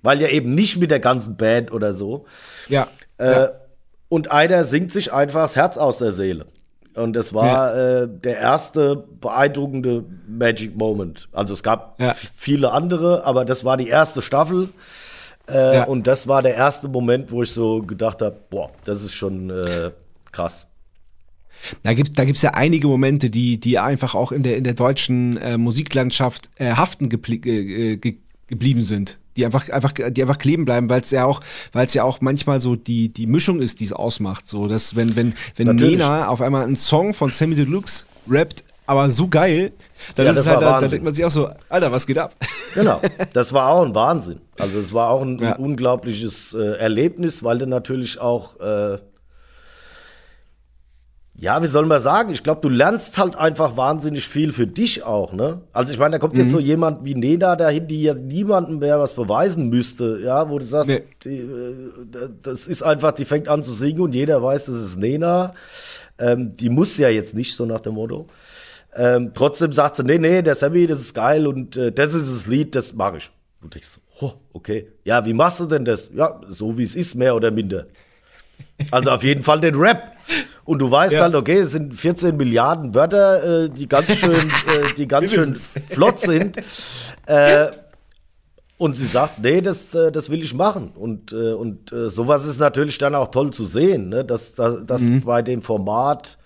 weil 0.03 0.21
ja 0.21 0.27
eben 0.27 0.53
nicht 0.53 0.77
mit 0.77 0.91
der 0.91 0.99
ganzen 0.99 1.37
Band 1.37 1.71
oder 1.71 1.91
so. 1.91 2.25
Ja. 2.69 2.87
Äh, 3.17 3.31
ja. 3.31 3.51
Und 4.07 4.29
einer 4.29 4.63
singt 4.63 4.91
sich 4.91 5.11
einfach 5.11 5.41
das 5.41 5.55
Herz 5.55 5.75
aus 5.75 5.97
der 5.97 6.11
Seele. 6.11 6.45
Und 6.95 7.13
das 7.13 7.33
war 7.33 7.75
äh, 7.75 8.07
der 8.07 8.37
erste 8.37 8.95
beeindruckende 8.95 10.05
Magic 10.27 10.77
Moment. 10.77 11.29
Also 11.31 11.55
es 11.55 11.63
gab 11.63 11.99
Ja. 11.99 12.13
viele 12.13 12.71
andere, 12.73 13.23
aber 13.25 13.43
das 13.43 13.65
war 13.65 13.75
die 13.75 13.87
erste 13.87 14.21
Staffel. 14.21 14.69
Äh, 15.49 15.77
Ja. 15.77 15.83
Und 15.85 16.05
das 16.05 16.27
war 16.27 16.43
der 16.43 16.53
erste 16.53 16.87
Moment, 16.89 17.31
wo 17.31 17.41
ich 17.41 17.51
so 17.51 17.81
gedacht 17.81 18.21
habe, 18.21 18.35
boah, 18.51 18.69
das 18.85 19.01
ist 19.01 19.15
schon 19.15 19.49
äh, 19.49 19.89
krass. 20.31 20.66
Da 21.83 21.93
gibt's 21.93 22.11
da 22.13 22.23
gibt's 22.25 22.41
ja 22.41 22.51
einige 22.51 22.87
Momente, 22.87 23.29
die, 23.29 23.59
die 23.59 23.79
einfach 23.79 24.15
auch 24.15 24.31
in 24.31 24.43
der, 24.43 24.57
in 24.57 24.63
der 24.63 24.73
deutschen 24.73 25.37
äh, 25.37 25.57
Musiklandschaft 25.57 26.49
äh, 26.57 26.71
haften 26.73 27.09
geblie 27.09 27.37
äh, 27.37 27.97
ge 27.97 28.17
geblieben 28.47 28.81
sind. 28.81 29.19
Die 29.35 29.45
einfach, 29.45 29.67
einfach, 29.69 29.91
die 29.91 30.21
einfach 30.21 30.39
kleben 30.39 30.63
bleiben, 30.63 30.89
weil 30.89 31.01
es 31.01 31.11
ja 31.11 31.25
auch, 31.25 31.41
weil 31.73 31.85
es 31.85 31.93
ja 31.93 32.03
auch 32.03 32.21
manchmal 32.21 32.61
so 32.61 32.77
die, 32.77 33.09
die 33.09 33.27
Mischung 33.27 33.59
ist, 33.61 33.81
die 33.81 33.85
es 33.85 33.91
ausmacht. 33.93 34.47
So, 34.47 34.67
dass 34.69 34.95
wenn, 34.95 35.17
wenn, 35.17 35.33
wenn 35.57 35.67
Natürlich. 35.67 35.97
Nena 35.97 36.29
auf 36.29 36.41
einmal 36.41 36.63
einen 36.63 36.77
Song 36.77 37.13
von 37.13 37.29
Sammy 37.29 37.55
Deluxe 37.55 38.05
rappt, 38.29 38.63
aber 38.85 39.11
so 39.11 39.27
geil, 39.27 39.73
dann 40.15 40.27
Ja, 40.27 40.31
ist 40.31 40.37
es 40.39 40.47
halt, 40.47 40.61
da, 40.61 40.79
da 40.79 40.87
denkt 40.87 41.03
man 41.03 41.13
sich 41.13 41.25
auch 41.25 41.29
so, 41.29 41.49
Alter, 41.67 41.91
was 41.91 42.07
geht 42.07 42.17
ab? 42.17 42.33
Genau, 42.73 43.01
das 43.33 43.51
war 43.53 43.69
auch 43.71 43.83
ein 43.85 43.95
Wahnsinn. 43.95 44.39
Also 44.59 44.79
es 44.79 44.93
war 44.93 45.09
auch 45.09 45.23
ein, 45.23 45.37
Ja. 45.39 45.53
ein 45.55 45.59
unglaubliches 45.63 46.53
äh, 46.53 46.77
Erlebnis, 46.77 47.43
weil 47.43 47.57
du 47.57 47.65
natürlich 47.67 48.19
auch, 48.21 48.59
äh, 48.59 48.99
ja, 51.39 51.61
wie 51.61 51.67
soll 51.67 51.85
man 51.85 51.99
sagen, 52.01 52.31
ich 52.33 52.41
glaube, 52.41 52.61
du 52.61 52.69
lernst 52.69 53.17
halt 53.19 53.35
einfach 53.35 53.77
wahnsinnig 53.77 54.27
viel 54.27 54.51
für 54.51 54.65
dich 54.65 55.03
auch, 55.03 55.33
ne? 55.33 55.61
Also 55.71 55.93
ich 55.93 55.99
meine, 55.99 56.13
da 56.13 56.19
kommt 56.19 56.33
Mhm. 56.33 56.39
jetzt 56.41 56.51
so 56.51 56.59
jemand 56.59 57.05
wie 57.05 57.13
Nena 57.15 57.55
dahin, 57.55 57.87
die 57.87 58.01
ja 58.03 58.13
niemandem 58.15 58.79
mehr 58.79 58.99
was 58.99 59.13
beweisen 59.13 59.69
müsste, 59.69 60.19
ja, 60.23 60.49
wo 60.49 60.57
du 60.57 60.65
sagst, 60.65 60.89
Nee. 60.89 61.03
die, 61.23 61.37
äh, 61.37 62.29
das 62.41 62.65
ist 62.65 62.81
einfach, 62.81 63.11
die 63.11 63.25
fängt 63.25 63.47
an 63.49 63.61
zu 63.63 63.71
singen 63.73 64.01
und 64.01 64.15
jeder 64.15 64.41
weiß, 64.41 64.65
das 64.65 64.77
ist 64.77 64.97
Nena. 64.97 65.53
Ähm, 66.19 66.57
die 66.57 66.69
muss 66.69 66.97
ja 66.97 67.09
jetzt 67.09 67.35
nicht, 67.35 67.55
so 67.55 67.65
nach 67.67 67.81
dem 67.81 67.93
Motto. 67.93 68.27
Ähm, 68.95 69.31
trotzdem 69.35 69.71
sagt 69.73 69.97
sie, 69.97 70.03
nee, 70.03 70.17
nee, 70.17 70.41
der 70.41 70.55
Sammy, 70.55 70.87
das 70.87 70.99
ist 71.01 71.13
geil 71.13 71.45
und 71.45 71.77
äh, 71.77 71.91
das 71.91 72.15
ist 72.15 72.31
das 72.31 72.47
Lied, 72.47 72.73
das 72.73 72.93
mache 72.95 73.17
ich. 73.17 73.29
Du 73.61 73.67
denkst, 73.67 73.87
so, 73.89 74.25
oh, 74.25 74.31
okay. 74.53 74.87
Ja, 75.03 75.23
wie 75.25 75.33
machst 75.33 75.59
du 75.59 75.65
denn 75.67 75.85
das? 75.85 76.09
Ja, 76.15 76.41
so 76.49 76.77
wie 76.79 76.83
es 76.83 76.95
ist, 76.95 77.13
mehr 77.13 77.35
oder 77.35 77.51
minder. 77.51 77.85
Also 78.91 79.11
auf 79.11 79.23
jeden 79.23 79.41
Fall 79.43 79.59
den 79.59 79.75
Rap. 79.75 80.13
Und 80.65 80.79
du 80.79 80.91
weißt 80.91 81.13
Ja. 81.13 81.21
halt, 81.21 81.35
okay, 81.35 81.59
es 81.59 81.71
sind 81.71 81.93
14 81.95 82.35
Milliarden 82.35 82.93
Wörter, 82.93 83.63
äh, 83.63 83.69
die 83.69 83.87
ganz 83.87 84.13
schön, 84.15 84.33
äh, 84.67 84.93
die 84.97 85.07
ganz 85.07 85.33
schön 85.33 85.55
flott 85.55 86.19
sind. 86.19 86.57
Äh, 87.29 87.67
und 88.77 88.95
sie 88.95 89.05
sagt, 89.05 89.39
nee, 89.43 89.59
das, 89.59 89.93
äh, 89.93 90.13
das 90.13 90.29
will 90.29 90.41
ich 90.41 90.53
machen. 90.53 90.91
Und, 90.95 91.33
äh, 91.33 91.51
und 91.51 91.91
äh, 91.91 92.09
sowas 92.09 92.45
ist 92.45 92.57
natürlich 92.59 92.97
dann 92.97 93.15
auch 93.15 93.31
toll 93.31 93.51
zu 93.51 93.65
sehen, 93.65 94.07
ne? 94.07 94.23
dass, 94.23 94.53
dass, 94.53 94.85
dass 94.85 95.01
bei 95.25 95.41
dem 95.41 95.61
Format 95.61 96.37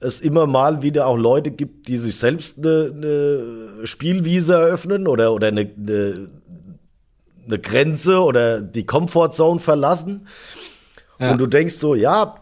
es 0.00 0.20
immer 0.22 0.46
mal 0.46 0.80
wieder 0.82 1.06
auch 1.06 1.18
Leute 1.18 1.50
gibt, 1.50 1.88
die 1.88 1.98
sich 1.98 2.16
selbst 2.16 2.56
eine, 2.56 2.92
eine 2.94 3.86
Spielwiese 3.86 4.54
eröffnen 4.54 5.06
oder, 5.06 5.34
oder 5.34 5.48
eine, 5.48 5.68
eine, 5.76 6.28
eine 7.46 7.58
Grenze 7.58 8.20
oder 8.22 8.62
die 8.62 8.86
Comfortzone 8.86 9.58
verlassen. 9.60 10.28
Ja. 11.18 11.32
Und 11.32 11.38
du 11.38 11.46
denkst 11.46 11.74
so, 11.74 11.94
ja, 11.94 12.36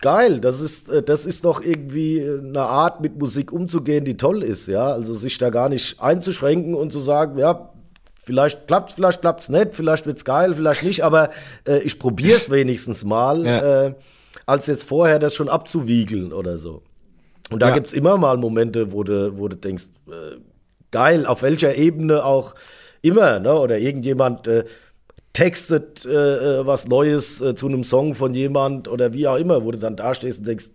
geil, 0.00 0.40
das 0.40 0.60
ist, 0.60 0.88
äh, 0.88 1.02
das 1.02 1.26
ist 1.26 1.44
doch 1.44 1.62
irgendwie 1.62 2.20
eine 2.22 2.62
Art, 2.62 3.00
mit 3.00 3.18
Musik 3.18 3.52
umzugehen, 3.52 4.04
die 4.04 4.16
toll 4.16 4.42
ist, 4.42 4.66
ja. 4.68 4.86
Also 4.88 5.14
sich 5.14 5.38
da 5.38 5.50
gar 5.50 5.68
nicht 5.68 6.00
einzuschränken 6.00 6.74
und 6.74 6.92
zu 6.92 7.00
sagen, 7.00 7.38
ja, 7.38 7.70
vielleicht 8.24 8.66
klappt 8.66 8.92
vielleicht 8.92 9.20
klappt's 9.20 9.48
nicht, 9.48 9.74
vielleicht 9.74 10.06
wird's 10.06 10.24
geil, 10.24 10.54
vielleicht 10.54 10.82
nicht, 10.82 11.02
aber 11.04 11.30
äh, 11.66 11.78
ich 11.80 11.98
probier's 11.98 12.50
wenigstens 12.50 13.04
mal, 13.04 13.44
Ja. 13.44 13.86
äh, 13.86 13.94
als 14.46 14.66
jetzt 14.66 14.84
vorher 14.84 15.18
das 15.18 15.34
schon 15.34 15.48
abzuwiegeln 15.48 16.32
oder 16.32 16.56
so. 16.58 16.82
Und 17.50 17.60
da 17.60 17.68
Ja. 17.68 17.74
gibt's 17.74 17.92
immer 17.92 18.16
mal 18.16 18.36
Momente, 18.36 18.92
wo 18.92 19.02
du, 19.04 19.38
wo 19.38 19.48
du 19.48 19.56
denkst, 19.56 19.84
äh, 20.08 20.36
geil, 20.90 21.26
auf 21.26 21.42
welcher 21.42 21.74
Ebene 21.76 22.24
auch 22.24 22.54
immer, 23.02 23.38
ne? 23.40 23.52
Oder 23.58 23.78
irgendjemand 23.78 24.46
äh, 24.48 24.64
textet 25.34 26.06
äh, 26.06 26.60
äh, 26.60 26.66
was 26.66 26.88
Neues 26.88 27.42
äh, 27.42 27.54
zu 27.54 27.66
einem 27.66 27.84
Song 27.84 28.14
von 28.14 28.32
jemand 28.32 28.88
oder 28.88 29.12
wie 29.12 29.28
auch 29.28 29.36
immer, 29.36 29.64
wo 29.64 29.72
du 29.72 29.78
dann 29.78 29.96
da 29.96 30.14
stehst 30.14 30.38
und 30.38 30.46
denkst, 30.46 30.70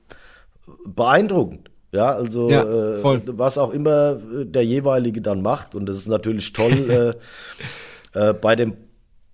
beeindruckend. 0.85 1.71
Ja, 1.91 2.11
also 2.11 2.49
Ja, 2.51 2.63
äh, 2.63 3.21
was 3.25 3.57
auch 3.57 3.71
immer 3.71 4.19
äh, 4.31 4.45
der 4.45 4.63
jeweilige 4.63 5.21
dann 5.21 5.41
macht. 5.41 5.73
Und 5.73 5.87
das 5.87 5.95
ist 5.95 6.07
natürlich 6.07 6.53
toll, 6.53 7.15
äh, 8.13 8.29
äh, 8.29 8.33
bei 8.33 8.55
dem 8.55 8.75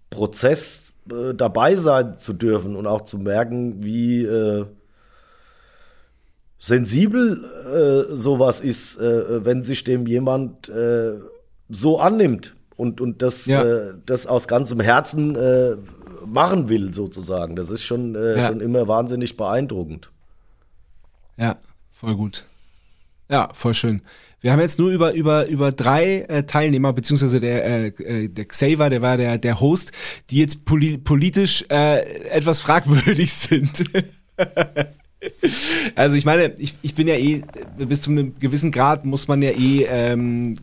Prozess 0.09 0.93
äh, 1.11 1.34
dabei 1.34 1.76
sein 1.76 2.17
zu 2.19 2.32
dürfen 2.32 2.76
und 2.78 2.88
auch 2.88 3.01
zu 3.01 3.17
merken, 3.17 3.84
wie 3.84 4.23
äh, 4.23 4.65
sensibel 6.59 7.43
äh, 7.65 8.15
sowas 8.15 8.61
ist, 8.61 8.99
äh, 8.99 9.43
wenn 9.43 9.63
sich 9.63 9.84
dem 9.84 10.07
jemand 10.07 10.69
äh, 10.69 11.13
so 11.67 11.99
annimmt 11.99 12.56
und, 12.77 13.02
und 13.02 13.22
das, 13.22 13.45
Ja. 13.45 13.64
äh, 13.64 13.93
das 14.06 14.27
aus 14.27 14.47
ganzem 14.47 14.80
Herzen 14.80 15.35
äh, 15.35 15.76
machen 16.26 16.69
will, 16.69 16.93
sozusagen. 16.93 17.56
Das 17.56 17.69
ist 17.69 17.84
schon, 17.84 18.15
äh, 18.15 18.38
Ja. 18.38 18.47
schon 18.47 18.60
immer 18.61 18.88
wahnsinnig 18.88 19.38
beeindruckend. 19.38 20.10
Ja, 21.38 21.57
voll 21.91 22.15
gut. 22.15 22.45
Ja, 23.30 23.49
voll 23.53 23.73
schön. 23.73 24.02
Wir 24.41 24.52
haben 24.52 24.60
jetzt 24.60 24.77
nur 24.77 24.91
über, 24.91 25.14
über, 25.14 25.47
über 25.47 25.72
drei 25.72 26.19
äh, 26.22 26.43
Teilnehmer, 26.43 26.93
beziehungsweise 26.93 27.39
der, 27.39 27.65
äh, 27.65 27.88
äh, 27.88 28.27
der 28.30 28.45
Xaver, 28.45 28.91
der 28.91 29.02
war 29.02 29.18
der, 29.18 29.39
der 29.39 29.60
Host, 29.60 29.91
die 30.30 30.38
jetzt 30.38 30.65
poli 30.65 30.97
politisch 30.99 31.65
äh, 31.69 32.02
etwas 32.30 32.60
fragwürdig 32.60 33.34
sind. 33.34 33.85
also 35.95 36.15
ich 36.15 36.26
meine, 36.26 36.53
ich, 36.60 36.76
ich 36.84 36.93
bin 36.93 37.07
ja 37.07 37.15
eh, 37.15 37.41
bis 37.77 38.02
zu 38.03 38.11
einem 38.11 38.38
gewissen 38.39 38.72
Grad 38.72 39.06
muss 39.06 39.27
man 39.27 39.41
ja 39.41 39.49
eh 39.49 39.85
ähm, 39.89 40.57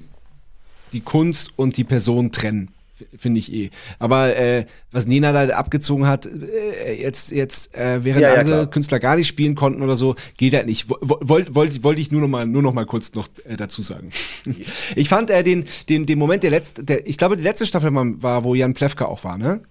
die 0.93 1.01
Kunst 1.01 1.51
und 1.57 1.77
die 1.77 1.85
Person 1.85 2.33
trennen. 2.33 2.71
Finde 3.17 3.39
ich 3.39 3.53
eh. 3.53 3.71
Aber 3.99 4.37
äh, 4.37 4.67
was 4.91 5.07
Nena 5.07 5.33
da 5.33 5.55
abgezogen 5.55 6.07
hat, 6.07 6.27
äh, 6.27 7.01
jetzt, 7.01 7.31
jetzt 7.31 7.75
äh, 7.75 8.05
während 8.05 8.23
Ja, 8.23 8.35
ja, 8.35 8.41
andere 8.41 8.57
klar. 8.57 8.71
Künstler 8.71 9.01
gar 9.01 9.17
nicht 9.17 9.27
spielen 9.27 9.55
konnten 9.55 9.83
oder 9.83 9.97
so, 9.97 10.15
geht 10.37 10.55
halt 10.55 10.67
nicht. 10.67 10.89
Wollte 10.89 11.55
wollt, 11.55 11.83
wollt, 11.83 11.99
ich 11.99 12.11
nur 12.11 12.21
noch 12.21 12.29
mal, 12.29 12.47
nur 12.47 12.63
noch 12.63 12.73
mal 12.73 12.87
kurz 12.87 13.13
noch 13.15 13.29
äh, 13.45 13.57
dazu 13.57 13.83
sagen. 13.83 14.11
ich 14.97 15.09
fand 15.09 15.31
äh, 15.31 15.43
den, 15.43 15.65
den, 15.89 16.07
den 16.07 16.19
Moment 16.19 16.43
der 16.43 16.51
letzte, 16.51 16.85
der, 16.85 17.07
ich 17.07 17.19
glaube, 17.19 17.37
die 17.37 17.43
letzte 17.43 17.67
Staffel 17.67 17.93
war, 17.95 18.45
wo 18.45 18.55
Jan 18.55 18.75
Plewka 18.75 19.07
auch 19.07 19.25
war, 19.25 19.39
ne? 19.39 19.63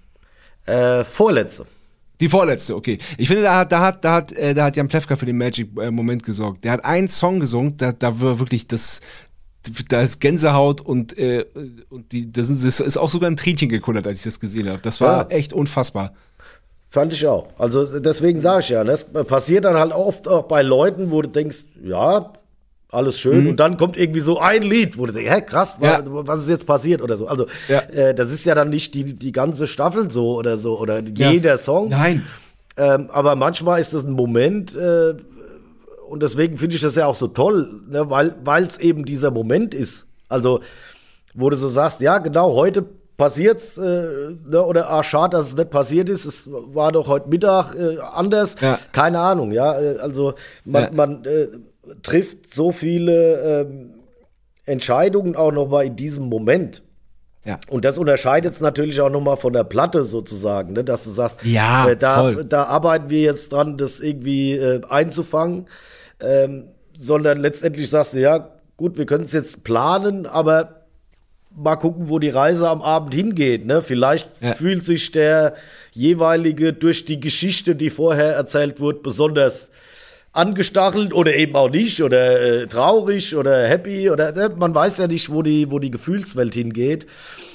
Äh, 0.66 1.04
vorletzte. 1.04 1.66
Die 2.20 2.30
vorletzte, 2.30 2.76
okay. 2.76 3.00
Ich 3.18 3.28
finde, 3.28 3.44
da 3.44 3.60
hat, 3.60 3.72
da 3.72 3.82
hat, 3.82 4.06
da 4.06 4.14
hat, 4.14 4.32
da 4.38 4.66
hat 4.66 4.78
Jan 4.78 4.88
Plewka 4.88 5.16
für 5.16 5.26
den 5.26 5.38
Magic-Moment 5.38 6.22
gesorgt. 6.22 6.64
Der 6.64 6.72
hat 6.72 6.86
einen 6.86 7.08
Song 7.08 7.40
gesungen, 7.40 7.78
da, 7.78 7.94
da 7.94 8.22
war 8.22 8.38
wirklich 8.38 8.68
das, 8.68 9.02
da 9.90 10.02
ist 10.02 10.20
Gänsehaut 10.20 10.82
und, 10.82 11.18
äh, 11.18 11.46
und 11.90 12.12
die, 12.12 12.32
das 12.32 12.50
ist, 12.50 12.80
ist 12.80 12.98
auch 12.98 13.10
sogar 13.10 13.30
ein 13.30 13.38
Tränchen 13.38 13.70
gekullert, 13.70 14.08
als 14.08 14.20
ich 14.20 14.24
das 14.24 14.40
gesehen 14.40 14.70
habe. 14.70 14.82
Das 14.82 15.00
war 15.02 15.30
ja. 15.30 15.38
echt 15.38 15.54
unfassbar. 15.54 16.14
Fand 16.90 17.14
ich 17.14 17.26
auch. 17.26 17.48
Also 17.58 18.00
deswegen 18.00 18.42
sage 18.42 18.62
ich 18.62 18.70
ja, 18.70 18.84
das 18.84 19.06
passiert 19.06 19.66
dann 19.66 19.76
halt 19.76 19.94
oft 19.94 20.28
auch 20.28 20.44
bei 20.44 20.62
Leuten, 20.62 21.12
wo 21.12 21.22
du 21.22 21.30
denkst, 21.30 21.64
ja, 21.84 22.34
alles 22.90 23.20
schön. 23.20 23.44
Mhm. 23.44 23.50
Und 23.52 23.60
dann 23.62 23.78
kommt 23.78 23.96
irgendwie 23.96 24.20
so 24.20 24.40
ein 24.40 24.62
Lied, 24.64 24.98
wo 24.98 25.06
du 25.06 25.14
denkst, 25.14 25.32
hä, 25.32 25.42
krass, 25.42 25.78
ja. 25.80 26.04
was, 26.06 26.42
ist 26.42 26.50
jetzt 26.50 26.66
passiert 26.66 27.02
oder 27.02 27.16
so. 27.16 27.28
Also 27.28 27.48
ja. 27.70 27.80
äh, 27.80 28.14
das 28.14 28.32
ist 28.32 28.46
ja 28.46 28.56
dann 28.56 28.70
nicht 28.70 28.94
die, 28.94 29.14
die 29.14 29.32
ganze 29.32 29.68
Staffel 29.68 30.12
so 30.12 30.36
oder 30.36 30.58
so 30.58 30.78
oder 30.78 31.02
jeder 31.02 31.58
Song. 31.58 31.90
Nein. 31.90 32.26
Ähm, 32.78 33.10
aber 33.12 33.36
manchmal 33.36 33.80
ist 33.80 33.94
das 33.94 34.04
ein 34.04 34.12
Moment 34.12 34.76
äh, 34.76 35.14
und 36.12 36.22
deswegen 36.22 36.58
finde 36.58 36.76
ich 36.76 36.82
das 36.82 36.96
ja 36.96 37.06
auch 37.08 37.16
so 37.16 37.28
toll, 37.28 37.82
ne, 37.88 38.10
weil 38.10 38.64
es 38.64 38.78
eben 38.78 39.06
dieser 39.06 39.32
Moment 39.32 39.74
ist. 39.74 40.08
Also 40.28 40.60
wo 41.34 41.50
du 41.50 41.56
so 41.56 41.70
sagst, 41.70 42.02
ja 42.02 42.18
genau, 42.18 42.54
heute 42.54 42.86
passiert's 43.18 43.78
äh, 43.78 43.82
ne, 43.82 44.64
oder 44.66 44.90
ah, 44.90 45.04
schade, 45.04 45.38
dass 45.38 45.48
es 45.48 45.56
nicht 45.56 45.70
passiert 45.70 46.10
ist. 46.10 46.26
Es 46.26 46.50
war 46.52 46.92
doch 46.92 47.08
heute 47.08 47.30
Mittag 47.30 47.76
äh, 47.76 48.00
anders. 48.00 48.56
Ja. 48.60 48.80
Keine 48.92 49.20
Ahnung, 49.20 49.52
ja. 49.52 49.80
Äh, 49.80 49.98
also 50.00 50.34
man, 50.66 50.84
ja. 50.84 50.90
man 50.94 51.26
äh, 51.26 51.48
trifft 52.04 52.54
so 52.54 52.72
viele 52.72 53.62
ähm, 53.62 53.94
Entscheidungen 54.66 55.36
auch 55.36 55.52
noch 55.52 55.70
mal 55.70 55.86
in 55.86 55.96
diesem 55.96 56.26
Moment. 56.26 56.84
Ja. 57.44 57.60
Und 57.70 57.86
das 57.86 57.98
unterscheidet 57.98 58.54
es 58.54 58.62
natürlich 58.62 59.02
auch 59.02 59.10
nochmal 59.10 59.38
von 59.38 59.54
der 59.54 59.64
Platte 59.64 60.04
sozusagen, 60.04 60.74
ne? 60.74 60.84
dass 60.84 61.04
du 61.06 61.10
sagst, 61.10 61.44
ja, 61.44 61.90
äh, 61.90 61.98
da, 61.98 62.32
da 62.44 62.64
arbeiten 62.66 63.10
wir 63.10 63.22
jetzt 63.22 63.52
dran, 63.52 63.78
das 63.78 64.00
irgendwie 64.00 64.54
äh, 64.54 64.82
einzufangen, 64.88 65.66
ähm, 66.20 66.66
sondern 66.98 67.40
letztendlich 67.40 67.90
sagst 67.90 68.14
du, 68.14 68.20
ja, 68.20 68.52
gut, 68.78 68.98
wir 68.98 69.08
können 69.08 69.24
es 69.24 69.32
jetzt 69.32 69.64
planen, 69.64 70.28
aber 70.28 70.82
mal 71.56 71.78
gucken, 71.78 72.10
wo 72.10 72.20
die 72.20 72.30
Reise 72.30 72.70
am 72.70 72.82
Abend 72.84 73.14
hingeht. 73.14 73.66
Ne? 73.66 73.82
Vielleicht 73.82 74.30
ja. 74.40 74.54
fühlt 74.54 74.86
sich 74.86 75.12
der 75.12 75.56
jeweilige 75.92 76.74
durch 76.74 77.06
die 77.06 77.20
Geschichte, 77.20 77.76
die 77.76 77.90
vorher 77.90 78.36
erzählt 78.36 78.80
wurde, 78.80 79.00
besonders 79.00 79.72
angestachelt 80.34 81.14
oder 81.14 81.36
eben 81.36 81.56
auch 81.56 81.70
nicht 81.70 82.02
oder 82.02 82.42
äh, 82.42 82.68
traurig 82.68 83.36
oder 83.36 83.68
happy 83.68 84.10
oder 84.10 84.32
ne? 84.32 84.52
man 84.56 84.74
weiß 84.74 84.98
ja 84.98 85.08
nicht, 85.08 85.30
wo 85.30 85.42
die, 85.42 85.70
wo 85.70 85.80
die 85.80 85.92
Gefühlswelt 85.92 86.54
hingeht. 86.54 87.06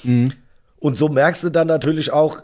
Mhm. 0.03 0.33
Und 0.79 0.97
so 0.97 1.09
merkst 1.09 1.43
du 1.43 1.49
dann 1.49 1.67
natürlich 1.67 2.13
auch, 2.13 2.41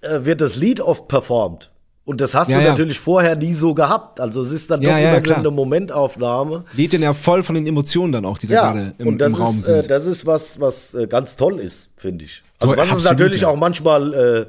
äh, 0.00 0.24
wird 0.24 0.40
das 0.40 0.56
Lied 0.56 0.80
oft 0.80 1.06
performt. 1.08 1.70
Und 2.04 2.20
das 2.20 2.36
hast 2.36 2.48
ja, 2.48 2.58
du 2.58 2.64
ja. 2.64 2.70
natürlich 2.70 3.00
vorher 3.00 3.34
nie 3.34 3.52
so 3.52 3.74
gehabt. 3.74 4.20
Also 4.20 4.40
es 4.40 4.52
ist 4.52 4.70
dann 4.70 4.80
ja, 4.80 5.18
doch 5.18 5.24
immer 5.24 5.38
eine 5.38 5.50
Momentaufnahme. 5.50 6.64
Lädt 6.74 6.92
den 6.92 7.02
ja 7.02 7.12
voll 7.12 7.42
von 7.42 7.56
den 7.56 7.66
Emotionen 7.66 8.12
dann 8.12 8.24
auch, 8.24 8.38
die 8.38 8.46
da 8.46 8.72
gerade 8.72 8.94
im, 8.98 9.08
und 9.08 9.18
das 9.18 9.32
im 9.32 9.34
Raum 9.34 9.58
ist, 9.58 9.64
sind. 9.64 9.84
Äh, 9.84 9.88
das 9.88 10.06
ist 10.06 10.24
was, 10.24 10.60
was 10.60 10.94
äh, 10.94 11.08
ganz 11.08 11.34
toll 11.36 11.58
ist, 11.58 11.88
finde 11.96 12.24
ich. 12.24 12.44
Also 12.60 12.72
so, 12.72 12.76
was 12.76 12.82
absolut, 12.90 13.04
es 13.04 13.10
natürlich 13.10 13.44
auch 13.44 13.56
manchmal 13.56 14.14
äh, 14.14 14.46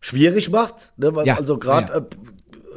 schwierig 0.00 0.48
macht. 0.50 0.92
Ne? 0.96 1.12
Also 1.36 1.58
gerade 1.58 1.92
äh, 1.92 2.02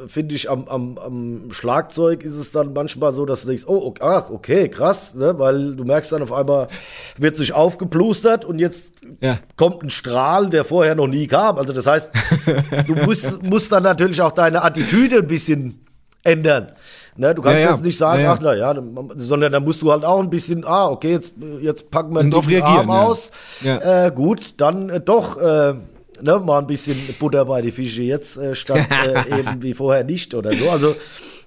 finde 0.06 0.34
ich, 0.34 0.50
am, 0.50 0.68
am, 0.68 0.98
am 0.98 1.50
Schlagzeug 1.50 2.22
ist 2.22 2.36
es 2.36 2.52
dann 2.52 2.72
manchmal 2.72 3.12
so, 3.12 3.26
dass 3.26 3.42
du 3.42 3.48
denkst, 3.48 3.64
oh, 3.66 3.86
okay, 3.86 4.02
ach, 4.02 4.30
okay, 4.30 4.68
krass, 4.68 5.14
ne? 5.14 5.38
weil 5.38 5.74
du 5.74 5.84
merkst 5.84 6.12
dann 6.12 6.22
auf 6.22 6.32
einmal, 6.32 6.68
wird 7.16 7.36
sich 7.36 7.52
aufgeplustert 7.52 8.44
und 8.44 8.58
jetzt 8.58 8.94
ja. 9.20 9.38
kommt 9.56 9.82
ein 9.82 9.90
Strahl, 9.90 10.50
der 10.50 10.64
vorher 10.64 10.94
noch 10.94 11.06
nie 11.06 11.26
kam. 11.26 11.58
Also 11.58 11.72
das 11.72 11.86
heißt, 11.86 12.10
du 12.86 12.94
musst, 12.94 13.42
musst 13.42 13.72
dann 13.72 13.82
natürlich 13.82 14.20
auch 14.22 14.32
deine 14.32 14.62
Attitüde 14.62 15.18
ein 15.18 15.26
bisschen 15.26 15.84
ändern. 16.22 16.72
Ne, 17.14 17.34
du 17.34 17.42
kannst 17.42 17.58
ja, 17.58 17.64
ja. 17.66 17.70
jetzt 17.72 17.84
nicht 17.84 17.98
sagen, 17.98 18.22
ja, 18.22 18.32
ach 18.32 18.38
na 18.40 18.54
ja, 18.54 18.74
sondern 19.16 19.52
dann 19.52 19.64
musst 19.64 19.82
du 19.82 19.92
halt 19.92 20.02
auch 20.02 20.20
ein 20.20 20.30
bisschen, 20.30 20.64
ah, 20.64 20.88
okay, 20.88 21.10
jetzt, 21.10 21.34
jetzt 21.60 21.90
packen 21.90 22.14
wir 22.14 22.22
den 22.22 22.62
Arm 22.62 22.90
aus. 22.90 23.30
Äh, 23.62 24.10
gut, 24.12 24.54
dann 24.56 24.88
äh, 24.88 24.98
doch 24.98 25.38
äh, 25.38 25.74
ne, 26.22 26.38
mal 26.38 26.58
ein 26.58 26.66
bisschen 26.66 26.96
Butter 27.18 27.44
bei 27.44 27.62
die 27.62 27.72
Fische 27.72 28.02
jetzt 28.02 28.36
äh, 28.36 28.54
statt 28.54 28.86
äh, 28.90 29.38
eben 29.40 29.62
wie 29.62 29.74
vorher 29.74 30.04
nicht 30.04 30.34
oder 30.34 30.52
so. 30.52 30.70
Also, 30.70 30.96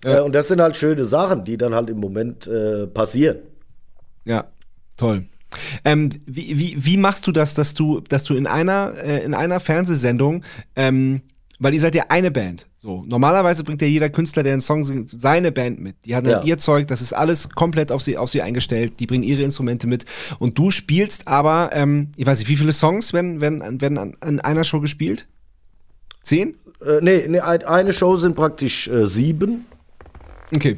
ja. 0.03 0.19
äh, 0.19 0.21
und 0.21 0.33
das 0.33 0.47
sind 0.47 0.61
halt 0.61 0.77
schöne 0.77 1.05
Sachen, 1.05 1.43
die 1.45 1.57
dann 1.57 1.73
halt 1.73 1.89
im 1.89 1.99
Moment 1.99 2.47
äh, 2.47 2.87
passieren. 2.87 3.37
Ja, 4.25 4.45
toll. 4.97 5.25
Ähm, 5.83 6.09
wie, 6.25 6.57
wie, 6.57 6.75
wie 6.77 6.97
machst 6.97 7.27
du 7.27 7.31
das, 7.31 7.53
dass 7.53 7.73
du, 7.73 8.01
dass 8.01 8.23
du 8.23 8.35
in 8.35 8.47
einer, 8.47 8.93
äh, 8.97 9.23
in 9.23 9.33
einer 9.33 9.59
Fernsehsendung 9.59 10.43
ähm, 10.75 11.21
weil 11.59 11.73
ihr 11.73 11.79
seid 11.79 11.95
ja 11.95 12.05
eine 12.09 12.31
Band. 12.31 12.67
So, 12.79 13.03
normalerweise 13.07 13.63
bringt 13.63 13.81
ja 13.81 13.87
jeder 13.87 14.09
Künstler, 14.09 14.43
der 14.43 14.53
einen 14.53 14.61
Song 14.61 14.83
singt, 14.83 15.09
seine 15.09 15.51
Band 15.51 15.79
mit. 15.79 15.95
Die 16.05 16.15
haben 16.15 16.27
ja. 16.27 16.43
ihr 16.43 16.57
Zeug, 16.57 16.87
das 16.87 17.01
ist 17.01 17.13
alles 17.13 17.49
komplett 17.49 17.91
auf 17.91 18.01
sie, 18.01 18.17
auf 18.17 18.29
sie 18.29 18.41
eingestellt. 18.41 18.99
Die 18.99 19.07
bringen 19.07 19.23
ihre 19.23 19.41
Instrumente 19.43 19.87
mit. 19.87 20.05
Und 20.39 20.57
du 20.57 20.71
spielst 20.71 21.27
aber, 21.27 21.69
ähm, 21.73 22.11
ich 22.17 22.25
weiß 22.25 22.39
nicht, 22.39 22.49
wie 22.49 22.57
viele 22.57 22.73
Songs 22.73 23.13
werden, 23.13 23.41
werden, 23.41 23.81
werden 23.81 23.97
an, 23.97 24.17
an 24.19 24.39
einer 24.39 24.63
Show 24.63 24.81
gespielt? 24.81 25.27
Zehn? 26.21 26.57
Äh, 26.85 26.99
nee, 27.01 27.25
nee, 27.27 27.39
eine 27.39 27.93
Show 27.93 28.17
sind 28.17 28.35
praktisch 28.35 28.87
äh, 28.87 29.07
sieben. 29.07 29.65
Okay. 30.55 30.77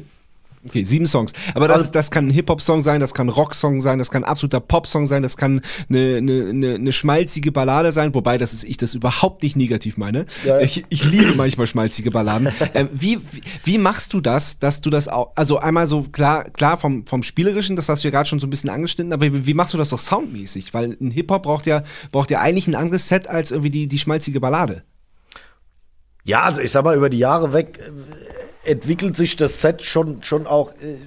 Okay, 0.66 0.84
sieben 0.84 1.06
Songs. 1.06 1.32
Aber 1.54 1.68
das, 1.68 1.78
also, 1.78 1.92
das 1.92 2.10
kann 2.10 2.26
ein 2.26 2.30
Hip-Hop-Song 2.30 2.82
sein, 2.82 3.00
das 3.00 3.14
kann 3.14 3.28
ein 3.28 3.30
Rock-Song 3.30 3.80
sein, 3.80 3.98
das 3.98 4.10
kann 4.10 4.24
ein 4.24 4.28
absoluter 4.28 4.60
Pop-Song 4.60 5.06
sein, 5.06 5.22
das 5.22 5.36
kann 5.36 5.60
eine, 5.88 6.16
eine, 6.16 6.48
eine, 6.48 6.74
eine 6.74 6.92
schmalzige 6.92 7.52
Ballade 7.52 7.92
sein, 7.92 8.14
wobei 8.14 8.38
das 8.38 8.52
ist, 8.52 8.64
ich 8.64 8.76
das 8.76 8.94
überhaupt 8.94 9.42
nicht 9.44 9.56
negativ 9.56 9.96
meine. 9.96 10.26
Ja. 10.44 10.58
Ich, 10.58 10.84
ich 10.88 11.04
liebe 11.04 11.34
manchmal 11.36 11.66
schmalzige 11.66 12.10
Balladen. 12.10 12.48
ähm, 12.74 12.88
wie, 12.92 13.18
wie, 13.30 13.42
wie 13.64 13.78
machst 13.78 14.12
du 14.14 14.20
das, 14.20 14.58
dass 14.58 14.80
du 14.80 14.90
das 14.90 15.06
auch, 15.06 15.30
also 15.36 15.58
einmal 15.58 15.86
so 15.86 16.02
klar, 16.02 16.44
klar 16.50 16.76
vom, 16.76 17.06
vom 17.06 17.22
Spielerischen, 17.22 17.76
das 17.76 17.88
hast 17.88 18.02
du 18.02 18.08
ja 18.08 18.12
gerade 18.12 18.28
schon 18.28 18.40
so 18.40 18.46
ein 18.46 18.50
bisschen 18.50 18.70
angeschnitten, 18.70 19.12
aber 19.12 19.26
wie, 19.26 19.46
wie 19.46 19.54
machst 19.54 19.74
du 19.74 19.78
das 19.78 19.90
doch 19.90 19.98
soundmäßig? 19.98 20.74
Weil 20.74 20.96
ein 21.00 21.12
Hip-Hop 21.12 21.44
braucht 21.44 21.66
ja, 21.66 21.84
braucht 22.10 22.30
ja 22.30 22.40
eigentlich 22.40 22.66
ein 22.66 22.74
anderes 22.74 23.08
Set 23.08 23.28
als 23.28 23.52
irgendwie 23.52 23.70
die, 23.70 23.86
die 23.86 23.98
schmalzige 23.98 24.40
Ballade. 24.40 24.82
Ja, 26.24 26.42
also 26.42 26.60
ich 26.60 26.70
sag 26.70 26.84
mal, 26.84 26.96
über 26.96 27.08
die 27.08 27.18
Jahre 27.18 27.52
weg 27.52 27.80
entwickelt 28.68 29.16
sich 29.16 29.36
das 29.36 29.60
Set 29.60 29.82
schon, 29.82 30.22
schon 30.22 30.46
auch 30.46 30.72
äh, 30.72 30.98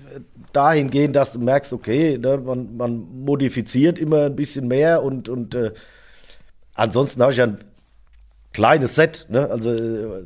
dahingehend, 0.51 1.15
dass 1.15 1.33
du 1.33 1.39
merkst, 1.39 1.73
okay, 1.73 2.17
ne, 2.17 2.37
man, 2.37 2.75
man 2.75 3.23
modifiziert 3.23 3.99
immer 3.99 4.25
ein 4.25 4.35
bisschen 4.35 4.67
mehr 4.67 5.03
und, 5.03 5.29
und 5.29 5.53
äh, 5.55 5.71
ansonsten 6.73 7.21
habe 7.21 7.33
ich 7.33 7.41
ein 7.41 7.59
kleines 8.51 8.95
Set, 8.95 9.27
ne? 9.29 9.49
also 9.49 9.71
äh, 9.71 10.25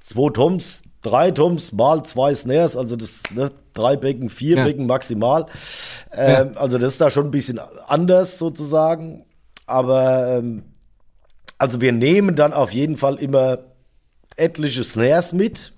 zwei 0.00 0.30
Toms, 0.30 0.82
drei 1.00 1.30
Toms 1.30 1.72
mal 1.72 2.04
zwei 2.04 2.34
Snares, 2.34 2.76
also 2.76 2.94
das 2.94 3.22
ne, 3.34 3.50
drei 3.72 3.96
Becken, 3.96 4.28
vier 4.28 4.58
ja. 4.58 4.64
Becken 4.64 4.86
maximal. 4.86 5.46
Ähm, 6.12 6.52
ja. 6.54 6.60
Also 6.60 6.76
das 6.76 6.92
ist 6.92 7.00
da 7.00 7.10
schon 7.10 7.28
ein 7.28 7.30
bisschen 7.30 7.58
anders 7.58 8.38
sozusagen, 8.38 9.24
aber 9.66 10.38
ähm, 10.38 10.64
also 11.56 11.80
wir 11.80 11.92
nehmen 11.92 12.36
dann 12.36 12.52
auf 12.52 12.72
jeden 12.72 12.98
Fall 12.98 13.16
immer 13.16 13.60
etliche 14.36 14.84
Snares 14.84 15.32
mit 15.32 15.72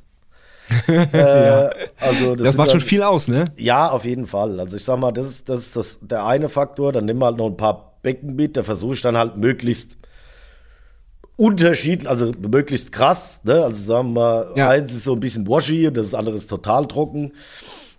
äh, 0.87 1.71
also 2.01 2.37
das, 2.37 2.47
das 2.47 2.57
macht 2.57 2.69
dann, 2.69 2.81
schon 2.81 2.89
viel 2.89 3.03
aus, 3.03 3.29
ne? 3.29 3.45
Ja, 3.57 3.91
auf 3.91 4.05
jeden 4.05 4.27
Fall. 4.27 4.61
Also 4.61 4.77
ich 4.77 4.85
sag 4.85 4.99
mal, 4.99 5.13
das 5.13 5.27
ist, 5.27 5.49
das 5.49 5.61
ist 5.61 5.77
das, 5.77 5.99
der 6.01 6.25
eine 6.25 6.49
Faktor. 6.49 6.93
Dann 6.93 7.05
nimm 7.05 7.23
halt 7.23 7.37
noch 7.37 7.47
ein 7.47 7.57
paar 7.57 7.99
Becken 8.03 8.35
mit. 8.35 8.57
Da 8.57 8.63
versuche 8.63 8.95
ich 8.95 9.01
dann 9.01 9.17
halt 9.17 9.37
möglichst 9.37 9.97
unterschiedlich, 11.37 12.09
also 12.09 12.33
möglichst 12.49 12.93
krass. 12.93 13.43
Ne? 13.45 13.65
Also 13.65 13.83
sagen 13.83 14.15
wir 14.15 14.21
mal, 14.21 14.53
ja. 14.57 14.69
eins 14.69 14.93
ist 14.93 15.05
so 15.05 15.15
ein 15.15 15.21
bisschen 15.21 15.49
washy 15.49 15.89
und 15.89 15.97
das 15.97 16.15
andere 16.15 16.37
ist 16.37 16.47
total 16.49 16.87
trocken. 16.87 17.33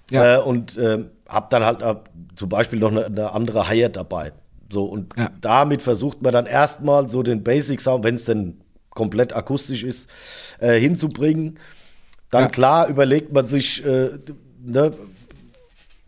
Ja. 0.09 0.37
Äh, 0.37 0.41
und 0.41 0.77
äh, 0.77 1.03
hab 1.27 1.49
dann 1.49 1.63
halt 1.63 1.81
äh, 1.81 1.95
zum 2.35 2.49
Beispiel 2.49 2.79
noch 2.79 2.91
eine, 2.91 3.05
eine 3.05 3.31
andere 3.31 3.67
Hi-Hat 3.67 3.95
dabei. 3.95 4.31
So, 4.71 4.85
und 4.85 5.13
ja. 5.17 5.29
damit 5.41 5.81
versucht 5.81 6.21
man 6.21 6.33
dann 6.33 6.45
erstmal 6.45 7.09
so 7.09 7.23
den 7.23 7.43
Basic 7.43 7.81
Sound, 7.81 8.03
wenn 8.03 8.15
es 8.15 8.25
denn 8.25 8.61
komplett 8.89 9.33
akustisch 9.33 9.83
ist, 9.83 10.09
äh, 10.59 10.79
hinzubringen. 10.79 11.59
Dann 12.31 12.43
ja. 12.43 12.49
klar 12.49 12.87
überlegt 12.87 13.31
man 13.31 13.47
sich 13.47 13.85
äh, 13.85 14.09
ne, 14.63 14.93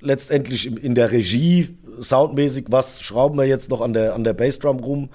letztendlich 0.02 0.66
in 0.84 0.96
der 0.96 1.12
Regie 1.12 1.78
soundmäßig, 2.02 2.66
was 2.70 3.02
schrauben 3.02 3.38
wir 3.38 3.46
jetzt 3.46 3.70
noch 3.70 3.82
an 3.82 3.94
der, 3.94 4.14
an 4.14 4.24
der 4.24 4.34
Bassdrum 4.34 4.80
rum. 4.80 5.10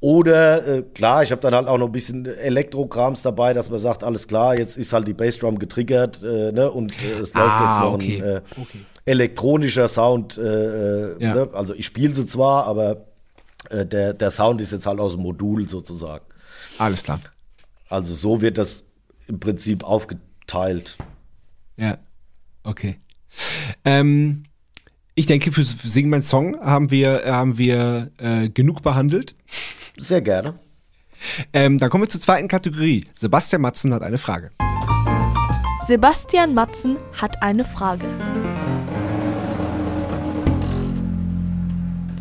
Oder 0.00 0.66
äh, 0.66 0.82
klar, 0.82 1.22
ich 1.22 1.30
habe 1.30 1.40
dann 1.40 1.54
halt 1.54 1.68
auch 1.68 1.78
noch 1.78 1.86
ein 1.86 1.92
bisschen 1.92 2.26
Elektrokrams 2.26 3.22
dabei, 3.22 3.52
dass 3.52 3.70
man 3.70 3.78
sagt, 3.78 4.02
alles 4.02 4.26
klar, 4.26 4.58
jetzt 4.58 4.76
ist 4.76 4.92
halt 4.92 5.06
die 5.06 5.12
Bassdrum 5.12 5.60
getriggert 5.60 6.20
äh, 6.22 6.50
ne, 6.50 6.70
und 6.70 6.92
äh, 7.04 7.20
es 7.20 7.34
läuft 7.34 7.52
ah, 7.52 7.66
jetzt 7.66 7.84
noch 7.84 7.94
okay. 7.94 8.20
ein 8.20 8.28
äh, 8.28 8.40
okay. 8.60 8.78
elektronischer 9.04 9.86
Sound. 9.86 10.38
Äh, 10.38 11.22
ja. 11.22 11.34
ne? 11.34 11.48
Also 11.52 11.74
ich 11.74 11.86
spiele 11.86 12.12
sie 12.14 12.26
zwar, 12.26 12.66
aber 12.66 13.04
äh, 13.70 13.86
der, 13.86 14.12
der 14.12 14.30
Sound 14.32 14.60
ist 14.60 14.72
jetzt 14.72 14.86
halt 14.86 14.98
aus 14.98 15.12
dem 15.12 15.22
Modul 15.22 15.68
sozusagen. 15.68 16.24
Alles 16.78 17.04
klar. 17.04 17.20
Also 17.88 18.12
so 18.14 18.40
wird 18.40 18.58
das 18.58 18.82
im 19.28 19.38
Prinzip 19.38 19.84
aufgeteilt 19.84 20.31
teilt. 20.52 20.96
Ja, 21.76 21.98
okay. 22.62 22.96
Ähm, 23.84 24.44
ich 25.14 25.26
denke, 25.26 25.50
für 25.50 25.64
Sing 25.64 26.08
mein 26.08 26.22
Song 26.22 26.60
haben 26.60 26.90
wir, 26.90 27.22
haben 27.26 27.58
wir 27.58 28.10
äh, 28.18 28.48
genug 28.48 28.82
behandelt. 28.82 29.34
Sehr 29.96 30.20
gerne. 30.20 30.54
Ähm, 31.52 31.78
dann 31.78 31.88
kommen 31.88 32.04
wir 32.04 32.08
zur 32.08 32.20
zweiten 32.20 32.48
Kategorie. 32.48 33.06
Sebastian 33.14 33.62
Matzen 33.62 33.94
hat 33.94 34.02
eine 34.02 34.18
Frage. 34.18 34.50
Sebastian 35.86 36.54
Matzen 36.54 36.98
hat 37.20 37.42
eine 37.42 37.64
Frage. 37.64 38.06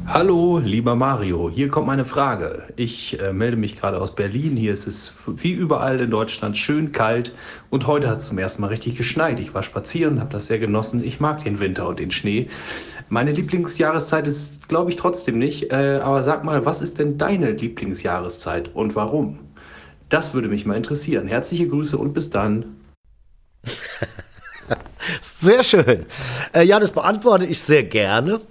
Hallo, 0.08 0.58
lieber 0.58 0.96
Mario, 0.96 1.50
hier 1.50 1.70
kommt 1.70 1.88
meine 1.88 2.06
Frage. 2.06 2.64
Ich 2.76 3.20
äh, 3.20 3.32
melde 3.32 3.56
mich 3.56 3.80
gerade 3.80 4.02
aus 4.02 4.14
Berlin. 4.14 4.58
Hier 4.58 4.74
ist 4.74 4.88
es 4.88 5.14
wie 5.28 5.52
überall 5.52 6.00
in 6.02 6.10
Deutschland 6.10 6.58
schön 6.58 6.92
kalt 6.92 7.34
und 7.70 7.88
heute 7.88 8.10
hat 8.10 8.18
es 8.18 8.28
zum 8.28 8.38
ersten 8.38 8.62
Mal 8.62 8.70
richtig 8.70 8.96
geschneit. 8.98 9.40
Ich 9.40 9.54
war 9.54 9.64
spazieren, 9.64 10.20
habe 10.20 10.32
das 10.32 10.48
sehr 10.48 10.60
genossen. 10.60 11.04
Ich 11.04 11.20
mag 11.20 11.44
den 11.44 11.60
Winter 11.60 11.88
und 11.88 12.00
den 12.00 12.12
Schnee. 12.12 12.50
Meine 13.10 13.32
Lieblingsjahreszeit 13.32 14.28
ist, 14.28 14.68
glaube 14.68 14.90
ich, 14.90 14.98
trotzdem 14.98 15.38
nicht. 15.38 15.72
Äh, 15.72 16.00
aber 16.04 16.24
sag 16.24 16.44
mal, 16.44 16.66
was 16.66 16.82
ist 16.82 17.00
denn 17.00 17.18
deine 17.18 17.52
Lieblingsjahreszeit 17.52 18.72
und 18.74 18.96
warum? 18.96 19.40
Das 20.10 20.34
würde 20.34 20.50
mich 20.50 20.66
mal 20.66 20.76
interessieren. 20.76 21.28
Herzliche 21.28 21.68
Grüße 21.68 21.98
und 21.98 22.14
bis 22.14 22.30
dann. 22.30 22.76
Sehr 25.22 25.64
schön. 25.64 26.06
Äh, 26.54 26.64
ja, 26.64 26.80
das 26.80 26.92
beantworte 26.92 27.46
ich 27.46 27.60
sehr 27.60 27.84
gerne. 27.84 28.42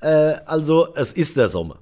Äh, 0.00 0.34
also, 0.46 0.94
es 0.94 1.12
ist 1.12 1.36
der 1.36 1.48
Sommer. 1.48 1.78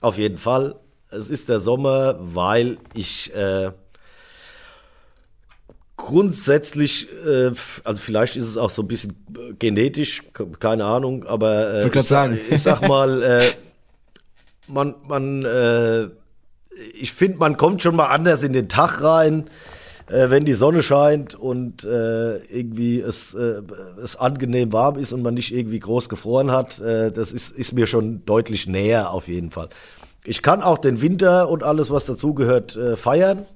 Auf 0.00 0.18
jeden 0.18 0.38
Fall. 0.38 0.76
Es 1.10 1.30
ist 1.30 1.48
der 1.48 1.60
Sommer, 1.60 2.16
weil 2.18 2.78
ich 2.94 3.34
äh, 3.34 3.70
grundsätzlich, 5.96 7.08
äh, 7.24 7.52
also 7.84 8.00
vielleicht 8.00 8.36
ist 8.36 8.46
es 8.46 8.56
auch 8.56 8.70
so 8.70 8.82
ein 8.82 8.88
bisschen 8.88 9.16
genetisch, 9.58 10.22
keine 10.60 10.84
Ahnung, 10.84 11.24
aber 11.24 11.84
äh, 11.84 11.88
ich, 11.88 12.02
sagen. 12.02 12.38
ich 12.50 12.62
sag 12.62 12.86
mal, 12.86 13.22
äh, 13.22 13.52
man, 14.68 14.94
man, 15.06 15.44
äh, 15.44 16.08
ich 17.00 17.12
finde, 17.12 17.38
man 17.38 17.56
kommt 17.56 17.82
schon 17.82 17.96
mal 17.96 18.06
anders 18.06 18.42
in 18.42 18.52
den 18.52 18.68
Tag 18.68 19.02
rein 19.02 19.48
äh, 20.08 20.30
wenn 20.30 20.44
die 20.44 20.54
Sonne 20.54 20.82
scheint 20.82 21.34
und 21.34 21.84
äh, 21.84 22.36
irgendwie 22.46 23.00
es, 23.00 23.34
äh, 23.34 23.62
es 24.02 24.16
angenehm 24.16 24.72
warm 24.72 24.98
ist 24.98 25.12
und 25.12 25.22
man 25.22 25.34
nicht 25.34 25.54
irgendwie 25.54 25.80
groß 25.80 26.08
gefroren 26.08 26.52
hat, 26.52 26.78
äh, 26.78 27.10
das 27.10 27.32
ist, 27.32 27.50
ist 27.50 27.72
mir 27.72 27.86
schon 27.86 28.24
deutlich 28.24 28.66
näher 28.66 29.10
auf 29.10 29.28
jeden 29.28 29.50
Fall. 29.50 29.68
Ich 30.24 30.42
kann 30.42 30.62
auch 30.62 30.78
den 30.78 31.02
Winter 31.02 31.48
und 31.48 31.62
alles, 31.62 31.90
was 31.90 32.06
dazugehört, 32.06 32.76
äh, 32.76 32.96
feiern, 32.96 33.46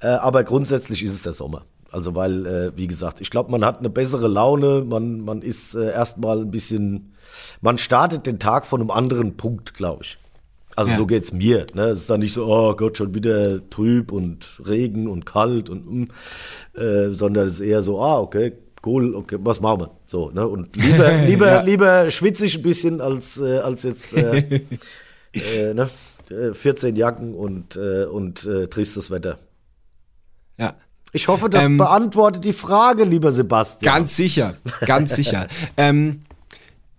äh, 0.00 0.08
aber 0.08 0.44
grundsätzlich 0.44 1.02
ist 1.02 1.12
es 1.12 1.22
der 1.22 1.34
Sommer. 1.34 1.64
Also 1.92 2.14
weil, 2.14 2.76
wie 2.76 2.86
gesagt, 2.86 3.20
ich 3.20 3.30
glaube, 3.30 3.50
man 3.50 3.64
hat 3.64 3.80
eine 3.80 3.90
bessere 3.90 4.28
Laune, 4.28 4.84
man, 4.84 5.22
man 5.22 5.42
ist 5.42 5.74
erstmal 5.74 6.38
ein 6.38 6.52
bisschen, 6.52 7.16
man 7.60 7.78
startet 7.78 8.26
den 8.26 8.38
Tag 8.38 8.64
von 8.64 8.80
einem 8.80 8.92
anderen 8.92 9.36
Punkt, 9.36 9.74
glaube 9.74 10.04
ich. 10.04 10.16
Also 10.76 10.92
ja. 10.92 10.96
so 10.96 11.06
geht's 11.06 11.32
mir. 11.32 11.66
Ne? 11.74 11.86
Es 11.86 12.00
ist 12.00 12.10
dann 12.10 12.20
nicht 12.20 12.32
so, 12.32 12.46
oh 12.46 12.74
Gott, 12.74 12.96
schon 12.96 13.14
wieder 13.14 13.68
trüb 13.70 14.12
und 14.12 14.46
Regen 14.66 15.08
und 15.08 15.26
kalt 15.26 15.68
und 15.68 15.90
mm, 15.90 16.08
äh, 16.78 17.10
sondern 17.10 17.48
es 17.48 17.54
ist 17.54 17.60
eher 17.60 17.82
so, 17.82 18.00
ah, 18.00 18.20
okay, 18.20 18.52
cool, 18.84 19.14
okay, 19.14 19.36
was 19.40 19.60
machen 19.60 19.80
wir? 19.80 19.90
So, 20.06 20.30
ne? 20.30 20.46
Und 20.46 20.76
lieber, 20.76 21.12
lieber, 21.26 21.46
ja. 21.50 21.60
lieber 21.62 22.10
schwitzig 22.10 22.56
ein 22.56 22.62
bisschen 22.62 23.00
als, 23.00 23.38
äh, 23.38 23.58
als 23.58 23.82
jetzt 23.82 24.14
äh, 24.14 24.62
äh, 25.32 25.74
ne? 25.74 25.90
14 26.52 26.94
äh, 26.94 26.98
Jacken 26.98 27.34
und, 27.34 27.76
äh, 27.76 28.04
und 28.04 28.46
äh, 28.46 28.68
tristes 28.68 29.10
Wetter. 29.10 29.38
Ja. 30.58 30.74
Ich 31.12 31.26
hoffe, 31.26 31.50
das 31.50 31.64
ähm, 31.64 31.76
beantwortet 31.76 32.44
die 32.44 32.52
Frage, 32.52 33.02
lieber 33.04 33.32
Sebastian. 33.32 33.92
Ganz 33.92 34.16
sicher, 34.16 34.54
ganz 34.86 35.16
sicher. 35.16 35.48
ähm, 35.76 36.22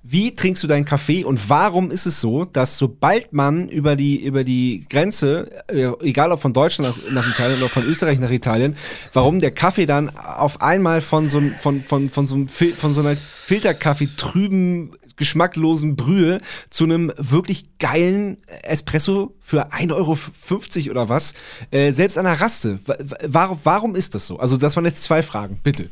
wie 0.03 0.35
trinkst 0.35 0.63
du 0.63 0.67
deinen 0.67 0.85
Kaffee 0.85 1.23
und 1.23 1.49
warum 1.49 1.91
ist 1.91 2.07
es 2.07 2.21
so, 2.21 2.45
dass 2.45 2.77
sobald 2.77 3.33
man 3.33 3.69
über 3.69 3.95
die, 3.95 4.23
über 4.23 4.43
die 4.43 4.85
Grenze, 4.89 5.51
äh, 5.67 5.91
egal 6.01 6.31
ob 6.31 6.41
von 6.41 6.53
Deutschland 6.53 6.95
nach, 7.05 7.23
nach, 7.23 7.29
Italien 7.31 7.59
oder 7.59 7.69
von 7.69 7.83
Österreich 7.83 8.19
nach 8.19 8.31
Italien, 8.31 8.75
warum 9.13 9.39
der 9.39 9.51
Kaffee 9.51 9.85
dann 9.85 10.09
auf 10.09 10.61
einmal 10.61 11.01
von 11.01 11.29
so, 11.29 11.41
von, 11.59 11.83
von, 11.83 12.09
von 12.09 12.25
so, 12.25 12.45
von 12.77 12.93
so 12.93 13.01
einer 13.01 13.15
Filterkaffee 13.15 14.09
trüben, 14.17 14.93
geschmacklosen 15.17 15.95
Brühe 15.95 16.41
zu 16.71 16.85
einem 16.85 17.13
wirklich 17.15 17.77
geilen 17.77 18.37
Espresso 18.63 19.35
für 19.39 19.71
1,50 19.71 19.91
Euro 19.93 20.91
oder 20.91 21.09
was, 21.09 21.35
äh, 21.69 21.91
selbst 21.91 22.17
an 22.17 22.25
der 22.25 22.41
Raste. 22.41 22.79
Warum, 23.27 23.59
warum 23.63 23.95
ist 23.95 24.15
das 24.15 24.25
so? 24.25 24.39
Also 24.39 24.57
das 24.57 24.75
waren 24.75 24.85
jetzt 24.85 25.03
zwei 25.03 25.21
Fragen, 25.21 25.59
bitte. 25.61 25.91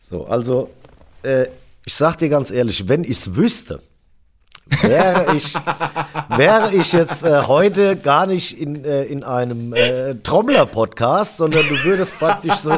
So, 0.00 0.26
also 0.26 0.70
äh, 1.22 1.46
ich 1.84 1.94
sag 1.94 2.16
dir 2.16 2.28
ganz 2.28 2.50
ehrlich, 2.50 2.88
wenn 2.88 3.04
ich 3.04 3.10
es 3.18 3.34
wüsste, 3.34 3.80
wäre 4.80 5.36
ich, 5.36 5.54
wäre 6.36 6.74
ich 6.74 6.92
jetzt 6.92 7.22
äh, 7.22 7.42
heute 7.42 7.96
gar 7.96 8.26
nicht 8.26 8.58
in, 8.58 8.84
äh, 8.84 9.04
in 9.04 9.22
einem 9.22 9.74
äh, 9.74 10.14
Trommler-Podcast, 10.14 11.36
sondern 11.36 11.62
du 11.68 11.84
würdest 11.84 12.18
praktisch 12.18 12.54
so 12.54 12.72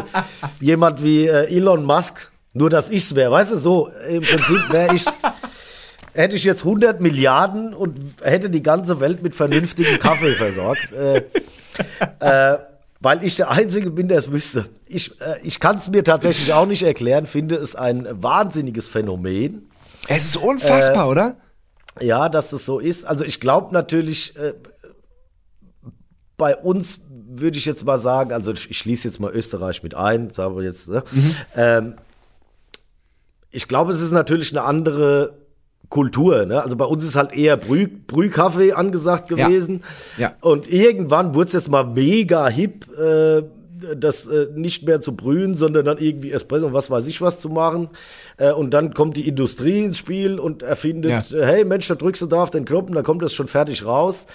jemand 0.60 1.02
wie 1.04 1.26
äh, 1.26 1.54
Elon 1.54 1.84
Musk, 1.84 2.30
nur 2.52 2.70
dass 2.70 2.90
ich's 2.90 3.14
wäre, 3.14 3.30
weißt 3.30 3.52
du, 3.52 3.56
so 3.58 3.90
im 4.08 4.22
Prinzip 4.22 4.72
wäre 4.72 4.94
ich, 4.94 5.04
hätte 6.12 6.34
ich 6.34 6.44
jetzt 6.44 6.64
100 6.64 7.00
Milliarden 7.00 7.74
und 7.74 7.98
hätte 8.22 8.50
die 8.50 8.62
ganze 8.62 8.98
Welt 9.00 9.22
mit 9.22 9.36
vernünftigem 9.36 9.98
Kaffee 10.00 10.32
versorgt. 10.32 10.92
Äh, 10.92 11.22
äh, 12.20 12.58
weil 13.00 13.24
ich 13.24 13.36
der 13.36 13.50
Einzige 13.50 13.90
bin, 13.90 14.08
der 14.08 14.18
es 14.18 14.30
wüsste. 14.30 14.66
Ich, 14.86 15.20
äh, 15.20 15.36
ich 15.42 15.60
kann 15.60 15.78
es 15.78 15.88
mir 15.88 16.04
tatsächlich 16.04 16.52
auch 16.52 16.66
nicht 16.66 16.82
erklären, 16.82 17.26
finde 17.26 17.56
es 17.56 17.74
ein 17.74 18.06
wahnsinniges 18.10 18.88
Phänomen. 18.88 19.68
Es 20.08 20.24
ist 20.24 20.36
unfassbar, 20.36 21.06
äh, 21.06 21.10
oder? 21.10 21.36
Ja, 22.00 22.28
dass 22.28 22.52
es 22.52 22.66
so 22.66 22.78
ist. 22.78 23.04
Also 23.04 23.24
ich 23.24 23.40
glaube 23.40 23.72
natürlich, 23.72 24.36
äh, 24.36 24.54
bei 26.36 26.56
uns 26.56 27.00
würde 27.28 27.58
ich 27.58 27.64
jetzt 27.64 27.84
mal 27.84 27.98
sagen, 27.98 28.32
also 28.32 28.52
ich, 28.52 28.70
ich 28.70 28.78
schließe 28.78 29.08
jetzt 29.08 29.20
mal 29.20 29.32
Österreich 29.32 29.82
mit 29.82 29.94
ein, 29.94 30.30
sagen 30.30 30.56
wir 30.56 30.64
jetzt. 30.64 30.88
Ne? 30.88 31.02
Mhm. 31.10 31.36
Ähm, 31.54 31.94
ich 33.50 33.68
glaube, 33.68 33.92
es 33.92 34.00
ist 34.00 34.12
natürlich 34.12 34.52
eine 34.52 34.62
andere 34.62 35.45
Kultur. 35.88 36.46
Ne? 36.46 36.62
Also 36.62 36.76
bei 36.76 36.84
uns 36.84 37.04
ist 37.04 37.16
halt 37.16 37.32
eher 37.32 37.56
Brüh, 37.56 37.86
Brühkaffee 37.86 38.72
angesagt 38.72 39.28
gewesen. 39.28 39.82
Ja. 40.16 40.28
ja. 40.28 40.36
Und 40.40 40.70
irgendwann 40.72 41.34
wurde 41.34 41.48
es 41.48 41.52
jetzt 41.52 41.70
mal 41.70 41.84
mega 41.84 42.48
hip, 42.48 42.86
äh, 42.98 43.42
das 43.94 44.26
äh, 44.26 44.48
nicht 44.54 44.86
mehr 44.86 45.00
zu 45.00 45.14
brühen, 45.14 45.54
sondern 45.54 45.84
dann 45.84 45.98
irgendwie 45.98 46.32
Espresso 46.32 46.66
und 46.66 46.72
was 46.72 46.90
weiß 46.90 47.06
ich 47.06 47.20
was 47.20 47.40
zu 47.40 47.48
machen. 47.48 47.90
Äh, 48.36 48.52
und 48.52 48.70
dann 48.72 48.94
kommt 48.94 49.16
die 49.16 49.28
Industrie 49.28 49.84
ins 49.84 49.98
Spiel 49.98 50.38
und 50.38 50.62
erfindet, 50.62 51.30
ja. 51.30 51.38
Äh, 51.38 51.46
hey 51.46 51.64
Mensch, 51.64 51.86
da 51.88 51.94
drückst 51.94 52.22
du 52.22 52.26
da 52.26 52.42
auf 52.42 52.50
den 52.50 52.64
Knopf 52.64 52.88
und 52.88 52.94
dann 52.94 53.04
kommt 53.04 53.22
das 53.22 53.34
schon 53.34 53.48
fertig 53.48 53.84
raus. 53.84 54.26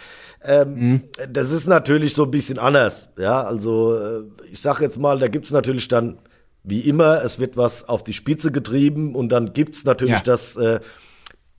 Ähm, 0.43 0.73
mhm. 0.73 1.01
Das 1.31 1.51
ist 1.51 1.67
natürlich 1.67 2.13
so 2.13 2.23
ein 2.23 2.31
bisschen 2.31 2.59
anders. 2.59 3.09
Ja, 3.17 3.43
also 3.43 3.95
äh, 3.95 4.23
ich 4.51 4.61
sag 4.61 4.81
jetzt 4.81 4.97
mal, 4.97 5.19
da 5.19 5.27
gibt's 5.27 5.51
natürlich 5.51 5.87
dann, 5.87 6.17
wie 6.63 6.81
immer, 6.81 7.23
es 7.23 7.39
wird 7.39 7.57
was 7.57 7.87
auf 7.87 8.03
die 8.03 8.13
Spitze 8.13 8.51
getrieben 8.51 9.15
und 9.15 9.29
dann 9.29 9.53
gibt's 9.53 9.83
natürlich 9.83 10.17
ja. 10.17 10.23
das 10.23 10.55
äh, 10.55 10.79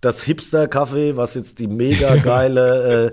das 0.02 0.22
Hipster-Kaffee, 0.24 1.16
was 1.16 1.34
jetzt 1.34 1.58
die 1.58 1.68
mega 1.68 2.16
geile, 2.22 3.12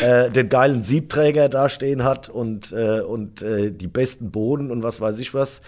äh, 0.00 0.06
äh, 0.06 0.30
den 0.30 0.48
geilen 0.48 0.80
Siebträger 0.80 1.50
da 1.50 1.68
stehen 1.68 2.04
hat 2.04 2.30
und, 2.30 2.72
äh, 2.72 3.00
und 3.00 3.42
äh, 3.42 3.70
die 3.70 3.88
besten 3.88 4.30
Bohnen 4.30 4.70
und 4.70 4.82
was 4.82 5.00
weiß 5.00 5.18
ich 5.18 5.34
was. 5.34 5.60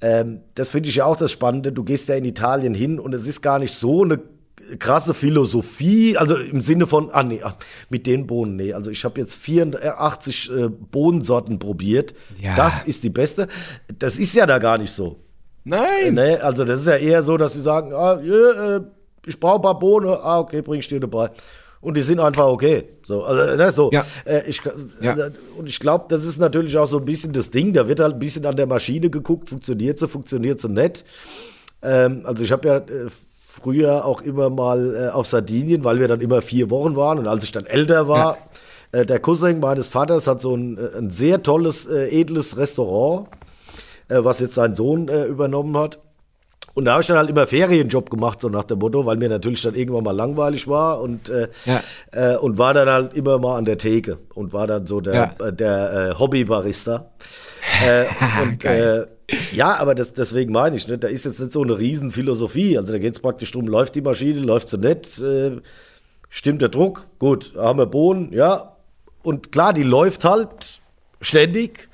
Ähm, 0.00 0.40
das 0.54 0.70
finde 0.70 0.88
ich 0.88 0.96
ja 0.96 1.04
auch 1.04 1.16
das 1.16 1.30
Spannende. 1.30 1.72
Du 1.72 1.84
gehst 1.84 2.08
ja 2.08 2.16
in 2.16 2.24
Italien 2.24 2.74
hin 2.74 2.98
und 2.98 3.14
es 3.14 3.26
ist 3.26 3.42
gar 3.42 3.58
nicht 3.58 3.74
so 3.74 4.02
eine 4.02 4.18
krasse 4.78 5.14
Philosophie, 5.14 6.16
also 6.16 6.36
im 6.36 6.62
Sinne 6.62 6.86
von, 6.86 7.10
ah 7.10 7.22
nee, 7.22 7.42
ah, 7.42 7.56
mit 7.88 8.06
den 8.06 8.26
Bohnen, 8.26 8.56
nee, 8.56 8.72
also 8.72 8.90
ich 8.90 9.04
habe 9.04 9.20
jetzt 9.20 9.34
84 9.34 10.50
äh, 10.50 10.68
Bohnensorten 10.68 11.58
probiert, 11.58 12.14
ja. 12.40 12.54
das 12.56 12.82
ist 12.82 13.02
die 13.02 13.10
beste. 13.10 13.48
Das 13.98 14.18
ist 14.18 14.34
ja 14.34 14.46
da 14.46 14.58
gar 14.58 14.78
nicht 14.78 14.92
so. 14.92 15.16
Nein. 15.64 15.86
Äh, 16.06 16.10
ne? 16.10 16.42
Also 16.42 16.64
das 16.64 16.80
ist 16.80 16.86
ja 16.86 16.96
eher 16.96 17.22
so, 17.22 17.36
dass 17.36 17.54
sie 17.54 17.62
sagen, 17.62 17.92
ah, 17.92 18.20
yeah, 18.20 18.76
äh, 18.76 18.80
ich 19.28 19.38
brauche 19.38 19.56
ein 19.56 19.62
paar 19.62 19.78
Bohnen, 19.78 20.08
ah, 20.08 20.40
okay, 20.40 20.62
bring 20.62 20.80
ich 20.80 20.88
dir 20.88 21.00
dabei. 21.00 21.30
Und 21.80 21.96
die 21.96 22.02
sind 22.02 22.18
einfach 22.18 22.46
okay. 22.46 22.88
So, 23.04 23.22
also, 23.24 23.56
ne, 23.56 23.70
so. 23.70 23.90
Ja. 23.92 24.04
Äh, 24.24 24.48
ich, 24.48 24.60
ja. 25.00 25.16
Äh, 25.16 25.30
und 25.56 25.68
ich 25.68 25.78
glaube, 25.78 26.06
das 26.08 26.24
ist 26.24 26.38
natürlich 26.38 26.76
auch 26.76 26.86
so 26.86 26.98
ein 26.98 27.04
bisschen 27.04 27.32
das 27.32 27.50
Ding. 27.50 27.72
Da 27.72 27.86
wird 27.86 28.00
halt 28.00 28.14
ein 28.14 28.18
bisschen 28.18 28.46
an 28.46 28.56
der 28.56 28.66
Maschine 28.66 29.10
geguckt, 29.10 29.48
funktioniert 29.48 29.98
sie, 29.98 30.08
funktioniert 30.08 30.60
sie 30.60 30.68
nicht. 30.68 31.04
Ähm, 31.82 32.22
also 32.24 32.42
ich 32.42 32.50
habe 32.50 32.66
ja 32.66 32.76
äh, 32.78 33.08
früher 33.32 34.04
auch 34.04 34.22
immer 34.22 34.50
mal 34.50 34.96
äh, 34.96 35.08
auf 35.10 35.28
Sardinien, 35.28 35.84
weil 35.84 36.00
wir 36.00 36.08
dann 36.08 36.20
immer 36.20 36.42
vier 36.42 36.70
Wochen 36.70 36.96
waren 36.96 37.18
und 37.18 37.28
als 37.28 37.44
ich 37.44 37.52
dann 37.52 37.66
älter 37.66 38.08
war, 38.08 38.38
ja. 38.92 39.00
äh, 39.00 39.06
der 39.06 39.20
Cousin 39.20 39.60
meines 39.60 39.86
Vaters 39.86 40.26
hat 40.26 40.40
so 40.40 40.56
ein, 40.56 40.78
äh, 40.78 40.98
ein 40.98 41.10
sehr 41.10 41.42
tolles, 41.42 41.86
edles 41.86 42.56
Restaurant, 42.56 43.28
was 44.08 44.40
jetzt 44.40 44.54
sein 44.54 44.74
Sohn 44.74 45.08
übernommen 45.08 45.76
hat. 45.76 45.98
Und 46.78 46.84
da 46.84 46.92
habe 46.92 47.00
ich 47.00 47.08
dann 47.08 47.16
halt 47.16 47.28
immer 47.28 47.44
Ferienjob 47.44 48.08
gemacht, 48.08 48.40
so 48.40 48.48
nach 48.48 48.62
dem 48.62 48.78
Motto, 48.78 49.04
weil 49.04 49.16
mir 49.16 49.28
natürlich 49.28 49.62
dann 49.62 49.74
irgendwann 49.74 50.04
mal 50.04 50.14
langweilig 50.14 50.68
war 50.68 51.00
und, 51.00 51.28
äh, 51.28 51.48
ja. 51.64 51.82
äh, 52.12 52.36
und 52.36 52.56
war 52.56 52.72
dann 52.72 52.88
halt 52.88 53.14
immer 53.14 53.36
mal 53.40 53.58
an 53.58 53.64
der 53.64 53.78
Theke 53.78 54.18
und 54.32 54.52
war 54.52 54.68
dann 54.68 54.86
so 54.86 55.00
der, 55.00 55.12
ja. 55.12 55.46
äh, 55.48 55.52
der 55.52 56.12
äh, 56.14 56.18
Hobbybarista. 56.20 57.10
äh, 57.84 58.04
und 58.44 58.64
äh, 58.64 59.06
ja, 59.50 59.74
aber 59.74 59.96
das, 59.96 60.12
deswegen 60.12 60.52
meine 60.52 60.76
ich, 60.76 60.86
ne, 60.86 60.98
da 60.98 61.08
ist 61.08 61.24
jetzt 61.24 61.40
nicht 61.40 61.50
so 61.50 61.64
eine 61.64 61.76
Riesenphilosophie. 61.76 62.78
Also 62.78 62.92
da 62.92 63.00
geht 63.00 63.16
es 63.16 63.20
praktisch 63.20 63.50
darum, 63.50 63.66
läuft 63.66 63.96
die 63.96 64.00
Maschine, 64.00 64.38
läuft 64.38 64.68
sie 64.68 64.78
nicht, 64.78 65.18
äh, 65.18 65.56
stimmt 66.30 66.62
der 66.62 66.68
Druck, 66.68 67.08
gut, 67.18 67.54
haben 67.56 67.80
wir 67.80 67.86
Bohnen, 67.86 68.32
ja, 68.32 68.76
und 69.24 69.50
klar, 69.50 69.72
die 69.72 69.82
läuft 69.82 70.24
halt 70.24 70.80
ständig, 71.20 71.88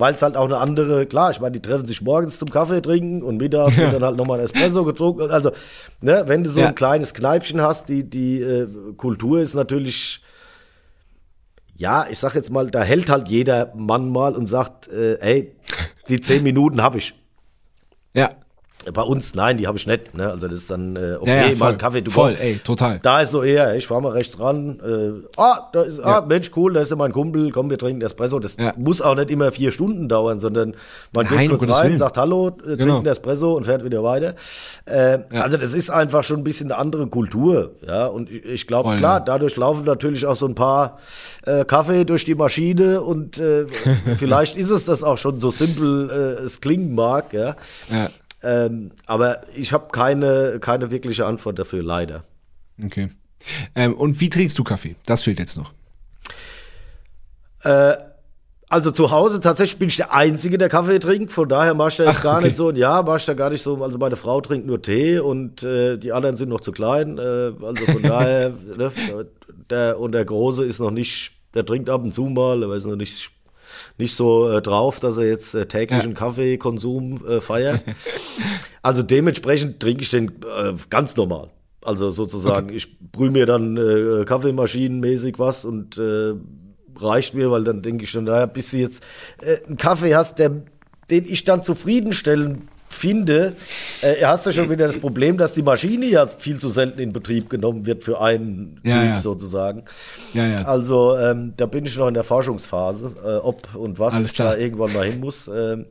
weil 0.00 0.14
es 0.14 0.22
halt 0.22 0.36
auch 0.36 0.46
eine 0.46 0.58
andere, 0.58 1.06
klar, 1.06 1.30
ich 1.30 1.40
meine, 1.40 1.52
die 1.52 1.60
treffen 1.62 1.86
sich 1.86 2.02
morgens 2.02 2.38
zum 2.38 2.50
Kaffee 2.50 2.80
trinken 2.82 3.22
und 3.22 3.36
mittags 3.36 3.76
wird 3.76 3.92
dann 3.92 4.02
halt 4.02 4.16
nochmal 4.16 4.38
ein 4.40 4.44
Espresso 4.44 4.84
getrunken. 4.84 5.30
Also, 5.30 5.52
ne, 6.00 6.24
wenn 6.26 6.42
du 6.42 6.50
so 6.50 6.60
Ja. 6.60 6.68
ein 6.68 6.74
kleines 6.74 7.14
Kneipchen 7.14 7.60
hast, 7.60 7.88
die, 7.88 8.02
die 8.08 8.40
äh, 8.40 8.66
Kultur 8.96 9.40
ist 9.40 9.54
natürlich, 9.54 10.20
ja, 11.76 12.06
ich 12.10 12.18
sag 12.18 12.34
jetzt 12.34 12.50
mal, 12.50 12.70
da 12.70 12.82
hält 12.82 13.08
halt 13.10 13.28
jeder 13.28 13.72
Mann 13.74 14.10
mal 14.10 14.34
und 14.34 14.46
sagt, 14.46 14.88
äh, 14.88 15.14
ey, 15.20 15.54
die 16.08 16.20
zehn 16.20 16.42
Minuten 16.42 16.82
habe 16.82 16.98
ich. 16.98 17.14
Ja. 18.14 18.28
Bei 18.94 19.02
uns, 19.02 19.34
nein, 19.34 19.58
die 19.58 19.66
habe 19.66 19.76
ich 19.76 19.86
nicht. 19.86 20.14
Ne? 20.14 20.30
Also 20.30 20.48
das 20.48 20.60
ist 20.60 20.70
dann 20.70 20.96
äh, 20.96 21.16
okay, 21.20 21.30
Ja, 21.30 21.36
ja, 21.42 21.48
mal 21.50 21.56
voll. 21.56 21.68
einen 21.68 21.78
Kaffee 21.78 22.02
go. 22.02 22.10
Voll, 22.10 22.36
ey, 22.40 22.58
total. 22.64 22.98
Da 23.02 23.20
ist 23.20 23.30
so 23.30 23.42
eher, 23.42 23.76
ich 23.76 23.86
fahr 23.86 24.00
mal 24.00 24.12
rechts 24.12 24.38
ran. 24.40 24.80
Äh, 24.80 25.26
ah, 25.36 25.68
da 25.72 25.82
ist, 25.82 26.00
ah, 26.00 26.24
Mensch, 26.26 26.50
cool, 26.56 26.72
da 26.72 26.80
ist 26.80 26.88
ja 26.90 26.96
mein 26.96 27.12
Kumpel, 27.12 27.50
komm, 27.50 27.68
wir 27.68 27.76
trinken 27.78 28.00
Espresso. 28.00 28.38
Das 28.38 28.56
Ja. 28.56 28.72
muss 28.78 29.02
auch 29.02 29.14
nicht 29.16 29.28
immer 29.28 29.52
vier 29.52 29.70
Stunden 29.70 30.08
dauern, 30.08 30.40
sondern 30.40 30.74
man 31.14 31.26
Nein, 31.26 31.50
geht 31.50 31.58
kurz 31.58 31.70
rein, 31.76 31.88
Willen. 31.88 31.98
sagt 31.98 32.16
Hallo, 32.16 32.48
äh, 32.48 32.52
trinkt 32.62 32.78
Genau. 32.80 32.96
einen 32.98 33.06
Espresso 33.06 33.54
und 33.54 33.64
fährt 33.66 33.84
wieder 33.84 34.02
weiter. 34.02 34.34
Äh, 34.86 35.18
Ja. 35.32 35.42
Also 35.42 35.58
das 35.58 35.74
ist 35.74 35.90
einfach 35.90 36.24
schon 36.24 36.38
ein 36.38 36.44
bisschen 36.44 36.72
eine 36.72 36.80
andere 36.80 37.06
Kultur. 37.06 37.72
Ja, 37.86 38.06
und 38.06 38.30
ich, 38.30 38.44
ich 38.46 38.66
glaube, 38.66 38.96
klar, 38.96 39.18
ja. 39.18 39.24
dadurch 39.24 39.56
laufen 39.56 39.84
natürlich 39.84 40.24
auch 40.24 40.36
so 40.36 40.46
ein 40.46 40.54
paar 40.54 40.98
äh, 41.44 41.66
Kaffee 41.66 42.04
durch 42.06 42.24
die 42.24 42.34
Maschine 42.34 43.02
und 43.02 43.36
äh, 43.38 43.66
vielleicht 44.18 44.56
ist 44.56 44.70
es 44.70 44.86
das 44.86 45.04
auch 45.04 45.18
schon 45.18 45.38
so 45.38 45.50
simpel 45.50 46.36
äh, 46.40 46.44
es 46.44 46.60
klingen 46.62 46.94
mag, 46.94 47.32
ja. 47.34 47.56
Ähm, 48.42 48.92
aber 49.06 49.42
ich 49.54 49.72
habe 49.72 49.88
keine, 49.92 50.58
keine 50.60 50.90
wirkliche 50.90 51.26
Antwort 51.26 51.58
dafür, 51.58 51.82
leider. 51.82 52.24
Okay. 52.82 53.10
Ähm, 53.74 53.94
und 53.94 54.20
wie 54.20 54.30
trinkst 54.30 54.58
du 54.58 54.64
Kaffee? 54.64 54.96
Das 55.06 55.22
fehlt 55.22 55.38
jetzt 55.38 55.56
noch. 55.56 55.72
Äh, 57.62 57.96
also 58.68 58.92
zu 58.92 59.10
Hause 59.10 59.40
tatsächlich 59.40 59.78
bin 59.78 59.88
ich 59.88 59.96
der 59.96 60.12
Einzige, 60.12 60.56
der 60.56 60.68
Kaffee 60.68 61.00
trinkt. 61.00 61.32
Von 61.32 61.48
daher 61.48 61.74
mach 61.74 61.88
ich 61.88 61.96
da 61.96 62.04
jetzt 62.04 62.22
gar 62.22 62.36
okay. 62.36 62.46
nicht 62.46 62.56
so. 62.56 62.70
Ja, 62.70 63.02
mach 63.02 63.16
ich 63.16 63.26
da 63.26 63.34
gar 63.34 63.50
nicht 63.50 63.62
so. 63.62 63.82
Also 63.82 63.98
meine 63.98 64.14
Frau 64.16 64.40
trinkt 64.40 64.66
nur 64.66 64.80
Tee 64.80 65.18
und 65.18 65.64
äh, 65.64 65.96
die 65.96 66.12
anderen 66.12 66.36
sind 66.36 66.50
noch 66.50 66.60
zu 66.60 66.70
klein. 66.70 67.18
Äh, 67.18 67.20
also 67.20 67.84
von 67.86 68.02
daher, 68.02 68.50
ne, 68.76 68.92
der, 69.68 69.98
und 69.98 70.12
der 70.12 70.24
Große 70.24 70.64
ist 70.64 70.78
noch 70.78 70.92
nicht, 70.92 71.32
der 71.52 71.66
trinkt 71.66 71.90
ab 71.90 72.04
und 72.04 72.14
zu 72.14 72.26
mal, 72.26 72.62
aber 72.62 72.76
ist 72.76 72.86
noch 72.86 72.94
nicht, 72.94 73.30
nicht 73.98 74.14
so 74.14 74.48
äh, 74.48 74.62
drauf, 74.62 75.00
dass 75.00 75.16
er 75.16 75.26
jetzt 75.26 75.54
äh, 75.54 75.66
täglichen 75.66 76.14
Kaffeekonsum 76.14 77.26
äh, 77.26 77.40
feiert. 77.40 77.84
Also 78.82 79.02
dementsprechend 79.02 79.78
trinke 79.78 80.00
ich 80.00 80.08
den 80.08 80.28
äh, 80.28 80.72
ganz 80.88 81.14
normal. 81.14 81.50
Also 81.82 82.10
sozusagen, 82.10 82.74
ich 82.74 82.98
brühe 82.98 83.30
mir 83.30 83.44
dann 83.44 83.76
äh, 83.76 84.24
kaffeemaschinenmäßig 84.24 85.38
was 85.38 85.66
und 85.66 85.98
äh, 85.98 86.32
reicht 86.96 87.34
mir, 87.34 87.50
weil 87.50 87.64
dann 87.64 87.82
denke 87.82 88.04
ich 88.04 88.10
schon, 88.10 88.24
naja, 88.24 88.46
bis 88.46 88.70
du 88.70 88.78
jetzt 88.78 89.02
äh, 89.42 89.58
einen 89.66 89.76
Kaffee 89.76 90.14
hast, 90.14 90.38
der, 90.38 90.62
den 91.10 91.26
ich 91.26 91.44
dann 91.44 91.62
zufriedenstellend 91.62 92.62
finde, 92.90 93.54
äh, 94.02 94.24
hast 94.24 94.44
du 94.46 94.52
schon 94.52 94.68
wieder 94.68 94.86
das 94.86 94.98
Problem, 94.98 95.38
dass 95.38 95.54
die 95.54 95.62
Maschine 95.62 96.06
ja 96.06 96.26
viel 96.26 96.58
zu 96.58 96.68
selten 96.68 96.98
in 97.00 97.12
Betrieb 97.12 97.48
genommen 97.48 97.86
wird 97.86 98.04
für 98.04 98.20
einen 98.20 98.80
Ja, 98.84 99.00
Typ 99.00 99.04
ja. 99.08 99.20
sozusagen. 99.22 99.84
Ja, 100.34 100.46
ja. 100.46 100.64
Also 100.64 101.16
ähm, 101.16 101.54
da 101.56 101.66
bin 101.66 101.86
ich 101.86 101.96
noch 101.96 102.08
in 102.08 102.14
der 102.14 102.24
Forschungsphase, 102.24 103.12
äh, 103.24 103.36
ob 103.36 103.74
und 103.74 103.98
was 103.98 104.32
da 104.34 104.56
irgendwann 104.56 104.92
mal 104.92 105.06
hin 105.06 105.20
muss. 105.20 105.48
Ähm, 105.48 105.86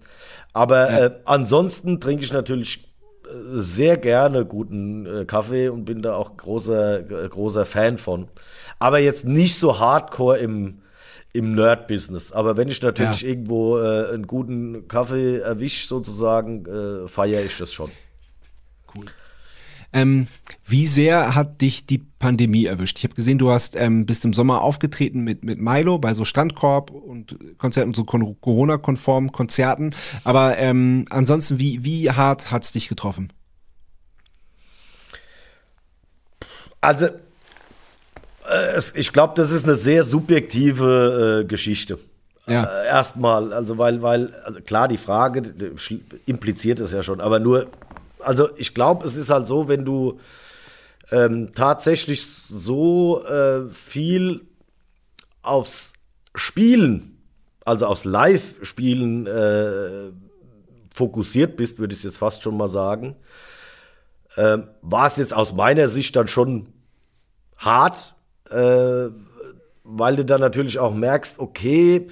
aber 0.54 0.90
äh, 0.90 1.12
ansonsten 1.26 2.00
trinke 2.00 2.24
ich 2.24 2.34
natürlich 2.34 2.90
äh, 3.26 3.30
sehr 3.56 3.98
gerne 3.98 4.46
guten 4.46 5.06
äh, 5.06 5.26
Kaffee 5.26 5.70
und 5.70 5.86
bin 5.86 6.02
da 6.02 6.16
auch 6.16 6.36
großer, 6.38 7.00
äh, 7.26 7.30
großer 7.30 7.66
Fan 7.66 7.98
von. 7.98 8.28
Aber 8.78 9.00
jetzt 9.00 9.26
nicht 9.26 9.58
so 9.58 9.80
hardcore 9.80 10.40
im, 10.40 10.80
im 11.34 11.54
Nerd-Business. 11.54 12.32
Aber 12.32 12.58
wenn 12.58 12.70
ich 12.70 12.82
natürlich 12.82 13.22
Ja. 13.22 13.30
irgendwo 13.30 13.78
äh, 13.80 14.14
einen 14.14 14.28
guten 14.28 14.88
Kaffee 14.88 15.38
erwische, 15.40 15.88
sozusagen, 15.88 16.66
äh, 16.66 17.08
feiere 17.08 17.44
ich 17.46 17.58
das 17.58 17.72
schon. 17.74 17.92
Ähm, 19.92 20.28
wie 20.66 20.86
sehr 20.86 21.34
hat 21.34 21.62
dich 21.62 21.88
die 21.88 21.98
Pandemie 21.98 22.66
erwischt? 22.66 23.00
Ich 23.00 23.04
habe 23.04 23.16
gesehen, 23.16 23.40
du 23.40 23.50
hast 23.50 23.76
ähm, 23.76 24.06
bist 24.06 24.24
im 24.24 24.34
Sommer 24.34 24.62
aufgetreten 24.62 25.22
mit, 25.22 25.44
mit 25.44 25.60
Milo 25.60 25.98
bei 25.98 26.14
so 26.14 26.26
Standkorb 26.26 26.92
und 26.92 27.38
Konzerten, 27.58 27.96
so 27.96 28.04
kon- 28.04 28.40
Corona-konformen 28.40 29.32
Konzerten. 29.32 29.96
Aber 30.24 30.58
ähm, 30.60 31.06
ansonsten, 31.10 31.58
wie, 31.60 31.84
wie 31.84 32.12
hart 32.12 32.52
hat's 32.52 32.72
dich 32.72 32.88
getroffen? 32.88 33.34
Also, 36.82 37.10
es, 38.76 38.96
ich 38.96 39.14
glaube, 39.14 39.34
das 39.36 39.52
ist 39.52 39.66
eine 39.66 39.76
sehr 39.76 40.04
subjektive 40.04 41.42
äh, 41.42 41.46
Geschichte. 41.46 42.00
Ja. 42.48 42.64
Äh, 42.64 42.88
erstmal, 42.88 43.54
also 43.54 43.78
weil, 43.78 44.02
weil, 44.02 44.34
also 44.44 44.60
klar, 44.62 44.88
die 44.88 44.98
Frage 44.98 45.42
die 45.42 46.02
impliziert 46.26 46.80
es 46.80 46.92
ja 46.92 47.04
schon, 47.04 47.22
aber 47.22 47.40
nur, 47.40 47.68
also 48.20 48.50
ich 48.58 48.74
glaube, 48.74 49.06
es 49.06 49.16
ist 49.16 49.30
halt 49.30 49.46
so, 49.46 49.68
wenn 49.68 49.86
du 49.86 50.20
ähm, 51.12 51.52
tatsächlich 51.54 52.24
so 52.24 53.24
äh, 53.26 53.70
viel 53.72 54.42
aufs 55.42 55.94
Spielen, 56.36 57.18
also 57.66 57.86
aufs 57.86 58.06
Live-Spielen 58.06 59.28
äh, 59.28 60.12
fokussiert 60.94 61.56
bist, 61.56 61.80
würde 61.80 61.94
ich 61.94 62.04
jetzt 62.04 62.18
fast 62.18 62.44
schon 62.44 62.58
mal 62.58 62.68
sagen, 62.68 63.16
ähm, 64.38 64.68
war 64.82 65.08
es 65.08 65.18
jetzt 65.18 65.34
aus 65.34 65.54
meiner 65.54 65.88
Sicht 65.88 66.16
dann 66.16 66.28
schon 66.28 66.68
hart, 67.58 68.16
äh, 68.52 69.10
weil 69.84 70.16
du 70.16 70.26
dann 70.26 70.42
natürlich 70.42 70.80
auch 70.80 70.94
merkst, 70.94 71.40
okay, 71.40 72.08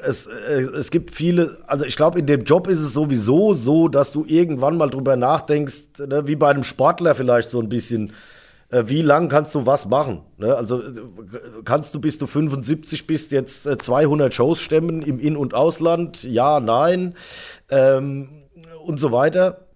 es, 0.00 0.26
äh, 0.26 0.62
es 0.62 0.90
gibt 0.90 1.10
viele, 1.10 1.58
also 1.66 1.84
ich 1.84 1.96
glaube, 1.96 2.18
in 2.18 2.26
dem 2.26 2.44
Job 2.44 2.66
ist 2.66 2.80
es 2.80 2.92
sowieso 2.92 3.54
so, 3.54 3.88
dass 3.88 4.12
du 4.12 4.24
irgendwann 4.26 4.76
mal 4.76 4.90
drüber 4.90 5.16
nachdenkst, 5.16 5.98
ne, 6.06 6.26
wie 6.26 6.36
bei 6.36 6.50
einem 6.50 6.64
Sportler 6.64 7.14
vielleicht 7.14 7.50
so 7.50 7.60
ein 7.60 7.68
bisschen, 7.68 8.12
äh, 8.70 8.84
wie 8.86 9.02
lang 9.02 9.28
kannst 9.28 9.54
du 9.54 9.66
was 9.66 9.86
machen? 9.86 10.22
Ne? 10.38 10.54
Also 10.54 10.80
äh, 10.80 10.92
kannst 11.64 11.94
du, 11.94 12.00
bis 12.00 12.18
du 12.18 12.26
75 12.26 13.06
bist, 13.06 13.32
jetzt 13.32 13.66
äh, 13.66 13.78
200 13.78 14.32
Shows 14.32 14.60
stemmen 14.60 15.02
im 15.02 15.20
In- 15.20 15.36
und 15.36 15.54
Ausland? 15.54 16.22
Ja, 16.24 16.58
nein 16.58 17.14
ähm, 17.70 18.28
und 18.84 18.98
so 18.98 19.12
weiter. 19.12 19.66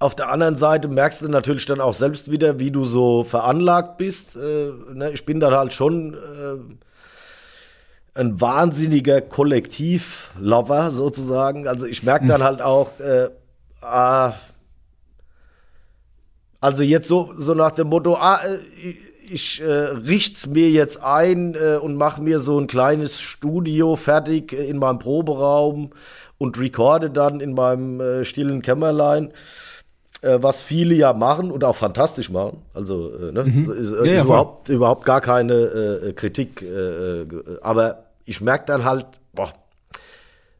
Auf 0.00 0.14
der 0.14 0.30
anderen 0.30 0.56
Seite 0.56 0.86
merkst 0.86 1.22
du 1.22 1.28
natürlich 1.28 1.66
dann 1.66 1.80
auch 1.80 1.94
selbst 1.94 2.30
wieder, 2.30 2.60
wie 2.60 2.70
du 2.70 2.84
so 2.84 3.24
veranlagt 3.24 3.96
bist. 3.96 4.36
Äh, 4.36 4.70
ne, 4.94 5.10
ich 5.12 5.24
bin 5.24 5.40
dann 5.40 5.54
halt 5.54 5.72
schon 5.72 6.14
äh, 6.14 8.18
ein 8.18 8.40
wahnsinniger 8.40 9.20
Kollektivlover 9.20 10.90
sozusagen. 10.90 11.66
Also 11.66 11.86
ich 11.86 12.04
merke 12.04 12.26
dann 12.26 12.44
halt 12.44 12.62
auch, 12.62 13.00
äh, 13.00 13.28
ah, 13.80 14.34
also 16.60 16.82
jetzt 16.82 17.08
so, 17.08 17.32
so 17.36 17.54
nach 17.54 17.72
dem 17.72 17.88
Motto, 17.88 18.14
ah, 18.14 18.40
äh, 18.44 18.94
ich 19.30 19.60
äh, 19.60 19.66
richt's 19.66 20.46
mir 20.46 20.70
jetzt 20.70 21.02
ein 21.02 21.54
äh, 21.54 21.76
und 21.76 21.96
mache 21.96 22.22
mir 22.22 22.38
so 22.38 22.58
ein 22.58 22.66
kleines 22.66 23.20
Studio 23.20 23.96
fertig 23.96 24.52
in 24.52 24.78
meinem 24.78 24.98
Proberaum 24.98 25.90
und 26.38 26.58
recorde 26.58 27.10
dann 27.10 27.40
in 27.40 27.52
meinem 27.52 28.00
äh, 28.00 28.24
stillen 28.24 28.62
Kämmerlein 28.62 29.32
was 30.22 30.62
viele 30.62 30.94
ja 30.94 31.12
machen 31.12 31.50
und 31.50 31.62
auch 31.64 31.76
fantastisch 31.76 32.30
machen. 32.30 32.62
Also 32.74 33.12
äh, 33.14 33.32
ne, 33.32 33.40
ist, 33.42 33.92
äh, 33.92 34.00
Mhm. 34.00 34.04
Ja, 34.04 34.12
ja, 34.12 34.24
überhaupt, 34.24 34.68
überhaupt 34.68 35.04
gar 35.04 35.20
keine 35.20 35.54
äh, 35.54 36.12
Kritik. 36.12 36.62
Äh, 36.62 37.26
aber 37.60 38.04
ich 38.24 38.40
merke 38.40 38.64
dann 38.66 38.84
halt, 38.84 39.06
boah, 39.32 39.52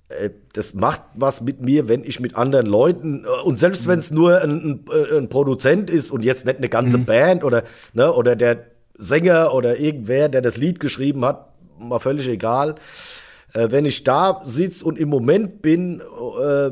äh, 0.08 0.30
das 0.52 0.74
macht 0.74 1.02
was 1.14 1.40
mit 1.40 1.60
mir, 1.60 1.88
wenn 1.88 2.04
ich 2.04 2.20
mit 2.20 2.34
anderen 2.36 2.66
Leuten 2.66 3.24
äh, 3.24 3.42
und 3.44 3.58
selbst 3.58 3.86
wenn 3.88 3.98
es 3.98 4.10
nur 4.10 4.40
ein, 4.40 4.50
ein, 4.50 4.84
äh, 4.92 5.16
ein 5.18 5.28
Produzent 5.28 5.90
ist 5.90 6.10
und 6.10 6.24
jetzt 6.24 6.46
nicht 6.46 6.58
eine 6.58 6.68
ganze 6.68 6.98
Band 6.98 7.44
oder 7.44 7.62
ne, 7.92 8.12
oder 8.12 8.36
der 8.36 8.64
Sänger 8.96 9.54
oder 9.54 9.78
irgendwer, 9.78 10.28
der 10.28 10.40
das 10.40 10.56
Lied 10.56 10.80
geschrieben 10.80 11.24
hat, 11.24 11.48
mal 11.78 11.98
völlig 11.98 12.28
egal. 12.28 12.76
Äh, 13.54 13.70
wenn 13.70 13.84
ich 13.86 14.04
da 14.04 14.40
sitze 14.44 14.84
und 14.84 14.98
im 14.98 15.08
Moment 15.08 15.62
bin, 15.62 16.00
äh, 16.00 16.70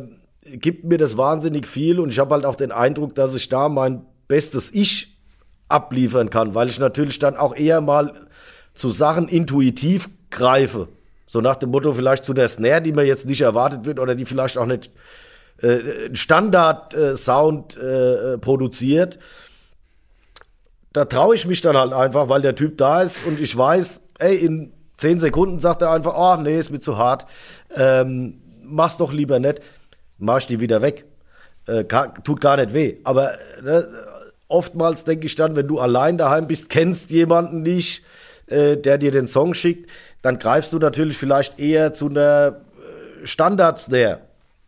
gibt 0.52 0.84
mir 0.84 0.98
das 0.98 1.16
wahnsinnig 1.16 1.66
viel 1.66 2.00
und 2.00 2.10
ich 2.10 2.18
habe 2.18 2.34
halt 2.34 2.44
auch 2.44 2.56
den 2.56 2.72
Eindruck, 2.72 3.14
dass 3.14 3.34
ich 3.34 3.48
da 3.48 3.68
mein 3.68 4.04
bestes 4.28 4.72
Ich 4.72 5.16
abliefern 5.68 6.30
kann, 6.30 6.54
weil 6.54 6.68
ich 6.68 6.78
natürlich 6.78 7.18
dann 7.18 7.36
auch 7.36 7.54
eher 7.54 7.80
mal 7.80 8.26
zu 8.74 8.90
Sachen 8.90 9.28
intuitiv 9.28 10.08
greife. 10.30 10.88
So 11.26 11.40
nach 11.40 11.56
dem 11.56 11.70
Motto 11.70 11.92
vielleicht 11.92 12.24
zu 12.24 12.34
der 12.34 12.48
Snare, 12.48 12.82
die 12.82 12.92
mir 12.92 13.04
jetzt 13.04 13.26
nicht 13.26 13.40
erwartet 13.40 13.84
wird 13.84 13.98
oder 13.98 14.14
die 14.14 14.24
vielleicht 14.24 14.58
auch 14.58 14.66
nicht 14.66 14.90
äh, 15.60 16.14
Standard-Sound 16.14 17.76
äh, 17.76 18.34
äh, 18.34 18.38
produziert. 18.38 19.18
Da 20.92 21.04
traue 21.04 21.34
ich 21.34 21.46
mich 21.46 21.60
dann 21.60 21.76
halt 21.76 21.92
einfach, 21.92 22.28
weil 22.28 22.42
der 22.42 22.54
Typ 22.54 22.78
da 22.78 23.02
ist 23.02 23.18
und 23.26 23.40
ich 23.40 23.56
weiß, 23.56 24.00
ey, 24.18 24.36
in 24.36 24.72
zehn 24.96 25.18
Sekunden 25.18 25.60
sagt 25.60 25.82
er 25.82 25.90
einfach, 25.90 26.14
oh 26.16 26.40
nee, 26.40 26.58
ist 26.58 26.70
mir 26.70 26.80
zu 26.80 26.96
hart, 26.96 27.26
ähm, 27.74 28.40
mach's 28.62 28.96
doch 28.96 29.12
lieber 29.12 29.38
nicht, 29.38 29.60
mach 30.18 30.38
ich 30.38 30.46
die 30.46 30.60
wieder 30.60 30.82
weg. 30.82 31.04
Äh, 31.66 31.84
tut 32.22 32.40
gar 32.40 32.56
nicht 32.56 32.74
weh. 32.74 32.96
Aber 33.04 33.32
ne, 33.62 33.88
oftmals 34.48 35.04
denke 35.04 35.26
ich 35.26 35.34
dann, 35.34 35.56
wenn 35.56 35.66
du 35.66 35.80
allein 35.80 36.18
daheim 36.18 36.46
bist, 36.46 36.68
kennst 36.68 37.10
jemanden 37.10 37.62
nicht, 37.62 38.04
äh, 38.46 38.76
der 38.76 38.98
dir 38.98 39.10
den 39.10 39.26
Song 39.26 39.54
schickt, 39.54 39.90
dann 40.22 40.38
greifst 40.38 40.72
du 40.72 40.78
natürlich 40.78 41.16
vielleicht 41.16 41.58
eher 41.58 41.92
zu 41.92 42.08
einer 42.08 42.60
äh, 43.22 43.26
Standard-Snare 43.26 44.20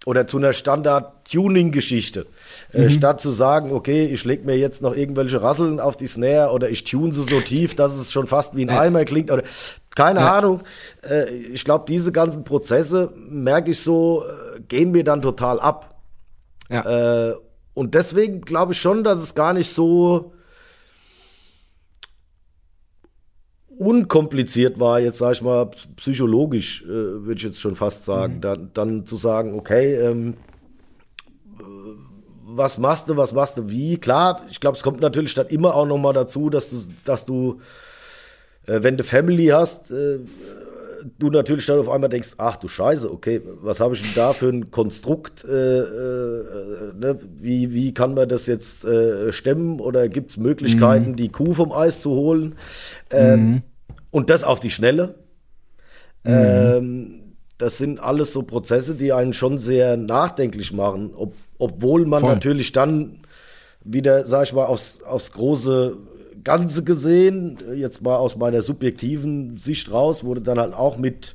oder 0.06 0.26
zu 0.26 0.38
einer 0.38 0.52
Standard-Tuning-Geschichte. 0.52 2.26
Äh, 2.72 2.84
mhm. 2.84 2.90
statt 2.90 3.20
zu 3.20 3.30
sagen, 3.30 3.72
okay, 3.72 4.06
ich 4.06 4.24
leg 4.24 4.44
mir 4.44 4.56
jetzt 4.58 4.82
noch 4.82 4.94
irgendwelche 4.94 5.42
Rasseln 5.42 5.80
auf 5.80 5.96
die 5.96 6.06
Snare 6.06 6.52
oder 6.52 6.68
ich 6.68 6.84
tune 6.84 7.14
sie 7.14 7.22
so 7.22 7.40
tief, 7.40 7.74
dass 7.74 7.96
es 7.96 8.12
schon 8.12 8.26
fast 8.26 8.56
wie 8.56 8.66
ein 8.66 8.68
ja. 8.68 8.80
Eimer 8.80 9.04
klingt. 9.04 9.30
Oder 9.30 9.42
keine 9.96 10.20
ja. 10.20 10.36
Ahnung. 10.36 10.60
Äh, 11.02 11.30
ich 11.30 11.64
glaube, 11.64 11.86
diese 11.88 12.12
ganzen 12.12 12.44
Prozesse, 12.44 13.12
merke 13.16 13.70
ich 13.70 13.80
so, 13.80 14.22
äh, 14.22 14.60
gehen 14.60 14.90
mir 14.90 15.02
dann 15.02 15.22
total 15.22 15.58
ab. 15.60 16.02
Ja. 16.68 17.30
Äh, 17.30 17.34
und 17.72 17.94
deswegen 17.94 18.42
glaube 18.42 18.72
ich 18.72 18.80
schon, 18.80 19.02
dass 19.02 19.20
es 19.20 19.34
gar 19.34 19.54
nicht 19.54 19.72
so 19.72 20.32
unkompliziert 23.78 24.80
war, 24.80 24.98
jetzt 24.98 25.18
sage 25.18 25.34
ich 25.34 25.42
mal 25.42 25.70
psychologisch, 25.96 26.82
äh, 26.82 26.88
würde 26.88 27.34
ich 27.36 27.44
jetzt 27.44 27.60
schon 27.60 27.76
fast 27.76 28.04
sagen, 28.04 28.36
mhm. 28.36 28.40
dann, 28.40 28.70
dann, 28.74 29.06
zu 29.06 29.16
sagen, 29.16 29.54
okay, 29.54 29.94
ähm, 29.94 30.34
was 32.58 32.78
machst 32.78 33.08
du, 33.08 33.16
was 33.16 33.32
machst 33.32 33.56
du, 33.56 33.70
wie? 33.70 33.96
Klar, 33.96 34.42
ich 34.50 34.60
glaube, 34.60 34.76
es 34.76 34.82
kommt 34.82 35.00
natürlich 35.00 35.34
dann 35.34 35.46
immer 35.48 35.74
auch 35.74 35.86
noch 35.86 35.98
mal 35.98 36.12
dazu, 36.12 36.50
dass 36.50 36.70
du, 36.70 36.76
dass 37.04 37.24
du, 37.24 37.60
äh, 38.66 38.82
wenn 38.82 38.96
du 38.96 39.04
Family 39.04 39.46
hast, 39.46 39.90
äh, 39.90 40.18
du 41.18 41.30
natürlich 41.30 41.66
dann 41.66 41.78
auf 41.78 41.88
einmal 41.88 42.10
denkst, 42.10 42.34
ach 42.38 42.56
du 42.56 42.68
Scheiße, 42.68 43.10
okay, 43.10 43.40
was 43.62 43.80
habe 43.80 43.94
ich 43.94 44.02
denn 44.02 44.12
da 44.14 44.32
für 44.32 44.48
ein 44.48 44.70
Konstrukt? 44.70 45.44
Äh, 45.44 45.78
äh, 45.78 46.92
ne? 46.98 47.18
wie, 47.36 47.72
wie 47.72 47.94
kann 47.94 48.14
man 48.14 48.28
das 48.28 48.46
jetzt 48.46 48.84
äh, 48.84 49.32
stemmen? 49.32 49.80
Oder 49.80 50.08
gibt 50.08 50.30
es 50.30 50.36
Möglichkeiten, 50.36 51.10
mhm. 51.10 51.16
die 51.16 51.28
Kuh 51.28 51.54
vom 51.54 51.72
Eis 51.72 52.02
zu 52.02 52.10
holen? 52.10 52.56
Ähm, 53.10 53.40
mhm. 53.40 53.62
Und 54.10 54.30
das 54.30 54.44
auf 54.44 54.60
die 54.60 54.70
Schnelle. 54.70 55.14
Mhm. 56.24 56.32
Ähm, 56.32 57.14
das 57.58 57.78
sind 57.78 58.00
alles 58.00 58.32
so 58.32 58.42
Prozesse, 58.42 58.94
die 58.94 59.12
einen 59.12 59.34
schon 59.34 59.58
sehr 59.58 59.96
nachdenklich 59.96 60.72
machen, 60.72 61.12
ob, 61.14 61.34
obwohl 61.58 62.06
man 62.06 62.20
Voll. 62.20 62.34
natürlich 62.34 62.72
dann 62.72 63.20
wieder, 63.84 64.26
sag 64.26 64.44
ich 64.44 64.52
mal, 64.52 64.66
aufs, 64.66 65.02
aufs 65.02 65.32
große 65.32 65.96
Ganze 66.44 66.84
gesehen, 66.84 67.58
jetzt 67.74 68.02
mal 68.02 68.16
aus 68.16 68.36
meiner 68.36 68.62
subjektiven 68.62 69.56
Sicht 69.56 69.90
raus, 69.90 70.24
wurde 70.24 70.40
dann 70.40 70.58
halt 70.58 70.74
auch 70.74 70.96
mit 70.96 71.34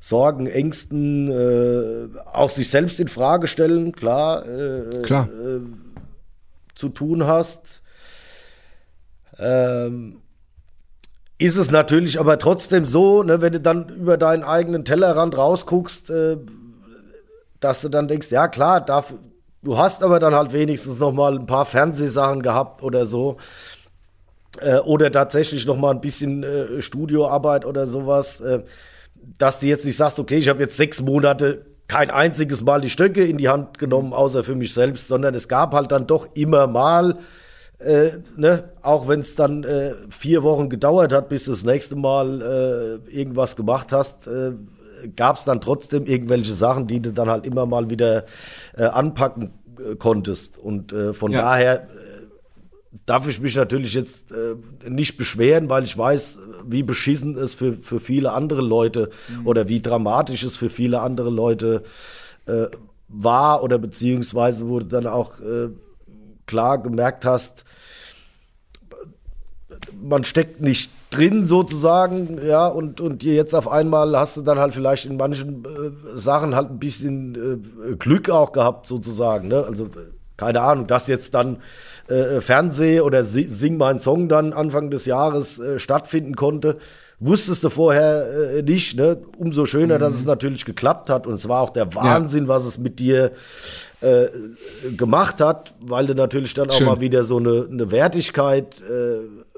Sorgen, 0.00 0.46
Ängsten, 0.46 1.30
äh, 1.30 2.08
auch 2.32 2.48
sich 2.48 2.70
selbst 2.70 3.00
in 3.00 3.08
Frage 3.08 3.46
stellen, 3.46 3.92
klar, 3.92 4.46
äh, 4.46 5.02
klar. 5.02 5.28
Äh, 5.28 5.60
zu 6.74 6.88
tun 6.88 7.26
hast. 7.26 7.82
Ähm, 9.38 10.22
ist 11.36 11.56
es 11.56 11.70
natürlich 11.70 12.18
aber 12.18 12.38
trotzdem 12.38 12.84
so, 12.84 13.22
ne, 13.22 13.42
wenn 13.42 13.52
du 13.52 13.60
dann 13.60 13.88
über 13.88 14.16
deinen 14.16 14.42
eigenen 14.42 14.84
Tellerrand 14.84 15.36
rausguckst, 15.36 16.10
äh, 16.10 16.38
dass 17.60 17.82
du 17.82 17.90
dann 17.90 18.08
denkst, 18.08 18.30
ja 18.30 18.48
klar, 18.48 18.80
darf, 18.80 19.14
du 19.62 19.76
hast 19.76 20.02
aber 20.02 20.18
dann 20.18 20.34
halt 20.34 20.52
wenigstens 20.52 20.98
noch 20.98 21.12
mal 21.12 21.38
ein 21.38 21.46
paar 21.46 21.66
Fernsehsachen 21.66 22.42
gehabt 22.42 22.82
oder 22.82 23.06
so. 23.06 23.36
Äh, 24.60 24.78
oder 24.78 25.12
tatsächlich 25.12 25.66
noch 25.66 25.76
mal 25.76 25.92
ein 25.92 26.00
bisschen 26.00 26.42
äh, 26.42 26.82
Studioarbeit 26.82 27.64
oder 27.64 27.86
sowas, 27.86 28.40
äh, 28.40 28.62
dass 29.38 29.60
du 29.60 29.66
jetzt 29.66 29.84
nicht 29.84 29.96
sagst, 29.96 30.18
okay, 30.18 30.38
ich 30.38 30.48
habe 30.48 30.60
jetzt 30.60 30.76
sechs 30.76 31.00
Monate 31.00 31.66
kein 31.86 32.10
einziges 32.10 32.62
Mal 32.62 32.80
die 32.80 32.90
Stöcke 32.90 33.24
in 33.24 33.36
die 33.36 33.48
Hand 33.48 33.78
genommen, 33.78 34.12
außer 34.12 34.44
für 34.44 34.54
mich 34.54 34.74
selbst, 34.74 35.08
sondern 35.08 35.34
es 35.34 35.48
gab 35.48 35.74
halt 35.74 35.92
dann 35.92 36.06
doch 36.06 36.28
immer 36.34 36.66
mal, 36.66 37.16
äh, 37.78 38.10
ne, 38.36 38.70
auch 38.82 39.08
wenn 39.08 39.20
es 39.20 39.34
dann 39.34 39.64
äh, 39.64 39.94
vier 40.08 40.42
Wochen 40.42 40.68
gedauert 40.68 41.12
hat, 41.12 41.28
bis 41.28 41.44
du 41.44 41.52
das 41.52 41.64
nächste 41.64 41.96
Mal 41.96 42.42
äh, 43.10 43.10
irgendwas 43.10 43.56
gemacht 43.56 43.92
hast, 43.92 44.28
gab 45.16 45.36
es 45.36 45.44
dann 45.44 45.60
trotzdem 45.60 46.06
irgendwelche 46.06 46.52
Sachen, 46.52 46.86
die 46.86 47.00
du 47.00 47.12
dann 47.12 47.28
halt 47.28 47.46
immer 47.46 47.66
mal 47.66 47.90
wieder 47.90 48.24
äh, 48.76 48.84
anpacken 48.84 49.52
äh, 49.78 49.96
konntest. 49.96 50.58
Und 50.58 50.92
äh, 50.92 51.14
von 51.14 51.32
ja. 51.32 51.42
daher 51.42 51.88
darf 53.06 53.28
ich 53.28 53.40
mich 53.40 53.56
natürlich 53.56 53.94
jetzt 53.94 54.32
äh, 54.32 54.56
nicht 54.88 55.16
beschweren, 55.16 55.68
weil 55.68 55.84
ich 55.84 55.96
weiß, 55.96 56.38
wie 56.66 56.82
beschissen 56.82 57.36
es 57.36 57.54
für, 57.54 57.74
für 57.74 58.00
viele 58.00 58.32
andere 58.32 58.62
Leute 58.62 59.10
mhm. 59.28 59.46
oder 59.46 59.68
wie 59.68 59.80
dramatisch 59.80 60.42
es 60.44 60.56
für 60.56 60.70
viele 60.70 61.00
andere 61.00 61.30
Leute 61.30 61.82
äh, 62.46 62.66
war 63.08 63.62
oder 63.62 63.78
beziehungsweise 63.78 64.68
wo 64.68 64.80
du 64.80 64.86
dann 64.86 65.06
auch 65.06 65.40
äh, 65.40 65.70
klar 66.46 66.82
gemerkt 66.82 67.24
hast, 67.24 67.64
man 70.00 70.24
steckt 70.24 70.60
nicht 70.60 70.90
drin 71.10 71.44
sozusagen, 71.44 72.38
ja, 72.46 72.68
und, 72.68 73.00
und 73.00 73.22
jetzt 73.22 73.54
auf 73.54 73.68
einmal 73.68 74.16
hast 74.16 74.36
du 74.36 74.42
dann 74.42 74.58
halt 74.58 74.74
vielleicht 74.74 75.06
in 75.06 75.16
manchen 75.16 75.64
äh, 75.64 76.18
Sachen 76.18 76.54
halt 76.54 76.70
ein 76.70 76.78
bisschen 76.78 77.62
äh, 77.92 77.96
Glück 77.96 78.30
auch 78.30 78.52
gehabt 78.52 78.86
sozusagen, 78.86 79.48
ne? 79.48 79.64
Also 79.64 79.88
keine 80.36 80.62
Ahnung, 80.62 80.86
dass 80.86 81.06
jetzt 81.06 81.34
dann 81.34 81.58
äh, 82.08 82.40
Fernseh 82.40 83.00
oder 83.00 83.24
Sing 83.24 83.76
mein 83.76 83.98
Song 83.98 84.28
dann 84.28 84.52
Anfang 84.52 84.90
des 84.90 85.04
Jahres 85.04 85.58
äh, 85.58 85.78
stattfinden 85.78 86.34
konnte. 86.34 86.78
Wusstest 87.18 87.62
du 87.62 87.68
vorher 87.68 88.54
äh, 88.56 88.62
nicht, 88.62 88.96
ne? 88.96 89.18
Umso 89.36 89.66
schöner, 89.66 89.96
mhm. 89.96 90.00
dass 90.00 90.14
es 90.14 90.24
natürlich 90.24 90.64
geklappt 90.64 91.10
hat. 91.10 91.26
Und 91.26 91.34
es 91.34 91.46
war 91.48 91.60
auch 91.60 91.70
der 91.70 91.94
Wahnsinn, 91.94 92.44
ja. 92.44 92.48
was 92.48 92.64
es 92.64 92.78
mit 92.78 92.98
dir 92.98 93.32
äh, 94.00 94.28
gemacht 94.96 95.42
hat, 95.42 95.74
weil 95.80 96.06
du 96.06 96.14
natürlich 96.14 96.54
dann 96.54 96.70
Schön. 96.70 96.88
auch 96.88 96.94
mal 96.94 97.00
wieder 97.02 97.22
so 97.22 97.36
eine, 97.36 97.68
eine 97.70 97.90
Wertigkeit 97.90 98.80
äh, 98.80 99.49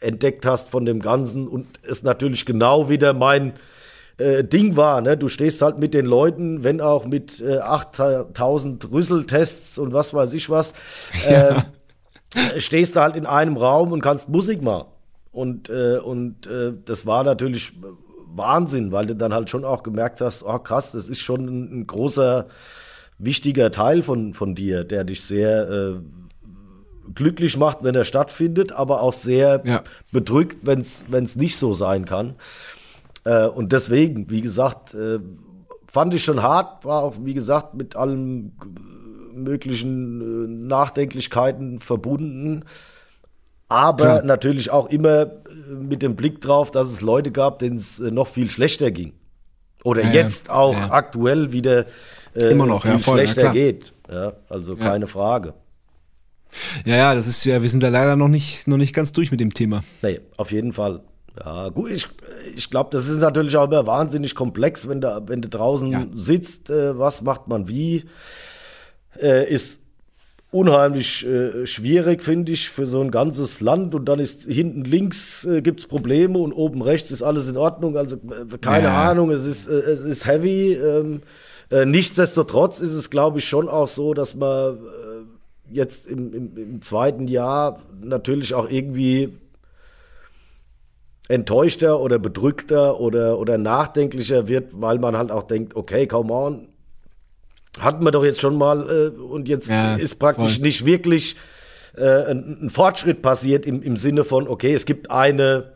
entdeckt 0.00 0.46
hast 0.46 0.70
von 0.70 0.84
dem 0.84 1.00
Ganzen 1.00 1.48
und 1.48 1.66
es 1.82 2.02
natürlich 2.02 2.46
genau 2.46 2.88
wieder 2.88 3.12
mein 3.12 3.54
äh, 4.18 4.44
Ding 4.44 4.76
war. 4.76 5.00
Ne? 5.00 5.16
Du 5.16 5.28
stehst 5.28 5.62
halt 5.62 5.78
mit 5.78 5.94
den 5.94 6.06
Leuten, 6.06 6.64
wenn 6.64 6.80
auch 6.80 7.04
mit 7.04 7.40
äh, 7.40 7.58
8000 7.58 8.90
Rüsseltests 8.90 9.78
und 9.78 9.92
was 9.92 10.14
weiß 10.14 10.34
ich 10.34 10.50
was, 10.50 10.74
äh, 11.26 11.62
stehst 12.60 12.96
du 12.96 13.00
halt 13.00 13.16
in 13.16 13.26
einem 13.26 13.56
Raum 13.56 13.92
und 13.92 14.00
kannst 14.00 14.28
Musik 14.28 14.62
machen. 14.62 14.88
Und, 15.32 15.68
äh, 15.70 15.98
und 15.98 16.46
äh, 16.46 16.72
das 16.84 17.06
war 17.06 17.22
natürlich 17.24 17.72
Wahnsinn, 18.34 18.92
weil 18.92 19.06
du 19.06 19.16
dann 19.16 19.32
halt 19.32 19.50
schon 19.50 19.64
auch 19.64 19.82
gemerkt 19.82 20.20
hast, 20.20 20.42
oh 20.42 20.58
krass, 20.58 20.92
das 20.92 21.08
ist 21.08 21.20
schon 21.20 21.46
ein, 21.46 21.80
ein 21.80 21.86
großer, 21.86 22.48
wichtiger 23.18 23.70
Teil 23.70 24.02
von, 24.02 24.34
von 24.34 24.54
dir, 24.54 24.84
der 24.84 25.04
dich 25.04 25.22
sehr 25.22 25.68
äh, 25.68 25.94
glücklich 27.14 27.56
macht, 27.56 27.82
wenn 27.82 27.94
er 27.94 28.04
stattfindet, 28.04 28.72
aber 28.72 29.02
auch 29.02 29.12
sehr 29.12 29.62
ja. 29.66 29.82
bedrückt, 30.12 30.58
wenn 30.62 30.80
es 30.80 31.36
nicht 31.36 31.56
so 31.56 31.74
sein 31.74 32.04
kann. 32.04 32.34
Äh, 33.24 33.46
und 33.46 33.72
deswegen, 33.72 34.30
wie 34.30 34.40
gesagt, 34.40 34.94
äh, 34.94 35.18
fand 35.86 36.14
ich 36.14 36.24
schon 36.24 36.42
hart, 36.42 36.84
war 36.84 37.02
auch, 37.02 37.14
wie 37.22 37.34
gesagt, 37.34 37.74
mit 37.74 37.96
allen 37.96 38.56
möglichen 39.34 40.20
äh, 40.20 40.68
Nachdenklichkeiten 40.68 41.80
verbunden. 41.80 42.64
Aber 43.68 44.04
Klar. 44.04 44.22
natürlich 44.22 44.70
auch 44.70 44.88
immer 44.88 45.22
äh, 45.22 45.74
mit 45.78 46.02
dem 46.02 46.16
Blick 46.16 46.40
drauf, 46.40 46.70
dass 46.70 46.88
es 46.88 47.00
Leute 47.00 47.30
gab, 47.30 47.58
denen 47.58 47.76
es 47.76 48.00
äh, 48.00 48.10
noch 48.10 48.26
viel 48.26 48.50
schlechter 48.50 48.90
ging. 48.90 49.12
Oder 49.84 50.04
ja, 50.04 50.12
jetzt 50.12 50.50
auch 50.50 50.74
ja. 50.74 50.90
aktuell 50.90 51.52
wieder 51.52 51.86
äh, 52.34 52.46
immer 52.46 52.66
noch 52.66 52.82
viel 52.82 52.92
ja, 52.92 52.98
voll, 52.98 53.18
schlechter 53.18 53.52
geht. 53.52 53.92
Ja, 54.10 54.32
also 54.48 54.74
keine 54.76 55.06
Frage. 55.06 55.54
Ja, 56.84 56.96
ja, 56.96 57.14
das 57.14 57.26
ist 57.26 57.44
ja, 57.44 57.62
wir 57.62 57.68
sind 57.68 57.82
da 57.82 57.88
leider 57.88 58.16
noch 58.16 58.28
nicht, 58.28 58.66
noch 58.68 58.76
nicht 58.76 58.94
ganz 58.94 59.12
durch 59.12 59.30
mit 59.30 59.40
dem 59.40 59.54
Thema. 59.54 59.82
Nee, 60.02 60.20
auf 60.36 60.52
jeden 60.52 60.72
Fall. 60.72 61.00
Ja, 61.44 61.68
gut, 61.68 61.90
ich, 61.90 62.08
ich 62.56 62.70
glaube, 62.70 62.90
das 62.90 63.08
ist 63.08 63.20
natürlich 63.20 63.56
auch 63.56 63.66
immer 63.66 63.86
wahnsinnig 63.86 64.34
komplex, 64.34 64.88
wenn 64.88 65.00
du, 65.00 65.22
wenn 65.26 65.40
du 65.40 65.48
draußen 65.48 65.90
ja. 65.92 66.06
sitzt, 66.14 66.68
äh, 66.70 66.98
was 66.98 67.22
macht 67.22 67.46
man 67.46 67.68
wie, 67.68 68.04
äh, 69.20 69.48
ist 69.48 69.80
unheimlich 70.50 71.26
äh, 71.26 71.66
schwierig, 71.66 72.22
finde 72.22 72.52
ich, 72.52 72.70
für 72.70 72.86
so 72.86 73.00
ein 73.00 73.10
ganzes 73.10 73.60
Land. 73.60 73.94
Und 73.94 74.06
dann 74.06 74.18
ist 74.18 74.42
hinten 74.42 74.82
links 74.82 75.44
äh, 75.44 75.60
gibt 75.60 75.80
es 75.80 75.86
Probleme 75.86 76.38
und 76.38 76.52
oben 76.52 76.82
rechts 76.82 77.10
ist 77.10 77.22
alles 77.22 77.48
in 77.48 77.56
Ordnung. 77.56 77.96
Also 77.96 78.16
äh, 78.16 78.58
keine 78.60 78.84
ja. 78.84 79.10
Ahnung, 79.10 79.30
es 79.30 79.44
ist, 79.44 79.68
äh, 79.68 79.74
es 79.74 80.00
ist 80.00 80.26
heavy. 80.26 80.72
Ähm, 80.72 81.20
äh, 81.70 81.84
nichtsdestotrotz 81.84 82.80
ist 82.80 82.94
es, 82.94 83.10
glaube 83.10 83.40
ich, 83.40 83.48
schon 83.48 83.68
auch 83.68 83.88
so, 83.88 84.14
dass 84.14 84.34
man 84.34 84.76
äh, 84.76 84.78
jetzt 85.70 86.06
im, 86.06 86.32
im, 86.34 86.56
im 86.56 86.82
zweiten 86.82 87.28
Jahr 87.28 87.82
natürlich 88.00 88.54
auch 88.54 88.68
irgendwie 88.68 89.38
enttäuschter 91.28 92.00
oder 92.00 92.18
bedrückter 92.18 93.00
oder, 93.00 93.38
oder 93.38 93.58
nachdenklicher 93.58 94.48
wird, 94.48 94.70
weil 94.80 94.98
man 94.98 95.16
halt 95.16 95.30
auch 95.30 95.42
denkt, 95.42 95.76
okay, 95.76 96.06
come 96.06 96.32
on, 96.32 96.68
hatten 97.78 98.04
wir 98.04 98.10
doch 98.10 98.24
jetzt 98.24 98.40
schon 98.40 98.56
mal 98.56 98.88
äh, 98.88 99.20
und 99.20 99.48
jetzt 99.48 99.68
ja, 99.68 99.94
ist 99.96 100.18
praktisch 100.18 100.56
voll. 100.56 100.66
nicht 100.66 100.86
wirklich 100.86 101.36
äh, 101.96 102.30
ein, 102.30 102.58
ein, 102.62 102.70
Fortschritt 102.70 103.22
passiert 103.22 103.66
im, 103.66 103.82
im 103.82 103.96
Sinne 103.96 104.24
von, 104.24 104.48
okay, 104.48 104.72
es 104.72 104.86
gibt 104.86 105.10
eine, 105.10 105.72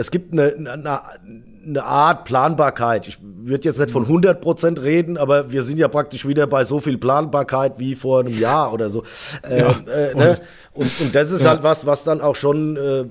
es 0.00 0.10
gibt 0.10 0.32
eine, 0.32 0.54
eine, 0.54 1.00
eine 1.66 1.84
Art 1.84 2.24
Planbarkeit. 2.24 3.06
Ich 3.06 3.18
würde 3.20 3.68
jetzt 3.68 3.78
nicht 3.78 3.90
von 3.90 4.04
100 4.04 4.40
Prozent 4.40 4.80
reden, 4.80 5.18
aber 5.18 5.52
wir 5.52 5.62
sind 5.62 5.78
ja 5.78 5.88
praktisch 5.88 6.26
wieder 6.26 6.46
bei 6.46 6.64
so 6.64 6.80
viel 6.80 6.96
Planbarkeit 6.96 7.78
wie 7.78 7.94
vor 7.94 8.20
einem 8.20 8.38
Jahr 8.38 8.72
oder 8.72 8.88
so. 8.88 9.02
Ja, 9.50 9.78
äh, 9.92 10.14
ne? 10.14 10.40
und, 10.72 11.00
und 11.02 11.14
das 11.14 11.30
ist 11.30 11.42
ja. 11.42 11.50
halt 11.50 11.62
was, 11.62 11.84
was 11.84 12.02
dann 12.02 12.22
auch 12.22 12.34
schon 12.34 12.78
äh, 12.78 13.04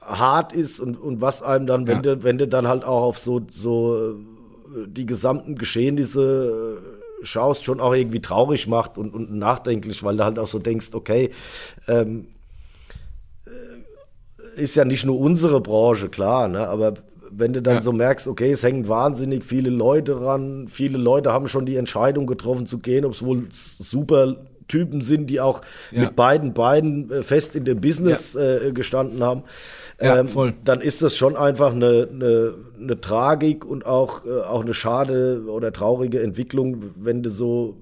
hart 0.00 0.52
ist 0.52 0.78
und, 0.78 0.94
und 0.94 1.20
was 1.20 1.42
einem 1.42 1.66
dann, 1.66 1.88
wenn, 1.88 1.96
Ja. 1.96 2.14
du, 2.14 2.22
wenn 2.22 2.38
du 2.38 2.46
dann 2.46 2.68
halt 2.68 2.84
auch 2.84 3.02
auf 3.02 3.18
so, 3.18 3.40
so 3.50 3.96
äh, 3.96 4.86
die 4.86 5.06
gesamten 5.06 5.56
Geschehnisse 5.56 6.78
äh, 7.20 7.26
schaust, 7.26 7.64
schon 7.64 7.80
auch 7.80 7.94
irgendwie 7.94 8.20
traurig 8.20 8.68
macht 8.68 8.96
und, 8.96 9.12
und 9.12 9.34
nachdenklich, 9.34 10.04
weil 10.04 10.16
du 10.16 10.24
halt 10.24 10.38
auch 10.38 10.46
so 10.46 10.60
denkst, 10.60 10.90
okay, 10.92 11.30
ähm, 11.88 12.28
äh, 12.28 12.37
ist 14.58 14.74
ja 14.76 14.84
nicht 14.84 15.04
nur 15.06 15.18
unsere 15.18 15.60
Branche, 15.60 16.08
klar, 16.08 16.48
ne? 16.48 16.66
aber 16.68 16.94
wenn 17.30 17.52
du 17.52 17.60
dann 17.62 17.76
Ja. 17.76 17.82
so 17.82 17.92
merkst, 17.92 18.26
okay, 18.26 18.52
es 18.52 18.62
hängen 18.62 18.88
wahnsinnig 18.88 19.44
viele 19.44 19.70
Leute 19.70 20.20
ran, 20.20 20.66
viele 20.68 20.96
Leute 20.98 21.32
haben 21.32 21.46
schon 21.48 21.66
die 21.66 21.76
Entscheidung 21.76 22.26
getroffen 22.26 22.66
zu 22.66 22.78
gehen, 22.78 23.04
ob 23.04 23.12
es 23.12 23.22
wohl 23.24 23.44
super 23.52 24.36
Typen 24.66 25.00
sind, 25.00 25.28
die 25.28 25.40
auch 25.40 25.62
Ja. 25.92 26.02
mit 26.02 26.16
beiden 26.16 26.52
Beinen 26.52 27.10
äh, 27.10 27.22
fest 27.22 27.56
in 27.56 27.64
dem 27.64 27.80
Business 27.80 28.34
äh, 28.34 28.72
gestanden 28.72 29.22
haben, 29.22 29.42
Ja, 30.00 30.22
voll. 30.24 30.54
dann 30.64 30.80
ist 30.82 31.00
das 31.02 31.16
schon 31.16 31.36
einfach 31.36 31.72
eine, 31.72 32.08
eine, 32.12 32.54
eine 32.80 33.00
Tragik 33.00 33.64
und 33.64 33.86
auch, 33.86 34.24
äh, 34.26 34.40
auch 34.42 34.62
eine 34.62 34.74
schade 34.74 35.42
oder 35.48 35.72
traurige 35.72 36.20
Entwicklung, 36.20 36.82
wenn 36.96 37.22
du 37.22 37.30
so 37.30 37.76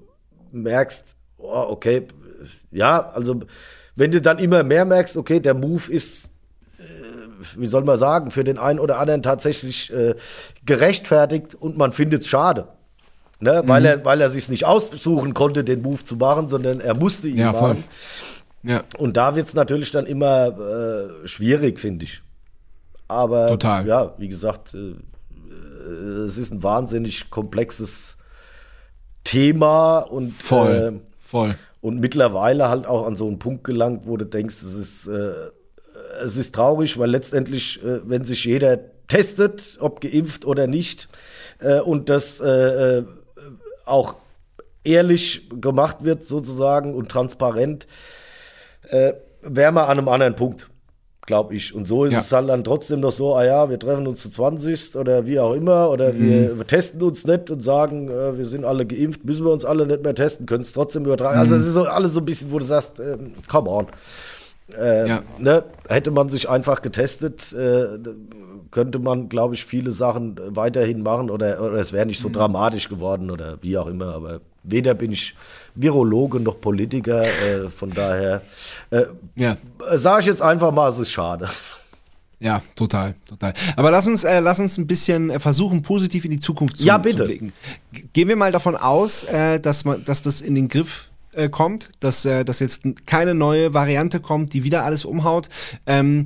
merkst, 0.51 1.05
oh, 1.37 1.65
okay, 1.69 2.03
ja, 2.71 3.09
also 3.09 3.41
wenn 3.95 4.11
du 4.11 4.21
dann 4.21 4.39
immer 4.39 4.63
mehr 4.63 4.85
merkst, 4.85 5.17
okay, 5.17 5.39
der 5.39 5.53
Move 5.55 5.91
ist 5.91 6.26
wie 7.55 7.67
soll 7.67 7.83
man 7.83 7.97
sagen, 7.97 8.31
für 8.31 8.43
den 8.43 8.57
einen 8.57 8.79
oder 8.79 8.99
anderen 8.99 9.21
tatsächlich 9.23 9.91
äh, 9.93 10.15
gerechtfertigt 10.65 11.55
und 11.55 11.77
man 11.77 11.91
findet 11.93 12.21
es 12.21 12.27
schade. 12.27 12.67
Ne? 13.39 13.61
Weil, 13.65 13.81
Mhm. 13.81 13.85
er, 13.87 14.05
weil 14.05 14.21
er 14.21 14.29
sich 14.29 14.49
nicht 14.49 14.65
aussuchen 14.65 15.33
konnte, 15.33 15.63
den 15.63 15.81
Move 15.81 16.03
zu 16.03 16.15
machen, 16.15 16.49
sondern 16.49 16.79
er 16.81 16.95
musste 16.95 17.27
ihn 17.27 17.37
Ja, 17.37 17.53
voll. 17.53 17.69
machen. 17.69 17.83
Ja, 18.63 18.83
Und 18.97 19.15
da 19.15 19.35
wird 19.35 19.47
es 19.47 19.53
natürlich 19.53 19.91
dann 19.91 20.07
immer 20.07 20.47
äh, 21.23 21.27
schwierig, 21.27 21.79
finde 21.79 22.05
ich. 22.05 22.21
Aber 23.07 23.47
Total. 23.49 23.87
ja, 23.87 24.13
wie 24.17 24.27
gesagt, 24.27 24.73
äh, 24.73 24.77
äh, 25.89 26.25
es 26.25 26.37
ist 26.37 26.51
ein 26.51 26.63
wahnsinnig 26.63 27.29
komplexes 27.29 28.17
Thema 29.23 29.99
und 29.99 30.33
voll. 30.33 30.71
äh, 31.03 31.09
voll. 31.25 31.55
und 31.81 31.99
mittlerweile 31.99 32.69
halt 32.69 32.87
auch 32.87 33.05
an 33.05 33.15
so 33.15 33.27
einen 33.27 33.39
Punkt 33.39 33.63
gelangt, 33.63 34.01
wo 34.05 34.17
du 34.17 34.25
denkst, 34.25 34.55
es 34.63 34.73
ist, 34.73 35.07
äh, 35.07 35.31
es 36.23 36.37
ist 36.37 36.55
traurig, 36.55 36.97
weil 36.99 37.09
letztendlich, 37.09 37.83
äh, 37.83 37.99
wenn 38.05 38.23
sich 38.25 38.45
jeder 38.45 38.79
testet, 39.07 39.77
ob 39.79 40.01
geimpft 40.01 40.45
oder 40.45 40.67
nicht, 40.67 41.07
äh, 41.59 41.79
und 41.79 42.09
das 42.09 42.39
äh, 42.39 42.97
äh, 42.99 43.03
auch 43.85 44.15
ehrlich 44.83 45.49
gemacht 45.61 46.03
wird 46.03 46.25
sozusagen 46.25 46.93
und 46.93 47.09
transparent, 47.09 47.87
äh, 48.89 49.13
wären 49.41 49.75
wir 49.75 49.83
an 49.89 49.97
einem 49.97 50.07
anderen 50.09 50.35
Punkt, 50.35 50.69
glaube 51.25 51.55
ich. 51.55 51.73
Und 51.73 51.87
so 51.87 52.05
ist 52.05 52.13
Ja. 52.13 52.19
es 52.19 52.31
halt 52.31 52.49
dann 52.49 52.63
trotzdem 52.63 52.99
noch 53.01 53.11
so, 53.11 53.35
ah 53.35 53.43
ja, 53.45 53.69
wir 53.69 53.79
treffen 53.79 54.07
uns 54.07 54.21
zu 54.21 54.29
20 54.29 54.95
oder 54.95 55.25
wie 55.25 55.39
auch 55.39 55.53
immer, 55.53 55.89
oder 55.89 56.17
wir, 56.17 56.57
wir 56.57 56.67
testen 56.67 57.01
uns 57.01 57.25
nicht 57.25 57.49
und 57.49 57.61
sagen, 57.61 58.09
äh, 58.09 58.37
wir 58.37 58.45
sind 58.45 58.63
alle 58.65 58.85
geimpft, 58.85 59.25
müssen 59.25 59.45
wir 59.45 59.51
uns 59.51 59.65
alle 59.65 59.85
nicht 59.85 60.03
mehr 60.03 60.15
testen, 60.15 60.45
können 60.45 60.63
es 60.63 60.73
trotzdem 60.73 61.05
übertragen. 61.05 61.37
Also 61.39 61.55
es 61.55 61.67
ist 61.67 61.73
so 61.73 61.83
alles 61.83 62.13
so 62.13 62.19
ein 62.19 62.25
bisschen, 62.25 62.51
wo 62.51 62.59
du 62.59 62.65
sagst, 62.65 62.99
ähm, 62.99 63.33
come 63.49 63.69
on. 63.69 63.87
Äh, 64.75 65.07
Ja. 65.07 65.23
ne? 65.37 65.63
Hätte 65.87 66.11
man 66.11 66.29
sich 66.29 66.49
einfach 66.49 66.81
getestet, 66.81 67.53
äh, 67.53 67.97
könnte 68.71 68.99
man, 68.99 69.29
glaube 69.29 69.55
ich, 69.55 69.63
viele 69.65 69.91
Sachen 69.91 70.37
weiterhin 70.55 71.03
machen 71.03 71.29
oder, 71.29 71.61
oder 71.61 71.75
es 71.75 71.93
wäre 71.93 72.05
nicht 72.05 72.19
so 72.19 72.29
dramatisch 72.29 72.89
geworden 72.89 73.31
oder 73.31 73.57
wie 73.61 73.77
auch 73.77 73.87
immer. 73.87 74.13
Aber 74.13 74.41
weder 74.63 74.93
bin 74.93 75.11
ich 75.13 75.35
Virologe 75.75 76.39
noch 76.41 76.59
Politiker, 76.59 77.23
äh, 77.23 77.69
von 77.69 77.91
daher 77.91 78.41
äh, 78.91 79.03
Ja. 79.35 79.55
sage 79.95 80.21
ich 80.21 80.25
jetzt 80.25 80.41
einfach 80.41 80.71
mal, 80.73 80.91
es 80.91 80.99
ist 80.99 81.11
schade. 81.11 81.47
Ja, 82.39 82.61
total, 82.75 83.15
total. 83.27 83.53
Aber 83.77 83.89
lass 83.89 84.05
uns, 84.05 84.23
äh, 84.23 84.39
lass 84.41 84.59
uns 84.59 84.77
ein 84.77 84.85
bisschen 84.85 85.29
äh, 85.31 85.39
versuchen, 85.39 85.81
positiv 85.81 86.23
in 86.25 86.31
die 86.31 86.39
Zukunft 86.39 86.77
zu, 86.77 86.85
Ja, 86.85 86.97
bitte. 86.99 87.19
zu 87.19 87.23
blicken. 87.25 87.53
Gehen 88.13 88.27
wir 88.27 88.35
mal 88.35 88.51
davon 88.51 88.75
aus, 88.75 89.23
äh, 89.23 89.59
dass, 89.59 89.85
man, 89.85 90.03
dass 90.03 90.21
das 90.21 90.41
in 90.41 90.53
den 90.53 90.67
Griff 90.67 91.09
äh, 91.37 91.49
kommt, 91.49 91.89
dass, 91.99 92.25
äh, 92.25 92.43
dass 92.43 92.59
jetzt 92.59 92.83
keine 93.05 93.33
neue 93.33 93.73
Variante 93.73 94.19
kommt, 94.19 94.53
die 94.53 94.63
wieder 94.63 94.83
alles 94.83 95.05
umhaut. 95.05 95.49
Ähm, 95.85 96.25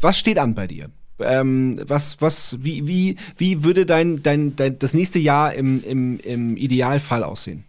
was 0.00 0.18
steht 0.18 0.38
an 0.38 0.54
bei 0.54 0.66
dir? 0.66 0.90
Ähm, 1.18 1.80
was, 1.86 2.20
was, 2.20 2.56
wie, 2.60 2.86
wie, 2.88 3.16
wie 3.36 3.64
würde 3.64 3.86
dein, 3.86 4.22
dein, 4.22 4.56
dein, 4.56 4.78
das 4.78 4.94
nächste 4.94 5.18
Jahr 5.18 5.54
im, 5.54 5.82
im, 5.84 6.18
im 6.20 6.56
Idealfall 6.56 7.24
aussehen? 7.24 7.64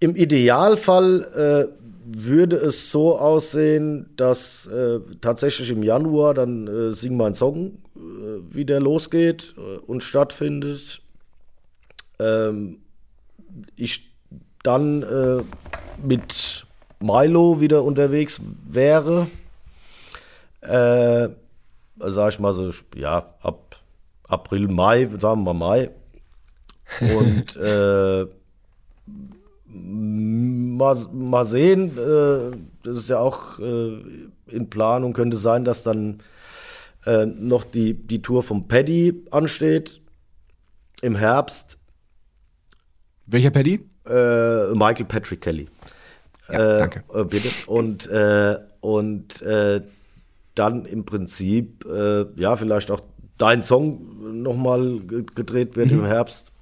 Im 0.00 0.16
Idealfall 0.16 1.70
äh, 1.70 1.84
würde 2.06 2.56
es 2.56 2.90
so 2.90 3.18
aussehen, 3.18 4.10
dass 4.16 4.66
äh, 4.66 5.00
tatsächlich 5.20 5.70
im 5.70 5.82
Januar 5.82 6.34
dann 6.34 6.66
äh, 6.66 6.92
Sing 6.92 7.16
mein 7.16 7.34
Song 7.34 7.78
äh, 7.96 8.54
wieder 8.54 8.80
losgeht 8.80 9.54
äh, 9.56 9.78
und 9.78 10.02
stattfindet. 10.02 11.00
Ähm, 12.18 12.78
ich 13.76 14.13
dann 14.64 15.02
äh, 15.02 15.42
mit 16.04 16.66
Milo 17.00 17.60
wieder 17.60 17.84
unterwegs 17.84 18.40
wäre. 18.68 19.28
Äh, 20.62 21.28
sag 21.98 22.32
ich 22.32 22.40
mal 22.40 22.54
so, 22.54 22.72
ja, 22.96 23.34
ab 23.40 23.76
April, 24.26 24.68
Mai, 24.68 25.08
sagen 25.18 25.44
wir 25.44 25.52
mal 25.52 25.54
Mai. 25.54 25.90
Und 27.00 27.56
äh, 27.56 28.26
mal, 29.66 30.96
mal 31.12 31.44
sehen, 31.44 31.96
äh, 31.98 32.56
das 32.82 32.98
ist 32.98 33.08
ja 33.08 33.18
auch 33.18 33.58
äh, 33.58 33.98
in 34.48 34.70
Planung, 34.70 35.12
könnte 35.12 35.36
sein, 35.36 35.64
dass 35.64 35.82
dann 35.82 36.22
äh, 37.06 37.26
noch 37.26 37.64
die, 37.64 37.94
die 37.94 38.22
Tour 38.22 38.42
vom 38.42 38.66
Paddy 38.66 39.26
ansteht 39.30 40.00
im 41.02 41.16
Herbst. 41.16 41.76
Welcher 43.26 43.50
Paddy? 43.50 43.93
Äh, 44.06 44.74
Michael 44.74 45.06
Patrick 45.06 45.40
Kelly. 45.40 45.68
Ja, 46.48 46.76
äh, 46.76 46.78
danke. 46.78 47.04
Äh, 47.14 47.24
bitte. 47.24 47.48
Und, 47.66 48.06
äh, 48.08 48.58
und 48.80 49.40
äh, 49.42 49.80
dann 50.54 50.84
im 50.84 51.04
Prinzip, 51.04 51.84
ja, 52.36 52.56
vielleicht 52.56 52.90
auch 52.92 53.00
dein 53.38 53.64
Song 53.64 54.42
nochmal 54.42 55.00
gedreht 55.34 55.74
wird 55.74 55.90
Mhm. 55.90 56.00
im 56.00 56.04
Herbst. 56.04 56.52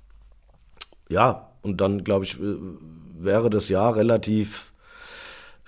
Ja, 1.11 1.51
und 1.61 1.83
dann, 1.83 2.03
glaube 2.03 2.25
ich, 2.25 2.39
wäre 3.19 3.51
das 3.51 3.69
Jahr 3.69 3.95
relativ 3.97 4.73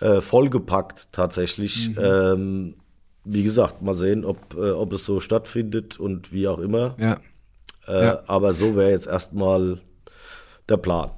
äh, 0.01 0.21
vollgepackt 0.23 1.09
tatsächlich. 1.13 1.91
Mhm. 1.91 1.99
Ähm, 2.01 2.75
wie 3.25 3.43
gesagt, 3.45 3.83
mal 3.83 3.95
sehen, 3.95 4.25
ob, 4.25 4.55
äh, 4.55 4.71
ob 4.71 4.93
es 4.95 5.05
so 5.05 5.21
stattfindet 5.21 6.01
und 6.01 6.33
wie 6.33 6.49
auch 6.49 6.59
immer. 6.59 6.95
Ja. 6.99 7.19
Äh, 7.87 8.05
Ja. 8.07 8.23
Aber 8.27 8.55
so 8.55 8.75
wäre 8.75 8.91
jetzt 8.91 9.07
erstmal 9.07 9.81
der 10.69 10.79
Plan. 10.79 11.11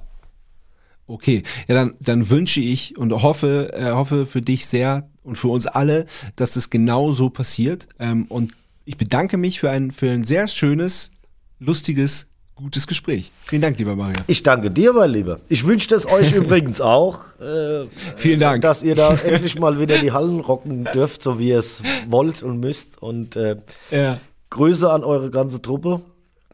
Okay, 1.07 1.43
ja, 1.67 1.75
dann, 1.75 1.95
dann 2.01 2.29
wünsche 2.29 2.59
ich 2.59 2.97
und 2.97 3.11
hoffe, 3.13 3.71
äh, 3.73 3.91
hoffe 3.91 4.25
für 4.25 4.41
dich 4.41 4.67
sehr 4.67 5.09
und 5.23 5.37
für 5.37 5.47
uns 5.47 5.65
alle, 5.65 6.05
dass 6.35 6.51
das 6.51 6.69
genau 6.69 7.11
so 7.11 7.29
passiert. 7.29 7.87
Ähm, 7.99 8.25
und 8.27 8.53
ich 8.85 8.97
bedanke 8.97 9.37
mich 9.37 9.59
für 9.61 9.69
ein, 9.69 9.91
für 9.91 10.09
ein 10.11 10.23
sehr 10.23 10.47
schönes, 10.47 11.11
lustiges, 11.59 12.27
gutes 12.55 12.87
Gespräch. 12.87 13.31
Vielen 13.45 13.61
Dank, 13.61 13.77
lieber 13.77 13.95
Mario. 13.95 14.15
Ich 14.27 14.43
danke 14.43 14.69
dir, 14.71 14.91
mein 14.93 15.11
Lieber. 15.11 15.39
Ich 15.47 15.65
wünsche 15.65 15.87
das 15.89 16.05
euch 16.07 16.31
übrigens 16.35 16.81
auch, 16.81 17.19
äh, 17.39 17.85
Vielen 18.17 18.39
Dank. 18.39 18.61
dass 18.63 18.83
ihr 18.83 18.95
da 18.95 19.13
endlich 19.25 19.57
mal 19.59 19.79
wieder 19.79 19.99
die 19.99 20.11
Hallen 20.11 20.39
rocken 20.39 20.87
dürft, 20.93 21.23
so 21.23 21.39
wie 21.39 21.49
ihr 21.49 21.59
es 21.59 21.81
wollt 22.09 22.43
und 22.43 22.59
müsst. 22.59 23.01
Und 23.01 23.35
äh, 23.35 23.57
Ja. 23.91 24.19
Grüße 24.49 24.89
an 24.91 25.03
eure 25.03 25.29
ganze 25.29 25.61
Truppe. 25.61 26.01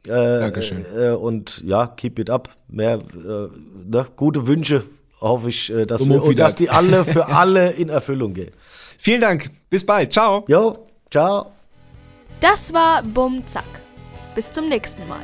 Äh, 0.08 0.40
Dankeschön. 0.40 0.86
Äh, 0.98 1.12
und 1.12 1.62
ja, 1.64 1.88
keep 1.88 2.20
it 2.20 2.30
up. 2.30 2.50
Mehr 2.68 3.00
äh, 3.14 3.48
ne, 3.86 4.06
gute 4.16 4.48
Wünsche 4.48 4.84
hoffe 5.22 5.50
ich, 5.50 5.74
äh, 5.74 5.86
dass, 5.86 6.00
So 6.00 6.10
wir, 6.10 6.24
und 6.24 6.38
dass 6.38 6.56
die 6.56 6.70
alle 6.70 7.06
für 7.06 7.28
alle 7.36 7.72
in 7.72 7.90
Erfüllung 7.90 8.34
gehen. 8.34 8.52
Vielen 8.98 9.22
Dank. 9.22 9.50
Bis 9.70 9.86
bald. 9.86 10.12
Ciao. 10.12 10.46
Jo, 10.48 10.86
ciao. 11.10 11.52
Das 12.40 12.74
war 12.74 13.04
Bumm 13.04 13.46
Zack. 13.48 13.64
Bis 14.36 14.52
zum 14.52 14.68
nächsten 14.68 15.08
Mal. 15.08 15.22